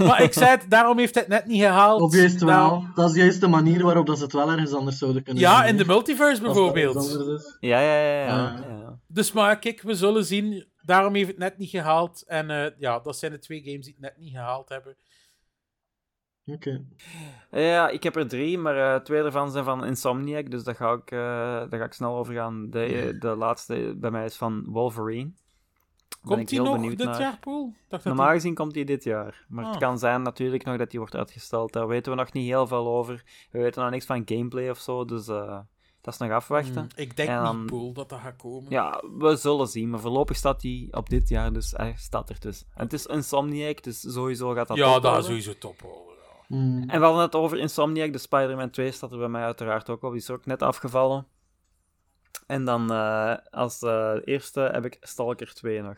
maar 0.05 0.21
ik 0.21 0.33
zei 0.33 0.49
het, 0.49 0.65
daarom 0.69 0.97
heeft 0.97 1.13
hij 1.13 1.23
het 1.23 1.31
net 1.31 1.45
niet 1.45 1.61
gehaald. 1.61 2.01
Of 2.01 2.15
juist 2.15 2.41
wel. 2.41 2.85
Dat 2.95 3.09
is 3.09 3.15
juist 3.15 3.41
de 3.41 3.47
manier 3.47 3.83
waarop 3.83 4.05
dat 4.05 4.17
ze 4.17 4.23
het 4.23 4.33
wel 4.33 4.51
ergens 4.51 4.73
anders 4.73 4.97
zouden 4.97 5.23
kunnen 5.23 5.41
Ja, 5.43 5.59
doen, 5.59 5.69
in 5.69 5.77
de 5.77 5.85
multiverse 5.85 6.41
bijvoorbeeld. 6.41 7.17
Ja, 7.59 7.79
ja, 7.79 8.01
ja. 8.01 8.23
ja, 8.25 8.47
Ah. 8.47 8.59
ja. 8.69 8.99
Dus 9.07 9.31
maar 9.31 9.59
kijk, 9.59 9.81
we 9.81 9.93
zullen 9.95 10.25
zien. 10.25 10.67
Daarom 10.81 11.15
heeft 11.15 11.27
het 11.27 11.37
net 11.37 11.57
niet 11.57 11.69
gehaald. 11.69 12.23
En 12.27 12.49
eh, 12.49 12.71
ja, 12.77 12.99
dat 12.99 13.17
zijn 13.17 13.31
de 13.31 13.39
twee 13.39 13.63
games 13.63 13.85
die 13.85 13.93
het 13.93 14.01
net 14.01 14.17
niet 14.17 14.31
gehaald 14.31 14.69
hebben. 14.69 14.95
Oké. 16.45 16.83
Ja, 17.51 17.89
ik 17.89 18.03
heb 18.03 18.15
er 18.15 18.27
drie, 18.27 18.57
maar 18.57 18.93
eh, 18.95 19.01
twee 19.01 19.21
daarvan 19.21 19.51
zijn 19.51 19.63
van 19.63 19.85
Insomniac, 19.85 20.51
dus 20.51 20.63
daar 20.63 20.75
ga 20.75 20.91
ik, 20.93 21.11
eh, 21.11 21.19
daar 21.69 21.79
ga 21.79 21.83
ik 21.83 21.93
snel 21.93 22.15
over 22.17 22.33
gaan. 22.33 22.69
De, 22.69 23.15
de 23.19 23.35
laatste 23.35 23.93
bij 23.97 24.11
mij 24.11 24.25
is 24.25 24.35
van 24.35 24.63
Wolverine. 24.67 25.31
Komt 26.25 26.49
die 26.49 26.59
heel 26.61 26.67
nog 26.67 26.77
benieuwd 26.79 26.97
dit 26.97 27.07
naar. 27.07 27.19
jaar, 27.19 27.37
Poel? 27.39 27.67
Ik 27.67 27.73
dacht 27.87 28.03
dat 28.03 28.13
Normaal 28.13 28.25
die- 28.31 28.35
gezien 28.41 28.53
komt 28.55 28.73
die 28.73 28.85
dit 28.85 29.03
jaar. 29.03 29.45
Maar 29.47 29.63
Ah. 29.65 29.69
het 29.71 29.79
kan 29.79 29.99
zijn 29.99 30.21
natuurlijk 30.21 30.63
nog 30.65 30.77
dat 30.77 30.89
die 30.89 30.99
wordt 30.99 31.15
uitgesteld. 31.15 31.73
Daar 31.73 31.87
weten 31.87 32.11
we 32.11 32.17
nog 32.17 32.33
niet 32.33 32.45
heel 32.47 32.67
veel 32.67 32.87
over. 32.87 33.23
We 33.51 33.59
weten 33.59 33.81
nog 33.81 33.91
niks 33.91 34.05
van 34.05 34.21
gameplay 34.25 34.69
of 34.69 34.79
zo, 34.79 35.05
dus 35.05 35.27
eh, 35.27 35.59
dat 36.01 36.13
is 36.13 36.19
nog 36.19 36.31
afwachten. 36.31 36.73
Hmm, 36.73 36.87
ik 36.95 37.15
denk 37.15 37.29
dan- 37.29 37.57
niet, 37.59 37.65
Poel, 37.65 37.93
dat 37.93 38.09
dat 38.09 38.19
gaat 38.19 38.35
komen. 38.35 38.69
Ja, 38.69 39.03
we 39.17 39.35
zullen 39.35 39.67
zien. 39.67 39.89
Maar 39.89 39.99
voorlopig 39.99 40.35
staat 40.35 40.61
die 40.61 40.93
op 40.93 41.09
dit 41.09 41.29
jaar, 41.29 41.53
dus 41.53 41.71
hij 41.71 41.93
staat 41.97 42.29
er 42.29 42.39
dus. 42.39 42.65
En 42.75 42.83
het 42.83 42.93
is 42.93 43.05
Insomniac, 43.05 43.83
dus 43.83 43.99
sowieso 44.13 44.53
gaat 44.53 44.67
dat 44.67 44.77
ja 44.77 44.83
top 44.93 44.93
dat 44.93 45.03
worden. 45.11 45.23
sowieso 45.23 45.53
top 45.59 45.75
ja. 45.81 45.87
Hmm. 46.55 46.83
En 46.89 46.99
we 46.99 47.05
hadden 47.05 47.21
het 47.23 47.35
over 47.35 47.57
Insomniac, 47.57 48.11
de 48.11 48.17
Spider-Man 48.17 48.69
2 48.69 48.91
staat 48.91 49.11
er 49.11 49.17
bij 49.17 49.27
mij 49.27 49.43
uiteraard 49.43 49.89
ook 49.89 50.03
op. 50.03 50.11
Die 50.11 50.19
is 50.21 50.29
ook 50.29 50.45
net 50.45 50.61
afgevallen. 50.61 51.27
En 52.49 52.65
dan 52.65 52.91
eh, 52.91 53.35
als 53.49 53.81
eh, 53.81 54.15
eerste 54.23 54.59
heb 54.59 54.85
ik 54.85 54.97
Stalker 55.01 55.53
2 55.53 55.81
nog. 55.81 55.97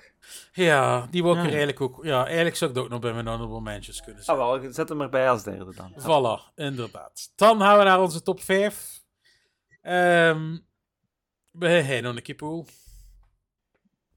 Ja, 0.54 1.08
die 1.12 1.24
wil 1.24 1.32
ik 1.32 1.38
Ja. 1.38 1.44
er 1.44 1.50
eigenlijk 1.50 1.82
ook... 1.82 2.04
Ja, 2.04 2.26
eigenlijk 2.26 2.56
zou 2.56 2.70
ik 2.70 2.76
dat 2.76 2.86
ook 2.86 2.92
nog 2.92 3.00
bij 3.00 3.14
mijn 3.14 3.28
honorable 3.28 3.62
mentions 3.62 4.02
kunnen 4.02 4.22
Ah 4.26 4.28
zetten. 4.28 4.62
wel, 4.62 4.74
zet 4.74 4.90
hem 4.90 5.02
erbij 5.02 5.30
als 5.30 5.44
derde 5.44 5.74
dan. 5.76 5.94
Voilà, 6.00 6.54
inderdaad. 6.56 7.32
Dan 7.36 7.60
gaan 7.60 7.78
we 7.78 7.84
naar 7.84 8.02
onze 8.02 8.22
top 8.22 8.42
5. 8.42 9.04
Ehm 9.82 10.58
begin 11.52 11.86
jij 11.86 12.02
nog 12.02 12.16
een? 12.16 12.68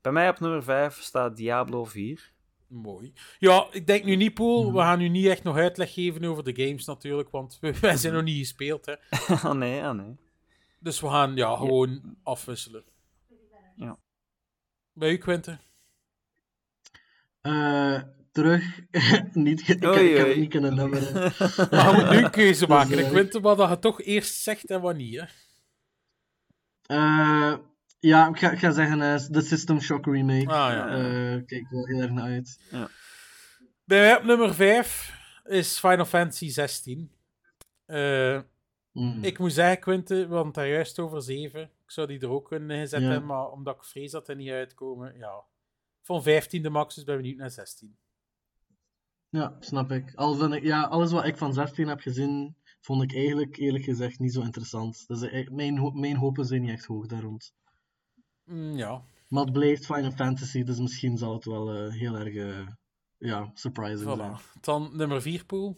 Bij 0.01 0.12
mij 0.12 0.28
op 0.28 0.40
nummer 0.40 0.62
5 0.62 1.02
staat 1.02 1.36
Diablo 1.36 1.85
4. 1.85 2.32
Mooi. 2.69 3.12
Ja, 3.39 3.66
ik 3.70 3.86
denk 3.86 4.05
nu 4.05 4.16
niet, 4.16 4.35
Poel. 4.35 4.73
We 4.73 4.78
gaan 4.78 4.98
nu 4.98 5.09
niet 5.09 5.27
echt 5.27 5.43
nog 5.43 5.56
uitleg 5.56 5.93
geven 5.93 6.24
over 6.24 6.44
de 6.44 6.65
games 6.65 6.85
natuurlijk, 6.85 7.31
want 7.31 7.59
we, 7.61 7.78
wij 7.81 7.97
zijn 7.97 8.15
nog 8.15 8.23
niet 8.23 8.39
gespeeld, 8.39 8.86
hè. 8.86 8.94
oh 9.48 9.52
nee, 9.52 9.81
oh 9.81 9.90
nee. 9.90 10.16
Dus 10.85 11.01
we 11.01 11.09
gaan 11.09 11.36
ja, 11.36 11.56
gewoon 11.56 12.16
afwisselen. 12.23 12.85
Ja. 13.77 13.97
Bij 14.93 15.11
u, 15.11 15.16
Quinten? 15.16 15.61
Eh, 17.40 18.02
terug. 18.32 18.81
niet, 19.32 19.69
ik, 19.69 19.85
Oei, 19.85 20.09
ik 20.09 20.16
heb 20.16 20.24
oei. 20.24 20.28
het 20.28 20.36
niet 20.36 20.51
kunnen 20.51 20.74
nummeren. 20.74 21.12
Maar 21.70 21.90
je 21.90 21.97
moet 21.97 22.11
nu 22.11 22.24
een 22.24 22.31
keuze 22.31 22.66
maken. 22.66 22.97
Dus, 22.97 23.01
Ik 23.01 23.11
Quinten, 23.11 23.43
wat 23.43 23.56
dat 23.56 23.69
je 23.69 23.78
toch 23.78 24.02
eerst 24.02 24.35
zegt 24.35 24.70
en 24.70 24.82
hè. 24.82 25.24
Eh, 26.86 27.59
ja, 27.98 28.28
ik 28.28 28.39
ga, 28.39 28.51
ik 28.51 28.59
ga 28.59 28.70
zeggen 28.70 29.01
eh, 29.02 29.27
de 29.28 29.40
System 29.40 29.81
Shock 29.81 30.06
remake. 30.06 30.52
Ah, 30.52 30.73
ja. 30.73 30.89
Eh, 30.89 31.44
kijk 31.47 31.70
wel 31.70 31.86
heel 31.86 32.01
erg 32.01 32.11
naar 32.11 32.24
uit. 32.24 32.61
Bij 33.85 34.01
mij 34.01 34.16
op 34.16 34.24
nummer 34.24 34.55
5 34.55 35.12
is 35.44 35.78
Final 35.78 36.05
Fantasy 36.05 36.48
16. 36.48 37.12
Mm. 38.95 39.25
ik 39.25 39.39
moet 39.39 39.53
zeggen, 39.53 39.81
Quinten, 39.81 40.16
we 40.16 40.23
hadden 40.23 40.45
het 40.45 40.55
daar 40.55 40.69
juist 40.69 40.99
over 40.99 41.23
7. 41.23 41.62
Ik 41.62 41.91
zou 41.91 42.07
die 42.07 42.21
er 42.21 42.31
ook 42.31 42.49
kunnen 42.49 42.79
gezet 42.79 43.01
Ja. 43.01 43.09
hebben, 43.09 43.29
maar 43.29 43.51
omdat 43.51 43.75
ik 43.77 43.85
vrees 43.85 44.11
dat 44.11 44.29
er 44.29 44.37
niet 44.37 44.51
uitkomen, 44.51 45.16
ja. 45.19 45.45
Van 46.03 46.23
15 46.23 46.62
de 46.62 46.71
max, 46.71 46.95
dus 46.95 47.05
ben 47.05 47.16
benieuwd 47.16 47.37
naar 47.37 47.51
16. 47.51 47.97
Ja, 49.29 49.57
snap 49.61 49.91
ik. 49.91 50.15
Al 50.15 50.35
vind 50.35 50.53
ik. 50.53 50.62
Ja, 50.62 50.83
alles 50.83 51.12
wat 51.12 51.25
ik 51.25 51.37
van 51.37 51.55
16 51.55 51.89
heb 51.89 52.01
gezien, 52.01 52.57
vond 52.81 53.03
ik 53.03 53.15
eigenlijk 53.15 53.57
eerlijk 53.57 53.85
gezegd 53.85 54.19
niet 54.19 54.33
zo 54.33 54.41
interessant. 54.41 55.05
Dus 55.07 55.23
eh, 55.23 55.49
mijn, 55.49 56.01
mijn 56.01 56.16
hopen 56.16 56.45
zijn 56.45 56.61
niet 56.61 56.71
echt 56.71 56.85
hoog 56.85 57.07
daar 57.07 57.23
rond. 57.23 57.55
Mm, 58.45 58.77
ja. 58.77 59.05
Maar 59.29 59.45
het 59.45 59.53
blijft 59.53 59.87
Final 59.87 60.11
Fantasy, 60.11 60.62
dus 60.62 60.79
misschien 60.79 61.19
zal 61.19 61.35
het 61.35 61.45
wel 61.45 61.71
eh, 61.75 61.93
heel 61.93 62.15
erg 62.19 62.35
eh, 62.35 62.66
ja, 63.19 63.51
surprising 63.55 64.16
zijn. 64.16 64.39
Voilà. 64.39 64.61
Dan 64.61 64.91
nummer 64.97 65.23
4, 65.23 65.45
Poel. 65.45 65.77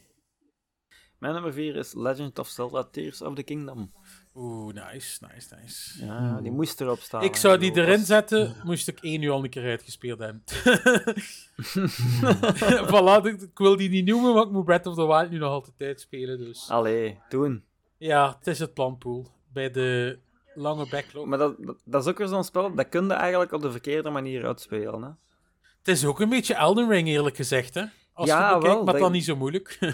Mijn 1.19 1.33
nummer 1.35 1.53
4 1.53 1.77
is 1.77 1.95
Legend 1.95 2.39
of 2.39 2.49
Zelda 2.49 2.85
Tears 2.91 3.23
of 3.23 3.35
the 3.35 3.43
Kingdom. 3.43 3.93
Oeh, 4.35 4.75
nice, 4.75 5.27
nice, 5.33 5.55
nice. 5.61 6.05
Ja, 6.05 6.41
die 6.41 6.51
moest 6.51 6.81
erop 6.81 6.99
staan. 6.99 7.23
Ik 7.23 7.37
zou 7.37 7.59
die 7.59 7.77
erin 7.77 8.05
zetten, 8.05 8.57
moest 8.65 8.89
ik 8.89 8.99
één 9.01 9.23
uur 9.23 9.31
al 9.33 9.45
een 9.45 9.51
keer 9.51 9.65
uitgespeeld 9.65 10.19
hebben. 10.19 10.43
voilà, 12.93 13.25
ik, 13.27 13.41
ik 13.41 13.59
wil 13.59 13.77
die 13.77 13.89
niet 13.89 14.07
noemen, 14.07 14.35
maar 14.35 14.43
ik 14.45 14.51
moet 14.51 14.65
Breath 14.65 14.87
of 14.87 14.95
the 14.95 15.07
Wild 15.07 15.31
nu 15.31 15.39
nog 15.39 15.51
altijd 15.51 15.75
uitspelen. 15.79 16.39
Dus. 16.39 16.69
Allee, 16.71 17.19
doen. 17.29 17.65
Ja, 17.99 18.37
het 18.39 18.47
is 18.47 18.59
het 18.59 18.75
planpool. 18.75 19.27
Bij 19.53 19.71
de 19.71 20.19
lange 20.55 20.87
backlog. 20.91 21.27
Maar 21.27 21.39
dat, 21.39 21.55
dat, 21.59 21.77
dat 21.85 22.03
is 22.03 22.09
ook 22.11 22.19
weer 22.19 22.27
zo'n 22.27 22.45
spel, 22.45 22.75
dat 22.75 22.89
kun 22.89 23.07
je 23.07 23.13
eigenlijk 23.13 23.53
op 23.53 23.63
de 23.63 23.71
verkeerde 23.71 24.11
manier 24.11 24.47
uitspelen. 24.47 25.03
Hè? 25.03 25.09
Het 25.79 25.89
is 25.89 26.05
ook 26.05 26.21
een 26.21 26.29
beetje 26.29 26.55
Elden 26.55 26.89
Ring, 26.89 27.09
eerlijk 27.09 27.37
gezegd. 27.37 27.75
Hè? 27.75 27.85
Als 28.13 28.29
Ja, 28.29 28.49
je 28.49 28.55
bekijkt, 28.55 28.75
wel, 28.75 28.85
maar 28.85 28.93
dat- 28.93 29.03
dan 29.03 29.13
niet 29.13 29.25
zo 29.25 29.37
moeilijk. 29.37 29.79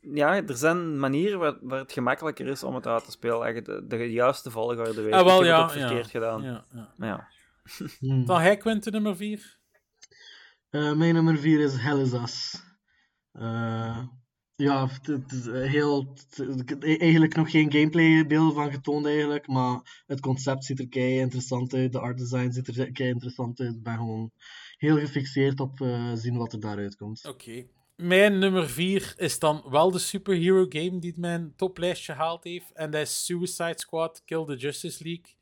Ja, 0.00 0.46
er 0.46 0.56
zijn 0.56 0.98
manieren 1.00 1.38
waar, 1.38 1.58
waar 1.60 1.78
het 1.78 1.92
gemakkelijker 1.92 2.46
is 2.46 2.62
om 2.62 2.74
het 2.74 2.86
uit 2.86 3.04
te 3.04 3.10
spelen. 3.10 3.46
Echt 3.46 3.66
de, 3.66 3.84
de 3.86 3.96
juiste 4.12 4.50
volgorde 4.50 5.02
weet. 5.02 5.12
Ah, 5.12 5.24
wel, 5.24 5.40
ik 5.40 5.46
heb 5.46 5.56
ja, 5.56 5.62
het 5.62 5.72
verkeerd 5.72 6.04
ja. 6.04 6.10
gedaan. 6.10 6.42
ja, 6.42 6.66
ja. 6.72 6.92
Maar 6.96 7.08
ja. 7.08 7.28
Hmm. 7.98 8.26
Dan 8.26 8.40
hij 8.40 8.56
Quinten 8.56 8.92
nummer 8.92 9.16
4. 9.16 9.58
Eh, 10.70 10.92
mijn 10.92 11.14
nummer 11.14 11.38
4 11.38 11.60
is 11.60 11.76
Hell 11.76 12.00
is 12.00 12.12
Us. 12.12 12.62
Eh, 13.32 14.04
ja, 14.54 14.88
het 14.88 15.06
het 15.06 15.32
is 15.32 15.46
eh, 15.46 15.70
heel. 15.70 16.14
het- 16.36 16.84
Eigenlijk 16.84 17.34
nog 17.34 17.50
geen 17.50 17.72
gameplay 17.72 18.26
beelden 18.26 18.54
van 18.54 18.72
getoond, 18.72 19.06
eigenlijk. 19.06 19.46
Maar 19.46 20.02
het 20.06 20.20
concept 20.20 20.64
ziet 20.64 20.78
er 20.78 20.88
kei 20.88 21.18
interessant 21.18 21.74
uit. 21.74 21.92
De 21.92 22.00
art 22.00 22.18
design 22.18 22.50
ziet 22.50 22.68
er 22.76 22.92
kei 22.92 23.08
interessant 23.08 23.60
uit. 23.60 23.74
Ik 23.74 23.82
ben 23.82 23.96
gewoon 23.96 24.30
heel 24.76 24.98
gefixeerd 24.98 25.60
op 25.60 25.80
eh, 25.80 26.12
zien 26.14 26.36
wat 26.36 26.52
er 26.52 26.60
daaruit 26.60 26.96
komt. 26.96 27.26
Oké. 27.26 27.66
Mijn 27.98 28.38
nummer 28.38 28.68
4 28.68 29.14
is 29.16 29.38
dan 29.38 29.64
wel 29.70 29.90
de 29.90 29.98
superhero 29.98 30.66
game 30.68 30.98
die 30.98 31.14
mijn 31.16 31.54
toplijstje 31.56 32.12
gehaald 32.12 32.44
heeft. 32.44 32.72
En 32.72 32.90
dat 32.90 33.00
is 33.00 33.24
Suicide 33.24 33.78
Squad 33.78 34.22
Kill 34.24 34.44
the 34.44 34.56
Justice 34.56 35.04
League. 35.04 35.34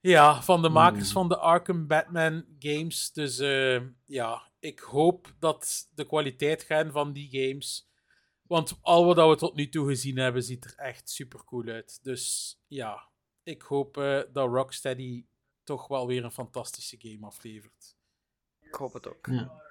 Ja, 0.00 0.42
van 0.42 0.62
de 0.62 0.68
makers 0.68 1.12
van 1.12 1.28
de 1.28 1.38
Arkham 1.38 1.86
Batman 1.86 2.44
games. 2.58 3.12
Dus 3.12 3.38
eh, 3.38 3.80
ja, 4.06 4.50
ik 4.58 4.78
hoop 4.78 5.34
dat 5.38 5.88
de 5.94 6.06
kwaliteit 6.06 6.62
gaat 6.62 6.92
van 6.92 7.12
die 7.12 7.28
games. 7.30 7.88
Want 8.42 8.78
al 8.80 9.04
wat 9.04 9.28
we 9.28 9.36
tot 9.36 9.54
nu 9.54 9.68
toe 9.68 9.88
gezien 9.88 10.18
hebben, 10.18 10.42
ziet 10.42 10.64
er 10.64 10.74
echt 10.76 11.10
super 11.10 11.44
cool 11.44 11.66
uit. 11.66 12.00
Dus 12.02 12.56
ja, 12.66 13.08
ik 13.42 13.62
hoop 13.62 13.96
eh, 13.96 14.20
dat 14.32 14.48
Rocksteady 14.48 15.26
toch 15.64 15.88
wel 15.88 16.06
weer 16.06 16.24
een 16.24 16.30
fantastische 16.30 16.96
game 16.98 17.26
aflevert. 17.26 17.96
Ik 18.60 18.74
hoop 18.74 18.92
het 18.92 19.08
ook. 19.08 19.26
Ja. 19.26 19.68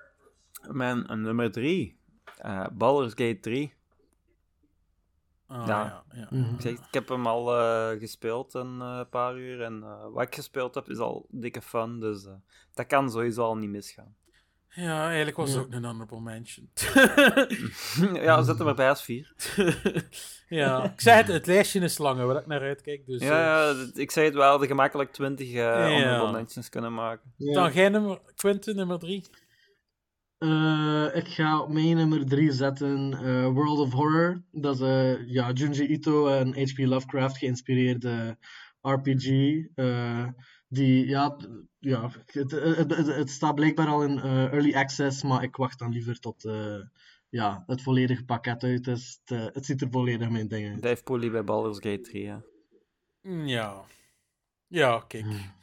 Mijn 0.67 1.05
nummer 1.21 1.51
3, 1.51 1.99
uh, 2.45 2.65
eh, 2.79 3.07
Gate 3.07 3.37
3. 3.41 3.73
Oh, 5.47 5.59
ah, 5.59 5.67
ja. 5.67 6.03
ja, 6.13 6.27
mhm. 6.29 6.53
ik, 6.53 6.61
zeg, 6.61 6.71
ik, 6.71 6.79
heb 6.91 7.09
hem 7.09 7.27
al 7.27 7.57
eh, 7.57 7.99
gespeeld 7.99 8.53
een 8.53 8.81
eh, 8.81 9.01
paar 9.09 9.37
uur 9.37 9.61
en 9.61 9.79
wat 10.11 10.23
ik 10.23 10.35
gespeeld 10.35 10.75
heb 10.75 10.89
is 10.89 10.97
al 10.97 11.27
dikke 11.29 11.61
fun, 11.61 11.99
dus 11.99 12.27
dat 12.73 12.87
kan 12.87 13.11
sowieso 13.11 13.43
al 13.43 13.57
niet 13.57 13.69
misgaan. 13.69 14.15
Ja, 14.69 15.07
eigenlijk 15.07 15.37
was 15.37 15.49
het 15.49 15.59
ook 15.59 15.71
een 15.71 15.85
honorable 15.85 16.21
mention. 16.21 16.69
ja, 18.23 18.41
zet 18.41 18.57
hem 18.57 18.67
erbij 18.67 18.89
als 18.89 19.03
vier. 19.03 19.33
ja, 20.61 20.83
ik 20.83 21.01
zei 21.01 21.17
het, 21.17 21.27
het 21.27 21.45
lijstje 21.45 21.79
is 21.79 21.97
langer 21.97 22.27
waar 22.27 22.35
ik 22.35 22.47
naar 22.47 22.61
uitkijk. 22.61 23.05
Dus, 23.05 23.21
ja, 23.21 23.73
ik 23.93 24.11
zei 24.11 24.25
het 24.25 24.35
wel, 24.35 24.57
de 24.57 24.67
gemakkelijk 24.67 25.11
20 25.11 25.53
honorable 25.53 26.31
mentions 26.31 26.69
kunnen 26.69 26.93
maken. 26.93 27.33
Dan 27.37 27.71
geen 27.71 27.91
nummer, 27.91 28.19
Quentin, 28.35 28.75
nummer 28.75 28.99
3? 28.99 29.23
Eh, 30.39 31.07
ik 31.13 31.27
ga 31.27 31.65
mijn 31.67 31.95
nummer 31.95 32.25
3 32.25 32.51
zetten 32.51 33.11
uh, 33.11 33.47
World 33.47 33.79
of 33.79 33.91
Horror. 33.91 34.43
Dat 34.51 34.75
is 34.75 34.81
uh, 34.81 35.27
ja, 35.27 35.51
Junji 35.51 35.87
Ito 35.87 36.27
en 36.27 36.47
H.P. 36.47 36.77
Lovecraft 36.77 37.37
geïnspireerde 37.37 38.37
RPG. 38.81 39.23
die, 40.67 41.07
ja, 41.07 41.37
ja 41.79 42.11
het, 42.25 42.51
het, 42.95 43.29
staat 43.29 43.55
blijkbaar 43.55 43.87
al 43.87 44.03
in 44.03 44.19
early 44.19 44.73
access, 44.73 45.23
maar 45.23 45.43
ik 45.43 45.55
wacht 45.55 45.79
dan 45.79 45.91
liever 45.91 46.19
tot 46.19 46.49
ja, 47.29 47.63
het 47.67 47.81
volledige 47.81 48.25
pakket 48.25 48.63
uit 48.63 48.87
is. 48.87 49.21
Het, 49.25 49.65
ziet 49.65 49.81
er 49.81 49.87
volledig 49.91 50.29
mijn 50.29 50.47
dingen 50.47 50.73
uit. 50.73 50.81
Dave 50.81 51.03
Polly 51.03 51.31
bij 51.31 51.43
Baldur's 51.43 51.79
Gate 51.79 52.01
3, 52.01 52.23
ja. 52.23 52.43
Mm, 53.21 53.45
ja. 53.45 53.81
Ja, 54.67 55.03
kijk. 55.07 55.23
Hmm. 55.23 55.53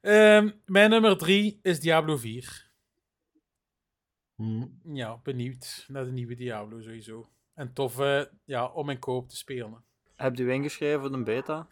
Ehm, 0.00 0.50
mijn 0.64 0.90
nummer 0.90 1.16
3 1.16 1.58
is 1.62 1.80
Diablo 1.80 2.16
4. 2.16 2.69
Hm. 4.40 4.66
Ja, 4.84 5.20
benieuwd 5.22 5.84
naar 5.88 6.04
de 6.04 6.12
nieuwe 6.12 6.34
Diablo 6.34 6.80
sowieso. 6.80 7.28
En 7.54 7.72
tof 7.72 7.98
eh, 7.98 8.22
ja, 8.44 8.66
om 8.66 8.90
in 8.90 8.98
koop 8.98 9.28
te 9.28 9.36
spelen. 9.36 9.84
Heb 10.16 10.36
je 10.36 10.52
ingeschreven 10.52 11.00
voor 11.00 11.12
de 11.12 11.22
beta? 11.22 11.68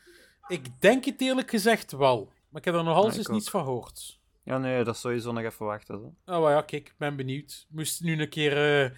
Ik 0.49 0.81
denk 0.81 1.05
het 1.05 1.21
eerlijk 1.21 1.51
gezegd 1.51 1.93
wel. 1.93 2.33
Maar 2.49 2.61
ik 2.61 2.65
heb 2.65 2.75
er 2.75 2.85
nog 2.85 2.97
altijd 2.97 3.17
eens 3.17 3.29
ook. 3.29 3.35
niets 3.35 3.51
van 3.51 3.65
gehoord. 3.65 4.21
Ja, 4.43 4.59
nee, 4.59 4.85
dat 4.85 4.95
is 4.95 5.01
sowieso 5.01 5.33
nog 5.33 5.45
even 5.45 5.67
wachten. 5.67 5.99
Zo. 5.99 6.33
Oh 6.35 6.43
maar 6.43 6.53
ja, 6.53 6.63
kijk, 6.63 6.89
ik 6.89 6.95
ben 6.99 7.17
benieuwd. 7.17 7.67
Moest 7.69 8.03
nu 8.03 8.21
een 8.21 8.29
keer 8.29 8.85
eh, 8.85 8.91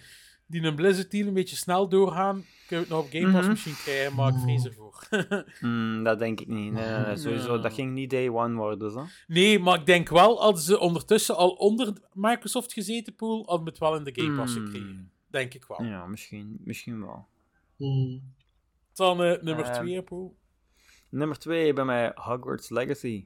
die 0.51 0.63
een 0.63 0.75
Blizzard 0.75 1.11
deal 1.11 1.27
een 1.27 1.33
beetje 1.33 1.55
snel 1.55 1.89
doorgaan, 1.89 2.45
kun 2.67 2.77
je 2.77 2.83
het 2.83 2.89
nog 2.89 2.99
op 3.03 3.09
Game 3.11 3.25
Pass 3.31 3.39
Mhm. 3.41 3.49
misschien 3.49 3.75
krijgen, 3.75 4.15
maar 4.15 4.27
ik 4.33 4.39
vrees 4.39 4.65
ervoor. 4.65 5.07
Hmm, 5.59 6.03
dat 6.07 6.19
denk 6.19 6.39
ik 6.39 6.47
niet. 6.47 6.71
Nee, 6.73 6.89
nee, 6.89 7.05
nee, 7.05 7.17
sowieso. 7.17 7.59
Dat 7.59 7.73
ging 7.73 7.93
niet 7.93 8.09
day 8.09 8.29
one 8.29 8.55
worden. 8.55 8.91
Zo. 8.91 9.05
nee, 9.27 9.59
maar 9.59 9.79
ik 9.79 9.85
denk 9.85 10.09
wel, 10.09 10.41
hadden 10.41 10.61
ze 10.61 10.79
ondertussen 10.79 11.35
al 11.37 11.49
onder 11.49 11.93
Microsoft 12.13 12.73
gezeten, 12.73 13.15
Pool, 13.15 13.43
hadden 13.45 13.63
we 13.65 13.69
het 13.69 13.79
wel 13.79 13.95
in 13.95 14.03
de 14.03 14.21
Game 14.21 14.35
Pass 14.37 14.55
Hmm. 14.55 14.65
gekregen. 14.65 15.11
Denk 15.27 15.53
ik 15.53 15.65
wel. 15.67 15.83
Ja, 15.83 16.05
misschien, 16.05 16.57
misschien 16.63 17.01
wel. 17.05 17.25
Hm. 17.77 18.17
Dan 18.93 19.23
eh, 19.23 19.41
nummer 19.41 19.65
Ehm, 19.65 19.83
2, 19.83 20.01
Pool. 20.01 20.37
Nummer 21.09 21.37
2 21.39 21.73
bij 21.73 21.85
mij 21.85 22.11
Hogwarts 22.15 22.69
Legacy. 22.69 23.25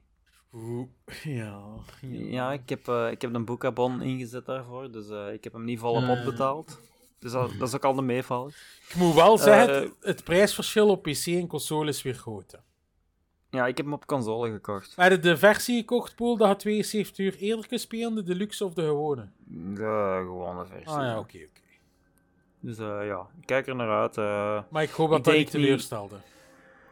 Oeh, 0.53 0.88
ja. 1.23 1.64
Ja, 2.11 2.52
ik 2.52 2.69
heb, 2.69 2.88
eh, 2.88 3.11
ik 3.11 3.22
heb 3.22 3.34
een 3.34 3.45
boekabon 3.45 4.02
ingezet 4.02 4.45
daarvoor, 4.45 4.91
dus 4.91 5.10
eh, 5.10 5.34
ik 5.34 5.43
heb 5.43 5.53
hem 5.53 5.64
niet 5.64 5.80
volop 5.80 6.10
opbetaald. 6.10 6.80
Dus 7.26 7.34
dat, 7.34 7.52
dat 7.60 7.68
is 7.68 7.76
ook 7.76 7.84
al 7.85 7.95
de 7.95 8.02
meevaller. 8.02 8.56
Ik 8.89 8.95
moet 8.95 9.14
wel 9.14 9.38
zeggen, 9.38 9.76
Eh, 9.76 9.81
het, 9.81 9.91
het 10.02 10.23
prijsverschil 10.23 10.89
op 10.89 11.03
PC 11.03 11.26
en 11.26 11.47
console 11.47 11.89
is 11.89 12.02
weer 12.02 12.14
groot. 12.14 12.52
hè. 12.52 12.57
Ja, 13.49 13.68
ik 13.68 13.77
heb 13.77 13.85
hem 13.85 13.95
op 13.95 14.06
console 14.06 14.52
gekocht. 14.52 14.95
We 14.95 15.02
hadden 15.02 15.22
de 15.22 15.38
versie 15.38 15.77
gekocht, 15.80 16.15
Pool, 16.15 16.38
dat 16.38 16.49
je 16.49 16.56
72 16.56 17.26
uur 17.26 17.35
eerder 17.35 17.68
kunt 17.68 17.81
spelen, 17.81 18.15
de 18.15 18.23
deluxe 18.23 18.65
of 18.65 18.73
de 18.73 18.81
gewone? 18.81 19.27
De 19.47 20.22
gewone 20.26 20.65
versie. 20.65 20.88
Ah 20.88 21.02
ja, 21.03 21.19
oké, 21.19 21.38
oké. 21.38 21.61
Dus 22.60 22.77
eh, 22.77 22.99
ja, 23.06 23.27
ik 23.41 23.45
kijk 23.45 23.68
er 23.68 23.76
naar 23.76 24.02
uit. 24.02 24.18
eh. 24.18 24.61
Maar 24.69 24.84
ik 24.84 24.89
hoop 24.89 25.10
dat 25.10 25.18
Ik 25.19 25.23
dat 25.26 25.34
niet 25.35 25.52
teleurstelde. 25.52 26.15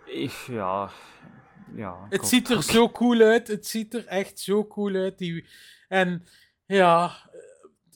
ik, 0.05 0.31
ja, 0.47 0.89
ja. 1.76 1.95
Het 2.10 2.27
ziet 2.27 2.49
er 2.49 2.64
zo 2.64 2.89
cool 2.89 3.22
uit. 3.22 3.47
Het 3.47 3.68
ziet 3.68 3.93
er 3.93 4.05
echt 4.05 4.39
zo 4.39 4.65
cool 4.68 4.95
uit. 4.95 5.18
Die... 5.18 5.45
En 5.88 6.26
ja, 6.65 7.11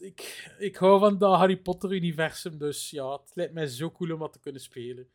ik, 0.01 0.49
ik 0.59 0.75
hou 0.75 0.99
van 0.99 1.17
dat 1.17 1.35
Harry 1.37 1.57
Potter-universum. 1.57 2.57
Dus 2.57 2.89
ja, 2.89 3.11
het 3.11 3.31
lijkt 3.33 3.53
mij 3.53 3.65
zo 3.67 3.91
cool 3.91 4.11
om 4.13 4.19
dat 4.19 4.33
te 4.33 4.39
kunnen 4.39 4.61
spelen. 4.61 5.07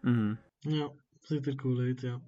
Mhm. 0.00 0.34
Ja, 0.58 0.90
ziet 1.20 1.46
er 1.46 1.54
cool 1.54 1.78
uit, 1.78 2.00
ja. 2.00 2.20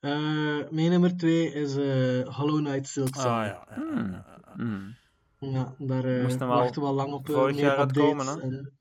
Eh, 0.00 0.70
mijn 0.70 0.90
nummer 0.90 1.16
2 1.16 1.52
is 1.52 1.76
eh, 1.76 2.36
Hollow 2.36 2.64
Knight 2.66 2.86
Silk 2.88 3.16
Ah 3.16 3.22
Song. 3.22 3.32
ja. 3.32 3.44
ja, 3.44 3.66
ja, 3.76 4.08
ja, 4.10 4.40
ja. 4.46 4.54
Mhm. 4.64 4.90
Ja, 5.38 5.74
daar 5.78 6.02
wel 6.02 6.48
wachten 6.48 6.82
we 6.82 6.88
al 6.88 6.94
lang 6.94 7.12
op 7.12 7.26
vorig 7.26 7.54
meer 7.54 7.64
jaar 7.64 7.80
updates. 7.80 8.02
uitkomen, 8.02 8.26
hè? 8.50 8.56
en- 8.56 8.78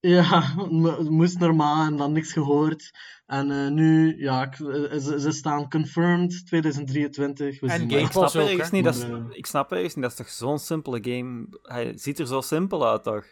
Ja, 0.00 0.42
het 0.98 1.10
moest 1.10 1.38
normaal 1.38 1.86
en 1.86 1.96
dan 1.96 2.12
niks 2.12 2.32
gehoord. 2.32 2.90
En 3.26 3.50
eh, 3.50 3.68
nu, 3.70 4.16
ja, 4.22 4.42
ik- 4.42 4.58
eh, 4.60 4.98
ze, 4.98 5.20
ze 5.20 5.30
staan 5.30 5.70
confirmed 5.70 6.46
2023. 6.46 7.60
We 7.60 7.66
En 7.68 7.78
zien. 7.80 7.90
Ik 7.90 8.10
snap, 8.10 8.34
ook, 8.34 8.70
niet, 8.70 8.84
dat 8.84 9.02
eh, 9.02 9.16
ik 9.30 9.46
snap 9.46 9.72
ergens 9.72 9.94
niet, 9.94 10.02
dat 10.02 10.10
is 10.12 10.18
toch 10.18 10.28
zo'n 10.28 10.58
simpele 10.58 10.98
game. 11.02 11.46
Hij 11.62 11.92
ziet 11.96 12.18
er 12.18 12.26
zo 12.26 12.40
simpel 12.40 12.88
uit, 12.88 13.02
toch? 13.02 13.24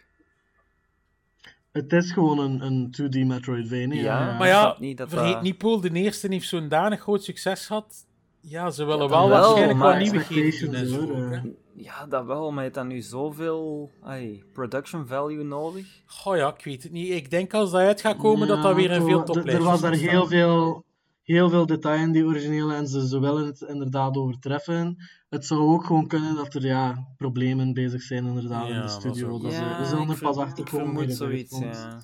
Het 1.71 1.93
is 1.93 2.11
gewoon 2.11 2.39
een, 2.39 2.61
een 2.65 2.95
2D 3.01 3.27
Metroidvania. 3.27 4.01
Ja, 4.03 4.27
ja. 4.29 4.37
Maar 4.37 4.47
ja, 4.47 4.75
niet 4.79 4.97
dat 4.97 5.09
vergeet 5.09 5.33
dat- 5.33 5.41
niet, 5.41 5.57
Poel, 5.57 5.81
de 5.81 5.91
eerste 5.91 6.27
heeft 6.27 6.47
zo'n 6.47 6.67
danig 6.67 6.99
groot 7.01 7.23
succes 7.23 7.65
gehad. 7.65 8.05
Ja, 8.41 8.69
ze 8.69 8.83
willen 8.85 9.03
Ja, 9.03 9.09
wel 9.09 9.29
wel, 9.29 9.39
waarschijnlijk 9.39 9.79
maar 9.79 9.87
wat 9.87 10.01
nieuwigheden 10.11 11.55
ook. 11.79 11.85
Ja, 11.85 12.05
dat 12.05 12.25
wel, 12.25 12.45
maar 12.47 12.55
je 12.57 12.61
hebt 12.61 12.75
dan 12.75 12.87
nu 12.87 13.01
zoveel 13.01 13.91
ai, 14.01 14.43
production 14.53 15.07
value 15.07 15.43
nodig. 15.43 16.01
Goh 16.05 16.37
ja, 16.37 16.53
ik 16.53 16.63
weet 16.63 16.83
het 16.83 16.91
niet. 16.91 17.09
Ik 17.11 17.29
denk 17.29 17.53
als 17.53 17.71
dat 17.71 17.81
uit 17.81 18.01
gaat 18.01 18.17
komen, 18.17 18.47
dat 18.47 18.63
dat 18.63 18.75
weer 18.75 18.91
een 18.91 19.05
veel 19.05 19.23
toplijstjes 19.23 19.55
Er 19.55 19.63
was 19.71 19.81
daar 19.81 19.93
heel 19.93 20.27
veel, 20.27 20.83
heel 21.23 21.49
veel 21.49 21.65
detail 21.65 22.01
in 22.01 22.11
die 22.11 22.25
originele 22.25 22.73
en 22.75 22.87
ze, 22.87 23.07
ze 23.07 23.19
willen 23.19 23.45
het 23.45 23.61
inderdaad 23.61 24.17
overtreffen. 24.17 24.97
Het 25.29 25.45
zou 25.45 25.61
ook 25.61 25.85
gewoon 25.85 26.07
kunnen 26.07 26.35
dat 26.35 26.53
er 26.53 26.65
ja, 26.65 27.07
problemen 27.17 27.73
bezig 27.73 28.01
zijn 28.01 28.25
inderdaad 28.25 28.67
Ja, 28.67 28.73
in 28.73 28.75
de 28.75 28.81
dat 28.81 28.91
studio. 28.91 29.39
Dat 29.39 29.53
ze, 29.53 29.59
Ja, 29.59 29.79
we 29.79 29.85
zullen 29.85 30.09
er 30.09 30.19
pas 30.19 30.37
achter 30.37 30.65
Ik 30.65 30.71
komen. 30.71 30.85
vermoed 30.85 31.07
dat 31.07 31.17
zoiets, 31.17 31.59
ja. 31.59 32.01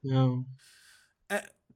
Ja. 0.00 0.42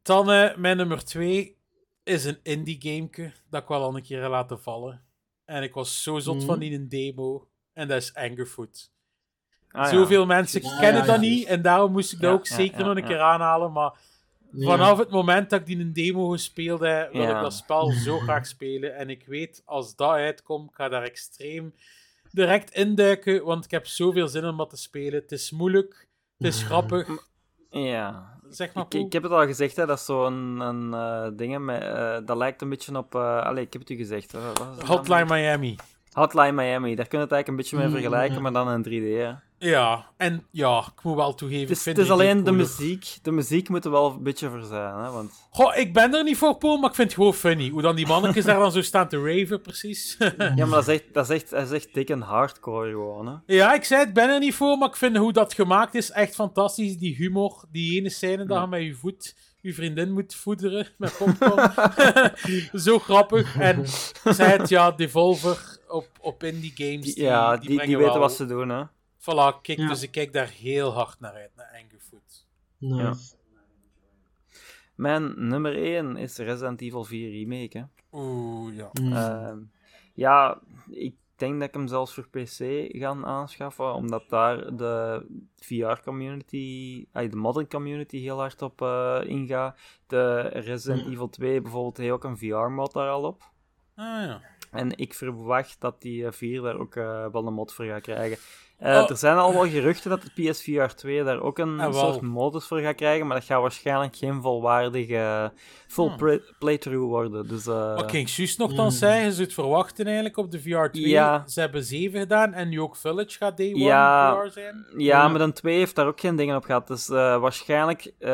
Dan 0.02 0.30
eh, 0.30 0.56
mijn 0.56 0.76
nummer 0.76 1.04
2 1.04 1.56
is 2.04 2.24
een 2.24 2.38
indie 2.42 2.76
gameke 2.80 3.32
dat 3.50 3.62
ik 3.62 3.68
wel 3.68 3.82
al 3.82 3.96
een 3.96 4.02
keer 4.02 4.22
heb 4.22 4.30
laten 4.30 4.60
vallen. 4.60 5.05
En 5.46 5.62
ik 5.62 5.74
was 5.74 6.02
zo 6.02 6.18
zot 6.18 6.36
Mhm. 6.36 6.46
van 6.46 6.58
die 6.58 6.74
een 6.74 6.88
demo. 6.88 7.48
En 7.72 7.88
dat 7.88 8.02
is 8.02 8.14
Angerfoot. 8.14 8.90
Ah, 9.70 9.82
ja. 9.84 9.88
Zoveel 9.98 10.26
mensen 10.26 10.62
Ja, 10.62 10.78
kennen 10.78 11.00
ja, 11.00 11.06
dat 11.06 11.14
ja. 11.14 11.20
niet. 11.20 11.46
En 11.46 11.62
daarom 11.62 11.92
moest 11.92 12.12
ik 12.12 12.20
dat 12.20 12.30
Ja, 12.30 12.36
ook 12.36 12.46
ja, 12.46 12.54
zeker 12.54 12.78
ja, 12.78 12.84
nog 12.86 12.96
een 12.96 13.02
ja. 13.02 13.08
keer 13.08 13.20
aanhalen. 13.20 13.72
Maar 13.72 13.92
Ja. 14.52 14.66
vanaf 14.70 14.98
het 14.98 15.10
moment 15.10 15.50
dat 15.50 15.60
ik 15.60 15.66
die 15.66 15.78
een 15.78 15.92
demo 15.92 16.28
gespeeld 16.28 16.80
heb, 16.80 17.12
wil 17.12 17.22
Ja. 17.22 17.36
ik 17.36 17.42
dat 17.42 17.54
spel 17.54 17.90
zo 17.90 18.18
graag 18.26 18.46
spelen. 18.46 18.96
En 18.96 19.10
ik 19.10 19.26
weet, 19.26 19.62
als 19.64 19.96
dat 19.96 20.10
uitkomt, 20.10 20.68
ik 20.70 20.74
ga 20.74 20.88
daar 20.88 21.02
extreem 21.02 21.74
direct 22.32 22.70
induiken. 22.70 23.44
Want 23.44 23.64
ik 23.64 23.70
heb 23.70 23.86
zoveel 23.86 24.28
zin 24.28 24.44
om 24.46 24.56
dat 24.56 24.70
te 24.70 24.76
spelen. 24.76 25.20
Het 25.20 25.32
is 25.32 25.50
moeilijk. 25.50 26.08
Het 26.38 26.46
is 26.54 26.62
grappig. 26.68 27.08
Ja. 27.84 28.34
Zeg 28.48 28.74
maar, 28.74 28.84
Ik, 28.88 28.94
ik 28.94 29.12
heb 29.12 29.22
het 29.22 29.32
al 29.32 29.46
gezegd, 29.46 29.76
hè, 29.76 29.86
dat 29.86 29.98
is 29.98 30.04
zo'n 30.04 30.60
een, 30.60 30.94
eh 30.94 31.28
ding, 31.32 31.58
met, 31.58 31.82
eh, 31.82 32.16
dat 32.24 32.36
lijkt 32.36 32.62
een 32.62 32.68
beetje 32.68 32.96
op... 32.98 33.14
eh 33.14 33.42
allee, 33.42 33.64
ik 33.64 33.72
heb 33.72 33.82
het 33.82 33.90
u 33.90 33.96
gezegd. 33.96 34.34
Hotline? 34.86 35.24
Miami. 35.24 35.76
Hotline 36.16 36.52
Miami, 36.52 36.94
daar 36.94 37.06
kun 37.06 37.18
je 37.18 37.24
het 37.24 37.32
eigenlijk 37.32 37.48
een 37.48 37.56
beetje 37.56 37.76
mee 37.76 37.86
Mm, 37.86 37.92
vergelijken, 37.92 38.34
ja. 38.34 38.40
maar 38.40 38.52
dan 38.52 38.72
in 38.72 38.82
3D. 38.82 39.16
Hè. 39.22 39.32
Ja, 39.58 40.06
en 40.16 40.46
ja, 40.50 40.78
ik 40.96 41.02
moet 41.02 41.16
wel 41.16 41.34
toegeven. 41.34 41.60
Het 41.62 41.70
ik 41.70 41.76
is, 41.76 41.82
vind 41.82 41.96
het 41.96 42.06
is 42.06 42.12
3D 42.12 42.14
alleen 42.14 42.44
de 42.44 42.52
muziek. 42.52 43.18
De 43.22 43.30
muziek 43.32 43.68
moet 43.68 43.84
er 43.84 43.90
wel 43.90 44.10
een 44.10 44.22
beetje 44.22 44.48
voor 44.50 44.62
zijn, 44.62 44.94
hè, 44.94 45.10
want... 45.10 45.32
Goh, 45.50 45.76
ik 45.76 45.92
ben 45.92 46.14
er 46.14 46.24
niet 46.24 46.36
voor, 46.36 46.56
Paul, 46.56 46.76
maar 46.78 46.88
ik 46.90 46.94
vind 46.94 47.08
het 47.08 47.16
gewoon 47.16 47.34
funny. 47.34 47.68
Hoe 47.68 47.82
dan 47.82 47.96
die 47.96 48.06
mannetjes 48.06 48.44
daar 48.44 48.58
dan 48.58 48.72
zo 48.72 48.82
staan 48.82 49.08
te 49.08 49.22
raven, 49.22 49.60
precies. 49.60 50.16
Ja, 50.38 50.66
maar 50.66 50.68
dat 50.68 50.88
is 50.88 50.94
echt, 50.94 51.04
dat 51.12 51.30
is 51.30 51.34
echt, 51.36 51.50
dat 51.50 51.62
is 51.62 51.70
echt 51.70 51.94
dik 51.94 52.10
en 52.10 52.20
hardcore 52.20 52.90
gewoon, 52.90 53.26
hè. 53.26 53.54
ja, 53.54 53.74
ik 53.74 53.84
zei, 53.84 54.06
ik 54.06 54.14
ben 54.14 54.28
er 54.28 54.38
niet 54.38 54.54
voor, 54.54 54.78
maar 54.78 54.88
ik 54.88 54.96
vind 54.96 55.16
hoe 55.16 55.32
dat 55.32 55.54
gemaakt 55.54 55.94
is 55.94 56.10
echt 56.10 56.34
fantastisch. 56.34 56.96
Die 56.96 57.14
humor, 57.16 57.64
die 57.70 57.98
ene 58.00 58.10
scène 58.10 58.44
dat 58.46 58.62
je 58.62 58.68
met 58.68 58.82
je 58.82 58.94
voet 58.94 59.34
je 59.66 59.74
vriendin 59.74 60.12
moet 60.12 60.34
voederen 60.34 60.86
met 60.98 61.16
popcorn. 61.18 61.70
zo 62.86 62.98
grappig. 62.98 63.58
En 63.58 63.86
zij 64.24 64.56
het, 64.56 64.68
ja, 64.68 64.90
Devolver 64.90 65.78
op, 65.88 66.08
op 66.20 66.42
indie 66.42 66.72
games. 66.74 67.14
Die, 67.14 67.22
ja, 67.22 67.56
die, 67.56 67.68
die, 67.68 67.78
weten 67.78 67.98
wel 67.98 68.18
wat 68.18 68.32
ze 68.32 68.46
doen, 68.46 68.68
hè. 68.68 68.84
Voilà, 69.20 69.60
kijk, 69.62 69.78
Ja. 69.78 69.88
dus 69.88 70.02
ik 70.02 70.10
kijk 70.10 70.32
daar 70.32 70.48
heel 70.48 70.92
hard 70.92 71.20
naar 71.20 71.32
uit, 71.34 71.50
naar 71.56 71.80
Angerfoot. 71.82 72.46
Nice. 72.78 73.34
Mijn 74.94 75.48
nummer 75.48 75.82
1 75.82 76.16
is 76.16 76.36
Resident 76.36 76.80
Evil 76.80 77.04
4 77.04 77.30
Remake. 77.30 77.78
Hè. 77.78 77.84
Oeh, 78.12 78.76
ja. 78.76 78.90
Mm. 78.92 79.12
Ehm, 79.12 79.58
ja, 80.14 80.60
ik 80.90 81.14
denk 81.38 81.58
dat 81.58 81.68
ik 81.68 81.74
hem 81.74 81.86
zelfs 81.86 82.14
voor 82.14 82.28
PC 82.28 82.88
ga 82.88 83.16
aanschaffen, 83.22 83.94
omdat 83.94 84.28
daar 84.28 84.76
de 84.76 85.26
VR-community, 85.56 87.06
de 87.12 87.36
modern 87.36 87.68
community 87.68 88.18
heel 88.18 88.38
hard 88.38 88.62
op 88.62 88.82
eh, 88.82 89.20
ingaat. 89.24 89.78
De 90.06 90.40
Resident 90.40 91.06
Evil 91.06 91.28
2 91.28 91.60
bijvoorbeeld 91.60 91.96
heeft 91.96 92.12
ook 92.12 92.24
een 92.24 92.38
VR-mod 92.38 92.92
daar 92.92 93.08
al 93.08 93.22
op. 93.22 93.42
Ah 93.94 94.04
ja. 94.04 94.42
En 94.70 94.96
ik 94.96 95.14
verwacht 95.14 95.80
dat 95.80 96.02
die 96.02 96.26
eh, 96.26 96.32
4 96.32 96.62
daar 96.62 96.78
ook 96.78 96.96
eh, 96.96 97.26
wel 97.32 97.46
een 97.46 97.54
mod 97.54 97.72
voor 97.72 97.84
gaat 97.84 98.02
krijgen. 98.02 98.38
Eh, 98.78 99.00
Oh. 99.02 99.10
Er 99.10 99.16
zijn 99.16 99.36
al 99.36 99.52
wel 99.52 99.68
geruchten 99.68 100.10
dat 100.10 100.22
de 100.22 100.30
PSVR 100.50 100.94
2 100.94 101.24
daar 101.24 101.40
ook 101.40 101.58
een 101.58 101.80
Ah, 101.80 101.94
soort 101.94 102.20
modus 102.20 102.64
voor 102.66 102.80
gaat 102.80 102.94
krijgen, 102.94 103.26
maar 103.26 103.36
dat 103.36 103.46
gaat 103.46 103.60
waarschijnlijk 103.60 104.16
geen 104.16 104.42
volwaardige 104.42 105.52
full 105.86 106.06
Hmm. 106.06 106.16
play- 106.16 106.42
playthrough 106.58 107.06
worden. 107.06 107.48
Dus, 107.48 107.66
eh, 107.66 107.94
Wat 107.94 108.10
ging 108.10 108.28
ik 108.28 108.34
juist 108.34 108.58
nog 108.58 108.74
dan 108.74 108.84
Mm. 108.84 108.90
zeggen? 108.90 109.32
Ze 109.32 109.42
het 109.42 109.52
verwachten 109.54 110.04
eigenlijk 110.06 110.36
op 110.36 110.50
de 110.50 110.60
VR 110.60 110.86
2. 110.90 111.08
Ja. 111.08 111.44
Ze 111.46 111.60
hebben 111.60 111.84
7 111.84 112.20
gedaan 112.20 112.52
en 112.52 112.68
nu 112.68 112.80
ook 112.80 112.96
Village 112.96 113.36
gaat 113.38 113.56
Day 113.56 113.66
1 113.66 113.78
Ja. 113.78 114.34
VR 114.44 114.50
zijn. 114.50 114.86
Ja, 114.96 115.04
Ja. 115.22 115.28
maar 115.28 115.38
dan 115.38 115.52
2 115.52 115.78
heeft 115.78 115.94
daar 115.94 116.06
ook 116.06 116.20
geen 116.20 116.36
dingen 116.36 116.56
op 116.56 116.64
gehad. 116.64 116.86
Dus 116.86 117.08
eh, 117.08 117.38
waarschijnlijk, 117.40 118.12
eh, 118.18 118.30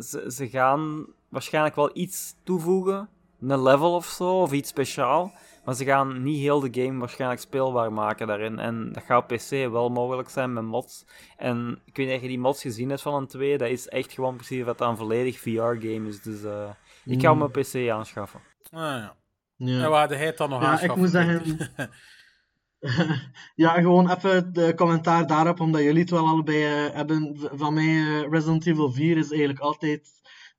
ze, 0.00 0.24
ze 0.28 0.48
gaan 0.48 1.06
waarschijnlijk 1.28 1.76
wel 1.76 1.90
iets 1.92 2.34
toevoegen. 2.44 3.08
Een 3.40 3.62
level 3.62 3.94
of 3.94 4.06
zo, 4.06 4.40
of 4.40 4.52
iets 4.52 4.68
speciaal. 4.68 5.32
Maar 5.64 5.74
ze 5.74 5.84
gaan 5.84 6.22
niet 6.22 6.38
heel 6.40 6.60
de 6.60 6.82
game 6.82 6.98
waarschijnlijk 6.98 7.40
speelbaar 7.40 7.92
maken 7.92 8.26
daarin. 8.26 8.58
En 8.58 8.92
dat 8.92 9.02
gaat 9.02 9.22
op 9.22 9.28
PC 9.36 9.50
wel 9.70 9.88
mogelijk 9.90 10.28
zijn 10.28 10.52
met 10.52 10.64
mods. 10.64 11.04
En 11.36 11.80
ik 11.84 11.96
weet 11.96 12.06
niet 12.06 12.16
of 12.16 12.22
je 12.22 12.28
die 12.28 12.38
mods 12.38 12.60
gezien 12.62 12.88
hebt 12.88 13.02
van 13.02 13.14
een 13.14 13.26
2. 13.26 13.58
Dat 13.58 13.68
is 13.68 13.88
echt 13.88 14.12
gewoon 14.12 14.36
precies 14.36 14.64
wat 14.64 14.80
een 14.80 14.96
volledig 14.96 15.38
VR-game 15.38 16.08
is. 16.08 16.22
Dus 16.22 16.42
eh, 16.44 16.70
ik 17.04 17.20
ga 17.20 17.30
hem 17.32 17.42
op 17.42 17.52
PC 17.52 17.88
aanschaffen. 17.90 18.40
Ah 18.70 18.80
ja. 18.80 19.14
Ja. 19.56 19.82
En 19.84 19.90
waar 19.90 20.08
hij 20.08 20.26
het 20.26 20.36
dan 20.36 20.50
nog 20.50 20.62
Ja, 20.62 20.80
ik 20.80 20.96
moet 20.96 21.10
zeggen- 21.10 21.70
Ja, 23.54 23.72
gewoon 23.72 24.10
even 24.10 24.52
de 24.52 24.72
commentaar 24.76 25.26
daarop, 25.26 25.60
omdat 25.60 25.82
jullie 25.82 26.00
het 26.00 26.10
wel 26.10 26.26
allebei 26.26 26.64
eh, 26.64 26.94
hebben. 26.94 27.36
Van 27.52 27.74
mij, 27.74 27.84
eh, 27.84 28.30
Resident 28.30 28.66
Evil 28.66 28.92
4 28.92 29.16
is 29.16 29.30
eigenlijk 29.30 29.60
altijd 29.60 30.10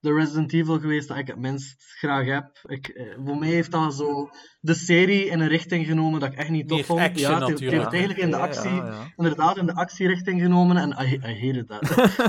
de 0.04 0.14
Resident 0.14 0.54
Evil 0.54 0.80
geweest 0.80 1.08
dat 1.08 1.18
ik 1.18 1.28
het 1.28 1.38
minst 1.40 1.76
graag 1.98 2.26
heb. 2.26 2.60
Ik, 2.64 2.88
eh, 2.88 3.06
voor 3.26 3.38
mij 3.38 3.48
heeft 3.50 3.72
dat 3.72 3.94
zo 3.94 4.30
de 4.60 4.74
serie 4.74 5.26
in 5.26 5.40
een 5.40 5.48
richting 5.48 5.86
genomen 5.86 6.20
dat 6.20 6.32
ik 6.32 6.38
echt 6.38 6.50
niet 6.50 6.68
tof 6.68 6.78
Meer 6.78 6.86
vond. 6.86 7.00
action 7.00 7.32
ja, 7.40 7.46
het, 7.48 7.60
heeft- 7.60 7.74
eigenlijk 7.94 8.20
in 8.20 8.30
de 8.32 8.38
actie, 8.38 8.70
ja, 8.70 8.86
ja. 8.86 9.12
inderdaad 9.18 9.58
in 9.58 9.66
de 9.66 9.74
actierichting 9.76 10.42
genomen 10.42 10.78
en 10.78 10.90
I, 11.08 11.14
I 11.14 11.46
hated 11.48 11.68
that. 11.68 11.82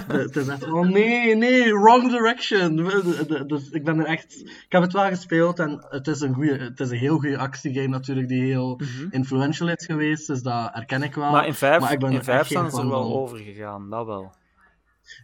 De- 0.09 0.17
het 0.19 0.37
is 0.37 0.47
echt 0.49 0.65
van, 0.65 0.91
nee, 0.91 1.37
nee, 1.37 1.73
wrong 1.75 2.11
direction. 2.11 2.77
De- 2.77 3.45
Dus 3.47 3.69
ik 3.71 3.85
ben 3.85 3.99
er 3.99 4.07
echt... 4.07 4.41
Ik 4.41 4.67
heb 4.73 4.83
het 4.83 4.93
wel 4.93 5.05
gespeeld 5.09 5.59
en 5.59 5.85
het 5.89 6.07
is 6.07 6.21
een, 6.21 6.35
goeie, 6.35 6.53
het 6.53 6.81
is 6.81 6.91
een 6.91 6.99
heel 6.99 7.19
goede 7.19 7.39
actiegame 7.39 7.89
natuurlijk, 7.89 8.29
die 8.29 8.43
heel 8.43 8.81
influential 9.11 9.69
is 9.69 9.85
geweest, 9.87 10.27
dus 10.27 10.43
dat 10.43 10.69
herken 10.73 11.03
ik 11.03 11.15
wel. 11.15 11.25
Mhm. 11.25 11.33
Maar 11.33 11.47
in 11.47 11.55
5, 11.55 11.81
maar 11.81 11.93
ik 11.93 11.99
ben 11.99 12.09
er 12.09 12.13
in 12.15 12.21
echt 12.21 12.29
5 12.29 12.47
geen 12.47 12.57
zijn 12.59 12.71
ze 12.71 12.81
er 12.81 12.89
wel 12.89 13.03
van. 13.03 13.13
over 13.13 13.39
gegaan, 13.39 13.91
dat 13.91 14.07
wel. 14.07 14.35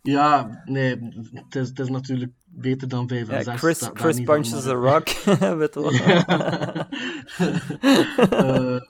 Ja, 0.03 0.63
nee, 0.65 0.99
het 1.33 1.55
is, 1.55 1.69
het 1.69 1.79
is 1.79 1.89
natuurlijk 1.89 2.33
beter 2.45 2.89
dan 2.89 3.09
5 3.09 3.29
en 3.29 3.35
Ja, 3.37 3.43
6. 3.43 3.91
Chris, 3.95 4.23
punches 4.25 4.63
the 4.63 4.73
rock, 4.73 5.09
weet 5.59 5.75
je 5.75 5.81
wel. 5.81 5.93
Eh, 8.31 8.81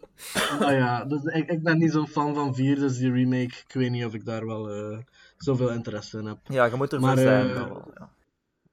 nou 0.60 0.72
ja, 0.74 1.04
dus 1.04 1.22
ik, 1.22 1.50
ik 1.50 1.62
ben 1.62 1.78
niet 1.78 1.92
zo'n 1.92 2.08
fan 2.08 2.34
van 2.34 2.54
4, 2.54 2.76
dus 2.76 2.96
die 2.98 3.12
remake, 3.12 3.42
ik 3.66 3.72
weet 3.72 3.90
niet 3.90 4.04
of 4.04 4.14
ik 4.14 4.24
daar 4.24 4.46
wel 4.46 4.70
eh, 4.70 4.98
zoveel 5.36 5.70
interesse 5.70 6.18
in 6.18 6.26
heb. 6.26 6.38
Ja, 6.44 6.64
je 6.64 6.76
moet 6.76 6.92
ervoor 6.92 7.08
Maar, 7.08 7.18
zijn. 7.18 7.48
eh, 7.48 7.54
dat 7.54 7.68
wel, 7.68 7.90
ja. 7.98 8.10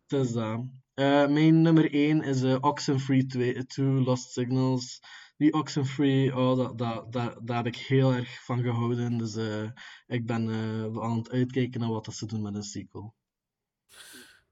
Het 0.08 0.26
is 0.26 0.32
dat. 0.34 0.60
Eh, 0.94 1.28
mijn 1.28 1.62
nummer 1.62 1.94
1 1.94 2.22
is 2.24 2.44
Oxenfree 2.60 3.26
2, 3.26 3.66
2 3.66 3.86
Lost 3.86 4.32
Signals. 4.32 5.02
Die 5.38 5.54
Oxenfree, 5.54 6.36
oh, 6.36 6.58
dat, 6.58 6.78
dat, 6.78 7.14
dat, 7.14 7.38
daar 7.42 7.58
heb 7.58 7.66
ik 7.66 7.76
heel 7.76 8.14
erg 8.14 8.44
van 8.44 8.62
gehouden. 8.62 9.18
Dus 9.18 9.36
eh, 9.36 9.70
ik 10.08 10.26
ben 10.26 10.50
eh, 10.50 11.04
aan 11.04 11.18
het 11.18 11.32
uitkijken 11.32 11.80
naar 11.80 11.90
wat 11.90 12.06
dat 12.06 12.14
ze 12.14 12.26
doen 12.26 12.42
met 12.42 12.56
een 12.56 12.64
sequel. 12.64 13.14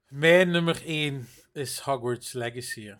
Mijn 0.08 0.50
nummer 0.50 0.82
1 0.84 1.28
is 1.52 1.78
Hogwarts 1.78 2.32
Legacy. 2.32 2.90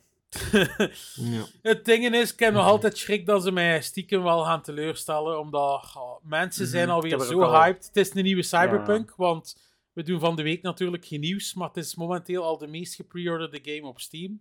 Ja. 1.15 1.45
Het 1.63 1.85
ding 1.85 2.15
is, 2.15 2.33
ik 2.33 2.39
heb 2.39 2.53
nog 2.53 2.65
altijd 2.65 2.99
schrik 2.99 3.27
dat 3.27 3.43
ze 3.43 3.53
mij 3.53 3.83
stiekem 3.83 4.23
wel 4.23 4.45
gaan 4.45 4.63
teleurstellen, 4.63 5.39
omdat 5.41 5.93
oh, 5.97 6.25
mensen 6.25 6.67
zijn 6.67 6.85
Ik 6.89 6.91
alweer 6.91 7.13
er 7.13 7.27
zo 7.27 7.41
al- 7.41 7.63
hyped. 7.63 7.87
Het 7.87 7.97
is 7.97 8.15
een 8.15 8.25
nieuwe 8.25 8.43
Cyberpunk, 8.43 9.15
want 9.17 9.57
we 9.93 10.03
doen 10.03 10.21
van 10.21 10.37
de 10.37 10.43
week 10.43 10.63
natuurlijk 10.63 11.05
geen 11.05 11.21
nieuws, 11.21 11.55
maar 11.55 11.69
het 11.69 11.77
is 11.77 11.95
momenteel 11.95 12.45
al 12.45 12.59
de 12.59 12.67
meest 12.67 12.95
gepreorderde 12.95 13.59
game 13.63 13.89
op 13.89 14.01
Steam. 14.01 14.41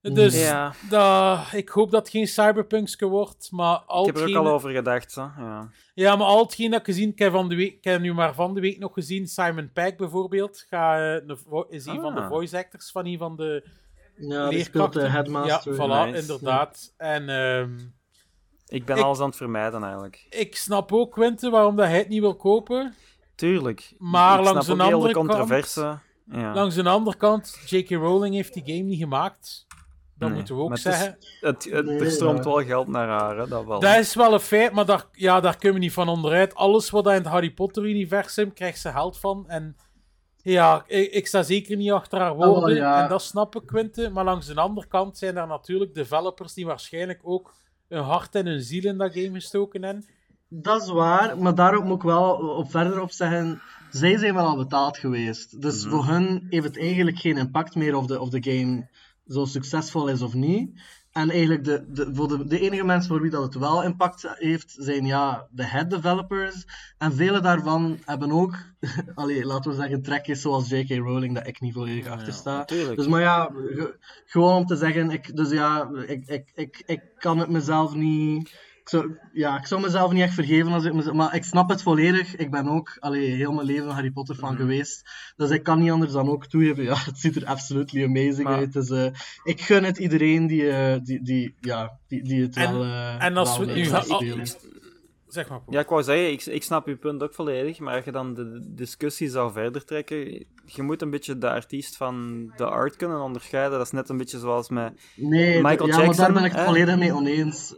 Dus 0.00 0.40
Ja. 0.40 0.72
dat, 0.90 1.52
ik 1.52 1.68
hoop 1.68 1.90
dat 1.90 2.00
het 2.00 2.10
geen 2.10 2.26
Cyberpunkske 2.26 3.06
wordt, 3.06 3.48
maar 3.50 3.76
al 3.78 4.08
Ik 4.08 4.14
heb 4.16 4.24
er 4.24 4.28
ook 4.38 4.46
al 4.46 4.52
over 4.52 4.70
gedacht. 4.70 5.14
Hè. 5.14 5.22
Ja. 5.22 5.68
Ja, 5.94 6.16
maar 6.16 6.26
al 6.26 6.42
hetgeen 6.42 6.70
dat 6.70 6.80
ik 6.80 6.86
gezien 6.86 7.08
ik 7.10 7.18
heb 7.18 7.32
van 7.32 7.48
de 7.48 7.54
week, 7.54 7.72
ik 7.72 7.84
heb 7.84 8.00
nu 8.00 8.12
maar 8.14 8.34
van 8.34 8.54
de 8.54 8.60
week 8.60 8.78
nog 8.78 8.92
gezien, 8.92 9.26
Simon 9.26 9.70
Pegg 9.72 9.96
bijvoorbeeld, 9.96 10.64
ga, 10.68 11.14
eh, 11.16 11.34
is 11.68 11.86
een 11.86 12.00
van 12.00 12.14
de 12.14 12.20
Ah. 12.20 12.28
voice 12.28 12.56
actors 12.56 12.90
van 12.90 13.06
een 13.06 13.18
van 13.18 13.36
de 13.36 13.68
Ja, 14.16 14.48
de 14.48 14.56
leerkrachten. 14.56 15.10
headmaster. 15.12 15.74
Ja, 15.74 15.78
voilà, 16.06 16.10
Nice. 16.10 16.20
inderdaad. 16.20 16.94
En 16.96 17.28
ehm, 17.28 17.78
Ik 18.68 18.84
ben 18.84 18.96
Ik- 18.96 19.02
alles 19.02 19.20
aan 19.20 19.26
het 19.26 19.36
vermijden 19.36 19.82
eigenlijk. 19.82 20.26
ik 20.30 20.56
snap 20.56 20.92
ook, 20.92 21.12
Quinten, 21.12 21.50
waarom 21.50 21.76
dat 21.76 21.86
hij 21.86 21.98
het 21.98 22.08
niet 22.08 22.20
wil 22.20 22.36
kopen. 22.36 22.94
Tuurlijk. 23.34 23.94
Maar 23.98 24.38
ik 24.38 24.44
langs 24.44 24.64
snap 24.64 24.78
een 24.78 24.84
ook 24.84 24.88
heel 24.88 25.00
de 25.00 25.06
andere 25.06 25.26
kant- 25.26 25.28
controverse. 25.38 25.98
Ja. 26.30 26.54
Langs 26.54 26.74
de 26.74 26.88
andere 26.88 27.16
kant, 27.16 27.58
J.K. 27.66 27.90
Rowling 27.90 28.34
heeft 28.34 28.54
die 28.54 28.62
game 28.66 28.80
niet 28.88 28.98
gemaakt. 28.98 29.65
Dat 30.18 30.28
Nee, 30.28 30.36
moeten 30.38 30.56
we 30.56 30.62
ook 30.62 30.68
maar 30.68 30.76
het 30.78 30.86
is- 30.86 30.98
zeggen. 30.98 31.16
Het, 31.40 31.64
het, 31.70 31.84
Nee, 31.86 31.98
er 31.98 32.10
stroomt 32.10 32.44
wel 32.44 32.64
geld 32.64 32.88
naar 32.88 33.08
haar, 33.08 33.36
hè, 33.38 33.48
dat 33.48 33.64
wel. 33.64 33.80
Dat 33.80 33.96
is 33.96 34.14
wel 34.14 34.32
een 34.32 34.40
feit, 34.40 34.72
maar 34.72 34.86
daar, 34.86 35.04
ja, 35.12 35.40
daar 35.40 35.56
kunnen 35.56 35.78
we 35.78 35.84
niet 35.84 35.92
van 35.94 36.08
onderuit. 36.08 36.54
Alles 36.54 36.90
wat 36.90 37.06
in 37.06 37.12
het 37.12 37.26
Harry 37.26 37.50
Potter-universum 37.50 38.52
krijgt 38.52 38.80
ze 38.80 38.90
geld 38.92 39.18
van. 39.18 39.44
En 39.48 39.76
ja, 40.42 40.84
ik, 40.86 41.10
ik 41.12 41.26
sta 41.26 41.42
zeker 41.42 41.76
niet 41.76 41.90
achter 41.90 42.20
haar 42.20 42.36
wel, 42.36 42.54
woorden. 42.54 42.76
ja. 42.76 43.02
En 43.02 43.08
dat 43.08 43.22
snap 43.22 43.56
ik, 43.56 43.66
Quinten. 43.66 44.12
Maar 44.12 44.24
langs 44.24 44.46
de 44.46 44.54
andere 44.60 44.86
kant 44.86 45.18
zijn 45.18 45.36
er 45.36 45.46
natuurlijk 45.46 45.94
developers 45.94 46.54
die 46.54 46.66
waarschijnlijk 46.66 47.20
ook 47.22 47.54
hun 47.88 48.02
hart 48.02 48.34
en 48.34 48.46
hun 48.46 48.60
ziel 48.62 48.84
in 48.84 48.98
dat 48.98 49.12
game 49.12 49.32
gestoken 49.32 49.82
hebben. 49.82 50.06
Dat 50.48 50.82
is 50.82 50.88
waar, 50.88 51.38
maar 51.38 51.54
daarop 51.54 51.84
moet 51.84 51.96
ik 51.96 52.02
wel 52.02 52.30
op 52.34 52.70
verder 52.70 53.00
op 53.00 53.10
zeggen. 53.10 53.60
Zij 53.90 54.18
zijn 54.18 54.34
wel 54.34 54.46
al 54.46 54.56
betaald 54.56 54.98
geweest. 54.98 55.62
Dus 55.62 55.84
Mhm. 55.84 55.90
voor 55.94 56.04
hun 56.06 56.46
heeft 56.50 56.64
het 56.64 56.78
eigenlijk 56.78 57.18
geen 57.18 57.36
impact 57.36 57.74
meer 57.74 57.94
of 57.96 58.06
de, 58.06 58.20
of 58.20 58.28
de 58.28 58.52
game 58.52 58.88
zo 59.26 59.44
succesvol 59.44 60.08
is 60.08 60.22
of 60.22 60.34
niet. 60.34 60.80
En 61.12 61.30
eigenlijk 61.30 61.64
de, 61.64 61.84
de, 61.88 62.10
voor 62.12 62.28
de, 62.28 62.46
de 62.46 62.60
enige 62.60 62.84
mensen 62.84 63.10
voor 63.10 63.20
wie 63.20 63.30
dat 63.30 63.42
het 63.42 63.54
wel 63.54 63.82
impact 63.82 64.26
heeft, 64.34 64.74
zijn 64.78 65.06
ja, 65.06 65.46
de 65.50 65.64
head 65.64 65.90
developers. 65.90 66.64
En 66.98 67.12
vele 67.14 67.40
daarvan 67.40 67.98
hebben 68.04 68.30
ook, 68.32 68.54
allee, 69.14 69.44
laten 69.44 69.70
we 69.70 69.76
zeggen, 69.76 70.02
trekjes 70.02 70.40
zoals 70.40 70.68
J.K. 70.68 70.90
Rowling, 70.90 71.34
dat 71.34 71.46
ik 71.46 71.60
niet 71.60 71.72
volledig 71.74 72.06
achter 72.06 72.32
sta. 72.32 72.64
Dus 72.96 73.06
maar 73.06 73.20
ja, 73.20 73.50
ge- 73.54 73.96
gewoon 74.26 74.54
om 74.56 74.66
te 74.66 74.76
zeggen, 74.76 75.10
ik, 75.10 75.36
dus 75.36 75.50
ja, 75.50 75.90
ik, 76.06 76.26
ik, 76.26 76.50
ik, 76.54 76.82
ik 76.86 77.00
kan 77.18 77.38
het 77.38 77.48
mezelf 77.48 77.94
niet. 77.94 78.65
Ik 78.86 78.92
zou, 78.92 79.16
ja, 79.32 79.58
ik 79.58 79.66
zou 79.66 79.80
mezelf 79.80 80.12
niet 80.12 80.22
echt 80.22 80.34
vergeven 80.34 80.72
als 80.72 80.84
ik 80.84 80.94
mezelf, 80.94 81.14
maar 81.16 81.34
ik 81.34 81.44
snap 81.44 81.68
het 81.68 81.82
volledig. 81.82 82.36
Ik 82.36 82.50
ben 82.50 82.68
ook 82.68 82.96
allee, 83.00 83.30
heel 83.34 83.52
mijn 83.52 83.66
leven 83.66 83.86
een 83.88 83.94
Harry 83.94 84.10
Potter 84.10 84.34
fan 84.34 84.52
Mhm. 84.52 84.60
geweest. 84.60 85.02
Dus 85.36 85.50
ik 85.50 85.62
kan 85.62 85.78
niet 85.78 85.90
anders 85.90 86.12
dan 86.12 86.28
ook 86.28 86.46
toegeven. 86.46 86.84
Ja, 86.84 86.94
het 87.04 87.18
ziet 87.18 87.36
er 87.36 87.44
absolutely 87.46 88.04
amazing 88.04 88.42
Maar- 88.42 88.56
uit. 88.56 88.72
Dus 88.72 88.90
eh, 88.90 89.06
ik 89.42 89.60
gun 89.60 89.84
het 89.84 89.98
iedereen 89.98 90.46
die, 90.46 90.70
eh, 90.70 90.96
die, 91.02 91.22
die, 91.22 91.54
ja, 91.60 91.98
die, 92.08 92.22
die 92.22 92.42
het 92.42 92.56
En- 92.56 92.72
wel. 92.72 92.82
eh, 92.84 93.24
en 93.24 93.36
als 93.36 93.58
wel 93.58 93.66
we 93.66 93.72
nu. 93.74 94.42
Zeg 95.26 95.48
maar, 95.48 95.60
Paul. 95.60 95.76
Ja, 95.76 95.80
ik 95.80 95.88
wou 95.88 96.02
zeggen, 96.02 96.32
ik, 96.32 96.44
ik 96.44 96.62
snap 96.62 96.86
je 96.86 96.96
punt 96.96 97.22
ook 97.22 97.34
volledig, 97.34 97.78
maar 97.78 97.94
als 97.94 98.04
je 98.04 98.12
dan 98.12 98.34
de 98.34 98.60
discussie 98.74 99.28
zou 99.28 99.52
verder 99.52 99.84
trekken, 99.84 100.46
je 100.64 100.82
moet 100.82 101.02
een 101.02 101.10
beetje 101.10 101.38
de 101.38 101.50
artiest 101.50 101.96
van 101.96 102.46
de 102.56 102.64
art 102.64 102.96
kunnen 102.96 103.20
onderscheiden. 103.20 103.78
Dat 103.78 103.86
is 103.86 103.92
net 103.92 104.08
een 104.08 104.16
beetje 104.16 104.38
zoals 104.38 104.68
met... 104.68 105.00
Nee, 105.16 105.62
Michael 105.62 105.88
ja, 105.88 105.96
maar 105.96 106.04
Jackson, 106.04 106.24
daar 106.24 106.32
ben 106.32 106.44
ik 106.44 106.52
het 106.52 106.64
volledig 106.64 106.96
mee 106.96 107.14
oneens. 107.14 107.74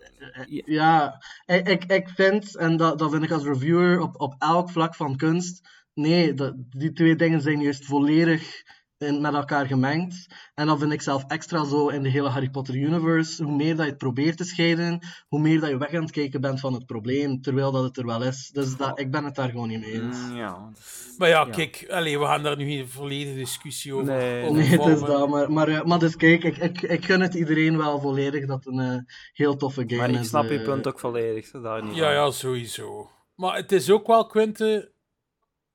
Ja. 0.48 0.62
Ja, 0.64 1.22
ik, 1.46 1.68
ik, 1.68 1.84
ik 1.84 2.08
vind, 2.08 2.56
en 2.56 2.76
dat, 2.76 2.98
dat 2.98 3.10
vind 3.10 3.22
ik 3.22 3.30
als 3.30 3.44
reviewer 3.44 4.00
op, 4.00 4.20
op 4.20 4.34
elk 4.38 4.70
vlak 4.70 4.94
van 4.94 5.16
kunst, 5.16 5.68
nee, 5.94 6.34
dat, 6.34 6.54
die 6.56 6.92
twee 6.92 7.16
dingen 7.16 7.40
zijn 7.40 7.60
juist 7.60 7.84
volledig 7.84 8.62
in, 8.98 9.20
met 9.20 9.34
elkaar 9.34 9.66
gemengd. 9.66 10.26
En 10.54 10.66
dat 10.66 10.78
vind 10.78 10.92
ik 10.92 11.02
zelf 11.02 11.24
extra 11.26 11.64
zo 11.64 11.88
in 11.88 12.02
de 12.02 12.08
hele 12.08 12.28
Harry 12.28 12.50
Potter 12.50 12.74
universe. 12.74 13.42
Hoe 13.44 13.56
meer 13.56 13.76
dat 13.76 13.84
je 13.84 13.90
het 13.90 13.98
probeert 13.98 14.36
te 14.36 14.44
scheiden, 14.44 14.98
hoe 15.28 15.40
meer 15.40 15.60
dat 15.60 15.68
je 15.68 15.78
weg 15.78 15.94
aan 15.94 16.02
het 16.02 16.10
kijken 16.10 16.40
bent 16.40 16.60
van 16.60 16.72
het 16.72 16.86
probleem, 16.86 17.42
terwijl 17.42 17.72
dat 17.72 17.82
het 17.84 17.96
er 17.96 18.06
wel 18.06 18.22
is. 18.22 18.50
Dus 18.52 18.76
dat, 18.76 18.98
ik 19.00 19.10
ben 19.10 19.24
het 19.24 19.34
daar 19.34 19.48
gewoon 19.50 19.68
niet 19.68 19.80
mee 19.80 19.92
eens. 19.92 20.18
Mm, 20.28 20.36
ja, 20.36 20.70
Maar 21.18 21.28
ja, 21.28 21.44
Ja. 21.46 21.50
kijk, 21.50 21.86
allee, 21.90 22.18
we 22.18 22.24
gaan 22.24 22.42
daar 22.42 22.56
nu 22.56 22.64
geen 22.66 22.88
volledige 22.88 23.36
discussie 23.36 23.94
over. 23.94 24.04
Nee, 24.06 24.42
over 24.42 24.56
Nee, 24.56 24.66
het 24.66 24.86
is 24.86 25.00
dat, 25.00 25.28
maar, 25.28 25.52
maar, 25.52 25.68
eh, 25.68 25.84
maar 25.84 25.98
dus 25.98 26.16
kijk, 26.16 26.44
ik, 26.44 26.56
ik, 26.56 26.82
ik 26.82 27.04
gun 27.04 27.20
het 27.20 27.34
iedereen 27.34 27.76
wel 27.76 28.00
volledig 28.00 28.46
dat 28.46 28.64
het 28.64 28.74
een 28.74 28.80
eh, 28.80 28.98
heel 29.32 29.56
toffe 29.56 29.84
game 29.86 30.00
Maar 30.00 30.10
is. 30.10 30.16
ik 30.16 30.24
snap 30.24 30.48
je 30.48 30.58
eh. 30.58 30.64
punt 30.64 30.86
ook 30.88 30.98
volledig, 31.00 31.50
daar 31.50 31.84
niet 31.84 31.94
Ja, 31.96 32.12
ja, 32.12 32.30
sowieso. 32.30 33.10
Maar 33.34 33.56
het 33.56 33.72
is 33.72 33.90
ook 33.90 34.06
wel, 34.06 34.26
Quinte, 34.26 34.92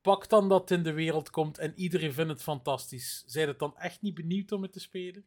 pak 0.03 0.29
dan 0.29 0.49
dat 0.49 0.61
het 0.69 0.71
in 0.77 0.83
de 0.83 0.93
wereld 0.93 1.29
komt 1.29 1.57
en 1.57 1.73
iedereen 1.75 2.13
vindt 2.13 2.31
het 2.31 2.43
fantastisch. 2.43 3.23
Zijn 3.25 3.47
het 3.47 3.59
dan 3.59 3.77
echt 3.77 4.01
niet 4.01 4.13
benieuwd 4.13 4.51
om 4.51 4.61
het 4.61 4.71
te 4.71 4.79
spelen? 4.79 5.25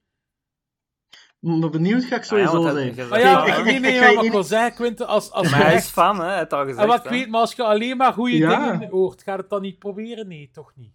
Maar 1.40 1.70
benieuwd 1.70 2.04
ga 2.04 2.16
ik 2.16 2.22
Ah 2.30 2.38
ja, 2.38 2.46
sowieso 2.46 2.74
zijn. 2.74 3.08
Maar 3.08 3.20
ja, 3.20 3.56
Ik- 3.56 3.64
nee, 3.64 3.80
nee, 3.80 4.00
maar 4.00 4.14
wat 4.14 4.24
ik 4.24 4.30
wil 4.30 4.42
zeggen, 4.44 4.96
als, 5.06 5.30
als 5.30 5.50
Maar 5.50 5.58
je 5.60 5.64
hij 5.66 5.74
is 5.74 5.88
fan, 5.88 6.20
hè? 6.20 6.30
Het 6.30 6.52
al 6.52 6.60
gezegd. 6.62 6.78
En 6.80 6.86
wat 6.86 7.04
ik 7.04 7.10
weet, 7.10 7.28
maar 7.28 7.40
als 7.40 7.52
je 7.54 7.62
alleen 7.62 7.96
maar 7.96 8.12
goede 8.12 8.36
Ja. 8.36 8.70
dingen 8.72 8.90
hoort, 8.90 9.22
ga 9.22 9.36
het 9.36 9.48
dan 9.50 9.62
niet 9.62 9.78
proberen? 9.78 10.28
Nee, 10.28 10.50
toch 10.52 10.72
niet. 10.74 10.94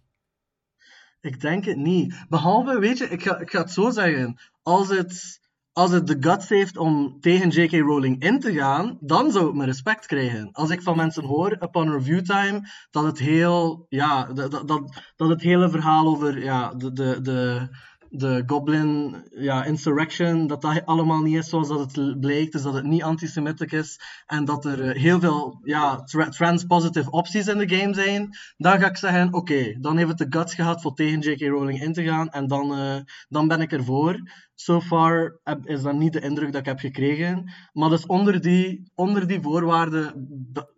Ik 1.20 1.40
denk 1.40 1.64
het 1.64 1.76
niet. 1.76 2.24
Behalve, 2.28 2.78
weet 2.78 2.98
je, 2.98 3.08
ik 3.08 3.22
ga, 3.22 3.38
ik 3.38 3.50
ga 3.50 3.58
het 3.60 3.70
zo 3.70 3.90
zeggen. 3.90 4.40
Als 4.62 4.88
het, 4.88 5.40
als 5.72 5.90
het 5.90 6.06
de 6.06 6.16
guts 6.20 6.48
heeft 6.48 6.76
om 6.76 7.20
tegen 7.20 7.48
J.K. 7.48 7.72
Rowling 7.72 8.22
in 8.22 8.40
te 8.40 8.52
gaan, 8.52 8.96
dan 9.00 9.30
zou 9.30 9.48
ik 9.48 9.54
mijn 9.54 9.68
respect 9.68 10.06
krijgen. 10.06 10.48
Als 10.52 10.70
ik 10.70 10.82
van 10.82 10.96
mensen 10.96 11.24
hoor, 11.24 11.56
upon 11.60 11.90
review 11.90 12.20
time, 12.20 12.68
dat 12.90 13.04
het 13.04 13.18
heel, 13.18 13.86
ja, 13.88 14.24
dat, 14.24 14.50
dat, 14.50 15.02
dat 15.16 15.28
het 15.28 15.42
hele 15.42 15.70
verhaal 15.70 16.06
over 16.06 16.42
ja, 16.42 16.74
de, 16.74 16.92
de, 16.92 17.20
de, 17.20 17.68
de 18.14 18.42
Goblin 18.46 19.16
ja, 19.30 19.64
Insurrection, 19.64 20.46
dat 20.46 20.62
dat 20.62 20.86
allemaal 20.86 21.22
niet 21.22 21.36
is 21.36 21.48
zoals 21.48 21.68
dat 21.68 21.94
het 21.94 22.20
blijkt, 22.20 22.52
dus 22.52 22.62
dat 22.62 22.74
het 22.74 22.84
niet 22.84 23.02
antisemitisch 23.02 23.72
is 23.72 24.00
en 24.26 24.44
dat 24.44 24.64
er 24.64 24.90
eh, 24.90 25.02
heel 25.02 25.20
veel 25.20 25.60
ja, 25.62 26.02
tra- 26.02 26.28
trans-positive 26.28 27.10
opties 27.10 27.46
in 27.46 27.58
de 27.58 27.76
game 27.76 27.94
zijn, 27.94 28.36
dan 28.56 28.80
ga 28.80 28.88
ik 28.88 28.96
zeggen, 28.96 29.34
oké, 29.34 29.76
dan 29.80 29.96
heeft 29.96 30.08
het 30.08 30.18
de 30.18 30.38
guts 30.38 30.54
gehad 30.54 30.82
voor 30.82 30.94
tegen 30.94 31.20
J.K. 31.20 31.40
Rowling 31.40 31.82
in 31.82 31.92
te 31.92 32.02
gaan 32.02 32.30
en 32.30 32.46
dan, 32.46 32.74
eh, 32.74 32.96
dan 33.28 33.48
ben 33.48 33.60
ik 33.60 33.72
ervoor. 33.72 34.30
So 34.54 34.80
far 34.80 35.38
is 35.64 35.82
dat 35.82 35.94
niet 35.94 36.12
de 36.12 36.20
indruk 36.20 36.52
dat 36.52 36.60
ik 36.60 36.66
heb 36.66 36.78
gekregen, 36.78 37.52
maar 37.72 37.88
dus 37.88 38.06
onder 38.06 38.40
die, 38.40 38.90
onder 38.94 39.26
die 39.26 39.40
voorwaarden 39.40 40.28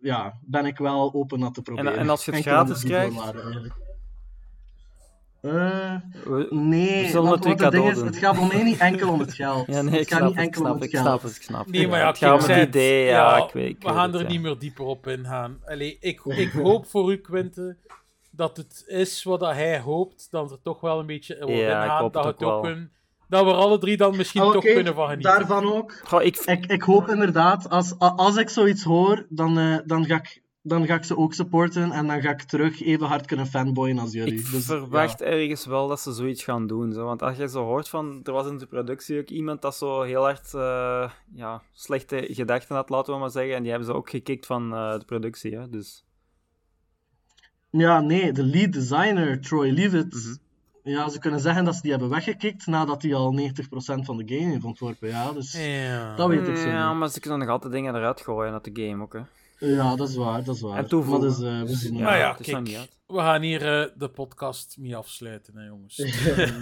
ja, 0.01 0.39
ben 0.41 0.65
ik 0.65 0.77
wel 0.77 1.13
open 1.13 1.39
dat 1.39 1.53
te 1.53 1.61
proberen. 1.61 1.97
en 1.97 2.09
als 2.09 2.25
je 2.25 2.31
het 2.31 2.41
gratis 2.41 2.83
krijgt? 2.83 3.83
Eh, 5.45 5.95
Nee, 6.49 7.01
We 7.03 7.07
zullen 7.09 7.29
want 7.29 7.43
het 7.59 7.71
ding 7.71 7.89
is, 7.91 8.01
het 8.01 8.17
gaat 8.17 8.35
voor 8.35 8.47
mij 8.47 8.63
niet 8.63 8.77
enkel 8.77 9.09
om 9.11 9.19
het 9.19 9.33
geld. 9.33 9.65
Ja, 9.73 9.81
nee, 9.81 9.91
het 9.93 10.01
ik 10.01 10.09
gaat 10.09 10.17
snap 10.19 10.29
niet 10.29 10.37
enkel 10.39 10.61
om 10.61 10.67
snap 10.67 10.73
het 10.81 10.83
het, 10.83 10.93
ik 10.93 10.99
geld. 10.99 11.05
snap 11.07 11.21
het, 11.21 11.35
ik 11.35 11.41
snap 11.41 11.65
het. 11.65 11.75
Nee, 11.75 11.87
maar 11.87 11.99
ja, 11.99 12.07
het 12.07 12.17
gaat 12.17 12.43
om 12.43 12.49
het 12.49 12.67
idee, 12.67 13.05
ja, 13.05 13.37
ik 13.37 13.51
weet, 13.53 13.69
ik 13.69 13.77
we 13.81 13.85
weet 13.87 13.95
gaan 13.95 14.05
het, 14.11 14.15
er 14.15 14.21
ja. 14.21 14.27
niet 14.27 14.41
meer 14.41 14.57
dieper 14.59 14.85
op 14.85 15.07
ingaan. 15.07 15.59
Allee, 15.65 15.97
ik, 15.99 16.21
ik 16.45 16.51
hoop 16.51 16.85
voor 16.87 17.11
u, 17.11 17.17
Quinte, 17.17 17.77
dat 18.31 18.57
het 18.57 18.83
is 18.87 19.23
wat 19.23 19.39
dat 19.39 19.53
hij 19.53 19.79
hoopt, 19.79 20.27
dat 20.31 20.51
er 20.51 20.61
toch 20.63 20.81
wel 20.81 20.99
een 20.99 21.05
beetje 21.05 21.35
Ja, 21.35 21.45
ingaan, 21.83 22.01
hoop 22.01 22.13
dat, 22.13 22.25
het 22.25 22.43
ook 22.43 22.65
een- 22.65 22.91
dat 23.27 23.43
we 23.43 23.49
er 23.49 23.55
alle 23.55 23.77
drie 23.77 23.97
dan 23.97 24.15
misschien 24.17 24.41
Ah, 24.41 24.51
toch 24.51 24.63
kunnen 24.63 24.93
van 24.95 25.07
genieten. 25.09 25.31
Daarvan 25.37 25.73
ook. 25.73 26.01
Goh, 26.03 26.23
ik, 26.23 26.37
Ik, 26.37 26.65
ik 26.65 26.81
hoop 26.81 27.09
inderdaad, 27.09 27.69
als, 27.69 27.99
als 27.99 28.35
ik 28.37 28.49
zoiets 28.49 28.83
hoor, 28.83 29.25
dan, 29.29 29.57
eh, 29.59 29.77
dan, 29.85 30.05
ga 30.05 30.15
ik, 30.15 30.41
dan 30.67 30.85
ga 30.85 30.95
ik 30.95 31.03
ze 31.03 31.17
ook 31.17 31.33
supporten 31.33 31.91
en 31.91 32.07
dan 32.07 32.21
ga 32.21 32.29
ik 32.29 32.41
terug 32.41 32.81
even 32.81 33.07
hard 33.07 33.25
kunnen 33.25 33.47
fanboyen 33.47 33.99
als 33.99 34.11
jullie. 34.11 34.39
Ik 34.39 34.51
Dus, 34.51 34.65
verwacht 34.65 35.21
ergens 35.21 35.65
wel 35.65 35.87
dat 35.87 35.99
ze 35.99 36.13
zoiets 36.13 36.43
gaan 36.43 36.67
doen. 36.67 36.93
Zo. 36.93 37.05
Want 37.05 37.21
als 37.21 37.37
je 37.37 37.49
zo 37.49 37.63
hoort 37.63 37.89
van... 37.89 38.19
Er 38.23 38.31
was 38.31 38.47
in 38.47 38.57
de 38.57 38.65
productie 38.65 39.19
ook 39.19 39.29
iemand 39.29 39.61
dat 39.61 39.75
zo 39.75 40.01
heel 40.01 40.21
hard 40.23 40.53
eh, 40.53 41.11
ja, 41.33 41.61
slechte 41.73 42.27
gedachten 42.31 42.75
had, 42.75 42.89
laten 42.89 43.13
we 43.13 43.19
maar 43.19 43.29
zeggen. 43.29 43.55
En 43.55 43.61
die 43.61 43.69
hebben 43.71 43.87
ze 43.89 43.95
ook 43.95 44.09
gekikt 44.09 44.45
van 44.45 44.73
eh, 44.73 44.99
de 44.99 45.05
productie. 45.05 45.57
Hè? 45.57 45.69
Dus 45.69 46.05
Ja. 47.69 47.99
nee, 48.01 48.31
de 48.31 48.43
lead 48.43 48.73
designer, 48.73 49.41
Troy 49.41 49.69
Leavitt, 49.71 50.13
Mhm. 50.13 50.35
ja, 50.91 51.09
ze 51.09 51.19
kunnen 51.19 51.39
zeggen 51.39 51.65
dat 51.65 51.75
ze 51.75 51.81
die 51.81 51.91
hebben 51.91 52.09
weggekikt 52.09 52.65
nadat 52.67 53.01
hij 53.01 53.13
al 53.15 53.31
90% 53.33 54.05
van 54.05 54.17
de 54.17 54.35
game 54.35 54.51
heeft 54.51 54.63
ontworpen. 54.65 55.07
Ja, 55.09 55.31
dus 55.31 55.51
Ja. 55.65 56.15
dat 56.15 56.27
weet 56.27 56.47
ik 56.47 56.57
zo 56.57 56.67
ja, 56.67 56.89
niet. 56.89 56.99
maar 56.99 57.09
ze 57.09 57.19
kunnen 57.19 57.39
nog 57.39 57.49
altijd 57.49 57.73
dingen 57.73 57.95
eruit 57.95 58.21
gooien 58.21 58.53
uit 58.53 58.63
de 58.75 58.87
game 58.87 59.03
ook. 59.03 59.13
Hè. 59.13 59.21
Ja, 59.57 59.95
dat 59.95 60.09
is 60.09 60.15
waar, 60.15 60.43
dat 60.43 60.55
is 60.55 60.61
waar. 60.61 60.77
En 60.77 60.87
toevoegen. 60.87 61.21
Maar 61.21 61.29
dus, 61.29 61.47
eh, 61.47 61.61
we 61.61 61.75
zien 61.75 61.97
Ja, 61.97 62.03
nou 62.03 62.17
ja, 62.17 62.33
kijk, 62.33 62.89
we 63.07 63.17
gaan 63.17 63.41
hier 63.41 63.81
eh, 63.81 63.89
de 63.97 64.09
podcast 64.09 64.75
mee 64.79 64.95
afsluiten, 64.95 65.57
hè, 65.57 65.65
jongens. 65.65 66.03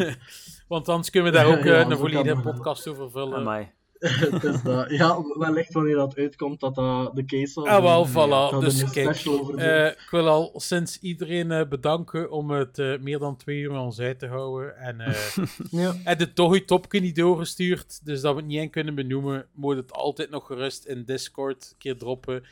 Want 0.67 0.89
anders 0.89 1.09
kunnen 1.09 1.31
we 1.31 1.37
daar 1.37 1.47
ook 1.47 1.57
eh, 1.57 1.65
Ja, 1.65 1.81
een 1.81 1.89
zo 1.89 1.97
volledige 1.97 2.41
podcast 2.41 2.87
over 2.87 3.11
vullen. 3.11 3.71
Is 4.51 4.61
dat. 4.63 4.89
Ja, 4.89 5.23
wellicht 5.37 5.73
wanneer 5.73 5.95
dat 5.95 6.15
uitkomt 6.15 6.59
dat 6.59 6.75
dat 6.75 7.15
de 7.15 7.25
case 7.25 7.51
zal 7.51 7.67
Ah, 7.67 7.81
wel, 7.81 8.07
voilà. 8.07 8.59
Dus 8.59 8.81
een 8.81 8.91
kijk, 8.91 9.25
eh, 9.55 9.85
ik 9.87 10.07
wil 10.11 10.27
al 10.27 10.51
sinds 10.55 10.99
iedereen 10.99 11.51
eh, 11.51 11.67
bedanken 11.67 12.31
om 12.31 12.51
het 12.51 12.79
eh, 12.79 12.99
meer 12.99 13.19
dan 13.19 13.37
twee 13.37 13.59
uur 13.59 13.71
met 13.71 13.81
ons 13.81 13.99
uit 13.99 14.19
te 14.19 14.27
houden. 14.27 14.77
En 14.77 14.99
eh 14.99 15.37
ja. 16.05 16.15
je 16.17 16.33
toch 16.33 16.53
je 16.53 16.65
topje 16.65 16.99
niet 16.99 17.15
doorgestuurd, 17.15 18.05
dus 18.05 18.21
dat 18.21 18.33
we 18.33 18.39
het 18.39 18.49
niet 18.49 18.59
eens 18.59 18.71
kunnen 18.71 18.95
benoemen, 18.95 19.45
moet 19.53 19.75
het 19.75 19.93
altijd 19.93 20.29
nog 20.29 20.45
gerust 20.45 20.85
in 20.85 21.03
Discord 21.05 21.69
een 21.71 21.77
keer 21.77 21.97
droppen. 21.97 22.43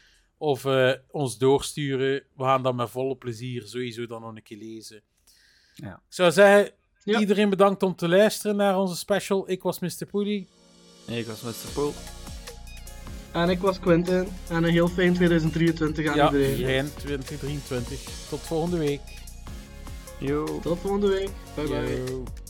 Of 0.41 0.65
eh, 0.65 0.91
ons 1.11 1.37
doorsturen. 1.37 2.23
We 2.37 2.43
gaan 2.43 2.63
dat 2.63 2.75
met 2.75 2.89
volle 2.89 3.15
plezier 3.15 3.61
sowieso 3.67 4.05
dan 4.05 4.21
nog 4.21 4.35
een 4.35 4.43
keer 4.43 4.57
lezen. 4.57 5.01
Ja. 5.75 5.93
Ik 5.93 5.99
zou 6.13 6.31
zeggen, 6.31 6.71
Ja. 7.03 7.19
iedereen 7.19 7.49
bedankt 7.49 7.83
om 7.83 7.95
te 7.95 8.07
luisteren 8.07 8.55
naar 8.55 8.77
onze 8.79 8.95
special. 8.97 9.49
Ik 9.49 9.61
was 9.61 9.79
Mr. 9.79 10.05
Poelie. 10.11 10.47
Ik 11.07 11.25
was 11.25 11.41
met 11.41 11.55
Poel. 11.73 11.93
En 13.31 13.49
ik 13.49 13.59
was 13.59 13.79
Quentin. 13.79 14.27
En 14.49 14.63
een 14.63 14.71
heel 14.71 14.87
fijn 14.87 15.13
2023 15.13 16.07
aan 16.07 16.15
Ja, 16.15 16.25
iedereen. 16.25 16.51
iedereen 16.57 16.93
2023. 16.93 17.99
Tot 18.29 18.39
volgende 18.39 18.77
week. 18.77 19.01
Yo. 20.19 20.59
Tot 20.59 20.79
volgende 20.79 21.07
week. 21.07 21.29
Bye 21.55 21.67
bye. 21.67 22.40